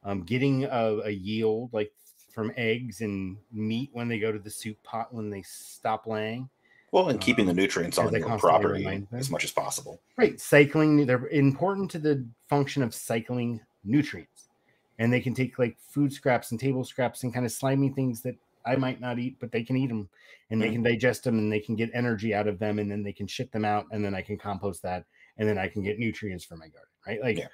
um, 0.04 0.22
getting 0.22 0.64
a, 0.64 1.00
a 1.04 1.10
yield 1.10 1.70
like 1.72 1.92
from 2.32 2.52
eggs 2.56 3.00
and 3.00 3.36
meat 3.52 3.90
when 3.92 4.08
they 4.08 4.18
go 4.20 4.30
to 4.30 4.38
the 4.38 4.48
soup 4.50 4.80
pot 4.84 5.12
when 5.12 5.28
they 5.28 5.42
stop 5.42 6.06
laying. 6.06 6.48
Well, 6.92 7.08
and 7.08 7.20
keeping 7.20 7.46
the 7.46 7.54
nutrients 7.54 7.98
on 7.98 8.12
your 8.12 8.38
property 8.38 9.06
as 9.12 9.30
much 9.30 9.44
as 9.44 9.52
possible. 9.52 10.00
Right, 10.16 10.40
cycling. 10.40 11.06
They're 11.06 11.28
important 11.28 11.90
to 11.92 11.98
the 11.98 12.26
function 12.48 12.82
of 12.82 12.94
cycling 12.94 13.60
nutrients, 13.84 14.48
and 14.98 15.12
they 15.12 15.20
can 15.20 15.34
take 15.34 15.58
like 15.58 15.78
food 15.80 16.12
scraps 16.12 16.50
and 16.50 16.58
table 16.58 16.84
scraps 16.84 17.22
and 17.22 17.32
kind 17.32 17.46
of 17.46 17.52
slimy 17.52 17.90
things 17.90 18.22
that 18.22 18.34
I 18.66 18.76
might 18.76 19.00
not 19.00 19.18
eat, 19.18 19.36
but 19.40 19.52
they 19.52 19.62
can 19.62 19.76
eat 19.76 19.86
them, 19.86 20.08
and 20.50 20.60
they 20.60 20.68
Mhm. 20.68 20.72
can 20.72 20.82
digest 20.82 21.24
them, 21.24 21.38
and 21.38 21.50
they 21.50 21.60
can 21.60 21.76
get 21.76 21.90
energy 21.94 22.34
out 22.34 22.48
of 22.48 22.58
them, 22.58 22.78
and 22.78 22.90
then 22.90 23.02
they 23.02 23.12
can 23.12 23.26
shit 23.26 23.52
them 23.52 23.64
out, 23.64 23.86
and 23.92 24.04
then 24.04 24.14
I 24.14 24.20
can 24.20 24.36
compost 24.36 24.82
that, 24.82 25.06
and 25.38 25.48
then 25.48 25.58
I 25.58 25.68
can 25.68 25.82
get 25.82 25.98
nutrients 25.98 26.44
for 26.44 26.56
my 26.56 26.68
garden. 26.68 26.90
Right, 27.06 27.22
like. 27.22 27.38
Yeah. 27.38 27.46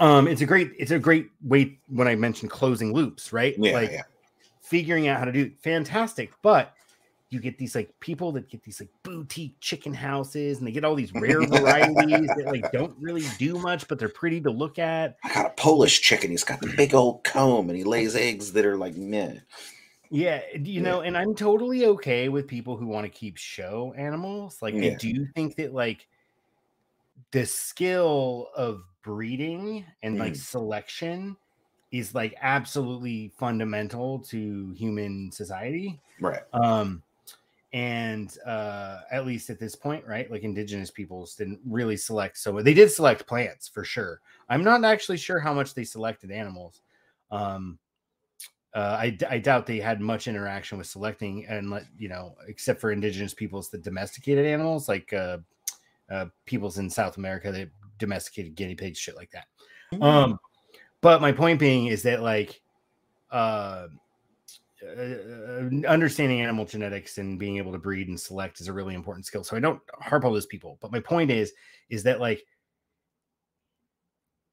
Um, 0.00 0.26
it's 0.26 0.40
a 0.42 0.46
great, 0.46 0.72
it's 0.76 0.90
a 0.90 0.98
great 0.98 1.30
way 1.42 1.78
when 1.86 2.08
I 2.08 2.16
mentioned 2.16 2.50
closing 2.50 2.92
loops, 2.92 3.32
right? 3.32 3.54
Yeah, 3.56 3.72
like 3.72 3.92
yeah. 3.92 4.02
figuring 4.60 5.06
out 5.06 5.20
how 5.20 5.24
to 5.24 5.32
do 5.32 5.52
fantastic, 5.62 6.32
but 6.42 6.74
you 7.30 7.40
get 7.40 7.58
these 7.58 7.74
like 7.74 7.98
people 8.00 8.32
that 8.32 8.48
get 8.48 8.62
these 8.62 8.80
like 8.80 8.90
boutique 9.02 9.56
chicken 9.60 9.92
houses 9.92 10.58
and 10.58 10.66
they 10.66 10.72
get 10.72 10.84
all 10.84 10.94
these 10.94 11.12
rare 11.12 11.44
varieties 11.44 12.32
that 12.34 12.48
like 12.48 12.70
don't 12.70 12.96
really 12.98 13.28
do 13.28 13.58
much, 13.58 13.88
but 13.88 13.98
they're 13.98 14.08
pretty 14.08 14.40
to 14.42 14.50
look 14.50 14.78
at. 14.78 15.16
I 15.24 15.32
got 15.34 15.46
a 15.46 15.50
Polish 15.50 16.00
chicken. 16.00 16.30
He's 16.30 16.44
got 16.44 16.60
the 16.60 16.72
big 16.76 16.94
old 16.94 17.24
comb 17.24 17.68
and 17.68 17.76
he 17.76 17.84
lays 17.84 18.14
eggs 18.14 18.52
that 18.52 18.64
are 18.64 18.76
like 18.76 18.96
meh. 18.96 19.40
Yeah, 20.08 20.42
you 20.54 20.80
know, 20.80 21.00
and 21.00 21.16
I'm 21.18 21.34
totally 21.34 21.84
okay 21.86 22.28
with 22.28 22.46
people 22.46 22.76
who 22.76 22.86
want 22.86 23.04
to 23.06 23.10
keep 23.10 23.36
show 23.36 23.92
animals. 23.96 24.62
Like, 24.62 24.78
I 24.80 24.88
Yeah. 24.88 24.98
do 24.98 25.26
think 25.34 25.56
that 25.56 25.72
like 25.74 26.08
the 27.32 27.44
skill 27.46 28.48
of 28.56 28.84
breeding 29.02 29.84
and 30.02 30.18
like 30.18 30.34
Mhm. 30.34 30.40
selection 30.40 31.36
is 31.92 32.14
like 32.14 32.34
absolutely 32.40 33.28
fundamental 33.38 34.20
to 34.20 34.72
human 34.72 35.30
society. 35.32 36.00
Right. 36.20 36.42
um 36.52 37.02
and 37.72 38.38
uh 38.46 39.00
at 39.10 39.26
least 39.26 39.50
at 39.50 39.58
this 39.58 39.74
point 39.74 40.06
right 40.06 40.30
like 40.30 40.42
indigenous 40.42 40.90
peoples 40.90 41.34
didn't 41.34 41.60
really 41.66 41.96
select 41.96 42.38
so 42.38 42.60
they 42.62 42.72
did 42.72 42.90
select 42.90 43.26
plants 43.26 43.68
for 43.68 43.84
sure. 43.84 44.20
I'm 44.48 44.62
not 44.62 44.84
actually 44.84 45.16
sure 45.16 45.40
how 45.40 45.52
much 45.52 45.74
they 45.74 45.84
selected 45.84 46.30
animals 46.30 46.80
um 47.30 47.78
uh, 48.74 48.98
I, 49.00 49.16
I 49.30 49.38
doubt 49.38 49.64
they 49.64 49.80
had 49.80 50.02
much 50.02 50.28
interaction 50.28 50.76
with 50.76 50.86
selecting 50.86 51.46
and 51.46 51.70
let 51.70 51.86
you 51.98 52.08
know 52.08 52.36
except 52.46 52.78
for 52.80 52.92
indigenous 52.92 53.32
peoples 53.32 53.70
that 53.70 53.82
domesticated 53.82 54.44
animals 54.44 54.88
like 54.88 55.12
uh, 55.12 55.38
uh 56.10 56.26
peoples 56.44 56.78
in 56.78 56.90
south 56.90 57.16
america 57.16 57.50
that 57.50 57.70
domesticated 57.98 58.54
guinea 58.54 58.74
pigs 58.74 58.98
shit 58.98 59.16
like 59.16 59.30
that. 59.30 59.46
Um 60.02 60.38
but 61.00 61.20
my 61.20 61.32
point 61.32 61.58
being 61.58 61.86
is 61.86 62.02
that 62.02 62.22
like 62.22 62.60
uh 63.30 63.86
uh, 64.86 65.88
understanding 65.88 66.40
animal 66.40 66.64
genetics 66.64 67.18
and 67.18 67.38
being 67.38 67.56
able 67.56 67.72
to 67.72 67.78
breed 67.78 68.08
and 68.08 68.18
select 68.18 68.60
is 68.60 68.68
a 68.68 68.72
really 68.72 68.94
important 68.94 69.26
skill. 69.26 69.44
So 69.44 69.56
I 69.56 69.60
don't 69.60 69.80
harp 69.98 70.24
on 70.24 70.32
those 70.32 70.46
people, 70.46 70.78
but 70.80 70.92
my 70.92 71.00
point 71.00 71.30
is, 71.30 71.52
is 71.90 72.02
that 72.04 72.20
like 72.20 72.44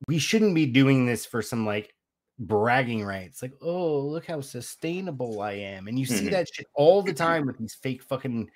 we 0.07 0.19
shouldn't 0.19 0.55
be 0.55 0.65
doing 0.65 1.05
this 1.05 1.25
for 1.25 1.41
some 1.41 1.65
like 1.65 1.93
bragging 2.39 3.03
rights. 3.03 3.41
Like, 3.41 3.53
oh, 3.61 3.99
look 3.99 4.25
how 4.25 4.41
sustainable 4.41 5.41
I 5.41 5.53
am, 5.53 5.87
and 5.87 5.97
you 5.97 6.05
see 6.05 6.27
Mhm. 6.27 6.31
that 6.31 6.53
shit 6.53 6.67
all 6.73 7.01
the 7.01 7.13
time 7.13 7.45
with 7.45 7.57
these 7.57 7.75
fake 7.75 8.03
fucking 8.03 8.49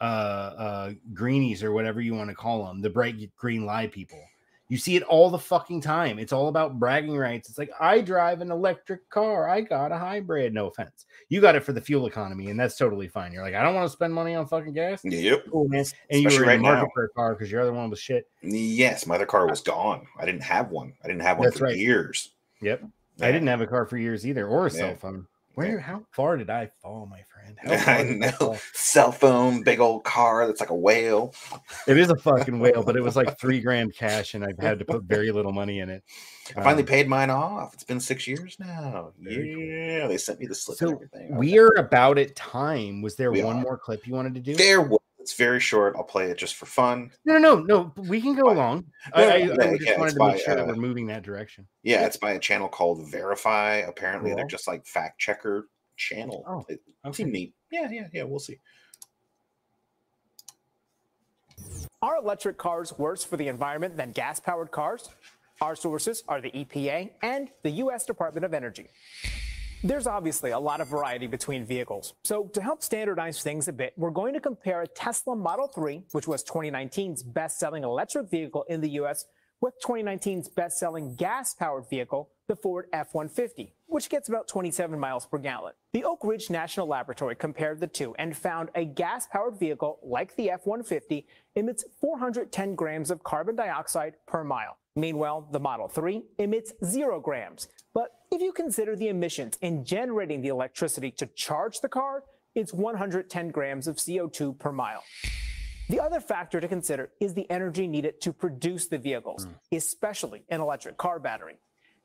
uh 0.00 0.04
uh 0.04 0.92
greenies 1.12 1.62
or 1.62 1.72
whatever 1.72 2.00
you 2.00 2.14
want 2.14 2.30
to 2.30 2.36
call 2.36 2.66
them, 2.66 2.80
the 2.80 2.90
bright 2.90 3.16
green 3.36 3.66
lie 3.66 3.86
people. 3.86 4.22
You 4.70 4.78
see 4.78 4.94
it 4.94 5.02
all 5.02 5.28
the 5.30 5.38
fucking 5.38 5.80
time. 5.80 6.20
It's 6.20 6.32
all 6.32 6.46
about 6.46 6.78
bragging 6.78 7.16
rights. 7.18 7.48
It's 7.48 7.58
like 7.58 7.72
I 7.80 8.00
drive 8.00 8.40
an 8.40 8.52
electric 8.52 9.10
car. 9.10 9.48
I 9.48 9.60
got 9.62 9.90
a 9.90 9.98
hybrid. 9.98 10.54
No 10.54 10.68
offense. 10.68 11.06
You 11.28 11.40
got 11.40 11.56
it 11.56 11.64
for 11.64 11.72
the 11.72 11.80
fuel 11.80 12.06
economy, 12.06 12.50
and 12.50 12.58
that's 12.58 12.76
totally 12.78 13.08
fine. 13.08 13.32
You're 13.32 13.42
like, 13.42 13.54
I 13.54 13.62
don't 13.64 13.74
want 13.74 13.86
to 13.88 13.92
spend 13.92 14.14
money 14.14 14.36
on 14.36 14.46
fucking 14.46 14.72
gas. 14.72 15.00
Yep. 15.04 15.46
Cool, 15.50 15.68
man. 15.68 15.84
And 16.08 16.22
you 16.22 16.28
Especially 16.28 16.38
were 16.38 16.42
in 16.44 16.48
right 16.48 16.56
the 16.58 16.62
market 16.62 16.82
now. 16.86 16.90
for 16.94 17.04
a 17.04 17.08
car 17.10 17.34
because 17.34 17.50
your 17.50 17.60
other 17.62 17.72
one 17.72 17.90
was 17.90 17.98
shit. 17.98 18.28
Yes, 18.42 19.06
my 19.08 19.16
other 19.16 19.26
car 19.26 19.48
was 19.48 19.60
gone. 19.60 20.06
I 20.18 20.24
didn't 20.24 20.44
have 20.44 20.70
one. 20.70 20.92
I 21.04 21.08
didn't 21.08 21.22
have 21.22 21.38
one 21.38 21.46
That's 21.48 21.58
for 21.58 21.64
right. 21.64 21.76
years. 21.76 22.30
Yep. 22.62 22.84
I 23.20 23.32
didn't 23.32 23.48
have 23.48 23.60
a 23.60 23.66
car 23.66 23.86
for 23.86 23.98
years 23.98 24.24
either, 24.24 24.46
or 24.46 24.66
a 24.68 24.72
Yeah. 24.72 24.78
cell 24.78 24.94
phone. 24.96 25.26
Where? 25.60 25.80
How 25.80 26.02
far 26.12 26.36
did 26.36 26.50
I 26.50 26.70
fall, 26.82 27.06
my 27.06 27.20
friend? 27.22 27.58
I 27.88 28.02
know. 28.02 28.30
fall? 28.32 28.58
Cell 28.72 29.12
phone, 29.12 29.62
big 29.62 29.80
old 29.80 30.04
car 30.04 30.46
that's 30.46 30.60
like 30.60 30.70
a 30.70 30.74
whale. 30.74 31.34
It 31.86 31.98
is 31.98 32.10
a 32.10 32.16
fucking 32.16 32.58
whale, 32.60 32.82
but 32.82 32.96
it 32.96 33.02
was 33.02 33.16
like 33.16 33.38
three 33.38 33.60
grand 33.66 33.94
cash, 33.94 34.34
and 34.34 34.44
I've 34.44 34.58
had 34.58 34.78
to 34.78 34.84
put 34.84 35.02
very 35.04 35.30
little 35.32 35.52
money 35.52 35.80
in 35.80 35.90
it. 35.90 36.02
I 36.56 36.62
finally 36.62 36.82
Um, 36.82 36.86
paid 36.88 37.08
mine 37.08 37.30
off. 37.30 37.74
It's 37.74 37.84
been 37.84 38.00
six 38.00 38.26
years 38.26 38.56
now. 38.58 39.12
Very 39.20 39.54
cool. 39.54 39.64
Yeah, 39.64 40.06
they 40.08 40.16
sent 40.16 40.40
me 40.40 40.46
the 40.46 40.54
slip 40.54 40.80
and 40.80 40.88
So 40.90 40.94
everything. 40.94 41.36
we 41.36 41.58
are 41.58 41.74
about 41.76 42.18
at 42.18 42.34
time. 42.36 43.02
Was 43.02 43.16
there 43.16 43.30
We 43.30 43.42
one 43.42 43.58
are. 43.58 43.62
more 43.62 43.76
clip 43.78 44.06
you 44.06 44.14
wanted 44.14 44.34
to 44.34 44.40
do? 44.40 44.54
There 44.54 44.80
was. 44.80 44.99
It's 45.20 45.34
very 45.34 45.60
short. 45.60 45.94
I'll 45.96 46.04
play 46.04 46.30
it 46.30 46.38
just 46.38 46.54
for 46.54 46.66
fun. 46.66 47.10
No, 47.24 47.36
no, 47.36 47.56
no, 47.56 47.92
no. 47.94 48.02
We 48.08 48.20
can 48.20 48.34
go 48.34 48.46
Fine. 48.46 48.56
along. 48.56 48.84
No, 49.14 49.22
I, 49.22 49.34
I, 49.34 49.44
no, 49.44 49.52
I 49.52 49.76
just 49.76 49.90
yeah, 49.90 49.98
wanted 49.98 50.12
to 50.12 50.18
by, 50.18 50.32
make 50.32 50.42
sure 50.42 50.54
that 50.54 50.64
uh, 50.64 50.66
we're 50.66 50.76
moving 50.76 51.06
that 51.08 51.22
direction. 51.22 51.66
Yeah, 51.82 52.06
it's 52.06 52.16
by 52.16 52.32
a 52.32 52.38
channel 52.38 52.68
called 52.68 53.10
Verify. 53.10 53.76
Apparently, 53.76 54.34
they're 54.34 54.46
just 54.46 54.66
like 54.66 54.86
fact 54.86 55.20
checker 55.20 55.68
channel. 55.96 56.42
Oh, 56.48 56.64
It 56.68 56.80
okay. 57.04 57.16
seemed 57.16 57.32
neat. 57.32 57.54
Yeah, 57.70 57.88
yeah, 57.90 58.08
yeah. 58.12 58.22
We'll 58.22 58.38
see. 58.38 58.58
Are 62.02 62.16
electric 62.16 62.56
cars 62.56 62.94
worse 62.98 63.22
for 63.22 63.36
the 63.36 63.48
environment 63.48 63.96
than 63.96 64.12
gas 64.12 64.40
powered 64.40 64.70
cars? 64.70 65.10
Our 65.60 65.76
sources 65.76 66.24
are 66.26 66.40
the 66.40 66.50
EPA 66.50 67.10
and 67.20 67.50
the 67.62 67.70
U.S. 67.72 68.06
Department 68.06 68.46
of 68.46 68.54
Energy. 68.54 68.88
There's 69.82 70.06
obviously 70.06 70.50
a 70.50 70.58
lot 70.58 70.82
of 70.82 70.88
variety 70.88 71.26
between 71.26 71.64
vehicles. 71.64 72.12
So, 72.22 72.44
to 72.52 72.60
help 72.60 72.82
standardize 72.82 73.42
things 73.42 73.66
a 73.66 73.72
bit, 73.72 73.94
we're 73.96 74.10
going 74.10 74.34
to 74.34 74.40
compare 74.40 74.82
a 74.82 74.86
Tesla 74.86 75.34
Model 75.34 75.68
3, 75.68 76.04
which 76.12 76.28
was 76.28 76.44
2019's 76.44 77.22
best 77.22 77.58
selling 77.58 77.82
electric 77.82 78.30
vehicle 78.30 78.66
in 78.68 78.82
the 78.82 78.90
U.S., 78.90 79.24
with 79.62 79.74
2019's 79.82 80.50
best 80.50 80.78
selling 80.78 81.14
gas 81.16 81.54
powered 81.54 81.88
vehicle, 81.88 82.28
the 82.46 82.56
Ford 82.56 82.86
F 82.92 83.14
150, 83.14 83.72
which 83.86 84.10
gets 84.10 84.28
about 84.28 84.48
27 84.48 84.98
miles 84.98 85.24
per 85.24 85.38
gallon. 85.38 85.72
The 85.94 86.04
Oak 86.04 86.24
Ridge 86.24 86.50
National 86.50 86.86
Laboratory 86.86 87.34
compared 87.34 87.80
the 87.80 87.86
two 87.86 88.14
and 88.18 88.36
found 88.36 88.68
a 88.74 88.84
gas 88.84 89.28
powered 89.28 89.58
vehicle 89.58 89.98
like 90.02 90.36
the 90.36 90.50
F 90.50 90.66
150 90.66 91.26
emits 91.56 91.84
410 92.00 92.74
grams 92.74 93.10
of 93.10 93.22
carbon 93.22 93.56
dioxide 93.56 94.16
per 94.26 94.44
mile. 94.44 94.76
Meanwhile, 94.94 95.48
the 95.52 95.60
Model 95.60 95.88
3 95.88 96.22
emits 96.38 96.72
zero 96.84 97.20
grams. 97.20 97.68
But 97.94 98.10
if 98.32 98.40
you 98.40 98.52
consider 98.52 98.94
the 98.94 99.08
emissions 99.08 99.58
in 99.60 99.84
generating 99.84 100.40
the 100.40 100.48
electricity 100.48 101.10
to 101.10 101.26
charge 101.26 101.80
the 101.80 101.88
car, 101.88 102.22
it's 102.54 102.72
110 102.72 103.50
grams 103.50 103.88
of 103.88 103.96
CO2 103.96 104.58
per 104.58 104.70
mile. 104.70 105.02
The 105.88 106.00
other 106.00 106.20
factor 106.20 106.60
to 106.60 106.68
consider 106.68 107.10
is 107.18 107.34
the 107.34 107.50
energy 107.50 107.88
needed 107.88 108.20
to 108.20 108.32
produce 108.32 108.86
the 108.86 108.98
vehicles, 108.98 109.44
hmm. 109.44 109.76
especially 109.76 110.44
an 110.48 110.60
electric 110.60 110.96
car 110.96 111.18
battery. 111.18 111.56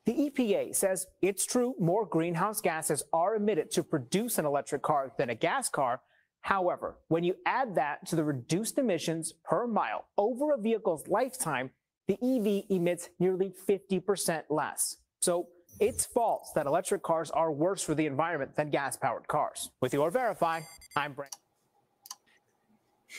The 0.05 0.29
EPA 0.29 0.75
says 0.75 1.07
it's 1.21 1.45
true 1.45 1.75
more 1.79 2.05
greenhouse 2.05 2.61
gases 2.61 3.03
are 3.13 3.35
emitted 3.35 3.71
to 3.71 3.83
produce 3.83 4.37
an 4.37 4.45
electric 4.45 4.81
car 4.81 5.11
than 5.17 5.29
a 5.29 5.35
gas 5.35 5.69
car. 5.69 6.01
However, 6.41 6.97
when 7.07 7.23
you 7.23 7.35
add 7.45 7.75
that 7.75 8.05
to 8.07 8.15
the 8.15 8.23
reduced 8.23 8.77
emissions 8.77 9.33
per 9.43 9.65
mile 9.65 10.05
over 10.17 10.53
a 10.53 10.57
vehicle's 10.59 11.07
lifetime, 11.07 11.71
the 12.07 12.17
EV 12.21 12.65
emits 12.69 13.09
nearly 13.19 13.51
50% 13.67 14.43
less. 14.49 14.97
So 15.21 15.47
it's 15.79 16.05
false 16.05 16.51
that 16.55 16.65
electric 16.65 17.03
cars 17.03 17.31
are 17.31 17.51
worse 17.51 17.81
for 17.83 17.95
the 17.95 18.05
environment 18.05 18.55
than 18.55 18.69
gas 18.69 18.95
powered 18.97 19.27
cars. 19.27 19.69
With 19.81 19.93
your 19.93 20.09
Verify, 20.11 20.61
I'm 20.95 21.13
Brent. 21.13 21.35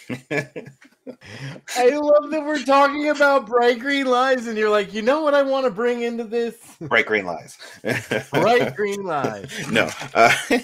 I 0.11 1.89
love 1.89 2.31
that 2.31 2.43
we're 2.45 2.62
talking 2.65 3.09
about 3.09 3.47
bright 3.47 3.78
green 3.78 4.07
lies, 4.07 4.47
and 4.47 4.59
you're 4.59 4.70
like, 4.70 4.93
you 4.93 5.01
know 5.03 5.23
what 5.23 5.35
I 5.35 5.43
want 5.43 5.65
to 5.65 5.70
bring 5.70 6.03
into 6.03 6.24
this? 6.24 6.57
Bright 6.81 7.07
green 7.07 7.24
lies. 7.24 7.57
bright 8.33 8.74
green 8.74 9.05
lies. 9.05 9.51
No. 9.70 9.89
Uh, 10.15 10.33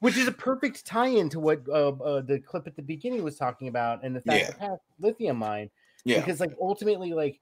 Which 0.00 0.16
is 0.16 0.26
a 0.28 0.32
perfect 0.32 0.84
tie-in 0.84 1.28
to 1.30 1.40
what 1.40 1.62
uh, 1.68 1.90
uh, 1.90 2.20
the 2.20 2.40
clip 2.40 2.66
at 2.66 2.76
the 2.76 2.82
beginning 2.82 3.22
was 3.22 3.36
talking 3.36 3.68
about, 3.68 4.04
and 4.04 4.14
the 4.14 4.20
fact 4.20 4.40
Yeah. 4.40 4.46
that 4.48 4.58
Pat 4.58 4.78
lithium 5.00 5.38
mine. 5.38 5.70
Yeah. 6.04 6.18
Because 6.18 6.40
like 6.40 6.52
ultimately, 6.60 7.12
like 7.12 7.40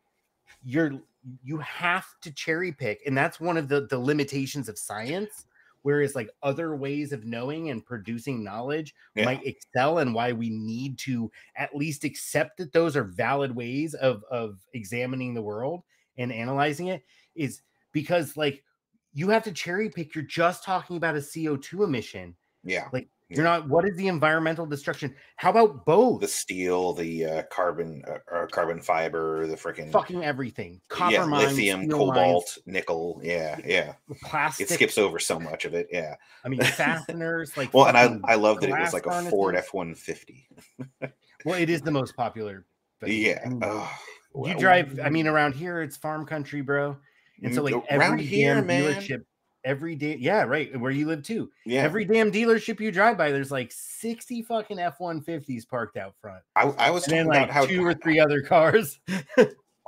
you're 0.62 1.00
you 1.42 1.58
have 1.58 2.06
to 2.22 2.32
cherry 2.32 2.72
pick, 2.72 3.02
and 3.06 3.16
that's 3.16 3.40
one 3.40 3.56
of 3.56 3.68
the 3.68 3.86
the 3.86 3.98
limitations 3.98 4.68
of 4.68 4.78
science. 4.78 5.46
whereas 5.82 6.14
like 6.14 6.28
other 6.42 6.76
ways 6.76 7.10
of 7.10 7.24
knowing 7.24 7.70
and 7.70 7.86
producing 7.86 8.44
knowledge 8.44 8.94
Yeah. 9.14 9.24
might 9.24 9.46
excel 9.46 9.98
and 9.98 10.12
why 10.14 10.30
we 10.32 10.50
need 10.50 10.98
to 10.98 11.30
at 11.56 11.74
least 11.74 12.04
accept 12.04 12.58
that 12.58 12.72
those 12.74 12.96
are 12.96 13.04
valid 13.04 13.56
ways 13.56 13.94
of 13.94 14.22
of 14.24 14.60
examining 14.74 15.32
the 15.32 15.40
world 15.42 15.82
and 16.18 16.32
analyzing 16.32 16.88
it 16.88 17.02
is 17.34 17.62
because 17.92 18.36
like 18.36 18.62
you 19.14 19.30
have 19.30 19.42
to 19.44 19.52
cherry 19.52 19.88
pick 19.88 20.14
you're 20.14 20.22
just 20.24 20.64
talking 20.64 20.98
about 20.98 21.16
a 21.16 21.20
CO2 21.22 21.82
emission 21.84 22.36
Yeah. 22.62 22.88
like 22.92 23.08
you're 23.30 23.44
not 23.44 23.68
what 23.68 23.84
is 23.86 23.96
the 23.96 24.08
environmental 24.08 24.66
destruction 24.66 25.14
how 25.36 25.50
about 25.50 25.86
both 25.86 26.20
The 26.20 26.28
steel, 26.28 26.92
the 26.92 27.24
uh, 27.24 27.42
carbon, 27.44 28.02
uh, 28.06 28.46
carbon 28.50 28.80
fiber, 28.80 29.46
the 29.46 29.56
freaking 29.56 29.90
fucking 29.92 30.24
everything 30.24 30.80
copper 30.88 31.12
yeah, 31.12 31.24
mines, 31.24 31.50
lithium, 31.52 31.84
steel 31.84 32.06
mines, 32.06 32.10
cobalt, 32.18 32.58
nickel. 32.66 33.20
Yeah, 33.22 33.58
yeah. 33.64 33.94
plastic 34.22 34.70
It 34.70 34.74
skips 34.74 34.98
over 34.98 35.18
so 35.18 35.38
much 35.38 35.64
of 35.64 35.74
it. 35.74 35.88
Yeah. 35.92 36.14
i 36.44 36.48
mean 36.48 36.60
fasteners 36.62 37.56
like 37.56 37.72
Well, 37.72 37.86
and 37.86 37.96
I 37.96 38.18
I 38.32 38.34
love 38.34 38.60
that 38.60 38.70
it 38.70 38.78
was 38.78 38.92
like 38.92 39.06
a 39.06 39.22
Ford. 39.30 39.54
F 39.56 39.72
one 39.72 39.94
fifty. 39.94 40.48
well 41.44 41.54
it 41.60 41.70
is 41.70 41.80
the 41.82 41.90
most 41.92 42.16
popular 42.16 42.66
but 43.00 43.10
Yeah. 43.10 43.40
I 43.44 43.48
mean, 43.48 43.60
Oh, 43.62 43.90
you 44.34 44.40
well, 44.42 44.58
drive 44.58 44.98
i 45.02 45.08
mean 45.08 45.26
around 45.26 45.54
here 45.54 45.82
it's 45.82 45.96
farm 45.96 46.26
country 46.26 46.60
bro 46.60 46.96
and 47.42 47.54
so 47.54 47.62
Mm, 47.62 47.64
like 47.64 47.74
around 47.90 48.12
every 48.14 48.24
here, 48.24 48.54
damn 48.56 48.66
man. 48.66 48.82
dealership 48.94 49.22
every 49.64 49.94
day 49.94 50.16
yeah 50.18 50.42
right 50.42 50.78
where 50.80 50.90
you 50.90 51.06
live 51.06 51.22
too 51.22 51.50
Yeah. 51.66 51.82
every 51.82 52.04
damn 52.04 52.32
dealership 52.32 52.80
you 52.80 52.90
drive 52.90 53.18
by 53.18 53.30
there's 53.30 53.50
like 53.50 53.72
60 53.72 54.42
fucking 54.42 54.78
f-150s 54.78 55.68
parked 55.68 55.96
out 55.96 56.14
front 56.20 56.42
I, 56.56 56.62
I 56.62 56.90
was 56.90 57.04
and 57.04 57.12
talking 57.12 57.26
like 57.28 57.36
about 57.44 57.50
how 57.50 57.66
two 57.66 57.84
or 57.84 57.94
three 57.94 58.18
other 58.18 58.42
cars 58.42 58.98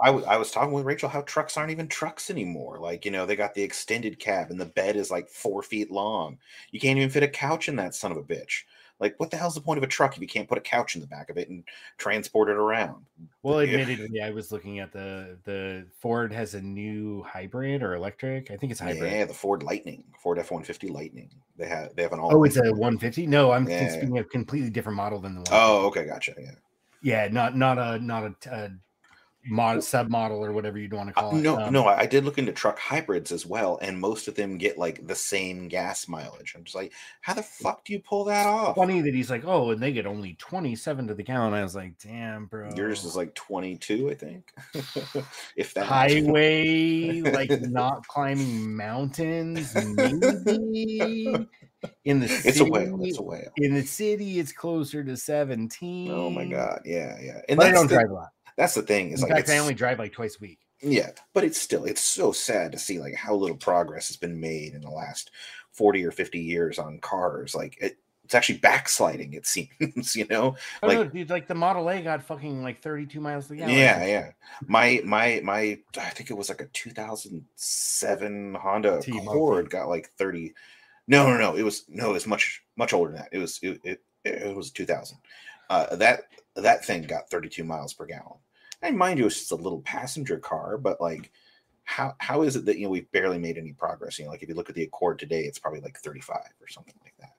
I, 0.03 0.07
w- 0.07 0.27
I 0.27 0.37
was 0.37 0.51
talking 0.51 0.73
with 0.73 0.85
Rachel 0.85 1.09
how 1.09 1.21
trucks 1.23 1.57
aren't 1.57 1.71
even 1.71 1.87
trucks 1.87 2.29
anymore. 2.29 2.81
Like, 2.81 3.05
you 3.05 3.13
know, 3.13 3.25
they 3.25 3.37
got 3.37 3.55
the 3.55 3.63
extended 3.63 4.19
cab 4.19 4.51
and 4.51 4.61
the 4.61 4.67
bed 4.67 4.97
is 4.97 5.13
like 5.13 5.29
four 5.29 5.63
feet 5.63 5.93
long. 5.93 6.39
You 6.73 6.81
can't 6.81 6.99
even 6.99 7.11
fit 7.11 7.23
a 7.23 7.29
couch 7.29 7.69
in 7.69 7.77
that 7.77 7.95
son 7.95 8.11
of 8.11 8.17
a 8.17 8.23
bitch. 8.23 8.63
Like, 9.03 9.19
what 9.21 9.31
the 9.31 9.37
hell's 9.37 9.55
the 9.57 9.61
point 9.61 9.77
of 9.79 9.85
a 9.85 9.89
truck 9.89 10.15
if 10.17 10.23
you 10.23 10.29
can't 10.29 10.49
put 10.49 10.57
a 10.57 10.61
couch 10.63 10.95
in 10.95 11.01
the 11.01 11.07
back 11.09 11.29
of 11.29 11.37
it 11.37 11.49
and 11.51 11.65
transport 11.99 12.49
it 12.49 12.57
around? 12.57 13.05
well 13.43 13.61
admittedly 13.61 14.21
i 14.23 14.31
was 14.31 14.51
looking 14.53 14.79
at 14.79 14.93
the 14.93 15.37
the 15.45 15.87
ford 16.01 16.33
has 16.33 16.55
a 16.55 16.61
new 16.61 17.23
hybrid 17.25 17.83
or 17.83 17.95
electric 17.95 18.51
i 18.51 18.57
think 18.57 18.71
it's 18.73 18.81
hybrid 18.81 19.13
Yeah, 19.13 19.25
the 19.25 19.35
Ford 19.35 19.63
Lightning, 19.63 20.05
Ford 20.23 20.39
F 20.39 20.51
one 20.53 20.63
fifty 20.65 20.89
Lightning. 20.89 21.31
They 21.57 21.67
have 21.69 21.95
they 21.97 22.03
have 22.03 22.13
an 22.13 22.21
all. 22.21 22.35
oh 22.35 22.45
it's 22.45 22.57
a 22.57 22.63
150 22.73 23.27
no 23.27 23.51
i'm 23.53 23.69
Yeah, 23.69 23.83
yeah. 23.83 23.89
speaking 23.93 24.19
of 24.19 24.29
completely 24.31 24.71
different 24.71 24.97
model 24.97 25.21
than 25.21 25.35
the 25.35 25.41
one 25.41 25.49
Oh, 25.53 25.87
okay, 25.89 26.05
gotcha. 26.07 26.35
Yeah. 26.39 26.53
yeah 27.03 27.29
not 27.31 27.57
not 27.57 27.79
a 27.79 27.99
not 27.99 28.23
a, 28.25 28.35
a 28.51 28.71
mod 29.45 29.83
sub 29.83 30.09
model 30.09 30.45
or 30.45 30.53
whatever 30.53 30.79
you'd 30.79 30.93
want 30.93 31.09
to 31.13 31.19
Uh, 31.19 31.23
call 31.23 31.37
it 31.37 31.43
no, 31.43 31.59
Um, 31.59 31.73
no, 31.73 31.85
I 31.87 32.03
I 32.03 32.07
did 32.07 32.25
look 32.25 32.39
into 32.39 32.53
truck 32.53 32.79
hybrids 32.79 33.33
as 33.33 33.45
well, 33.47 33.79
and 33.83 33.99
most 33.99 34.29
of 34.29 34.35
them 34.35 34.59
get 34.59 34.79
like 34.79 35.07
the 35.07 35.15
same 35.15 35.69
gas 35.69 36.07
mileage. 36.09 36.55
I'm 36.57 36.65
just 36.65 36.75
like, 36.77 36.93
how 37.21 37.35
the 37.35 37.43
fuck 37.43 37.85
do 37.85 37.93
you 37.93 38.01
pull 38.01 38.25
that 38.25 38.47
off? 38.47 38.77
funny 38.77 39.01
that 39.01 39.15
he's 39.15 39.31
like, 39.31 39.45
oh, 39.45 39.71
and 39.71 39.81
they 39.83 39.93
get 39.93 40.07
only 40.07 40.35
27 40.35 41.09
to 41.09 41.15
the 41.15 41.23
gallon. 41.23 41.55
I 41.55 41.63
was 41.63 41.75
like, 41.75 41.99
damn, 41.99 42.47
bro. 42.47 42.71
Yours 42.77 43.05
is 43.05 43.17
like 43.17 43.35
22, 43.35 44.11
I 44.11 44.15
think. 44.15 44.53
if 45.57 45.75
that 45.75 45.87
highway, 45.87 47.21
like 47.23 47.51
not 47.63 48.07
climbing 48.07 48.77
mountains, 48.77 49.75
maybe. 49.75 51.47
In 52.05 52.21
the 52.21 52.29
city, 52.29 52.49
It's 52.49 52.61
a 52.61 52.65
whale. 52.65 52.99
It's 53.05 53.19
a 53.19 53.23
whale. 53.23 53.51
In 53.57 53.75
the 53.75 53.83
city, 53.83 54.39
it's 54.39 54.53
closer 54.53 55.03
to 55.03 55.17
17. 55.17 56.11
Oh 56.13 56.31
my 56.31 56.47
god, 56.47 56.83
yeah, 56.85 57.19
yeah. 57.21 57.41
And 57.49 57.57
But 57.59 57.67
I 57.67 57.71
don't 57.73 57.89
the, 57.89 57.95
drive 57.95 58.11
a 58.11 58.15
lot. 58.15 58.29
That's 58.57 58.75
the 58.75 58.83
thing. 58.83 59.11
Is 59.11 59.23
In 59.23 59.29
like 59.29 59.37
fact, 59.37 59.49
I 59.49 59.59
only 59.59 59.75
drive 59.75 59.99
like 59.99 60.13
twice 60.13 60.37
a 60.37 60.41
week. 60.41 60.61
Yeah, 60.83 61.11
but 61.33 61.45
it's 61.45 61.61
still 61.61 61.85
it's 61.85 62.01
so 62.03 62.33
sad 62.33 62.73
to 62.73 62.79
see 62.79 62.99
like 62.99 63.15
how 63.15 63.35
little 63.35 63.57
progress 63.57 64.09
has 64.09 64.17
been 64.17 64.41
made 64.41 64.75
in 64.75 64.81
the 64.83 64.91
last 64.91 65.31
40 65.73 66.05
or 66.05 66.11
50 66.11 66.41
years 66.41 66.79
on 66.79 66.99
cars. 66.99 67.55
Like 67.55 67.77
it, 67.81 67.99
it's 68.25 68.35
actually 68.35 68.59
backsliding, 68.59 69.33
it 69.35 69.47
seems, 69.47 70.17
you 70.17 70.27
know? 70.29 70.57
Don't 70.83 70.89
Like 70.89 70.99
know, 70.99 71.05
dude, 71.05 71.31
like 71.31 71.47
the 71.49 71.55
Model 71.55 71.89
A 71.91 72.03
got 72.03 72.23
fucking 72.25 72.63
like 72.63 72.81
32 72.83 73.21
miles 73.21 73.47
to 73.47 73.51
the 73.51 73.57
gallon. 73.59 73.77
yeah, 73.77 74.05
yeah. 74.05 74.33
My 74.67 75.01
my 75.05 75.41
my 75.45 75.79
I 75.99 76.11
think 76.11 76.31
it 76.31 76.35
was 76.37 76.49
like 76.49 76.61
a 76.61 76.67
2007 76.67 78.55
Honda 78.55 79.01
T-Monkey. 79.01 79.27
Accord 79.27 79.71
got 79.71 79.89
like 79.89 80.11
30. 80.19 80.55
No, 81.07 81.29
no, 81.29 81.37
no. 81.37 81.57
It 81.57 81.63
was 81.63 81.85
no, 81.89 82.11
it 82.11 82.15
was 82.15 82.27
much 82.27 82.63
much 82.77 82.93
older 82.93 83.13
than 83.13 83.21
that. 83.23 83.29
It 83.33 83.39
was 83.39 83.59
it 83.63 83.81
it, 83.85 84.03
it 84.25 84.57
was 84.57 84.71
2000. 84.71 85.19
Uh 85.71 85.97
that 85.97 86.23
that 86.55 86.85
thing 86.85 87.03
got 87.03 87.31
32 87.31 87.65
miles 87.65 87.95
per 87.95 88.07
gallon. 88.07 88.39
And 88.83 88.99
mind 88.99 89.19
you, 89.19 89.27
it's 89.27 89.39
just 89.39 89.53
a 89.53 89.57
little 89.57 89.81
passenger 89.83 90.39
car, 90.39 90.77
but 90.77 91.01
like 91.01 91.31
how 91.85 92.15
how 92.19 92.43
is 92.43 92.57
it 92.57 92.65
that 92.67 92.79
you 92.79 92.85
know 92.85 92.91
we've 92.91 93.11
barely 93.13 93.39
made 93.39 93.59
any 93.59 93.73
progress? 93.73 94.19
You 94.19 94.25
know, 94.25 94.31
like 94.31 94.43
if 94.43 94.49
you 94.49 94.55
look 94.55 94.69
at 94.69 94.75
the 94.75 94.85
Accord 94.85 95.19
today, 95.19 95.43
it's 95.43 95.59
probably 95.59 95.81
like 95.81 95.99
35 95.99 96.39
or 96.61 96.69
something 96.69 96.95
like 97.03 97.15
that. 97.21 97.35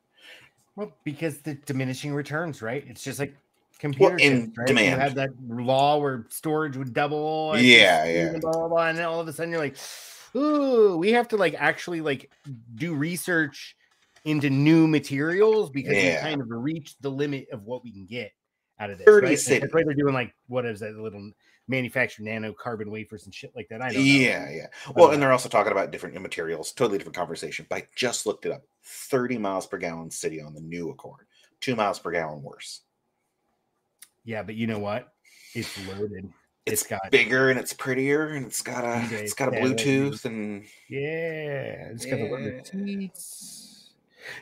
Well, 0.75 0.93
because 1.03 1.39
the 1.39 1.55
diminishing 1.55 2.13
returns, 2.13 2.61
right? 2.61 2.83
It's 2.87 3.03
just 3.03 3.19
like 3.19 3.35
computer 3.79 4.17
in 4.17 4.45
chips, 4.45 4.57
right? 4.57 4.67
demand. 4.67 4.91
You 4.91 4.97
had 4.97 5.15
that 5.15 5.29
law 5.47 5.97
where 5.97 6.25
storage 6.29 6.77
would 6.77 6.93
double. 6.93 7.53
and 7.53 7.65
Yeah, 7.65 8.05
yeah. 8.05 8.27
and 8.29 8.41
Blah, 8.41 8.51
blah, 8.51 8.67
blah, 8.67 8.87
and 8.87 8.97
then 8.97 9.05
all 9.05 9.19
of 9.19 9.27
a 9.27 9.33
sudden 9.33 9.51
you're 9.51 9.61
like, 9.61 9.77
ooh, 10.35 10.97
we 10.97 11.11
have 11.11 11.27
to 11.29 11.37
like 11.37 11.55
actually 11.57 12.01
like 12.01 12.31
do 12.75 12.93
research 12.95 13.75
into 14.25 14.49
new 14.49 14.87
materials 14.87 15.69
because 15.69 15.93
we 15.93 16.15
kind 16.21 16.41
of 16.41 16.47
reached 16.49 17.01
the 17.01 17.09
limit 17.09 17.47
of 17.51 17.65
what 17.65 17.83
we 17.83 17.91
can 17.91 18.05
get 18.05 18.31
out 18.79 18.89
of 18.89 18.97
this. 18.97 19.05
30 19.05 19.27
Right? 19.27 19.39
City. 19.39 19.59
That's 19.59 19.73
why 19.73 19.83
they're 19.83 19.93
doing 19.93 20.13
like 20.13 20.33
what 20.47 20.65
is 20.65 20.79
that 20.81 20.95
little 20.95 21.31
manufactured 21.67 22.23
nano 22.23 22.53
carbon 22.53 22.91
wafers 22.91 23.25
and 23.25 23.33
shit 23.33 23.51
like 23.55 23.69
that. 23.69 23.81
I 23.81 23.91
don't 23.93 23.95
know. 23.95 24.01
Yeah, 24.01 24.49
yeah. 24.49 24.67
Well, 24.95 25.09
Uh, 25.09 25.13
and 25.13 25.21
they're 25.21 25.31
also 25.31 25.49
talking 25.49 25.71
about 25.71 25.91
different 25.91 26.19
materials, 26.21 26.71
totally 26.73 26.97
different 26.97 27.15
conversation. 27.15 27.65
But 27.69 27.75
I 27.77 27.87
just 27.95 28.25
looked 28.25 28.45
it 28.45 28.51
up 28.51 28.63
30 28.83 29.37
miles 29.37 29.65
per 29.67 29.77
gallon 29.77 30.11
city 30.11 30.41
on 30.41 30.53
the 30.53 30.61
new 30.61 30.89
Accord, 30.89 31.25
two 31.61 31.75
miles 31.75 31.99
per 31.99 32.11
gallon 32.11 32.41
worse. 32.43 32.81
Yeah, 34.25 34.43
but 34.43 34.55
you 34.55 34.67
know 34.67 34.79
what? 34.79 35.13
It's 35.53 35.77
loaded. 35.87 36.31
It's, 36.65 36.81
it's 36.81 36.89
got 36.89 37.11
bigger 37.11 37.49
and 37.49 37.59
it's 37.59 37.73
prettier 37.73 38.27
and 38.29 38.45
it's 38.45 38.61
got 38.61 38.85
a 38.85 39.05
it's 39.15 39.33
got 39.33 39.49
a 39.49 39.51
Bluetooth 39.51 40.23
and 40.23 40.63
Yeah, 40.87 41.89
it's 41.91 42.05
got 42.05 42.19
the 42.19 42.25
leather 42.25 42.55
Yeah. 42.55 42.85
seats. 42.85 43.72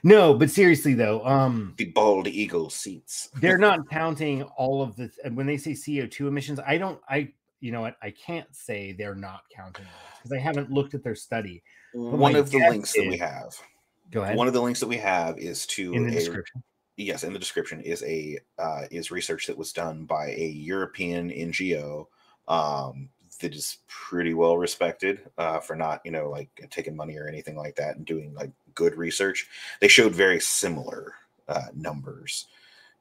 No, 0.04 0.34
but 0.34 0.50
seriously 0.50 0.94
though, 0.94 1.26
um, 1.26 1.74
the 1.78 1.86
bald 1.86 2.28
eagle 2.28 2.70
seats. 2.70 3.30
they're 3.40 3.58
not 3.58 3.80
counting 3.90 4.44
all 4.44 4.82
of 4.82 4.96
the 4.96 5.10
and 5.24 5.36
when 5.36 5.48
they 5.48 5.58
say 5.58 5.72
CO2 5.72 6.28
emissions. 6.28 6.60
I 6.66 6.78
don't, 6.78 7.00
I, 7.10 7.32
you 7.60 7.72
know 7.72 7.82
what, 7.82 7.96
I 8.02 8.12
can't 8.12 8.54
say 8.56 8.92
they're 8.92 9.16
not 9.16 9.42
counting 9.56 9.86
because 10.18 10.32
I 10.32 10.40
haven't 10.40 10.72
looked 10.72 10.94
at 10.94 11.04
their 11.04 11.16
study. 11.16 11.62
But 11.94 12.02
One 12.02 12.36
of 12.36 12.50
the 12.52 12.58
links 12.58 12.94
that 12.94 13.08
we 13.08 13.18
have. 13.18 13.54
Go 14.12 14.24
ahead. 14.24 14.36
One 14.36 14.48
of 14.48 14.54
the 14.54 14.62
links 14.62 14.80
that 14.80 14.88
we 14.88 14.98
have 14.98 15.38
is 15.38 15.66
to 15.68 15.94
in 15.94 16.04
the 16.04 16.12
a- 16.12 16.20
description. 16.20 16.64
yes 16.98 17.24
in 17.24 17.34
the 17.34 17.40
description 17.40 17.82
is 17.82 18.04
a 18.04 18.38
uh, 18.60 18.84
is 18.92 19.10
research 19.12 19.48
that 19.48 19.58
was 19.58 19.72
done 19.72 20.06
by 20.06 20.28
a 20.32 20.48
european 20.48 21.30
ngo 21.30 22.06
um, 22.48 23.10
that 23.40 23.56
is 23.56 23.78
pretty 23.88 24.34
well 24.34 24.58
respected 24.58 25.22
uh, 25.38 25.60
for 25.60 25.76
not 25.76 26.02
you 26.04 26.12
know 26.12 26.30
like 26.30 26.50
taking 26.70 26.96
money 26.96 27.18
or 27.18 27.28
anything 27.28 27.56
like 27.56 27.76
that 27.76 27.96
and 27.96 28.06
doing 28.06 28.34
like 28.34 28.52
good 28.76 28.96
research 28.96 29.48
they 29.80 29.88
showed 29.88 30.14
very 30.14 30.40
similar 30.40 31.14
uh, 31.48 31.68
numbers 31.74 32.48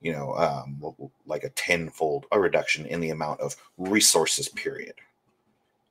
you 0.00 0.12
know 0.12 0.34
um, 0.34 0.82
like 1.26 1.44
a 1.44 1.50
tenfold 1.50 2.26
a 2.32 2.40
reduction 2.40 2.86
in 2.86 3.00
the 3.00 3.10
amount 3.10 3.40
of 3.40 3.56
resources 3.78 4.48
period 4.48 4.94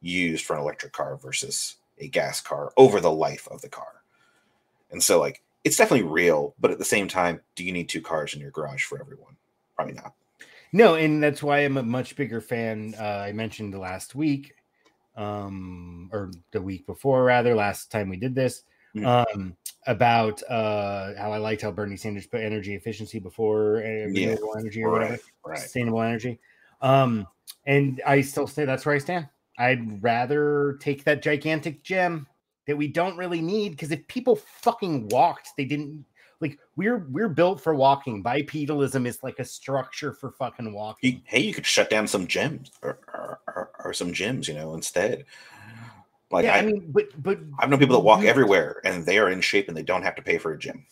used 0.02 0.46
for 0.46 0.56
an 0.56 0.62
electric 0.62 0.94
car 0.94 1.18
versus 1.18 1.76
a 2.00 2.08
gas 2.08 2.40
car 2.40 2.72
over 2.78 3.00
the 3.00 3.12
life 3.12 3.48
of 3.52 3.62
the 3.62 3.70
car 3.70 4.04
and 4.92 5.02
so 5.02 5.20
like 5.20 5.42
it's 5.64 5.78
definitely 5.78 6.08
real, 6.08 6.56
but 6.60 6.72
at 6.72 6.80
the 6.80 6.86
same 6.86 7.08
time, 7.08 7.42
do 7.56 7.64
you 7.64 7.72
need 7.72 7.90
two 7.90 8.02
cars 8.02 8.34
in 8.34 8.40
your 8.40 8.52
garage 8.52 8.84
for 8.84 9.00
everyone? 9.00 9.36
Probably 9.76 9.94
not. 9.94 10.14
No, 10.72 10.96
and 10.96 11.22
that's 11.22 11.44
why 11.44 11.60
I'm 11.60 11.78
a 11.78 11.84
much 11.84 12.16
bigger 12.16 12.42
fan. 12.42 12.96
Uh, 13.00 13.24
I 13.28 13.32
mentioned 13.32 13.78
last 13.78 14.16
week, 14.16 14.54
um, 15.18 16.10
or 16.14 16.32
the 16.52 16.62
week 16.62 16.86
before, 16.86 17.24
rather, 17.24 17.56
last 17.56 17.92
time 17.92 18.10
we 18.10 18.18
did 18.18 18.36
this. 18.36 18.64
Um, 19.06 19.56
about 19.88 20.42
uh, 20.50 21.14
how 21.18 21.32
I 21.32 21.38
liked 21.38 21.62
how 21.62 21.72
Bernie 21.72 21.98
Sanders 21.98 22.28
put 22.28 22.42
energy 22.42 22.76
efficiency 22.76 23.20
before 23.20 23.78
Yeah, 23.82 24.06
renewable 24.06 24.56
energy 24.58 24.84
or 24.84 24.92
whatever, 24.92 25.12
Right, 25.12 25.22
right. 25.46 25.60
sustainable 25.60 26.02
energy. 26.02 26.40
Um, 26.82 27.28
and 27.66 28.02
I 28.06 28.22
still 28.22 28.48
say 28.48 28.66
that's 28.66 28.86
where 28.86 28.96
I 28.96 29.00
stand. 29.00 29.28
I'd 29.58 30.02
rather 30.02 30.78
take 30.80 31.04
that 31.04 31.22
gigantic 31.22 31.84
gem 31.84 32.28
that 32.68 32.78
we 32.78 32.88
don't 32.88 33.18
really 33.18 33.42
need 33.42 33.70
because 33.72 33.92
if 33.92 34.08
people 34.08 34.36
fucking 34.36 35.10
walked, 35.10 35.50
they 35.58 35.66
didn't 35.66 36.06
like 36.40 36.58
we're 36.78 37.08
we're 37.10 37.30
built 37.30 37.62
for 37.62 37.76
walking. 37.76 38.24
Bipedalism 38.24 39.06
is 39.06 39.22
like 39.24 39.40
a 39.40 39.46
structure 39.46 40.14
for 40.14 40.32
fucking 40.32 40.74
walking. 40.74 41.22
Hey, 41.26 41.42
you 41.42 41.54
could 41.54 41.66
shut 41.66 41.90
down 41.90 42.08
some 42.08 42.28
gyms 42.28 42.70
or, 42.82 43.00
or, 43.14 43.40
or, 43.48 43.72
or 43.86 43.94
some 43.94 44.14
gyms, 44.14 44.48
you 44.48 44.54
know, 44.54 44.74
instead. 44.74 45.26
Like 46.32 46.46
yeah, 46.46 46.56
I, 46.56 46.58
I, 46.60 46.62
mean, 46.62 46.92
but 46.92 47.06
but 47.22 47.40
I've 47.58 47.70
known 47.70 47.80
people 47.80 47.96
that 47.96 48.04
walk 48.04 48.24
everywhere 48.24 48.82
and 48.84 49.06
they 49.06 49.18
are 49.18 49.30
in 49.30 49.42
shape 49.42 49.68
and 49.68 49.76
they 49.76 49.84
don't 49.84 50.04
have 50.04 50.16
to 50.16 50.22
pay 50.22 50.38
for 50.38 50.54
a 50.54 50.60
gym. 50.60 50.86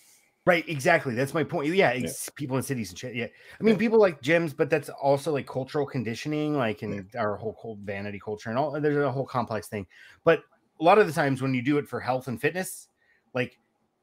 right, 0.45 0.67
exactly. 0.67 1.13
That's 1.13 1.33
my 1.33 1.43
point. 1.43 1.73
Yeah, 1.73 1.91
it's 1.91 2.29
people 2.29 2.57
in 2.57 2.63
cities 2.63 2.89
and 2.89 2.97
shit. 2.97 3.15
Yeah, 3.15 3.27
I 3.59 3.63
mean, 3.63 3.77
people 3.77 3.99
like 3.99 4.21
gyms, 4.21 4.55
but 4.55 4.69
that's 4.69 4.89
also 4.89 5.31
like 5.31 5.45
cultural 5.45 5.85
conditioning, 5.85 6.55
like 6.55 6.81
in 6.81 7.07
our 7.15 7.35
whole 7.35 7.55
whole 7.59 7.77
vanity 7.83 8.19
culture 8.19 8.49
and 8.49 8.57
all. 8.57 8.79
There's 8.81 8.97
a 8.97 9.11
whole 9.11 9.25
complex 9.25 9.67
thing. 9.67 9.85
But 10.23 10.41
a 10.79 10.83
lot 10.83 10.97
of 10.97 11.07
the 11.07 11.13
times 11.13 11.41
when 11.41 11.53
you 11.53 11.61
do 11.61 11.77
it 11.77 11.87
for 11.87 11.99
health 11.99 12.27
and 12.27 12.41
fitness, 12.41 12.87
like 13.33 13.59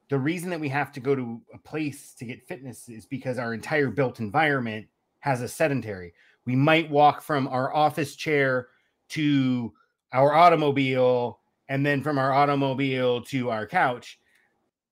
the 0.09 0.19
reason 0.19 0.49
that 0.51 0.59
we 0.59 0.69
have 0.69 0.91
to 0.93 0.99
go 0.99 1.15
to 1.15 1.41
a 1.53 1.57
place 1.57 2.13
to 2.13 2.25
get 2.25 2.47
fitness 2.47 2.87
is 2.89 3.05
because 3.05 3.37
our 3.37 3.53
entire 3.53 3.89
built 3.89 4.19
environment 4.19 4.87
has 5.19 5.41
a 5.41 5.47
sedentary. 5.47 6.13
We 6.45 6.55
might 6.55 6.89
walk 6.89 7.21
from 7.21 7.47
our 7.47 7.73
office 7.73 8.15
chair 8.15 8.67
to 9.09 9.73
our 10.15 10.33
automobile 10.33 11.39
and 11.67 11.85
then 11.85 12.01
from 12.01 12.17
our 12.17 12.31
automobile 12.31 13.21
to 13.21 13.49
our 13.49 13.67
couch 13.67 14.17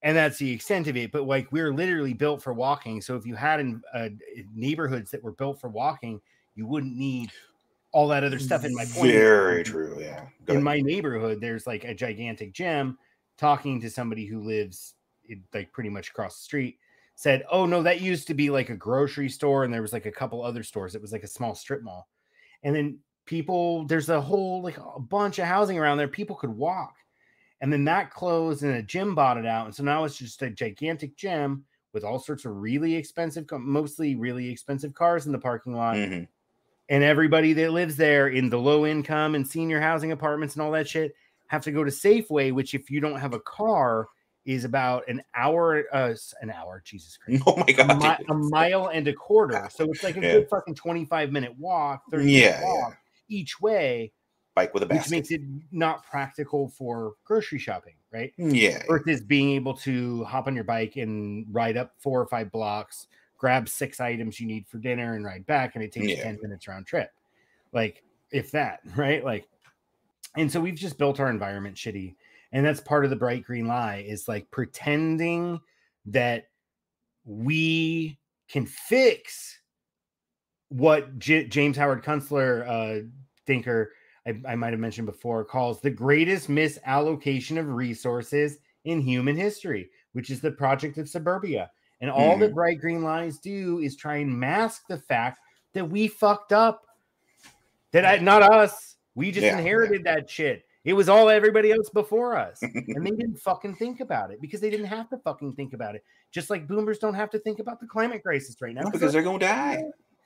and 0.02 0.18
that's 0.18 0.38
the 0.38 0.52
extent 0.52 0.88
of 0.88 0.98
it 0.98 1.12
but 1.12 1.24
like 1.26 1.50
we're 1.52 1.74
literally 1.74 2.14
built 2.14 2.44
for 2.44 2.54
walking 2.54 3.02
so 3.02 3.16
if 3.16 3.26
you 3.26 3.34
had 3.34 3.60
in 3.62 3.82
uh, 3.94 4.10
neighborhoods 4.54 5.10
that 5.10 5.24
were 5.24 5.32
built 5.32 5.60
for 5.62 5.70
walking 5.70 6.20
you 6.56 6.68
wouldn't 6.68 6.96
need 6.96 7.32
all 7.94 8.08
that 8.08 8.24
other 8.24 8.40
stuff 8.40 8.66
in 8.66 8.74
my 8.74 8.86
point 8.86 9.12
is, 9.12 9.14
Very 9.14 9.64
true. 9.64 9.98
Yeah. 10.00 10.26
Go 10.46 10.54
in 10.54 10.58
ahead. 10.58 10.64
my 10.64 10.82
neighborhood 10.82 11.40
there's 11.40 11.66
like 11.66 11.86
a 11.86 11.94
gigantic 11.94 12.52
gym 12.52 12.98
talking 13.38 13.80
to 13.82 13.90
somebody 13.90 14.26
who 14.26 14.42
lives 14.42 14.96
like 15.54 15.72
pretty 15.72 15.90
much 15.90 16.10
across 16.10 16.38
the 16.38 16.44
street 16.44 16.78
said 17.16 17.44
oh 17.50 17.66
no 17.66 17.82
that 17.82 18.02
used 18.02 18.28
to 18.28 18.34
be 18.34 18.50
like 18.50 18.70
a 18.70 18.76
grocery 18.76 19.30
store 19.30 19.64
and 19.64 19.74
there 19.74 19.82
was 19.82 19.94
like 19.94 20.06
a 20.06 20.12
couple 20.12 20.44
other 20.44 20.64
stores 20.64 20.96
it 20.96 21.02
was 21.02 21.14
like 21.14 21.24
a 21.24 21.28
small 21.28 21.56
strip 21.56 21.82
mall 21.82 22.10
and 22.64 22.76
then 22.76 22.98
people 23.26 23.86
there's 23.86 24.10
a 24.10 24.20
whole 24.22 24.62
like 24.62 24.78
a 24.78 25.00
bunch 25.00 25.40
of 25.40 25.46
housing 25.46 25.78
around 25.80 25.98
there 25.98 26.08
people 26.08 26.36
could 26.36 26.50
walk 26.50 26.96
and 27.62 27.72
then 27.72 27.86
that 27.86 28.12
closed 28.12 28.64
and 28.64 28.76
a 28.76 28.84
gym 28.84 29.16
bought 29.16 29.38
it 29.38 29.46
out 29.46 29.66
and 29.66 29.74
so 29.76 29.84
now 29.84 30.04
it's 30.04 30.18
just 30.18 30.42
a 30.42 30.50
gigantic 30.50 31.16
gym 31.16 31.64
with 31.94 32.04
all 32.04 32.20
sorts 32.20 32.44
of 32.46 32.56
really 32.56 32.96
expensive 32.96 33.46
mostly 33.60 34.16
really 34.16 34.50
expensive 34.50 34.94
cars 34.94 35.26
in 35.26 35.32
the 35.32 35.40
parking 35.40 35.74
lot 35.74 35.96
Mhm. 35.96 36.28
and 36.90 37.04
everybody 37.04 37.54
that 37.54 37.72
lives 37.72 37.96
there 37.96 38.28
in 38.28 38.50
the 38.50 38.60
low 38.60 38.86
income 38.86 39.36
and 39.36 39.48
senior 39.48 39.80
housing 39.80 40.12
apartments 40.12 40.56
and 40.56 40.62
all 40.62 40.72
that 40.72 40.88
shit 40.90 41.14
have 41.48 41.64
to 41.64 41.72
go 41.72 41.84
to 41.84 41.92
Safeway, 41.92 42.52
which 42.52 42.74
if 42.74 42.90
you 42.90 43.00
don't 43.00 43.20
have 43.20 43.34
a 43.34 43.40
car 43.42 44.08
is 44.46 44.64
about 44.66 45.08
an 45.08 45.22
hour, 45.36 45.86
uh, 45.94 46.14
an 46.42 46.50
hour, 46.50 46.82
Jesus 46.84 47.16
Christ, 47.24 47.44
Oh 47.46 47.56
my 47.58 47.66
a, 47.68 47.74
god. 47.74 48.20
mi- 48.20 48.26
a 48.30 48.34
mile 48.34 48.88
and 48.88 49.08
a 49.08 49.14
quarter. 49.14 49.70
So 49.72 49.86
it's 49.92 50.04
like 50.04 50.18
a 50.18 50.22
Yeah. 50.22 50.32
good 50.32 50.48
fucking 50.50 50.76
25 50.76 51.32
minute 51.32 51.56
walk, 51.58 52.04
30 52.10 52.26
minute 52.26 52.38
Yeah, 52.40 52.62
yeah. 52.62 52.90
Each 53.34 53.60
way, 53.60 54.12
Bike 54.56 54.74
with 54.74 54.84
a 54.84 54.86
basket. 54.86 55.06
which 55.06 55.12
makes 55.12 55.32
it 55.32 55.42
not 55.72 56.06
practical 56.06 56.70
for 56.70 57.14
grocery 57.26 57.58
shopping, 57.60 57.96
right? 58.12 58.32
Yeah. 58.38 58.84
Versus 58.88 59.22
being 59.22 59.52
able 59.52 59.74
to 59.78 60.24
hop 60.26 60.48
on 60.48 60.56
your 60.56 60.64
bike 60.64 60.96
and 60.96 61.46
ride 61.52 61.76
up 61.78 61.94
four 61.98 62.22
or 62.22 62.28
five 62.28 62.52
blocks, 62.52 63.08
grab 63.38 63.68
six 63.68 64.00
items 64.00 64.40
you 64.40 64.46
need 64.48 64.68
for 64.68 64.78
dinner 64.78 65.16
and 65.16 65.26
ride 65.26 65.46
back, 65.48 65.76
and 65.76 65.84
it 65.84 65.92
takes 65.92 66.08
Yeah. 66.08 66.24
10 66.24 66.40
minutes 66.42 66.68
round 66.68 66.86
trip. 66.86 67.10
Like, 67.72 68.04
if 68.32 68.52
that, 68.52 68.82
right? 68.96 69.24
Like, 69.26 69.48
and 70.38 70.52
so 70.52 70.62
we've 70.62 70.76
just 70.76 70.98
built 70.98 71.20
our 71.20 71.30
environment 71.30 71.76
shitty. 71.76 72.16
And 72.52 72.64
that's 72.64 72.80
part 72.82 73.04
of 73.04 73.10
the 73.10 73.16
bright 73.16 73.44
green 73.44 73.66
lie 73.68 74.06
is 74.08 74.28
like 74.28 74.50
pretending 74.52 75.60
that 76.06 76.50
we 77.26 78.20
can 78.48 78.66
fix 78.68 79.60
what 80.70 81.18
J- 81.18 81.48
James 81.48 81.78
Howard 81.78 82.04
Kunstler, 82.04 82.68
uh, 82.68 83.08
thinker, 83.46 83.92
I, 84.28 84.40
I 84.48 84.56
might 84.56 84.72
have 84.72 84.80
mentioned 84.80 85.08
before, 85.08 85.44
calls 85.44 85.82
the 85.82 85.90
greatest 85.90 86.50
misallocation 86.50 87.60
of 87.60 87.70
resources 87.70 88.58
in 88.86 89.02
human 89.02 89.36
history, 89.36 89.90
which 90.14 90.30
is 90.30 90.42
the 90.42 90.52
project 90.52 90.98
of 90.98 91.10
suburbia. 91.10 91.72
And 92.02 92.12
all 92.12 92.38
that 92.38 92.48
mm-hmm. 92.48 92.56
bright 92.56 92.82
green 92.82 93.02
lies 93.02 93.38
do 93.40 93.80
is 93.80 93.96
try 93.96 94.18
and 94.18 94.38
mask 94.38 94.88
the 94.90 94.98
fact 94.98 95.40
that 95.74 95.90
we 95.90 96.08
fucked 96.08 96.52
up. 96.52 96.86
That 97.92 98.06
I, 98.06 98.18
not 98.18 98.42
us. 98.42 98.98
We 99.16 99.32
just 99.32 99.46
Yeah, 99.46 99.54
yeah. 99.54 99.60
inherited 99.60 100.04
that 100.04 100.30
shit. 100.30 100.66
It 100.84 100.94
was 100.94 101.08
all 101.08 101.30
everybody 101.30 101.72
else 101.72 101.90
before 101.90 102.36
us. 102.36 102.62
and 102.62 103.06
they 103.06 103.12
didn't 103.12 103.38
fucking 103.38 103.76
think 103.76 104.02
about 104.02 104.32
it 104.32 104.42
because 104.42 104.60
they 104.60 104.70
didn't 104.70 104.88
have 104.88 105.10
to 105.12 105.18
fucking 105.18 105.54
think 105.54 105.74
about 105.74 105.96
it. 105.96 106.04
Just 106.32 106.50
like 106.50 106.68
boomers 106.68 107.00
don't 107.00 107.14
have 107.14 107.30
to 107.30 107.40
think 107.40 107.60
about 107.60 107.80
the 107.80 107.88
climate 107.88 108.22
crisis 108.22 108.58
right 108.62 108.74
now. 108.74 108.82
No, 108.82 108.92
because 108.92 109.14
they're 109.14 109.24
gonna 109.24 109.40
die. 109.40 109.84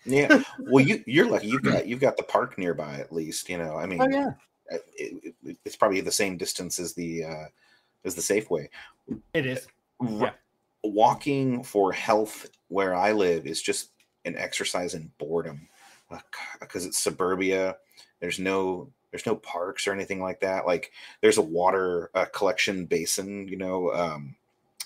Yeah. 0.07 0.41
Well, 0.59 0.83
you 0.85 1.03
you're 1.05 1.29
lucky. 1.29 1.47
You've 1.47 1.61
got 1.63 1.87
you've 1.87 1.99
got 1.99 2.17
the 2.17 2.23
park 2.23 2.57
nearby 2.57 2.95
at 2.95 3.11
least. 3.13 3.49
You 3.49 3.57
know. 3.57 3.75
I 3.75 3.85
mean, 3.85 4.01
Oh 4.01 4.07
yeah. 4.09 4.31
uh, 4.71 4.77
it, 4.95 5.35
it- 5.43 5.57
it's 5.65 5.75
probably 5.75 6.01
the 6.01 6.11
same 6.11 6.37
distance 6.37 6.79
as 6.79 6.93
the 6.93 7.23
uh, 7.25 7.45
as 8.05 8.15
the 8.15 8.21
Safeway. 8.21 8.67
It 9.33 9.45
is. 9.45 9.67
Yeah. 10.01 10.31
Walking 10.83 11.63
for 11.63 11.91
health 11.91 12.49
where 12.69 12.93
I 12.95 13.11
live 13.11 13.45
is 13.45 13.61
just 13.61 13.91
an 14.25 14.37
exercise 14.37 14.93
in 14.93 15.11
boredom 15.17 15.67
because 16.59 16.85
it's 16.85 16.97
suburbia. 16.97 17.77
There's 18.19 18.39
no 18.39 18.89
there's 19.11 19.25
no 19.25 19.35
parks 19.35 19.87
or 19.87 19.93
anything 19.93 20.21
like 20.21 20.39
that. 20.41 20.65
Like 20.65 20.91
there's 21.21 21.37
a 21.37 21.41
water 21.41 22.09
uh, 22.13 22.25
collection 22.33 22.85
basin. 22.85 23.47
You 23.47 23.57
know, 23.57 23.93
um, 23.93 24.35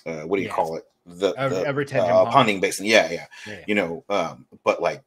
uh, 0.06 0.22
what 0.22 0.36
do 0.36 0.42
you 0.42 0.48
Yes. 0.48 0.56
call 0.56 0.76
it? 0.76 0.84
The, 1.06 1.32
A- 1.36 1.48
the 1.50 1.68
a 1.68 1.72
retention 1.72 2.10
uh, 2.10 2.24
pond. 2.24 2.48
ponding 2.48 2.60
basin. 2.60 2.86
Yeah, 2.86 3.10
yeah. 3.10 3.26
Yeah, 3.46 3.52
yeah. 3.54 3.64
You 3.68 3.74
know, 3.74 4.04
um, 4.08 4.46
but 4.64 4.80
like 4.80 5.02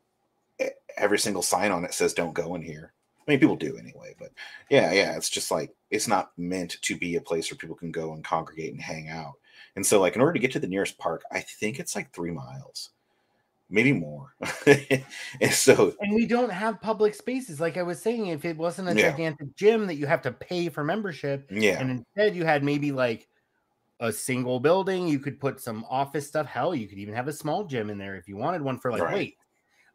every 0.97 1.19
single 1.19 1.43
sign 1.43 1.71
on 1.71 1.85
it 1.85 1.93
says 1.93 2.13
"Don't 2.13 2.33
go 2.33 2.55
in 2.55 2.61
here." 2.61 2.93
I 3.27 3.31
mean, 3.31 3.39
people 3.39 3.55
do 3.55 3.77
anyway, 3.77 4.15
but 4.19 4.31
yeah, 4.69 4.91
yeah, 4.93 5.15
it's 5.17 5.29
just 5.29 5.51
like 5.51 5.75
it's 5.91 6.07
not 6.07 6.31
meant 6.37 6.81
to 6.81 6.97
be 6.97 7.15
a 7.15 7.21
place 7.21 7.49
where 7.51 7.57
people 7.57 7.75
can 7.75 7.91
go 7.91 8.13
and 8.13 8.23
congregate 8.23 8.73
and 8.73 8.81
hang 8.81 9.09
out. 9.09 9.33
And 9.75 9.85
so, 9.85 9.99
like, 9.99 10.15
in 10.15 10.21
order 10.21 10.33
to 10.33 10.39
get 10.39 10.51
to 10.53 10.59
the 10.59 10.67
nearest 10.67 10.97
park, 10.99 11.23
I 11.31 11.41
think 11.41 11.79
it's 11.79 11.95
like 11.95 12.13
three 12.13 12.31
miles, 12.31 12.91
maybe 13.69 13.93
more. 13.93 14.35
and 14.67 15.53
so, 15.53 15.95
And 15.99 16.13
we 16.13 16.25
don't 16.25 16.49
have 16.51 16.81
public 16.81 17.15
spaces. 17.15 17.59
Like 17.61 17.77
I 17.77 17.83
was 17.83 18.01
saying, 18.01 18.27
if 18.27 18.43
it 18.45 18.57
wasn't 18.57 18.89
a 18.89 18.95
Yeah. 18.95 18.95
gigantic 18.95 19.55
gym 19.55 19.87
that 19.87 19.95
you 19.95 20.07
have 20.07 20.21
to 20.23 20.31
pay 20.31 20.69
for 20.69 20.83
membership, 20.83 21.49
yeah, 21.49 21.79
and 21.79 21.89
instead 21.89 22.35
you 22.35 22.43
had 22.45 22.63
maybe 22.63 22.91
like 22.91 23.29
a 24.01 24.13
single 24.13 24.59
building, 24.61 25.07
you 25.07 25.19
could 25.19 25.39
put 25.39 25.61
some 25.61 25.85
office 25.85 26.27
stuff. 26.27 26.47
Hell, 26.47 26.75
you 26.75 26.87
could 26.89 26.99
even 26.99 27.15
have 27.15 27.27
a 27.29 27.33
small 27.33 27.65
gym 27.65 27.89
in 27.91 27.97
there 27.99 28.17
if 28.17 28.27
you 28.27 28.37
wanted 28.37 28.61
one 28.63 28.79
for 28.79 28.91
like 28.91 29.07
Right. 29.07 29.09
weight. 29.09 29.37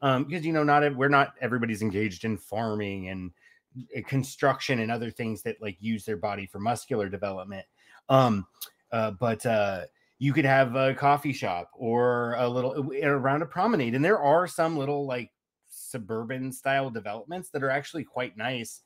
Um, 0.02 0.24
because 0.24 0.44
you 0.46 0.52
know, 0.52 0.62
not 0.62 0.94
we're 0.96 1.08
not 1.08 1.34
everybody's 1.40 1.82
engaged 1.82 2.24
in 2.24 2.38
farming 2.38 3.08
and 3.08 3.32
uh, 3.96 4.00
construction 4.06 4.80
and 4.80 4.90
other 4.90 5.10
things 5.10 5.42
that 5.42 5.60
like 5.60 5.76
use 5.80 6.04
their 6.04 6.16
body 6.16 6.46
for 6.46 6.58
muscular 6.58 7.08
development. 7.08 7.66
Um, 8.08 8.46
uh, 8.92 9.12
but 9.12 9.44
uh, 9.46 9.86
you 10.18 10.32
could 10.32 10.44
have 10.46 10.74
a 10.74 10.94
coffee 10.94 11.32
shop 11.32 11.70
or 11.74 12.34
a 12.34 12.48
little 12.48 12.92
around 13.02 13.42
a 13.42 13.46
promenade, 13.46 13.94
and 13.94 14.04
there 14.04 14.18
are 14.20 14.46
some 14.46 14.76
little 14.76 15.06
like 15.06 15.32
suburban 15.66 16.52
style 16.52 16.90
developments 16.90 17.50
that 17.50 17.62
are 17.62 17.70
actually 17.70 18.04
quite 18.04 18.36
nice 18.36 18.82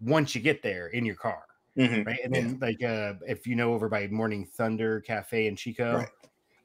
once 0.00 0.34
you 0.34 0.40
get 0.40 0.62
there 0.62 0.88
in 0.88 1.04
your 1.04 1.16
car 1.16 1.44
Mhm. 1.76 2.06
right? 2.06 2.20
And 2.24 2.34
Yeah. 2.34 2.48
then 2.50 2.58
like 2.60 2.82
uh 2.82 3.14
if 3.28 3.46
you 3.46 3.56
know 3.56 3.74
over 3.74 3.88
by 3.88 4.06
Morning 4.08 4.46
Thunder 4.46 5.00
Cafe 5.00 5.46
in 5.46 5.56
Chico, 5.56 5.98
Right. 5.98 6.08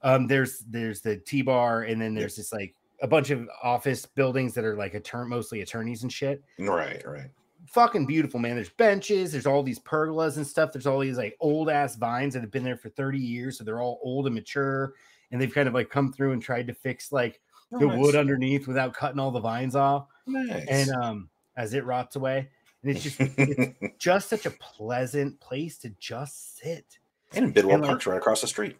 um 0.03 0.27
there's 0.27 0.59
there's 0.59 1.01
the 1.01 1.17
T 1.17 1.41
bar 1.41 1.83
and 1.83 2.01
then 2.01 2.15
there's 2.15 2.37
this 2.37 2.53
like 2.53 2.75
a 3.01 3.07
bunch 3.07 3.29
of 3.29 3.47
office 3.61 4.05
buildings 4.05 4.53
that 4.53 4.63
are 4.65 4.75
like 4.75 4.93
a 4.93 4.97
attorney 4.97 5.29
mostly 5.29 5.61
attorneys 5.61 6.03
and 6.03 6.11
shit. 6.11 6.43
right, 6.59 7.05
right. 7.05 7.29
Fucking 7.67 8.05
beautiful, 8.05 8.39
man. 8.39 8.55
There's 8.55 8.69
benches, 8.69 9.31
there's 9.31 9.47
all 9.47 9.63
these 9.63 9.79
pergolas 9.79 10.37
and 10.37 10.45
stuff. 10.45 10.71
There's 10.71 10.85
all 10.87 10.99
these 10.99 11.17
like 11.17 11.35
old 11.39 11.69
ass 11.69 11.95
vines 11.95 12.33
that 12.35 12.41
have 12.41 12.51
been 12.51 12.63
there 12.63 12.77
for 12.77 12.89
30 12.89 13.17
years, 13.19 13.57
so 13.57 13.63
they're 13.63 13.81
all 13.81 13.99
old 14.03 14.27
and 14.27 14.35
mature, 14.35 14.93
and 15.31 15.41
they've 15.41 15.53
kind 15.53 15.67
of 15.67 15.73
like 15.73 15.89
come 15.89 16.13
through 16.13 16.33
and 16.33 16.41
tried 16.41 16.67
to 16.67 16.73
fix 16.73 17.11
like 17.11 17.41
Oh, 17.73 17.79
the 17.79 17.87
nice. 17.87 17.99
wood 17.99 18.15
underneath 18.15 18.67
without 18.67 18.93
cutting 18.93 19.19
all 19.19 19.31
the 19.31 19.39
vines 19.39 19.75
off 19.75 20.05
Nice. 20.27 20.65
and 20.69 20.91
um 20.91 21.29
as 21.57 21.73
it 21.73 21.83
rots 21.83 22.15
away. 22.15 22.47
And 22.83 22.91
it's 22.95 23.01
just 23.03 23.17
it's 23.19 23.95
just 23.97 24.29
such 24.29 24.45
a 24.45 24.51
pleasant 24.51 25.39
place 25.39 25.79
to 25.79 25.89
just 25.99 26.59
sit. 26.59 26.85
and 27.33 27.51
Bidwell 27.53 27.73
and, 27.75 27.81
like- 27.81 27.89
Park's 27.89 28.05
right 28.05 28.17
across 28.17 28.41
the 28.41 28.47
street. 28.47 28.77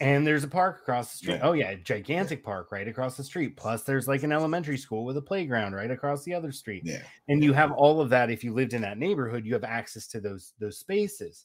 And 0.00 0.26
there's 0.26 0.44
a 0.44 0.48
park 0.48 0.80
across 0.80 1.12
the 1.12 1.18
street. 1.18 1.34
Yeah. 1.34 1.40
Oh 1.42 1.52
yeah, 1.52 1.74
gigantic 1.74 2.42
park 2.42 2.72
right 2.72 2.88
across 2.88 3.18
the 3.18 3.24
street. 3.24 3.56
Plus 3.56 3.82
there's 3.82 4.08
like 4.08 4.22
an 4.22 4.32
elementary 4.32 4.78
school 4.78 5.04
with 5.04 5.16
a 5.18 5.22
playground 5.22 5.74
right 5.74 5.90
across 5.90 6.24
the 6.24 6.32
other 6.34 6.52
street. 6.52 6.82
Yeah, 6.86 7.02
And 7.28 7.44
you 7.44 7.52
have 7.52 7.70
all 7.72 8.00
of 8.00 8.08
that 8.10 8.30
if 8.30 8.42
you 8.42 8.54
lived 8.54 8.72
in 8.72 8.80
that 8.82 8.96
neighborhood, 8.98 9.44
you 9.44 9.52
have 9.52 9.64
access 9.64 10.06
to 10.08 10.20
those 10.20 10.54
those 10.58 10.78
spaces. 10.78 11.44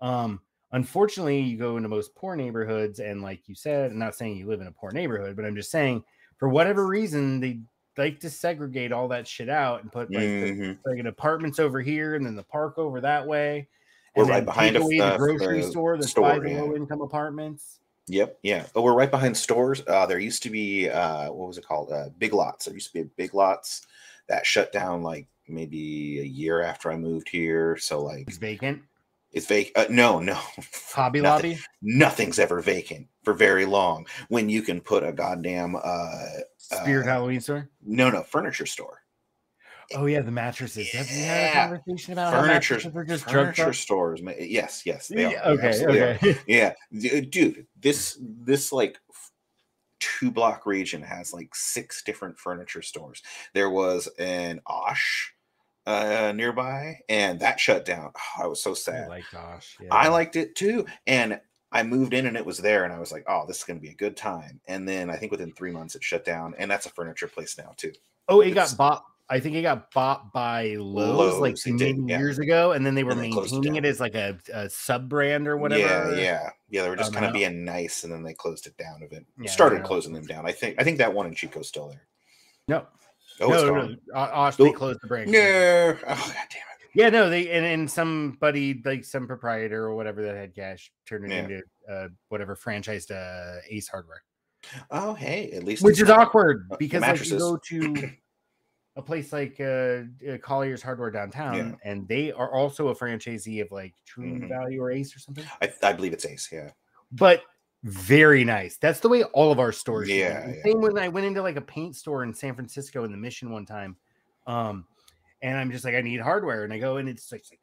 Um 0.00 0.40
unfortunately, 0.70 1.40
you 1.40 1.56
go 1.58 1.76
into 1.76 1.88
most 1.88 2.14
poor 2.14 2.36
neighborhoods 2.36 3.00
and 3.00 3.20
like 3.20 3.48
you 3.48 3.54
said, 3.56 3.90
I'm 3.90 3.98
not 3.98 4.14
saying 4.14 4.36
you 4.36 4.46
live 4.46 4.60
in 4.60 4.68
a 4.68 4.72
poor 4.72 4.92
neighborhood, 4.92 5.34
but 5.34 5.44
I'm 5.44 5.56
just 5.56 5.70
saying 5.72 6.04
for 6.36 6.48
whatever 6.48 6.86
reason 6.86 7.40
they 7.40 7.60
like 7.96 8.20
to 8.20 8.30
segregate 8.30 8.92
all 8.92 9.08
that 9.08 9.26
shit 9.26 9.48
out 9.48 9.82
and 9.82 9.90
put 9.90 10.08
like 10.12 10.20
the 10.20 10.52
Mhm. 10.52 10.78
like 10.86 11.00
an 11.00 11.08
apartments 11.08 11.58
over 11.58 11.80
here 11.80 12.14
and 12.14 12.24
then 12.24 12.36
the 12.36 12.44
park 12.44 12.78
over 12.78 13.00
that 13.00 13.26
way. 13.26 13.66
We're 14.14 14.22
and 14.22 14.30
right 14.30 14.44
behind 14.44 14.76
away 14.76 14.98
the 14.98 15.16
grocery 15.16 15.62
the 15.62 15.70
store 15.70 15.96
that's 15.96 16.10
store, 16.12 16.38
the 16.38 16.50
yeah. 16.50 16.60
low 16.60 16.76
income 16.76 17.00
apartments. 17.00 17.80
Yep, 18.08 18.38
yeah. 18.42 18.66
Oh, 18.74 18.82
we're 18.82 18.94
right 18.94 19.10
behind 19.10 19.36
stores. 19.36 19.82
Uh, 19.86 20.06
there 20.06 20.18
used 20.18 20.42
to 20.44 20.50
be 20.50 20.88
uh, 20.88 21.30
what 21.32 21.48
was 21.48 21.58
it 21.58 21.66
called? 21.66 21.92
Uh, 21.92 22.08
Big 22.18 22.32
Lots. 22.32 22.64
There 22.64 22.74
used 22.74 22.88
to 22.88 22.92
be 22.94 23.00
a 23.00 23.04
Big 23.16 23.34
Lots 23.34 23.86
that 24.28 24.46
shut 24.46 24.72
down 24.72 25.02
like 25.02 25.26
maybe 25.48 26.20
a 26.20 26.24
year 26.24 26.62
after 26.62 26.90
I 26.92 26.96
moved 26.96 27.28
here. 27.28 27.76
So 27.78 28.02
like 28.02 28.24
It's 28.28 28.36
vacant. 28.38 28.82
it's 29.32 29.46
vacant. 29.46 29.76
Uh, 29.76 29.86
no, 29.92 30.20
no. 30.20 30.38
Hobby 30.92 31.20
Nothing. 31.20 31.52
Lobby. 31.52 31.62
Nothing's 31.82 32.38
ever 32.38 32.60
vacant 32.60 33.06
for 33.22 33.32
very 33.34 33.64
long. 33.66 34.06
When 34.28 34.48
you 34.48 34.62
can 34.62 34.80
put 34.80 35.02
a 35.04 35.12
goddamn 35.12 35.76
uh, 35.82 36.24
Spirit 36.58 37.04
uh, 37.06 37.10
Halloween 37.12 37.40
store. 37.40 37.68
no, 37.84 38.10
no 38.10 38.22
furniture 38.22 38.66
store. 38.66 38.97
Oh 39.94 40.04
yeah, 40.06 40.20
the 40.20 40.30
mattresses. 40.30 40.90
Have 40.90 41.06
we 41.08 41.16
had 41.22 41.36
a 41.38 41.40
Yeah. 41.44 41.68
conversation 41.68 42.12
about 42.12 42.32
furniture 42.34 42.78
furniture 43.18 43.72
stores 43.72 44.20
yes 44.38 44.82
yes 44.84 45.08
they 45.08 45.22
Yeah, 45.30 45.40
are 45.48 45.52
okay, 45.52 45.68
Absolutely 45.68 46.00
are. 46.00 46.08
okay. 46.16 46.38
yeah 46.46 46.74
dude 47.30 47.66
this 47.80 48.18
this 48.20 48.70
like 48.72 48.98
two 50.00 50.30
block 50.30 50.66
region 50.66 51.02
has 51.02 51.32
like 51.32 51.54
six 51.54 52.02
different 52.02 52.38
furniture 52.38 52.82
stores 52.82 53.22
there 53.54 53.70
was 53.70 54.08
an 54.18 54.60
osh 54.66 55.32
uh 55.86 56.32
nearby 56.36 56.98
and 57.08 57.40
that 57.40 57.58
shut 57.58 57.84
down 57.84 58.12
oh, 58.14 58.42
i 58.44 58.46
was 58.46 58.62
so 58.62 58.72
I 58.72 58.74
sad 58.74 59.08
like 59.08 59.24
Josh. 59.32 59.76
Yeah. 59.80 59.88
i 59.90 60.08
liked 60.08 60.36
it 60.36 60.54
too 60.54 60.86
and 61.06 61.40
i 61.72 61.82
moved 61.82 62.14
in 62.14 62.26
and 62.26 62.36
it 62.36 62.46
was 62.46 62.58
there 62.58 62.84
and 62.84 62.92
i 62.92 63.00
was 63.00 63.10
like 63.10 63.24
oh 63.26 63.44
this 63.48 63.58
is 63.58 63.64
going 63.64 63.78
to 63.78 63.84
be 63.84 63.90
a 63.92 63.96
good 63.96 64.16
time 64.16 64.60
and 64.68 64.86
then 64.88 65.10
i 65.10 65.16
think 65.16 65.32
within 65.32 65.50
three 65.52 65.72
months 65.72 65.94
it 65.96 66.04
shut 66.04 66.24
down 66.24 66.54
and 66.58 66.70
that's 66.70 66.86
a 66.86 66.90
furniture 66.90 67.28
place 67.28 67.56
now 67.58 67.72
too 67.76 67.92
Oh, 68.30 68.40
it 68.42 68.48
It's- 68.50 68.72
got 68.74 68.76
bought. 68.78 69.04
I 69.30 69.40
think 69.40 69.56
it 69.56 69.62
got 69.62 69.90
bought 69.92 70.32
by 70.32 70.76
Lowe's, 70.78 71.38
like 71.38 71.50
Lowe's, 71.50 71.66
it 71.66 71.72
many 71.74 72.10
yeah. 72.10 72.18
years 72.18 72.38
ago, 72.38 72.72
and 72.72 72.84
then 72.84 72.94
they 72.94 73.04
were 73.04 73.14
they 73.14 73.30
closed 73.30 73.52
it 73.52 73.56
maintaining 73.56 73.84
it, 73.84 73.88
as 73.88 74.00
like 74.00 74.14
a, 74.14 74.38
a 74.52 74.70
sub 74.70 75.08
brand 75.08 75.46
or 75.46 75.56
whatever. 75.58 76.14
Yeah, 76.14 76.20
yeah, 76.20 76.50
yeah. 76.70 76.82
They 76.82 76.88
were 76.88 76.96
just 76.96 77.08
Um, 77.10 77.14
kind 77.14 77.26
of 77.26 77.32
being 77.34 77.64
nice, 77.64 78.04
and 78.04 78.12
then 78.12 78.22
they 78.22 78.32
closed 78.32 78.66
it 78.66 78.76
down. 78.78 79.02
Of 79.02 79.12
it 79.12 79.26
Yeah, 79.38 79.50
started 79.50 79.84
closing 79.84 80.14
them 80.14 80.24
down. 80.24 80.46
I 80.46 80.52
think. 80.52 80.76
I 80.78 80.84
think 80.84 80.98
that 80.98 81.12
one 81.12 81.26
in 81.26 81.34
Chico's 81.34 81.68
still 81.68 81.88
there. 81.88 82.06
No, 82.68 82.86
Oh, 83.40 83.52
it's 83.52 83.62
no, 83.62 83.86
no. 83.86 83.96
O- 84.14 84.18
Osh, 84.18 84.56
they 84.56 84.64
Oh, 84.64 84.72
closed 84.72 85.00
the 85.02 85.06
brand. 85.08 85.30
No. 85.30 85.38
Oh, 85.38 85.98
god 86.06 86.34
damn 86.50 86.62
it. 86.62 86.90
Yeah, 86.94 87.10
no, 87.10 87.28
they 87.30 87.50
and, 87.50 87.64
and 87.66 87.90
somebody 87.90 88.80
like 88.84 89.04
some 89.04 89.26
proprietor 89.26 89.84
or 89.84 89.94
whatever 89.94 90.22
that 90.22 90.34
had 90.34 90.54
cash 90.54 90.90
turned 91.06 91.30
it 91.30 91.34
Yeah. 91.34 91.42
into 91.42 91.62
uh, 91.88 92.08
whatever 92.28 92.56
franchised 92.56 93.10
uh, 93.10 93.60
Ace 93.68 93.88
Hardware. 93.88 94.22
Oh, 94.90 95.14
hey, 95.14 95.50
at 95.52 95.64
least 95.64 95.84
which 95.84 96.00
is 96.00 96.10
awkward 96.10 96.66
because 96.78 97.02
like 97.02 97.24
you 97.24 97.38
go 97.38 97.56
to 97.56 98.10
a 98.98 99.02
place 99.02 99.32
like 99.32 99.56
uh, 99.60 100.02
uh, 100.28 100.36
Collier's 100.42 100.82
Hardware 100.82 101.10
downtown, 101.10 101.54
Yeah. 101.56 101.74
and 101.90 102.06
they 102.08 102.32
are 102.32 102.52
also 102.52 102.88
a 102.88 102.94
franchisee 102.94 103.62
of 103.62 103.70
like 103.70 103.94
True 104.04 104.24
Mhm. 104.26 104.48
Value 104.48 104.82
or 104.82 104.90
Ace 104.90 105.14
or 105.16 105.20
something. 105.20 105.44
I, 105.62 105.72
I 105.82 105.92
believe 105.94 106.12
it's 106.12 106.26
Ace. 106.26 106.50
Yeah. 106.52 106.70
but 107.12 107.42
very 107.84 108.42
nice. 108.44 108.76
That's 108.76 108.98
the 108.98 109.08
way 109.08 109.22
all 109.22 109.52
of 109.52 109.60
our 109.60 109.70
stores. 109.70 110.08
Yeah, 110.08 110.48
yeah. 110.48 110.62
Same 110.64 110.80
when 110.80 110.98
I 110.98 111.06
went 111.08 111.26
into 111.26 111.40
like 111.42 111.54
a 111.56 111.60
paint 111.60 111.94
store 111.94 112.24
in 112.24 112.34
San 112.34 112.54
Francisco 112.56 113.04
in 113.04 113.12
the 113.12 113.16
Mission 113.16 113.52
one 113.52 113.64
time, 113.64 113.96
um, 114.48 114.84
and 115.42 115.56
I'm 115.56 115.70
just 115.70 115.84
like, 115.84 115.94
I 115.94 116.00
need 116.00 116.20
hardware, 116.20 116.64
and 116.64 116.72
I 116.72 116.78
go 116.80 116.96
and 116.96 117.08
it's 117.08 117.30
like, 117.30 117.42
it's 117.42 117.52
like 117.52 117.60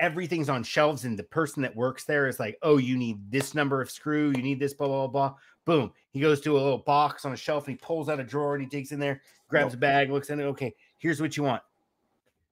everything's 0.00 0.48
on 0.48 0.62
shelves, 0.64 1.04
and 1.04 1.18
the 1.18 1.24
person 1.24 1.62
that 1.62 1.76
works 1.76 2.04
there 2.04 2.26
is 2.26 2.40
like, 2.40 2.56
oh, 2.62 2.78
you 2.78 2.96
need 2.96 3.30
this 3.30 3.54
number 3.54 3.82
of 3.82 3.90
screw, 3.90 4.28
you 4.34 4.42
need 4.42 4.58
this, 4.58 4.72
blah 4.72 4.88
blah 4.88 5.06
blah. 5.08 5.34
Boom. 5.64 5.92
He 6.10 6.20
goes 6.20 6.40
to 6.42 6.52
a 6.52 6.60
little 6.60 6.78
box 6.78 7.24
on 7.24 7.32
a 7.32 7.36
shelf 7.36 7.66
and 7.66 7.78
he 7.78 7.84
pulls 7.84 8.08
out 8.08 8.20
a 8.20 8.24
drawer 8.24 8.54
and 8.54 8.62
he 8.62 8.68
digs 8.68 8.92
in 8.92 8.98
there, 8.98 9.22
grabs 9.48 9.74
a 9.74 9.76
bag, 9.76 10.10
looks 10.10 10.30
in 10.30 10.40
it. 10.40 10.44
Okay, 10.44 10.74
here's 10.98 11.20
what 11.20 11.36
you 11.36 11.42
want. 11.42 11.62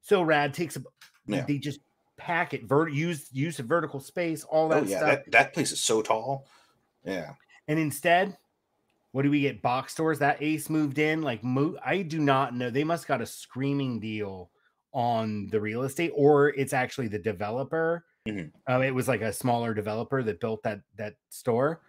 So 0.00 0.22
rad 0.22 0.54
takes 0.54 0.76
a. 0.76 0.82
Yeah. 1.26 1.44
They 1.46 1.58
just 1.58 1.80
pack 2.16 2.54
it, 2.54 2.64
vert, 2.64 2.92
use 2.92 3.28
use 3.32 3.58
of 3.58 3.66
vertical 3.66 4.00
space, 4.00 4.44
all 4.44 4.68
that 4.70 4.84
oh 4.84 4.86
yeah, 4.86 4.96
stuff. 4.98 5.08
that, 5.10 5.30
that 5.30 5.54
place 5.54 5.72
is 5.72 5.80
so 5.80 6.02
tall. 6.02 6.46
Yeah. 7.04 7.34
And 7.68 7.78
instead, 7.78 8.36
what 9.12 9.22
do 9.22 9.30
we 9.30 9.42
get? 9.42 9.62
Box 9.62 9.92
stores. 9.92 10.18
That 10.18 10.42
Ace 10.42 10.68
moved 10.70 10.98
in. 10.98 11.22
Like, 11.22 11.44
mo- 11.44 11.76
I 11.84 12.02
do 12.02 12.18
not 12.18 12.54
know. 12.54 12.70
They 12.70 12.84
must 12.84 13.06
got 13.06 13.20
a 13.20 13.26
screaming 13.26 14.00
deal 14.00 14.50
on 14.92 15.48
the 15.48 15.60
real 15.60 15.82
estate, 15.82 16.12
or 16.14 16.48
it's 16.50 16.72
actually 16.72 17.08
the 17.08 17.18
developer. 17.18 18.04
Mhm. 18.26 18.50
Um, 18.66 18.82
it 18.82 18.94
was 18.94 19.08
like 19.08 19.20
a 19.20 19.32
smaller 19.32 19.74
developer 19.74 20.22
that 20.22 20.40
built 20.40 20.62
that 20.62 20.80
that 20.96 21.14
store, 21.28 21.80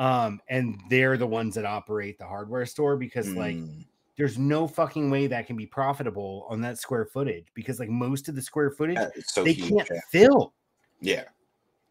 um, 0.00 0.40
and 0.48 0.80
they're 0.88 1.16
the 1.18 1.26
ones 1.26 1.54
that 1.54 1.64
operate 1.66 2.18
the 2.18 2.24
hardware 2.26 2.64
store 2.66 2.96
because 2.96 3.28
like 3.34 3.54
Mm. 3.56 3.84
there's 4.16 4.38
no 4.38 4.66
fucking 4.66 5.10
way 5.10 5.26
that 5.26 5.46
can 5.46 5.56
be 5.56 5.66
profitable 5.66 6.46
on 6.48 6.60
that 6.62 6.78
square 6.78 7.04
footage 7.04 7.46
because 7.54 7.78
like 7.78 7.90
most 7.90 8.28
of 8.28 8.34
the 8.34 8.42
square 8.42 8.70
footage 8.70 8.96
Uh, 8.96 9.10
so 9.24 9.44
they 9.44 9.52
huge. 9.52 9.68
can't 9.68 9.88
yeah. 9.92 10.00
fill 10.10 10.54
yeah. 11.02 11.24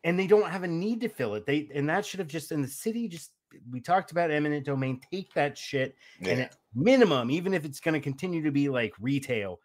and 0.03 0.17
they 0.19 0.25
don't 0.27 0.49
have 0.49 0.63
a 0.63 0.67
need 0.67 0.99
to 1.01 1.07
fill 1.09 1.35
it. 1.35 1.45
They 1.45 1.69
and 1.73 1.87
that 1.87 2.03
should 2.05 2.19
have 2.19 2.27
just 2.27 2.51
in 2.51 2.61
the 2.63 2.67
city. 2.67 3.07
Just 3.07 3.31
we 3.71 3.79
talked 3.79 4.11
about 4.11 4.31
eminent 4.31 4.65
domain. 4.65 4.99
Take 5.11 5.31
that 5.35 5.55
shit 5.57 5.95
and 6.19 6.27
Yeah. 6.27 6.43
at 6.45 6.55
minimum, 6.73 7.29
even 7.31 7.53
if 7.53 7.63
it's 7.65 7.79
going 7.79 7.93
to 7.93 7.99
continue 7.99 8.41
to 8.43 8.51
be 8.51 8.69
like 8.69 8.93
retail, 8.99 9.59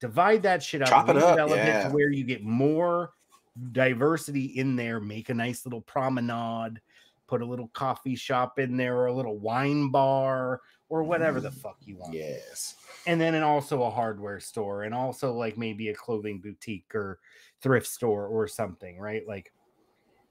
divide 0.00 0.42
that 0.44 0.62
shit 0.62 0.80
up, 0.82 0.88
Chop 0.88 1.08
it 1.10 1.16
up, 1.18 1.38
redevelop 1.38 1.64
it 1.66 1.82
to 1.84 1.90
where 1.94 2.10
you 2.10 2.24
get 2.24 2.42
more 2.44 3.12
diversity 3.72 4.44
in 4.58 4.76
there. 4.76 5.00
Make 5.00 5.28
a 5.28 5.34
nice 5.34 5.66
little 5.66 5.80
promenade. 5.82 6.80
Put 7.30 7.42
a 7.42 7.46
little 7.46 7.68
coffee 7.68 8.16
shop 8.16 8.58
in 8.58 8.76
there, 8.76 8.96
or 8.96 9.06
a 9.06 9.12
little 9.12 9.38
wine 9.38 9.90
bar, 9.92 10.60
or 10.88 11.04
whatever 11.04 11.38
the 11.40 11.52
fuck 11.52 11.76
you 11.84 11.96
want 11.96 12.12
Yes. 12.12 12.74
and 13.06 13.20
then 13.20 13.36
and 13.36 13.44
also 13.44 13.84
a 13.84 13.90
hardware 13.90 14.40
store 14.40 14.82
and 14.82 14.92
also 14.92 15.32
like 15.32 15.56
maybe 15.56 15.90
a 15.90 15.94
clothing 15.94 16.40
boutique 16.40 16.92
or 16.92 17.20
thrift 17.62 17.86
store 17.86 18.26
or 18.26 18.48
something 18.48 18.98
right 18.98 19.22
like 19.28 19.52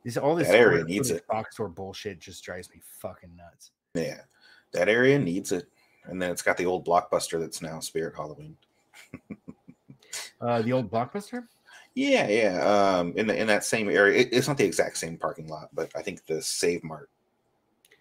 this 0.04 0.18
all 0.18 0.36
this 0.36 0.50
area 0.50 0.84
needs 0.84 1.10
it. 1.12 1.26
box 1.28 1.56
store 1.56 1.70
bullshit 1.70 2.20
just 2.20 2.44
drives 2.44 2.70
me 2.72 2.82
fucking 3.00 3.34
nuts 3.38 3.72
Yeah. 3.94 4.20
That 4.74 4.90
area 4.90 5.18
needs 5.18 5.54
it. 5.54 5.68
And 6.04 6.22
then 6.22 6.30
it's 6.32 6.42
got 6.42 6.58
the 6.58 6.66
old 6.66 6.86
blockbuster 6.86 7.40
that's 7.40 7.62
now 7.62 7.80
Spirit 7.80 8.16
Halloween. 8.18 8.58
uh 10.42 10.62
the 10.62 10.74
old 10.74 10.92
blockbuster 10.92 11.46
Yeah, 12.00 12.28
yeah. 12.30 12.62
Um, 12.98 13.14
in 13.18 13.28
the, 13.28 13.36
in 13.38 13.48
that 13.48 13.66
same 13.66 13.90
area, 13.90 14.20
it, 14.22 14.30
it's 14.32 14.48
not 14.48 14.58
the 14.58 14.64
exact 14.64 14.98
same 14.98 15.18
parking 15.18 15.48
lot, 15.50 15.68
but 15.74 15.92
I 15.98 16.02
think 16.02 16.26
the 16.26 16.42
Save 16.42 16.82
Mart 16.84 17.10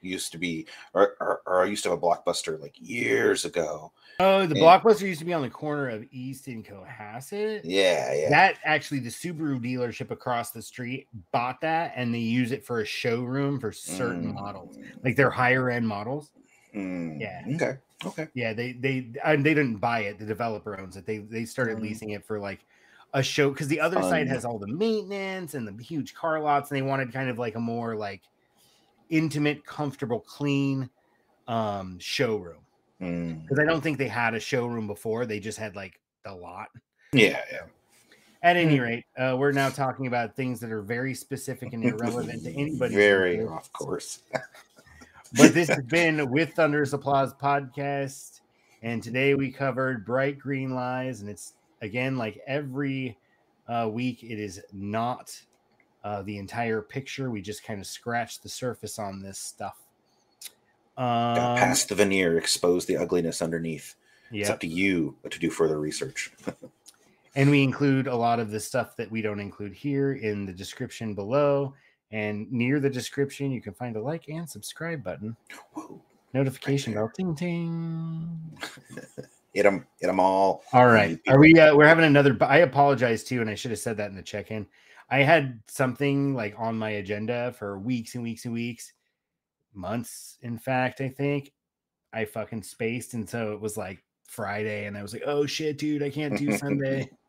used 0.02 0.30
to 0.30 0.38
be, 0.38 0.66
or, 0.94 1.16
or, 1.20 1.40
or 1.46 1.62
I 1.62 1.66
used 1.66 1.82
to 1.82 1.90
have 1.90 1.98
a 1.98 2.00
blockbuster 2.00 2.60
like 2.60 2.76
years 2.78 3.44
ago. 3.44 3.90
oh 4.20 4.46
the 4.46 4.54
And- 4.54 4.62
blockbuster 4.62 5.00
used 5.02 5.18
to 5.18 5.24
be 5.26 5.32
on 5.32 5.42
the 5.42 5.50
corner 5.50 5.88
of 5.88 6.04
east 6.12 6.46
and 6.46 6.64
cohasset 6.64 7.62
Yeah, 7.64 8.14
yeah. 8.14 8.28
that 8.30 8.58
actually 8.64 9.00
the 9.00 9.10
subaru 9.10 9.58
dealership 9.60 10.12
across 10.12 10.52
the 10.52 10.62
street 10.62 11.08
bought 11.32 11.60
that 11.62 11.92
and 11.96 12.14
they 12.14 12.20
use 12.20 12.52
it 12.52 12.64
for 12.64 12.80
a 12.82 12.84
showroom 12.84 13.58
for 13.58 13.72
certain 13.72 14.32
models 14.32 14.78
like 15.02 15.16
their 15.16 15.30
higher 15.30 15.70
end 15.70 15.86
models 15.88 16.30
Mm, 16.72 17.18
yeah 17.20 17.42
Okay. 17.56 17.78
Okay. 18.04 18.28
Yeah, 18.34 18.52
they 18.52 18.72
they 18.74 19.10
and 19.24 19.44
they 19.44 19.54
didn't 19.54 19.78
buy 19.78 20.00
it. 20.00 20.18
The 20.20 20.26
developer 20.26 20.78
owns 20.78 20.96
it. 20.96 21.04
They 21.06 21.18
they 21.18 21.44
started 21.46 21.78
Mm. 21.78 21.82
leasing 21.82 22.10
it 22.10 22.24
for 22.24 22.38
like 22.38 22.60
a 23.14 23.22
show 23.22 23.50
because 23.50 23.68
the 23.68 23.80
other 23.80 24.02
side 24.02 24.28
has 24.28 24.44
all 24.44 24.58
the 24.58 24.66
maintenance 24.66 25.54
and 25.54 25.66
the 25.66 25.82
huge 25.82 26.14
car 26.14 26.40
lots, 26.40 26.70
and 26.70 26.76
they 26.76 26.82
wanted 26.82 27.12
kind 27.12 27.30
of 27.30 27.38
like 27.38 27.54
a 27.54 27.60
more 27.60 27.96
like 27.96 28.22
intimate, 29.08 29.64
comfortable, 29.64 30.20
clean 30.20 30.90
um 31.46 31.98
showroom. 31.98 32.60
Mm, 33.00 33.42
Because 33.42 33.58
I 33.58 33.64
don't 33.64 33.80
think 33.80 33.96
they 33.96 34.08
had 34.08 34.34
a 34.34 34.40
showroom 34.40 34.86
before. 34.86 35.24
They 35.24 35.40
just 35.40 35.58
had 35.58 35.74
like 35.76 35.98
the 36.24 36.34
lot. 36.34 36.68
Yeah, 37.12 37.40
yeah. 37.50 37.62
At 38.42 38.56
Hmm. 38.56 38.62
any 38.62 38.80
rate, 38.80 39.04
uh, 39.16 39.36
we're 39.38 39.52
now 39.52 39.68
talking 39.70 40.06
about 40.06 40.36
things 40.36 40.60
that 40.60 40.70
are 40.70 40.82
very 40.82 41.14
specific 41.14 41.72
and 41.72 41.82
irrelevant 41.82 42.44
to 42.44 42.50
anybody. 42.56 42.94
Very 42.94 43.42
off 43.44 43.72
course. 43.72 44.22
but 45.36 45.54
this 45.54 45.68
has 45.68 45.84
been 45.84 46.30
with 46.30 46.52
Thunder's 46.52 46.92
Applause 46.92 47.34
podcast, 47.34 48.40
and 48.82 49.02
today 49.02 49.34
we 49.34 49.50
covered 49.50 50.04
Bright 50.04 50.38
Green 50.38 50.74
Lies, 50.74 51.20
and 51.20 51.30
it's 51.30 51.54
again 51.80 52.16
like 52.16 52.40
every 52.46 53.18
uh, 53.68 53.88
week, 53.90 54.22
it 54.22 54.38
is 54.38 54.60
not 54.72 55.38
uh, 56.04 56.22
the 56.22 56.38
entire 56.38 56.80
picture. 56.80 57.30
We 57.30 57.42
just 57.42 57.62
kind 57.62 57.80
of 57.80 57.86
scratch 57.86 58.40
the 58.40 58.48
surface 58.48 58.98
on 58.98 59.20
this 59.20 59.38
stuff. 59.38 59.76
Got 60.96 61.38
Um, 61.52 61.56
past 61.56 61.88
the 61.90 61.94
veneer, 61.94 62.38
expose 62.38 62.86
the 62.86 62.96
ugliness 62.96 63.40
underneath. 63.42 63.94
It's 64.32 64.50
up 64.50 64.60
to 64.60 64.66
you 64.66 65.16
to 65.28 65.38
do 65.38 65.50
further 65.50 65.78
research. 65.78 66.32
and 67.34 67.50
we 67.50 67.62
include 67.62 68.06
a 68.06 68.16
lot 68.16 68.40
of 68.40 68.50
the 68.50 68.60
stuff 68.60 68.96
that 68.96 69.10
we 69.10 69.22
don't 69.22 69.40
include 69.40 69.72
here 69.72 70.14
in 70.14 70.44
the 70.44 70.52
description 70.52 71.14
below. 71.14 71.74
And 72.10 72.50
near 72.50 72.80
the 72.80 72.90
description, 72.90 73.50
you 73.50 73.60
can 73.60 73.74
find 73.74 73.96
a 73.96 74.02
like 74.02 74.28
and 74.28 74.48
subscribe 74.48 75.04
button. 75.04 75.36
Notification 76.34 76.94
bell, 76.94 77.10
ting 77.14 77.34
ting. 77.34 78.38
hit 79.58 79.64
them, 79.64 79.84
hit 80.00 80.06
them 80.06 80.20
all. 80.20 80.62
All 80.72 80.86
right. 80.86 81.18
Are 81.26 81.40
we 81.40 81.58
uh, 81.58 81.74
we're 81.74 81.88
having 81.88 82.04
another 82.04 82.36
I 82.40 82.58
apologize 82.58 83.24
too 83.24 83.40
and 83.40 83.50
I 83.50 83.56
should 83.56 83.72
have 83.72 83.80
said 83.80 83.96
that 83.96 84.08
in 84.08 84.14
the 84.14 84.22
check-in. 84.22 84.68
I 85.10 85.18
had 85.22 85.58
something 85.66 86.32
like 86.34 86.54
on 86.56 86.78
my 86.78 86.90
agenda 86.90 87.52
for 87.58 87.76
weeks 87.76 88.14
and 88.14 88.22
weeks 88.22 88.44
and 88.44 88.54
weeks, 88.54 88.92
months 89.74 90.38
in 90.42 90.58
fact, 90.58 91.00
I 91.00 91.08
think. 91.08 91.52
I 92.12 92.24
fucking 92.24 92.62
spaced 92.62 93.14
and 93.14 93.28
so 93.28 93.52
it 93.52 93.60
was 93.60 93.76
like 93.76 93.98
Friday 94.28 94.86
and 94.86 94.96
I 94.96 95.02
was 95.02 95.12
like, 95.12 95.24
"Oh 95.26 95.44
shit, 95.44 95.76
dude, 95.76 96.04
I 96.04 96.10
can't 96.10 96.38
do 96.38 96.56
Sunday." 96.56 97.10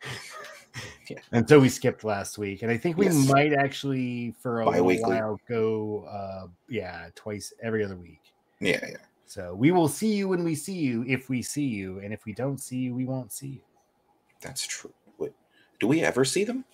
And 1.31 1.49
so 1.49 1.59
we 1.59 1.69
skipped 1.69 2.03
last 2.03 2.37
week 2.37 2.61
and 2.61 2.71
I 2.71 2.77
think 2.77 2.95
we 2.95 3.07
Yes. 3.07 3.27
might 3.27 3.53
actually 3.53 4.35
for 4.39 4.61
a 4.61 4.65
Bi-weekly. 4.65 5.15
while 5.15 5.39
go 5.49 6.03
uh 6.07 6.47
yeah, 6.69 7.09
twice 7.15 7.51
every 7.63 7.83
other 7.83 7.95
week. 7.97 8.21
Yeah, 8.59 8.79
yeah. 8.87 8.97
So 9.29 9.53
we 9.53 9.69
will 9.69 9.87
see 9.87 10.15
you 10.15 10.27
when 10.27 10.43
we 10.43 10.55
see 10.55 10.73
you 10.73 11.05
if 11.07 11.29
we 11.29 11.43
see 11.43 11.65
you 11.65 11.99
and 11.99 12.11
if 12.11 12.25
we 12.25 12.33
don't 12.33 12.59
see 12.59 12.77
you, 12.77 12.95
we 12.95 13.05
won't 13.05 13.31
see 13.31 13.47
you. 13.47 13.61
That's 14.41 14.65
true. 14.65 14.91
Wait, 15.19 15.33
do 15.79 15.85
we 15.85 16.01
ever 16.01 16.25
see 16.25 16.43
them? 16.43 16.65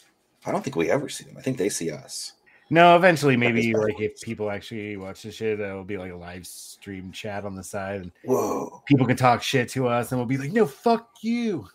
I 0.45 0.53
don't 0.53 0.63
think 0.63 0.77
we 0.77 0.89
ever 0.89 1.09
see 1.09 1.25
them. 1.25 1.35
I 1.37 1.41
think 1.41 1.57
they 1.57 1.67
see 1.67 1.91
us. 1.91 2.31
No, 2.69 2.95
eventually, 2.95 3.35
maybe 3.35 3.73
like 3.73 3.99
if 3.99 4.21
people 4.21 4.49
actually 4.49 4.95
watch 4.95 5.23
the 5.23 5.31
shit, 5.31 5.57
there 5.57 5.75
will 5.75 5.83
be 5.83 5.97
like 5.97 6.13
a 6.13 6.15
live 6.15 6.47
stream 6.47 7.11
chat 7.11 7.43
on 7.43 7.55
the 7.55 7.63
side, 7.63 8.03
and 8.03 8.11
Whoa. 8.23 8.81
people 8.85 9.05
can 9.05 9.17
talk 9.17 9.43
shit 9.43 9.67
to 9.71 9.87
us, 9.87 10.13
and 10.13 10.19
we'll 10.19 10.25
be 10.25 10.37
like, 10.37 10.53
"No, 10.53 10.65
fuck 10.65 11.09
you." 11.21 11.67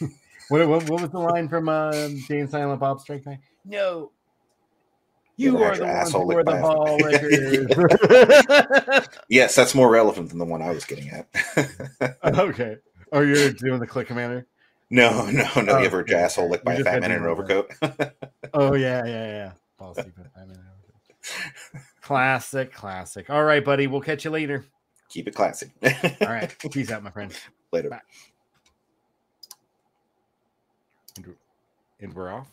What, 0.48 0.68
what, 0.68 0.90
what 0.90 1.00
was 1.00 1.10
the 1.10 1.18
line 1.18 1.48
from 1.48 1.68
uh, 1.68 2.08
Jay 2.26 2.40
and 2.40 2.50
Silent 2.50 2.80
Bob 2.80 3.00
Strike 3.00 3.24
Back? 3.24 3.40
No. 3.64 4.10
You 5.42 5.62
are 5.62 5.76
the 5.76 5.84
one 5.84 6.26
who 6.26 6.36
are 6.38 6.44
the 6.44 6.52
ball. 8.88 9.08
Yes, 9.28 9.54
that's 9.54 9.74
more 9.74 9.90
relevant 9.90 10.28
than 10.28 10.38
the 10.38 10.44
one 10.44 10.62
I 10.62 10.70
was 10.70 10.84
getting 10.84 11.10
at. 11.10 11.28
okay. 12.24 12.76
Oh, 13.12 13.20
you're 13.20 13.50
doing 13.50 13.80
the 13.80 13.86
click 13.86 14.06
commander? 14.06 14.46
no, 14.90 15.26
no, 15.30 15.48
no. 15.56 15.72
Oh, 15.72 15.78
you 15.78 15.86
ever 15.86 16.00
okay. 16.00 16.14
asshole 16.14 16.50
licked 16.50 16.64
by 16.64 16.74
a 16.74 16.84
fat 16.84 17.00
man 17.00 17.12
in 17.12 17.22
an 17.22 17.26
overcoat? 17.26 17.72
Oh, 18.54 18.74
yeah, 18.74 19.04
yeah, 19.04 19.26
yeah. 19.26 19.52
Ball 19.78 19.94
sleep 19.94 20.16
with 20.16 20.32
Batman. 20.34 20.58
Classic, 22.02 22.72
classic. 22.72 23.30
All 23.30 23.44
right, 23.44 23.64
buddy. 23.64 23.86
We'll 23.86 24.00
catch 24.00 24.24
you 24.24 24.30
later. 24.30 24.66
Keep 25.08 25.28
it 25.28 25.34
classy. 25.34 25.72
All 25.82 26.28
right. 26.28 26.54
Peace 26.70 26.90
out, 26.90 27.02
my 27.02 27.10
friend. 27.10 27.32
Later. 27.70 27.90
Bye. 27.90 28.00
And 32.00 32.14
we're 32.14 32.32
off. 32.32 32.48